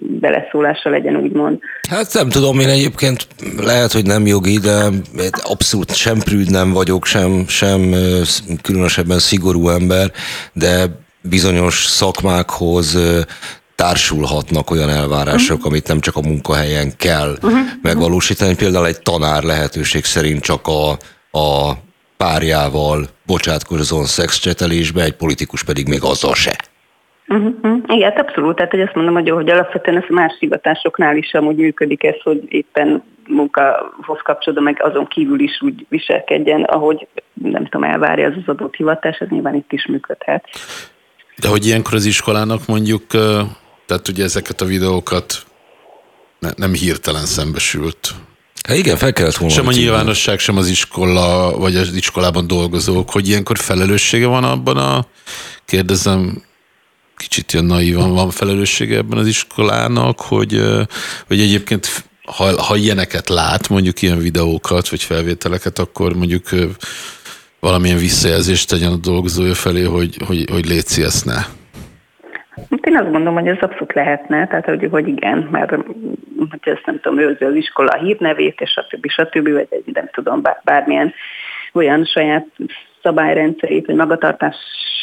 beleszólása 0.00 0.90
legyen, 0.90 1.16
úgymond. 1.16 1.58
Hát 1.90 2.14
nem 2.14 2.28
tudom, 2.28 2.60
én 2.60 2.68
egyébként 2.68 3.26
lehet, 3.56 3.92
hogy 3.92 4.06
nem 4.06 4.26
jogi, 4.26 4.58
de 4.58 4.84
abszolút 5.42 5.94
sem 5.94 6.18
prűd 6.18 6.50
nem 6.50 6.72
vagyok, 6.72 7.04
sem, 7.04 7.44
sem 7.48 7.94
különösebben 8.62 9.18
szigorú 9.18 9.68
ember, 9.68 10.12
de 10.52 10.86
bizonyos 11.20 11.84
szakmákhoz 11.86 12.98
társulhatnak 13.74 14.70
olyan 14.70 14.90
elvárások, 14.90 15.56
uh-huh. 15.56 15.72
amit 15.72 15.88
nem 15.88 16.00
csak 16.00 16.16
a 16.16 16.20
munkahelyen 16.20 16.92
kell 16.96 17.30
uh-huh. 17.42 17.58
megvalósítani. 17.82 18.54
Például 18.54 18.86
egy 18.86 19.00
tanár 19.00 19.42
lehetőség 19.42 20.04
szerint 20.04 20.42
csak 20.42 20.66
a, 20.66 20.90
a 21.38 21.72
párjával 22.24 23.06
bocsátkozón 23.26 24.04
szexcsetelésbe, 24.04 25.02
egy 25.02 25.16
politikus 25.16 25.64
pedig 25.64 25.88
még 25.88 26.02
azzal 26.02 26.34
se. 26.34 26.56
Uh-huh. 27.28 27.78
Igen, 27.86 28.10
hát 28.10 28.28
abszolút. 28.28 28.56
Tehát 28.56 28.70
hogy 28.70 28.80
azt 28.80 28.94
mondom, 28.94 29.14
hogy, 29.14 29.30
hogy 29.30 29.50
alapvetően 29.50 29.96
ez 29.96 30.08
más 30.08 30.32
hivatásoknál 30.38 31.16
is 31.16 31.34
amúgy 31.34 31.56
működik 31.56 32.04
ez, 32.04 32.14
hogy 32.22 32.42
éppen 32.48 33.02
munkahoz 33.28 34.18
kapcsolódva 34.22 34.62
meg 34.62 34.82
azon 34.82 35.06
kívül 35.06 35.40
is 35.40 35.62
úgy 35.62 35.86
viselkedjen, 35.88 36.62
ahogy 36.62 37.06
nem 37.32 37.64
tudom, 37.64 37.90
elvárja 37.90 38.28
az 38.28 38.34
az 38.36 38.54
adott 38.54 38.74
hivatás, 38.74 39.18
ez 39.18 39.28
nyilván 39.28 39.54
itt 39.54 39.72
is 39.72 39.86
működhet. 39.86 40.48
De 41.40 41.48
hogy 41.48 41.66
ilyenkor 41.66 41.94
az 41.94 42.04
iskolának 42.04 42.66
mondjuk, 42.66 43.06
tehát 43.86 44.08
ugye 44.08 44.24
ezeket 44.24 44.60
a 44.60 44.64
videókat 44.64 45.42
ne, 46.38 46.50
nem 46.56 46.72
hirtelen 46.72 47.26
szembesült. 47.26 48.14
Hát 48.68 48.76
igen, 48.76 48.96
fel 48.96 49.12
kellett 49.12 49.36
volna. 49.36 49.54
Sem 49.54 49.66
a 49.66 49.72
nyilvánosság, 49.72 50.38
sem 50.38 50.56
az 50.56 50.68
iskola, 50.68 51.58
vagy 51.58 51.76
az 51.76 51.94
iskolában 51.94 52.46
dolgozók, 52.46 53.10
hogy 53.10 53.28
ilyenkor 53.28 53.58
felelőssége 53.58 54.26
van 54.26 54.44
abban 54.44 54.76
a, 54.76 55.06
kérdezem, 55.64 56.42
kicsit 57.16 57.52
ilyen 57.52 57.64
naívan 57.64 58.14
van 58.14 58.30
felelőssége 58.30 58.96
ebben 58.96 59.18
az 59.18 59.26
iskolának, 59.26 60.20
hogy, 60.20 60.62
hogy 61.26 61.40
egyébként 61.40 62.04
ha, 62.24 62.62
ha 62.62 62.76
ilyeneket 62.76 63.28
lát, 63.28 63.68
mondjuk 63.68 64.02
ilyen 64.02 64.18
videókat, 64.18 64.88
vagy 64.88 65.02
felvételeket, 65.02 65.78
akkor 65.78 66.14
mondjuk 66.14 66.48
valamilyen 67.60 67.98
visszajelzést 67.98 68.68
tegyen 68.68 68.92
a 68.92 68.96
dolgozója 68.96 69.54
felé, 69.54 69.82
hogy, 69.82 70.16
hogy, 70.26 70.50
hogy 70.50 70.66
létszi 70.66 71.02
ezt 71.02 71.24
ne. 71.24 71.44
Hát 72.56 72.86
én 72.86 72.96
azt 72.96 73.10
gondolom, 73.10 73.34
hogy 73.34 73.48
ez 73.48 73.60
abszolút 73.60 73.92
lehetne, 73.92 74.46
tehát 74.46 74.64
hogy, 74.64 74.88
hogy 74.90 75.08
igen, 75.08 75.48
mert 75.50 75.70
hogy 75.70 76.58
ezt 76.60 76.86
nem 76.86 77.00
tudom, 77.00 77.18
őrzi 77.18 77.44
az 77.44 77.54
iskola 77.54 77.96
hírnevét, 77.96 78.60
és 78.60 78.70
stb. 78.70 79.08
stb. 79.08 79.52
vagy 79.52 79.66
egy, 79.70 79.94
nem 79.94 80.08
tudom, 80.12 80.42
bármilyen 80.64 81.12
olyan 81.72 82.04
saját 82.04 82.46
szabályrendszerét, 83.02 83.86
vagy 83.86 83.94
magatartás 83.94 84.56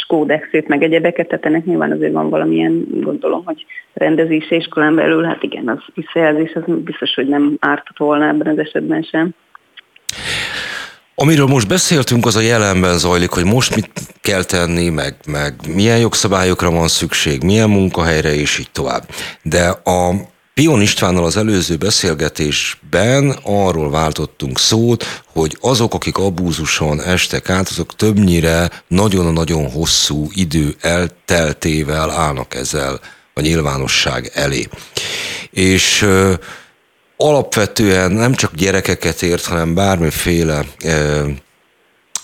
kódexét, 0.08 0.68
meg 0.68 0.84
egyebeket, 0.84 1.28
tehát 1.28 1.46
ennek 1.46 1.66
nyilván 1.66 1.92
azért 1.92 2.14
van 2.14 2.30
valamilyen, 2.30 2.86
gondolom, 2.90 3.46
hogy 3.46 3.66
rendezése 3.94 4.56
iskolán 4.56 4.96
belül, 4.96 5.24
hát 5.24 5.44
igen, 5.44 5.68
az 5.68 5.80
visszajelzés, 5.94 6.54
az 6.54 6.64
biztos, 6.66 7.14
hogy 7.14 7.28
nem 7.28 7.58
ártott 7.60 7.98
volna 7.98 8.28
ebben 8.28 8.48
az 8.48 8.58
esetben 8.58 9.02
sem. 9.02 9.34
Amiről 11.16 11.46
most 11.46 11.68
beszéltünk, 11.68 12.26
az 12.26 12.36
a 12.36 12.40
jelenben 12.40 12.98
zajlik, 12.98 13.30
hogy 13.30 13.44
most 13.44 13.76
mit 13.76 13.90
kell 14.22 14.44
tenni, 14.44 14.90
meg, 14.90 15.16
meg 15.26 15.56
milyen 15.68 15.98
jogszabályokra 15.98 16.70
van 16.72 16.88
szükség, 16.88 17.44
milyen 17.44 17.70
munkahelyre, 17.70 18.36
és 18.36 18.58
így 18.58 18.72
tovább. 18.72 19.10
De 19.42 19.68
a 19.70 20.30
Pion 20.54 20.82
Istvánnal 20.82 21.26
az 21.26 21.38
előző 21.38 21.76
beszélgetésben 21.76 23.38
arról 23.44 23.90
váltottunk 23.90 24.60
szót, 24.60 25.22
hogy 25.26 25.58
azok, 25.62 25.94
akik 25.94 26.18
abúzuson 26.18 27.02
estek 27.02 27.50
át, 27.50 27.70
azok 27.70 27.96
többnyire 27.96 28.84
nagyon-nagyon 28.88 29.72
hosszú 29.72 30.28
idő 30.34 30.76
elteltével 30.82 32.10
állnak 32.10 32.56
ezzel 32.56 33.00
a 33.34 33.42
nyilvánosság 33.42 34.32
elé. 34.34 34.68
És 35.52 36.06
alapvetően 37.22 38.12
nem 38.12 38.34
csak 38.34 38.56
gyerekeket 38.56 39.22
ért, 39.22 39.46
hanem 39.46 39.74
bármiféle 39.74 40.66
ö, 40.84 41.28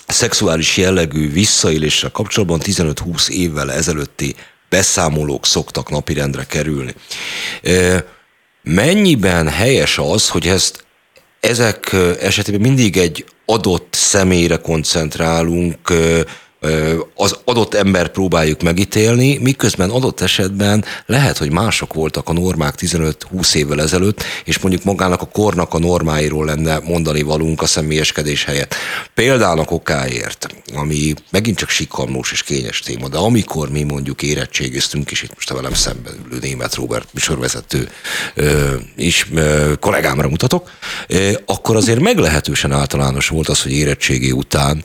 szexuális 0.06 0.76
jellegű 0.76 1.32
visszaélésre 1.32 2.08
kapcsolatban 2.08 2.60
15-20 2.62 3.28
évvel 3.28 3.72
ezelőtti 3.72 4.34
beszámolók 4.68 5.46
szoktak 5.46 5.90
napirendre 5.90 6.44
kerülni. 6.44 6.94
Ö, 7.62 7.98
Mennyiben 8.62 9.48
helyes 9.48 9.98
az, 9.98 10.28
hogy 10.28 10.46
ezt 10.46 10.84
ezek 11.40 11.92
esetében 12.20 12.60
mindig 12.60 12.96
egy 12.96 13.24
adott 13.44 13.88
személyre 13.90 14.56
koncentrálunk, 14.56 15.78
az 17.14 17.38
adott 17.44 17.74
ember 17.74 18.08
próbáljuk 18.08 18.62
megítélni, 18.62 19.38
miközben 19.38 19.90
adott 19.90 20.20
esetben 20.20 20.84
lehet, 21.06 21.38
hogy 21.38 21.52
mások 21.52 21.94
voltak 21.94 22.28
a 22.28 22.32
normák 22.32 22.74
15-20 22.78 23.54
évvel 23.54 23.80
ezelőtt, 23.80 24.22
és 24.44 24.58
mondjuk 24.58 24.84
magának 24.84 25.22
a 25.22 25.26
kornak 25.26 25.74
a 25.74 25.78
normáiról 25.78 26.44
lenne 26.44 26.78
mondani 26.78 27.22
valunk 27.22 27.62
a 27.62 27.66
személyeskedés 27.66 28.44
helyett. 28.44 28.74
Példának 29.14 29.70
okáért, 29.70 30.46
ami 30.74 31.14
megint 31.30 31.56
csak 31.56 31.68
sikamlós 31.68 32.32
és 32.32 32.42
kényes 32.42 32.80
téma, 32.80 33.08
de 33.08 33.16
amikor 33.16 33.70
mi 33.70 33.82
mondjuk 33.82 34.22
érettségiztünk, 34.22 35.10
és 35.10 35.22
itt 35.22 35.34
most 35.34 35.50
a 35.50 35.54
velem 35.54 35.74
szemben 35.74 36.14
ülő 36.26 36.38
német 36.40 36.74
Robert 36.74 37.08
műsorvezető 37.12 37.88
is 38.96 39.28
kollégámra 39.80 40.28
mutatok, 40.28 40.70
akkor 41.46 41.76
azért 41.76 42.00
meglehetősen 42.00 42.72
általános 42.72 43.28
volt 43.28 43.48
az, 43.48 43.62
hogy 43.62 43.72
érettségi 43.72 44.32
után 44.32 44.84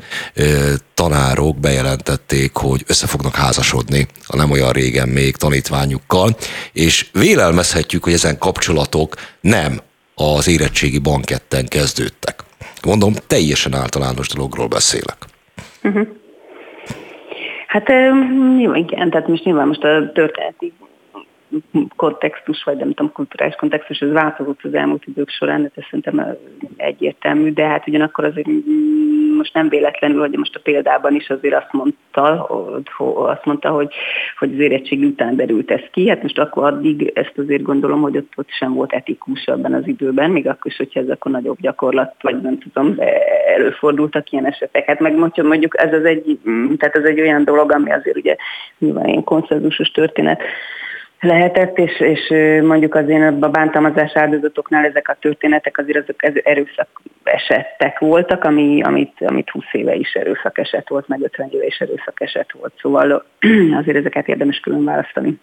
tanárok 0.94 1.60
bejelentették, 1.60 2.56
hogy 2.56 2.84
össze 2.88 3.08
fognak 3.08 3.36
házasodni 3.36 4.08
a 4.28 4.36
nem 4.36 4.52
olyan 4.52 4.72
régen 4.72 5.10
még 5.10 5.36
tanítványukkal, 5.36 6.30
és 6.74 7.08
vélelmezhetjük, 7.14 8.04
hogy 8.04 8.14
ezen 8.14 8.38
kapcsolatok 8.38 9.16
nem 9.42 9.80
az 10.16 10.48
érettségi 10.48 11.00
banketten 11.00 11.68
kezdődtek. 11.68 12.44
Mondom, 12.86 13.14
teljesen 13.28 13.76
általános 13.76 14.28
dologról 14.28 14.68
beszélek. 14.68 15.18
Uh-huh. 15.84 16.08
Hát 17.68 17.90
igen, 18.76 19.10
tehát 19.10 19.28
most 19.28 19.44
nyilván 19.44 19.68
most 19.68 19.84
a 19.84 20.12
történeti 20.14 20.74
kontextus, 21.96 22.64
vagy 22.64 22.78
nem 22.78 22.94
tudom, 22.94 23.12
kulturális 23.12 23.56
kontextus, 23.56 24.00
ez 24.00 24.12
változott 24.12 24.60
az 24.64 24.74
elmúlt 24.74 25.06
idők 25.06 25.30
során, 25.30 25.72
ez 25.76 25.84
szerintem 25.84 26.38
egyértelmű, 26.78 27.54
de 27.54 27.68
hát 27.68 27.88
ugyanakkor 27.88 28.26
azért 28.26 28.48
most 29.38 29.54
nem 29.54 29.70
véletlenül, 29.70 30.20
hogy 30.20 30.38
most 30.38 30.56
a 30.56 30.60
példában 30.64 31.16
is 31.16 31.30
azért 31.30 31.56
azt 31.56 31.72
mondta, 31.72 32.46
azt 33.16 33.46
mondta 33.46 33.70
hogy, 33.70 33.94
hogy 34.38 34.54
az 34.54 34.60
érettség 34.60 35.04
után 35.04 35.36
derült 35.36 35.72
ez 35.72 35.82
ki. 35.92 36.10
Hát 36.10 36.22
most 36.22 36.40
akkor 36.40 36.64
addig 36.64 37.12
ezt 37.14 37.38
azért 37.38 37.62
gondolom, 37.62 38.02
hogy 38.02 38.18
ott, 38.18 38.32
ott 38.36 38.50
sem 38.50 38.74
volt 38.74 38.94
etikus 38.94 39.48
abban 39.48 39.74
az 39.74 39.88
időben, 39.88 40.30
még 40.30 40.48
akkor 40.48 40.72
is, 40.72 40.78
hogyha 40.78 41.00
ez 41.00 41.10
akkor 41.10 41.32
nagyobb 41.32 41.58
gyakorlat, 41.60 42.16
vagy 42.22 42.42
nem 42.42 42.58
tudom, 42.60 42.96
de 42.96 43.26
előfordultak 43.46 44.32
ilyen 44.32 44.46
esetek. 44.46 44.86
Hát 44.86 45.00
meg 45.00 45.16
mondjuk 45.36 45.82
ez 45.82 45.94
az 45.94 46.06
egy, 46.06 46.40
tehát 46.78 46.96
ez 46.96 47.04
egy 47.04 47.20
olyan 47.20 47.44
dolog, 47.44 47.72
ami 47.72 47.92
azért 47.92 48.18
ugye 48.18 48.36
nyilván 48.78 49.08
ilyen 49.08 49.24
konszenzusos 49.24 49.92
történet, 49.92 50.42
lehetett, 51.24 51.78
és, 51.78 52.00
és 52.00 52.34
mondjuk 52.62 52.96
az 52.96 53.10
én 53.10 53.22
a 53.22 53.50
bántalmazás 53.50 54.12
áldozatoknál 54.14 54.86
ezek 54.86 55.10
a 55.10 55.18
történetek 55.20 55.78
azért 55.78 55.98
azok 55.98 56.46
erőszak 56.48 56.88
esettek 57.24 58.00
voltak, 58.00 58.44
ami, 58.44 58.82
amit, 58.82 59.14
amit 59.26 59.50
20 59.50 59.64
éve 59.72 59.96
is 59.96 60.14
erőszak 60.14 60.58
eset 60.58 60.90
volt, 60.90 61.08
meg 61.08 61.22
50 61.22 61.50
éve 61.52 61.66
is 61.66 61.78
erőszak 61.78 62.22
eset 62.22 62.52
volt, 62.52 62.74
szóval 62.82 63.26
azért 63.80 63.98
ezeket 63.98 64.28
érdemes 64.28 64.60
külön 64.60 64.84
választani. 64.84 65.40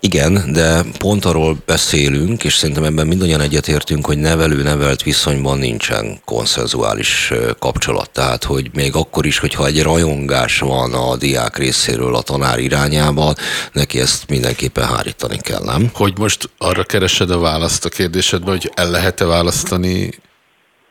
Igen, 0.00 0.52
de 0.52 0.82
pont 0.98 1.24
arról 1.24 1.56
beszélünk, 1.66 2.44
és 2.44 2.54
szerintem 2.54 2.84
ebben 2.84 3.06
mindannyian 3.06 3.40
egyetértünk, 3.40 4.06
hogy 4.06 4.18
nevelő-nevelt 4.18 5.02
viszonyban 5.02 5.58
nincsen 5.58 6.20
konszenzuális 6.24 7.32
kapcsolat. 7.58 8.10
Tehát, 8.10 8.44
hogy 8.44 8.70
még 8.74 8.94
akkor 8.94 9.26
is, 9.26 9.38
hogyha 9.38 9.66
egy 9.66 9.82
rajongás 9.82 10.58
van 10.58 10.94
a 10.94 11.16
diák 11.16 11.56
részéről 11.56 12.14
a 12.14 12.22
tanár 12.22 12.58
irányában, 12.58 13.34
neki 13.72 14.00
ezt 14.00 14.28
mindenképpen 14.28 14.86
hárítani 14.86 15.38
kell, 15.38 15.62
nem? 15.64 15.90
Hogy 15.94 16.18
most 16.18 16.50
arra 16.58 16.84
keresed 16.84 17.30
a 17.30 17.38
választ 17.38 17.84
a 17.84 17.88
kérdésedben, 17.88 18.54
hogy 18.54 18.72
el 18.74 18.90
lehet-e 18.90 19.24
választani 19.24 20.10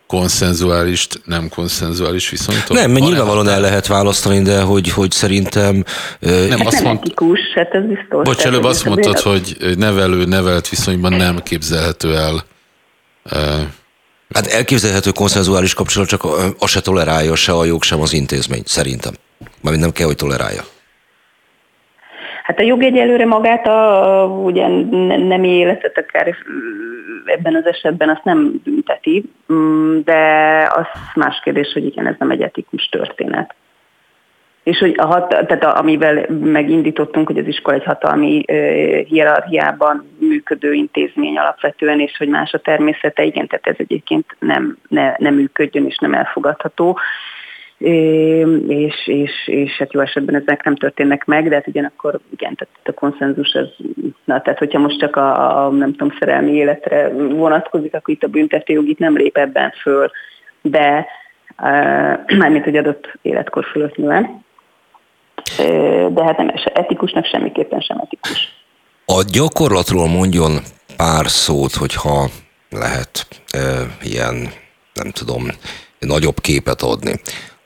konszenzuális, 0.07 1.07
nem 1.25 1.49
konszenzuális 1.49 2.29
viszonyt? 2.29 2.69
Nem, 2.69 2.91
mert 2.91 3.05
nyilvánvalóan 3.05 3.49
el 3.49 3.61
lehet 3.61 3.87
választani, 3.87 4.41
de 4.41 4.61
hogy, 4.61 4.89
hogy 4.89 5.11
szerintem... 5.11 5.83
Nem, 6.19 6.49
hát 6.49 6.67
azt 6.67 6.75
nem 6.75 6.83
mond... 6.83 6.97
etikus, 6.97 7.39
hát 7.55 7.73
ez 7.73 7.83
biztos. 7.83 8.23
Bocs, 8.23 8.45
előbb 8.45 8.63
azt 8.63 8.85
mondtad, 8.85 9.19
hogy 9.19 9.57
nevelő, 9.77 10.25
nevelt 10.25 10.69
viszonyban 10.69 11.13
nem 11.13 11.43
képzelhető 11.43 12.15
el. 12.15 12.45
Hát 14.33 14.47
elképzelhető 14.47 15.11
konszenzuális 15.11 15.73
kapcsolat, 15.73 16.07
csak 16.07 16.23
azt 16.59 16.71
se 16.71 16.81
tolerálja 16.81 17.35
se 17.35 17.51
a 17.51 17.65
jog, 17.65 17.83
sem 17.83 18.01
az 18.01 18.13
intézmény, 18.13 18.63
szerintem. 18.65 19.13
Mármint 19.61 19.83
nem 19.83 19.93
kell, 19.93 20.05
hogy 20.05 20.15
tolerálja. 20.15 20.65
Hát 22.45 22.59
a 22.59 22.63
jog 22.63 22.83
egyelőre 22.83 23.25
magát 23.25 23.67
a, 23.67 24.25
ugye 24.43 24.67
nem 25.17 25.43
életet 25.43 25.97
akár 25.97 26.35
ebben 27.25 27.55
az 27.55 27.65
esetben 27.65 28.09
azt 28.09 28.23
nem 28.23 28.61
bünteti, 28.63 29.23
mm, 29.53 29.99
de 30.03 30.21
az 30.75 30.85
más 31.15 31.39
kérdés, 31.43 31.73
hogy 31.73 31.85
igen, 31.85 32.07
ez 32.07 32.15
nem 32.19 32.31
egy 32.31 32.41
etikus 32.41 32.85
történet. 32.85 33.55
És 34.63 34.79
hogy 34.79 34.93
a 34.97 35.05
hat, 35.05 35.27
tehát 35.27 35.63
a, 35.63 35.77
amivel 35.77 36.25
megindítottunk, 36.29 37.27
hogy 37.27 37.37
az 37.37 37.47
iskola 37.47 37.75
egy 37.75 37.83
hatalmi 37.83 38.43
uh, 38.47 38.99
hierarchiában 38.99 40.09
működő 40.19 40.73
intézmény 40.73 41.37
alapvetően, 41.37 41.99
és 41.99 42.17
hogy 42.17 42.27
más 42.27 42.53
a 42.53 42.59
természete, 42.59 43.23
igen, 43.23 43.47
tehát 43.47 43.67
ez 43.67 43.75
egyébként 43.77 44.35
nem, 44.39 44.77
ne, 44.87 45.13
nem 45.17 45.33
működjön 45.33 45.85
és 45.85 45.97
nem 45.97 46.13
elfogadható 46.13 46.99
és, 47.77 49.07
és, 49.07 49.31
és 49.45 49.71
hát 49.77 49.93
jó 49.93 49.99
esetben 49.99 50.35
ezek 50.35 50.63
nem 50.63 50.75
történnek 50.75 51.25
meg, 51.25 51.49
de 51.49 51.55
hát 51.55 51.67
ugyanakkor 51.67 52.19
igen, 52.31 52.55
tehát 52.55 52.75
a 52.83 52.91
konszenzus 52.91 53.53
az, 53.53 53.67
na 54.25 54.41
tehát 54.41 54.59
hogyha 54.59 54.79
most 54.79 54.99
csak 54.99 55.15
a, 55.15 55.65
a 55.65 55.69
nem 55.69 55.91
tudom, 55.91 56.17
szerelmi 56.19 56.51
életre 56.51 57.09
vonatkozik, 57.13 57.93
akkor 57.93 58.13
itt 58.13 58.23
a 58.23 58.27
büntetőjog 58.27 58.87
itt 58.87 58.99
nem 58.99 59.15
lép 59.15 59.37
ebben 59.37 59.71
föl, 59.81 60.11
de 60.61 61.07
mármint, 62.37 62.63
hogy 62.63 62.77
adott 62.77 63.17
életkor 63.21 63.65
fölött 63.65 63.95
nyilván. 63.95 64.43
De 66.09 66.23
hát 66.23 66.37
nem 66.37 66.51
etikusnak 66.73 67.25
semmiképpen 67.25 67.79
sem 67.79 67.97
etikus. 67.97 68.63
A 69.05 69.23
gyakorlatról 69.31 70.07
mondjon 70.07 70.51
pár 70.97 71.25
szót, 71.27 71.73
hogyha 71.73 72.25
lehet 72.69 73.27
e, 73.51 73.59
ilyen, 74.03 74.35
nem 74.93 75.11
tudom, 75.11 75.43
nagyobb 75.99 76.39
képet 76.39 76.81
adni 76.81 77.13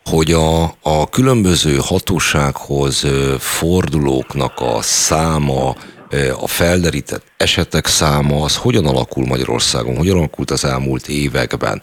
hogy 0.09 0.31
a, 0.31 0.63
a 0.81 1.09
különböző 1.09 1.77
hatósághoz 1.81 3.07
fordulóknak 3.39 4.53
a 4.55 4.81
száma, 4.81 5.75
a 6.41 6.47
felderített 6.47 7.23
esetek 7.37 7.85
száma, 7.85 8.43
az 8.43 8.57
hogyan 8.57 8.85
alakul 8.85 9.25
Magyarországon, 9.25 9.97
hogyan 9.97 10.17
alakult 10.17 10.51
az 10.51 10.65
elmúlt 10.65 11.07
években? 11.07 11.81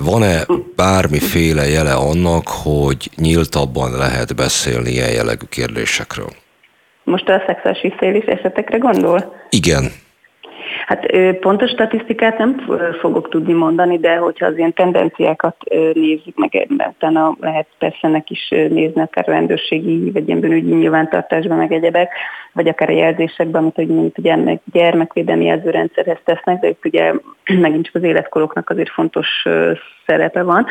Van-e 0.00 0.46
bármiféle 0.76 1.68
jele 1.68 1.94
annak, 1.94 2.48
hogy 2.48 3.10
nyíltabban 3.16 3.96
lehet 3.96 4.36
beszélni 4.36 4.90
ilyen 4.90 5.10
jellegű 5.12 5.46
kérdésekről? 5.48 6.30
Most 7.04 7.28
a 7.28 7.42
szexuális 7.46 7.80
visszaélés 7.82 8.24
esetekre 8.24 8.78
gondol? 8.78 9.34
Igen. 9.50 9.92
Hát 10.90 11.06
pontos 11.40 11.70
statisztikát 11.70 12.38
nem 12.38 12.56
fogok 13.00 13.28
tudni 13.28 13.52
mondani, 13.52 13.98
de 13.98 14.16
hogyha 14.16 14.46
az 14.46 14.56
ilyen 14.56 14.72
tendenciákat 14.72 15.56
nézzük 15.92 16.36
meg, 16.36 16.66
utána 16.88 17.36
lehet 17.40 17.66
persze 17.78 18.08
nek 18.08 18.30
is 18.30 18.48
nézni 18.48 19.00
akár 19.00 19.26
rendőrségi 19.26 20.10
vagy 20.10 20.28
ilyen 20.28 20.40
bűnügyi 20.40 20.74
nyilvántartásban, 20.74 21.56
meg 21.56 21.72
egyebek, 21.72 22.12
vagy 22.52 22.68
akár 22.68 22.88
a 22.88 22.92
jelzésekben, 22.92 23.62
amit 23.62 23.74
hogy 23.74 23.90
a 24.14 24.20
gyermek, 24.20 24.60
gyermekvédelmi 24.72 25.44
jelzőrendszerhez 25.44 26.18
tesznek, 26.24 26.60
de 26.60 26.68
itt 26.68 26.84
ugye 26.84 27.12
megint 27.60 27.84
csak 27.84 27.94
az 27.94 28.02
életkoroknak 28.02 28.70
azért 28.70 28.90
fontos 28.90 29.46
szerepe 30.10 30.42
van. 30.42 30.66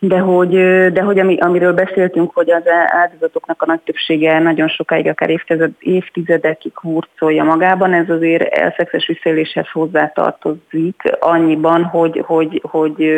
De 0.00 0.18
hogy, 0.18 0.50
de 0.92 1.02
hogy 1.02 1.18
ami, 1.18 1.38
amiről 1.38 1.72
beszéltünk, 1.72 2.30
hogy 2.34 2.50
az 2.50 2.62
áldozatoknak 2.86 3.62
a 3.62 3.66
nagy 3.66 3.80
többsége 3.80 4.38
nagyon 4.38 4.68
sokáig, 4.68 5.08
akár 5.08 5.30
évtized, 5.30 5.70
évtizedekig 5.78 6.72
hurcolja 6.78 7.44
magában, 7.44 7.92
ez 7.92 8.10
azért 8.10 8.42
elszexes 8.42 9.06
visszaéléshez 9.06 9.68
hozzátartozik 9.72 11.02
annyiban, 11.20 11.84
hogy, 11.84 12.22
hogy, 12.26 12.62
hogy 12.70 13.12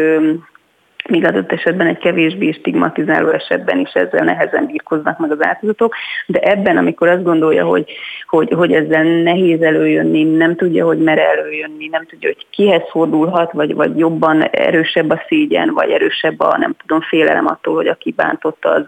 míg 1.11 1.25
adott 1.25 1.53
esetben 1.53 1.87
egy 1.87 1.99
kevésbé 1.99 2.53
stigmatizáló 2.53 3.29
esetben 3.29 3.79
is 3.79 3.93
ezzel 3.93 4.25
nehezen 4.25 4.67
birkoznak 4.67 5.19
meg 5.19 5.31
az 5.31 5.45
áldozatok, 5.45 5.95
de 6.27 6.39
ebben, 6.39 6.77
amikor 6.77 7.09
azt 7.09 7.23
gondolja, 7.23 7.65
hogy, 7.65 7.93
hogy, 8.27 8.53
hogy 8.53 8.73
ezzel 8.73 9.03
nehéz 9.03 9.63
előjönni, 9.63 10.23
nem 10.23 10.57
tudja, 10.57 10.87
hogy 10.87 10.99
mere 10.99 11.29
előjönni, 11.29 11.87
nem 11.87 12.07
tudja, 12.07 12.29
hogy 12.29 12.47
kihez 12.51 12.83
fordulhat, 12.91 13.53
vagy, 13.53 13.75
vagy 13.75 13.99
jobban 13.99 14.43
erősebb 14.43 15.11
a 15.11 15.23
szégyen, 15.29 15.71
vagy 15.75 15.91
erősebb 15.91 16.41
a, 16.41 16.59
nem 16.59 16.75
tudom, 16.81 17.01
félelem 17.01 17.47
attól, 17.47 17.75
hogy 17.75 17.89
aki 17.89 18.13
bántotta, 18.17 18.71
az, 18.71 18.85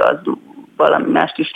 az 0.00 0.16
valami 0.76 1.10
mást 1.10 1.38
is, 1.38 1.52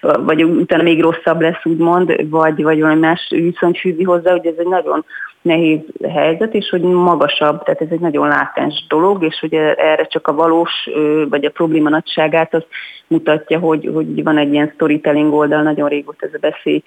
vagy 0.00 0.44
utána 0.44 0.82
még 0.82 1.00
rosszabb 1.00 1.40
lesz, 1.40 1.64
úgymond, 1.64 2.30
vagy, 2.30 2.62
vagy 2.62 2.80
valami 2.80 3.00
más 3.00 3.26
viszont 3.28 3.78
fűzi 3.78 4.02
hozzá, 4.02 4.30
hogy 4.30 4.46
ez 4.46 4.54
egy 4.58 4.68
nagyon 4.68 5.04
nehéz 5.42 5.80
helyzet, 6.08 6.54
és 6.54 6.68
hogy 6.68 6.80
magasabb, 6.80 7.62
tehát 7.62 7.80
ez 7.80 7.88
egy 7.90 8.00
nagyon 8.00 8.28
látens 8.28 8.84
dolog, 8.88 9.24
és 9.24 9.38
hogy 9.40 9.54
erre 9.54 10.06
csak 10.06 10.26
a 10.26 10.34
valós, 10.34 10.88
vagy 11.28 11.44
a 11.44 11.50
probléma 11.50 11.88
nagyságát 11.88 12.54
az 12.54 12.62
mutatja, 13.06 13.58
hogy, 13.58 13.90
hogy 13.94 14.22
van 14.22 14.38
egy 14.38 14.52
ilyen 14.52 14.70
storytelling 14.74 15.32
oldal, 15.32 15.62
nagyon 15.62 15.88
régóta 15.88 16.26
ez 16.26 16.34
a 16.34 16.38
beszél, 16.40 16.82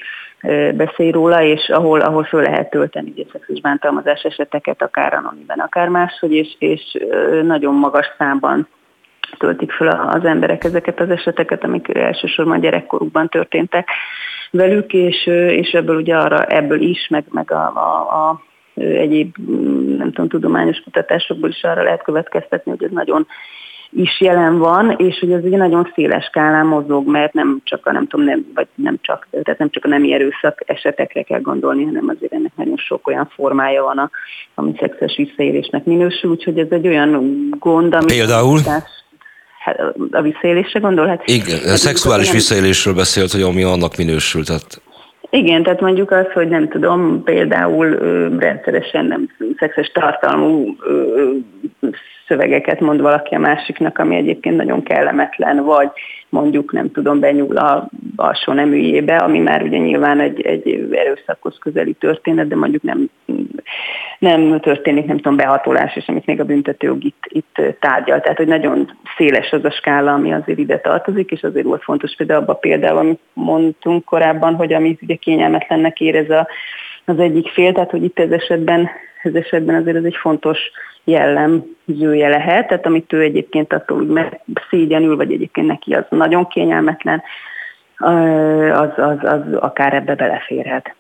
beszél 0.74 1.12
róla, 1.12 1.42
és 1.44 1.70
ahol, 1.70 2.00
ahol 2.00 2.24
föl 2.24 2.42
lehet 2.42 2.70
tölteni 2.70 3.10
ugye 3.10 3.24
szexuális 3.32 3.62
bántalmazás 3.62 4.22
eseteket, 4.22 4.82
akár 4.82 5.14
anonimben, 5.14 5.60
akár 5.60 5.88
máshogy, 5.88 6.34
és, 6.34 6.56
és 6.60 6.98
nagyon 7.44 7.74
magas 7.74 8.06
számban 8.18 8.68
töltik 9.38 9.72
fel 9.72 10.10
az 10.14 10.26
emberek 10.26 10.64
ezeket 10.64 11.00
az 11.00 11.10
eseteket, 11.10 11.64
amik 11.64 11.96
elsősorban 11.96 12.60
gyerekkorukban 12.60 13.28
történtek 13.28 13.90
velük, 14.52 14.94
és, 14.94 15.26
és 15.50 15.70
ebből 15.70 15.96
ugye 15.96 16.16
arra, 16.16 16.44
ebből 16.44 16.82
is, 16.82 17.08
meg, 17.10 17.24
meg 17.30 17.52
a, 17.52 17.72
a, 17.76 18.30
a 18.30 18.42
egyéb, 18.74 19.36
nem 19.98 20.12
tudom, 20.12 20.28
tudományos 20.28 20.80
kutatásokból 20.80 21.50
is 21.50 21.64
arra 21.64 21.84
lehet 21.84 22.04
következtetni, 22.04 22.72
hogy 22.72 22.84
ez 22.84 22.92
nagyon 22.92 23.28
is 23.94 24.22
jelen 24.22 24.58
van, 24.58 24.96
és 24.98 25.20
hogy 25.20 25.32
ez 25.32 25.44
egy 25.44 25.58
nagyon 25.58 25.92
széles 25.96 26.26
skálán 26.26 26.66
mozog, 26.66 27.08
mert 27.08 27.34
nem 27.34 27.62
csak 27.64 27.86
a 27.86 27.92
nem 27.92 28.08
tudom, 28.08 28.26
nem, 28.26 28.52
vagy 28.56 28.68
nem 28.76 28.98
csak, 29.02 29.28
tehát 29.30 29.60
nem 29.60 29.70
csak 29.70 29.86
a 29.86 29.88
nemi 29.88 30.14
erőszak 30.14 30.64
esetekre 30.66 31.22
kell 31.22 31.42
gondolni, 31.42 31.84
hanem 31.84 32.14
azért 32.16 32.34
ennek 32.34 32.52
nagyon 32.56 32.78
sok 32.78 33.08
olyan 33.08 33.32
formája 33.36 33.84
van, 33.84 33.98
a, 33.98 34.10
ami 34.56 34.74
szexuális 34.80 35.16
visszaélésnek 35.16 35.84
minősül, 35.84 36.30
úgyhogy 36.30 36.60
ez 36.60 36.68
egy 36.70 36.88
olyan 36.88 37.50
gond, 37.60 37.94
ami... 37.94 38.06
Például? 38.06 38.60
Hát, 39.64 39.80
a 40.12 40.22
visszaélésre 40.22 40.80
gondolhat? 40.80 41.22
Igen, 41.26 41.60
a 41.64 41.76
szexuális 41.76 42.32
visszaélésről 42.32 42.94
beszélt, 42.94 43.32
hogy 43.32 43.42
ami 43.42 43.64
annak 43.64 43.98
minősül, 43.98 44.46
tehát 44.46 44.82
igen, 45.34 45.64
tehát 45.64 45.82
mondjuk 45.82 46.12
az, 46.12 46.26
hogy 46.34 46.48
nem 46.48 46.68
tudom, 46.70 47.24
például 47.24 47.88
ö, 47.88 48.38
rendszeresen 48.40 49.06
nem 49.06 49.30
szexes 49.58 49.88
tartalmú 49.88 50.76
ö, 50.80 51.32
szövegeket 52.28 52.80
mond 52.80 53.02
valaki 53.02 53.36
a 53.36 53.40
másiknak, 53.40 53.98
ami 54.00 54.16
egyébként 54.16 54.56
nagyon 54.56 54.84
kellemetlen, 54.84 55.64
vagy 55.64 55.90
mondjuk 56.30 56.72
nem 56.72 56.92
tudom, 56.92 57.20
benyúl 57.20 57.58
a 57.58 57.90
alsó 58.16 58.54
neműjébe, 58.54 59.16
ami 59.16 59.40
már 59.40 59.62
ugye 59.64 59.78
nyilván 59.78 60.20
egy, 60.20 60.42
egy 60.42 60.88
erőszakhoz 60.92 61.58
közeli 61.60 61.94
történet, 61.94 62.48
de 62.48 62.56
mondjuk 62.56 62.84
nem, 62.84 63.10
nem 64.22 64.60
történik, 64.60 65.06
nem 65.06 65.16
tudom, 65.16 65.36
behatolás, 65.36 65.96
és 65.96 66.08
amit 66.08 66.26
még 66.26 66.40
a 66.40 66.46
büntetőjog 66.46 67.04
itt, 67.04 67.24
itt 67.28 67.62
tárgyal. 67.80 68.20
Tehát, 68.22 68.38
hogy 68.38 68.48
nagyon 68.48 68.98
széles 69.18 69.52
az 69.52 69.64
a 69.64 69.72
skála, 69.72 70.14
ami 70.14 70.34
azért 70.34 70.60
ide 70.60 70.80
tartozik, 70.80 71.32
és 71.32 71.44
azért 71.44 71.66
volt 71.66 71.84
fontos 71.84 72.16
például 72.16 72.42
abban 72.42 72.60
például, 72.60 72.98
amit 72.98 73.20
mondtunk 73.34 74.06
korábban, 74.06 74.56
hogy 74.56 74.74
amit 74.74 75.02
ugye 75.02 75.16
kényelmetlennek 75.16 76.00
érez 76.00 76.30
a, 76.30 76.48
az 77.06 77.20
egyik 77.20 77.48
fél, 77.48 77.74
tehát 77.74 77.92
hogy 77.92 78.04
itt 78.04 78.20
ez 78.20 78.32
esetben, 78.32 78.90
ez 79.24 79.34
esetben 79.34 79.76
azért 79.76 79.98
ez 79.98 80.04
egy 80.04 80.18
fontos 80.20 80.60
jellemzője 81.04 82.28
lehet, 82.30 82.68
tehát 82.68 82.86
amit 82.86 83.14
ő 83.14 83.22
egyébként 83.22 83.74
attól 83.74 84.02
úgy 84.02 84.20
szégyenül, 84.70 85.16
vagy 85.16 85.32
egyébként 85.32 85.68
neki 85.68 85.94
az 85.94 86.04
nagyon 86.10 86.48
kényelmetlen, 86.48 87.22
az, 88.72 88.90
az, 88.96 89.18
az 89.22 89.56
akár 89.60 89.94
ebbe 89.94 90.16
beleférhet. 90.16 90.96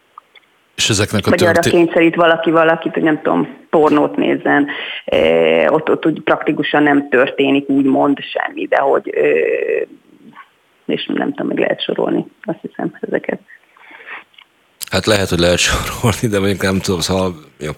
És 0.75 0.89
ezeknek 0.89 1.25
a 1.25 1.29
Vagy 1.29 1.39
történ... 1.39 1.57
arra 1.57 1.69
kényszerít 1.69 2.15
valaki 2.15 2.51
valakit, 2.51 2.93
hogy 2.93 3.03
nem 3.03 3.21
tudom, 3.21 3.57
pornót 3.69 4.15
nézzen, 4.15 4.67
e, 5.05 5.71
ott, 5.71 5.89
ott 5.89 6.05
úgy 6.05 6.21
praktikusan 6.21 6.83
nem 6.83 7.09
történik 7.09 7.69
úgymond 7.69 8.17
semmi, 8.19 8.65
de 8.65 8.77
hogy 8.77 9.09
e, 9.09 9.21
és 10.85 11.05
nem 11.13 11.29
tudom, 11.29 11.47
meg 11.47 11.59
lehet 11.59 11.83
sorolni, 11.83 12.25
azt 12.43 12.59
hiszem, 12.61 12.97
ezeket. 12.99 13.39
Hát 14.91 15.05
lehet, 15.05 15.29
hogy 15.29 15.39
lehet 15.39 15.57
sorolni, 15.67 16.27
de 16.27 16.39
mondjuk 16.39 16.61
nem 16.61 16.79
tudom, 16.79 16.99
szóval 16.99 17.33
jó, 17.59 17.71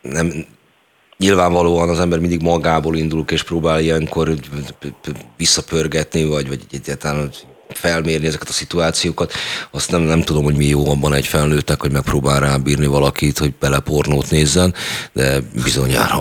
nem, 0.00 0.32
nyilvánvalóan 1.18 1.88
az 1.88 2.00
ember 2.00 2.18
mindig 2.18 2.42
magából 2.42 2.96
indul, 2.96 3.24
és 3.28 3.44
próbál 3.44 3.80
ilyenkor 3.80 4.28
visszapörgetni, 5.36 6.24
vagy, 6.24 6.48
vagy 6.48 6.60
egyáltalán 6.72 7.30
felmérni 7.68 8.26
ezeket 8.26 8.48
a 8.48 8.52
szituációkat. 8.52 9.32
Azt 9.70 9.90
nem, 9.90 10.00
nem 10.00 10.22
tudom, 10.22 10.44
hogy 10.44 10.56
mi 10.56 10.66
jó 10.66 10.90
abban 10.90 11.14
egy 11.14 11.26
felnőttnek, 11.26 11.80
hogy 11.80 11.92
megpróbál 11.92 12.40
rábírni 12.40 12.86
valakit, 12.86 13.38
hogy 13.38 13.54
belepornót 13.60 14.30
nézzen, 14.30 14.74
de 15.12 15.38
bizonyára 15.64 16.20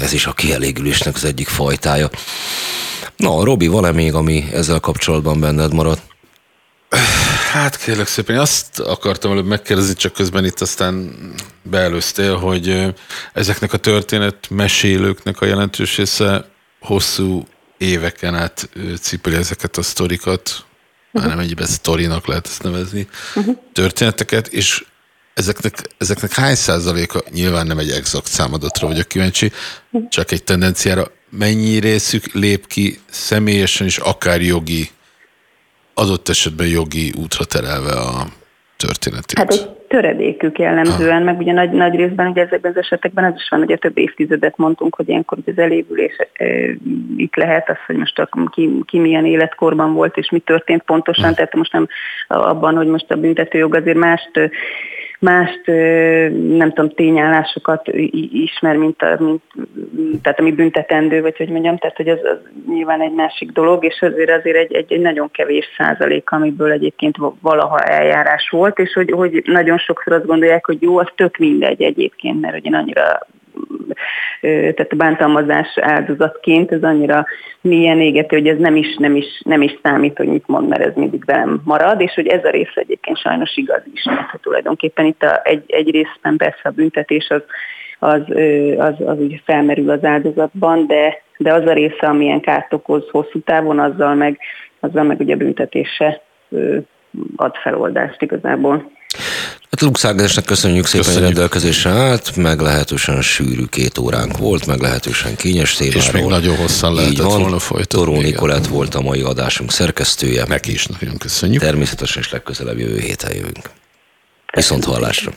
ez 0.00 0.12
is 0.12 0.26
a 0.26 0.32
kielégülésnek 0.32 1.14
az 1.14 1.24
egyik 1.24 1.48
fajtája. 1.48 2.10
Na, 3.16 3.44
Robi, 3.44 3.66
van-e 3.66 3.90
még, 3.90 4.14
ami 4.14 4.48
ezzel 4.52 4.80
kapcsolatban 4.80 5.40
benned 5.40 5.72
maradt? 5.72 6.02
Hát 7.52 7.76
kérlek 7.76 8.06
szépen, 8.06 8.38
azt 8.38 8.80
akartam 8.80 9.30
előbb 9.30 9.46
megkérdezni, 9.46 9.94
csak 9.94 10.12
közben 10.12 10.44
itt 10.44 10.60
aztán 10.60 11.16
beelőztél, 11.62 12.36
hogy 12.36 12.94
ezeknek 13.32 13.72
a 13.72 13.76
történet 13.76 14.36
mesélőknek 14.50 15.40
a 15.40 15.46
jelentős 15.46 15.96
része 15.96 16.48
hosszú 16.80 17.46
éveken 17.78 18.34
át 18.34 18.68
cipeli 19.00 19.36
ezeket 19.36 19.76
a 19.76 19.82
sztorikat, 19.82 20.64
már 21.10 21.26
nem 21.26 21.38
egyben 21.38 21.66
sztorinak 21.66 22.26
lehet 22.26 22.46
ezt 22.46 22.62
nevezni, 22.62 23.08
uh-huh. 23.34 23.56
történeteket, 23.72 24.46
és 24.46 24.84
ezeknek, 25.34 25.74
ezeknek 25.98 26.32
hány 26.32 26.54
százaléka, 26.54 27.22
nyilván 27.30 27.66
nem 27.66 27.78
egy 27.78 27.90
exakt 27.90 28.26
számadatra 28.26 28.86
vagyok 28.86 29.08
kíváncsi, 29.08 29.52
uh-huh. 29.90 30.08
csak 30.08 30.30
egy 30.30 30.44
tendenciára, 30.44 31.10
mennyi 31.30 31.78
részük 31.78 32.32
lép 32.32 32.66
ki 32.66 33.00
személyesen 33.10 33.86
és 33.86 33.98
akár 33.98 34.42
jogi 34.42 34.90
adott 35.94 36.28
esetben 36.28 36.66
jogi 36.66 37.12
útra 37.16 37.44
terelve 37.44 37.92
a 37.92 38.32
történetét? 38.76 39.38
Hát 39.38 39.52
egy 39.52 39.68
töredékük 39.88 40.58
jellemzően, 40.58 41.18
ha. 41.18 41.24
meg 41.24 41.38
ugye 41.38 41.52
nagy, 41.52 41.70
nagy 41.70 41.94
részben 41.94 42.26
ugye 42.26 42.42
ezekben 42.42 42.70
az 42.70 42.78
esetekben 42.78 43.24
az 43.24 43.32
is 43.36 43.48
van, 43.48 43.60
hogy 43.60 43.72
a 43.72 43.76
több 43.76 43.98
évtizedet 43.98 44.56
mondtunk, 44.56 44.94
hogy 44.94 45.08
ilyenkor 45.08 45.38
az 45.46 45.58
elévülés 45.58 46.16
e, 46.32 46.46
itt 47.16 47.36
lehet 47.36 47.70
az, 47.70 47.76
hogy 47.86 47.96
most 47.96 48.18
a, 48.18 48.28
ki, 48.50 48.70
ki 48.86 48.98
milyen 48.98 49.26
életkorban 49.26 49.92
volt, 49.92 50.16
és 50.16 50.30
mi 50.30 50.38
történt 50.38 50.82
pontosan, 50.82 51.28
ha. 51.28 51.34
tehát 51.34 51.54
most 51.54 51.72
nem 51.72 51.88
abban, 52.28 52.76
hogy 52.76 52.86
most 52.86 53.10
a 53.10 53.16
büntetőjog 53.16 53.74
azért 53.74 53.98
mást 53.98 54.30
mást, 55.20 55.62
nem 56.56 56.72
tudom, 56.72 56.90
tényállásokat 56.90 57.88
ismer, 58.32 58.76
mint, 58.76 59.02
a, 59.02 59.16
mint 59.18 59.42
tehát 60.22 60.40
ami 60.40 60.52
büntetendő, 60.52 61.20
vagy 61.20 61.36
hogy 61.36 61.48
mondjam, 61.48 61.78
tehát 61.78 61.96
hogy 61.96 62.08
az, 62.08 62.18
az 62.22 62.38
nyilván 62.68 63.00
egy 63.00 63.12
másik 63.12 63.52
dolog, 63.52 63.84
és 63.84 64.00
azért 64.00 64.30
azért 64.30 64.56
egy, 64.56 64.74
egy, 64.74 64.92
egy 64.92 65.00
nagyon 65.00 65.30
kevés 65.30 65.66
százalék, 65.76 66.30
amiből 66.30 66.70
egyébként 66.70 67.16
valaha 67.40 67.78
eljárás 67.78 68.48
volt, 68.50 68.78
és 68.78 68.92
hogy, 68.92 69.10
hogy 69.10 69.42
nagyon 69.44 69.78
sokszor 69.78 70.12
azt 70.12 70.26
gondolják, 70.26 70.66
hogy 70.66 70.82
jó, 70.82 70.98
az 70.98 71.08
tök 71.14 71.36
mindegy 71.36 71.82
egyébként, 71.82 72.40
mert 72.40 72.64
én 72.64 72.74
annyira 72.74 73.18
tehát 74.40 74.92
a 74.92 74.96
bántalmazás 74.96 75.78
áldozatként 75.78 76.72
ez 76.72 76.82
annyira 76.82 77.26
milyen 77.60 78.00
égető, 78.00 78.36
hogy 78.36 78.48
ez 78.48 78.58
nem 78.58 78.76
is, 78.76 78.96
nem 78.96 79.16
is, 79.16 79.40
nem 79.44 79.62
is 79.62 79.78
számít, 79.82 80.16
hogy 80.16 80.28
mit 80.28 80.46
mond, 80.46 80.68
mert 80.68 80.82
ez 80.82 80.94
mindig 80.94 81.24
velem 81.24 81.60
marad, 81.64 82.00
és 82.00 82.14
hogy 82.14 82.26
ez 82.26 82.44
a 82.44 82.50
rész 82.50 82.74
egyébként 82.74 83.18
sajnos 83.18 83.56
igaz 83.56 83.82
is, 83.94 84.04
mert 84.04 84.40
tulajdonképpen 84.40 85.04
itt 85.04 85.22
a, 85.22 85.40
egy, 85.44 85.64
egy 85.66 85.90
részben 85.90 86.36
persze 86.36 86.60
a 86.62 86.70
büntetés 86.70 87.28
az, 87.28 87.42
az, 87.98 88.22
az, 88.76 88.94
az 89.06 89.18
ugye 89.18 89.38
felmerül 89.44 89.90
az 89.90 90.04
áldozatban, 90.04 90.86
de, 90.86 91.22
de 91.38 91.52
az 91.52 91.66
a 91.66 91.72
része, 91.72 92.06
amilyen 92.06 92.40
kárt 92.40 92.72
okoz 92.72 93.08
hosszú 93.10 93.40
távon, 93.40 93.78
azzal 93.78 94.14
meg, 94.14 94.38
azzal 94.80 95.04
meg 95.04 95.20
ugye 95.20 95.36
büntetése 95.36 96.22
ad 97.36 97.56
feloldást 97.56 98.22
igazából. 98.22 98.90
Hát 99.76 99.84
Lux 99.84 100.04
Ágnesnek 100.04 100.44
köszönjük 100.44 100.86
szépen, 100.86 101.06
köszönjük. 101.06 101.26
hogy 101.26 101.34
rendelkezésre 101.34 101.90
állt, 101.90 102.36
meglehetősen 102.36 103.22
sűrű 103.22 103.64
két 103.64 103.98
óránk 103.98 104.38
volt, 104.38 104.66
meglehetősen 104.66 105.36
kényes 105.36 105.74
témáról. 105.74 106.02
És 106.02 106.10
még 106.10 106.24
nagyon 106.24 106.56
hosszan 106.56 106.94
lehetett 106.94 107.16
van. 107.16 107.40
volna 107.40 107.58
folytatni. 107.58 107.98
Toró 107.98 108.20
Nikolett 108.20 108.66
volt 108.66 108.94
a 108.94 109.00
mai 109.00 109.20
adásunk 109.20 109.72
szerkesztője. 109.72 110.44
Neki 110.48 110.72
is 110.72 110.86
nagyon 110.86 111.16
köszönjük. 111.16 111.62
Természetesen 111.62 112.22
is 112.22 112.30
legközelebb 112.30 112.78
jövő 112.78 112.98
héten 112.98 113.34
jövünk. 113.34 113.70
Viszont 114.52 114.84
hallásra. 114.84 115.32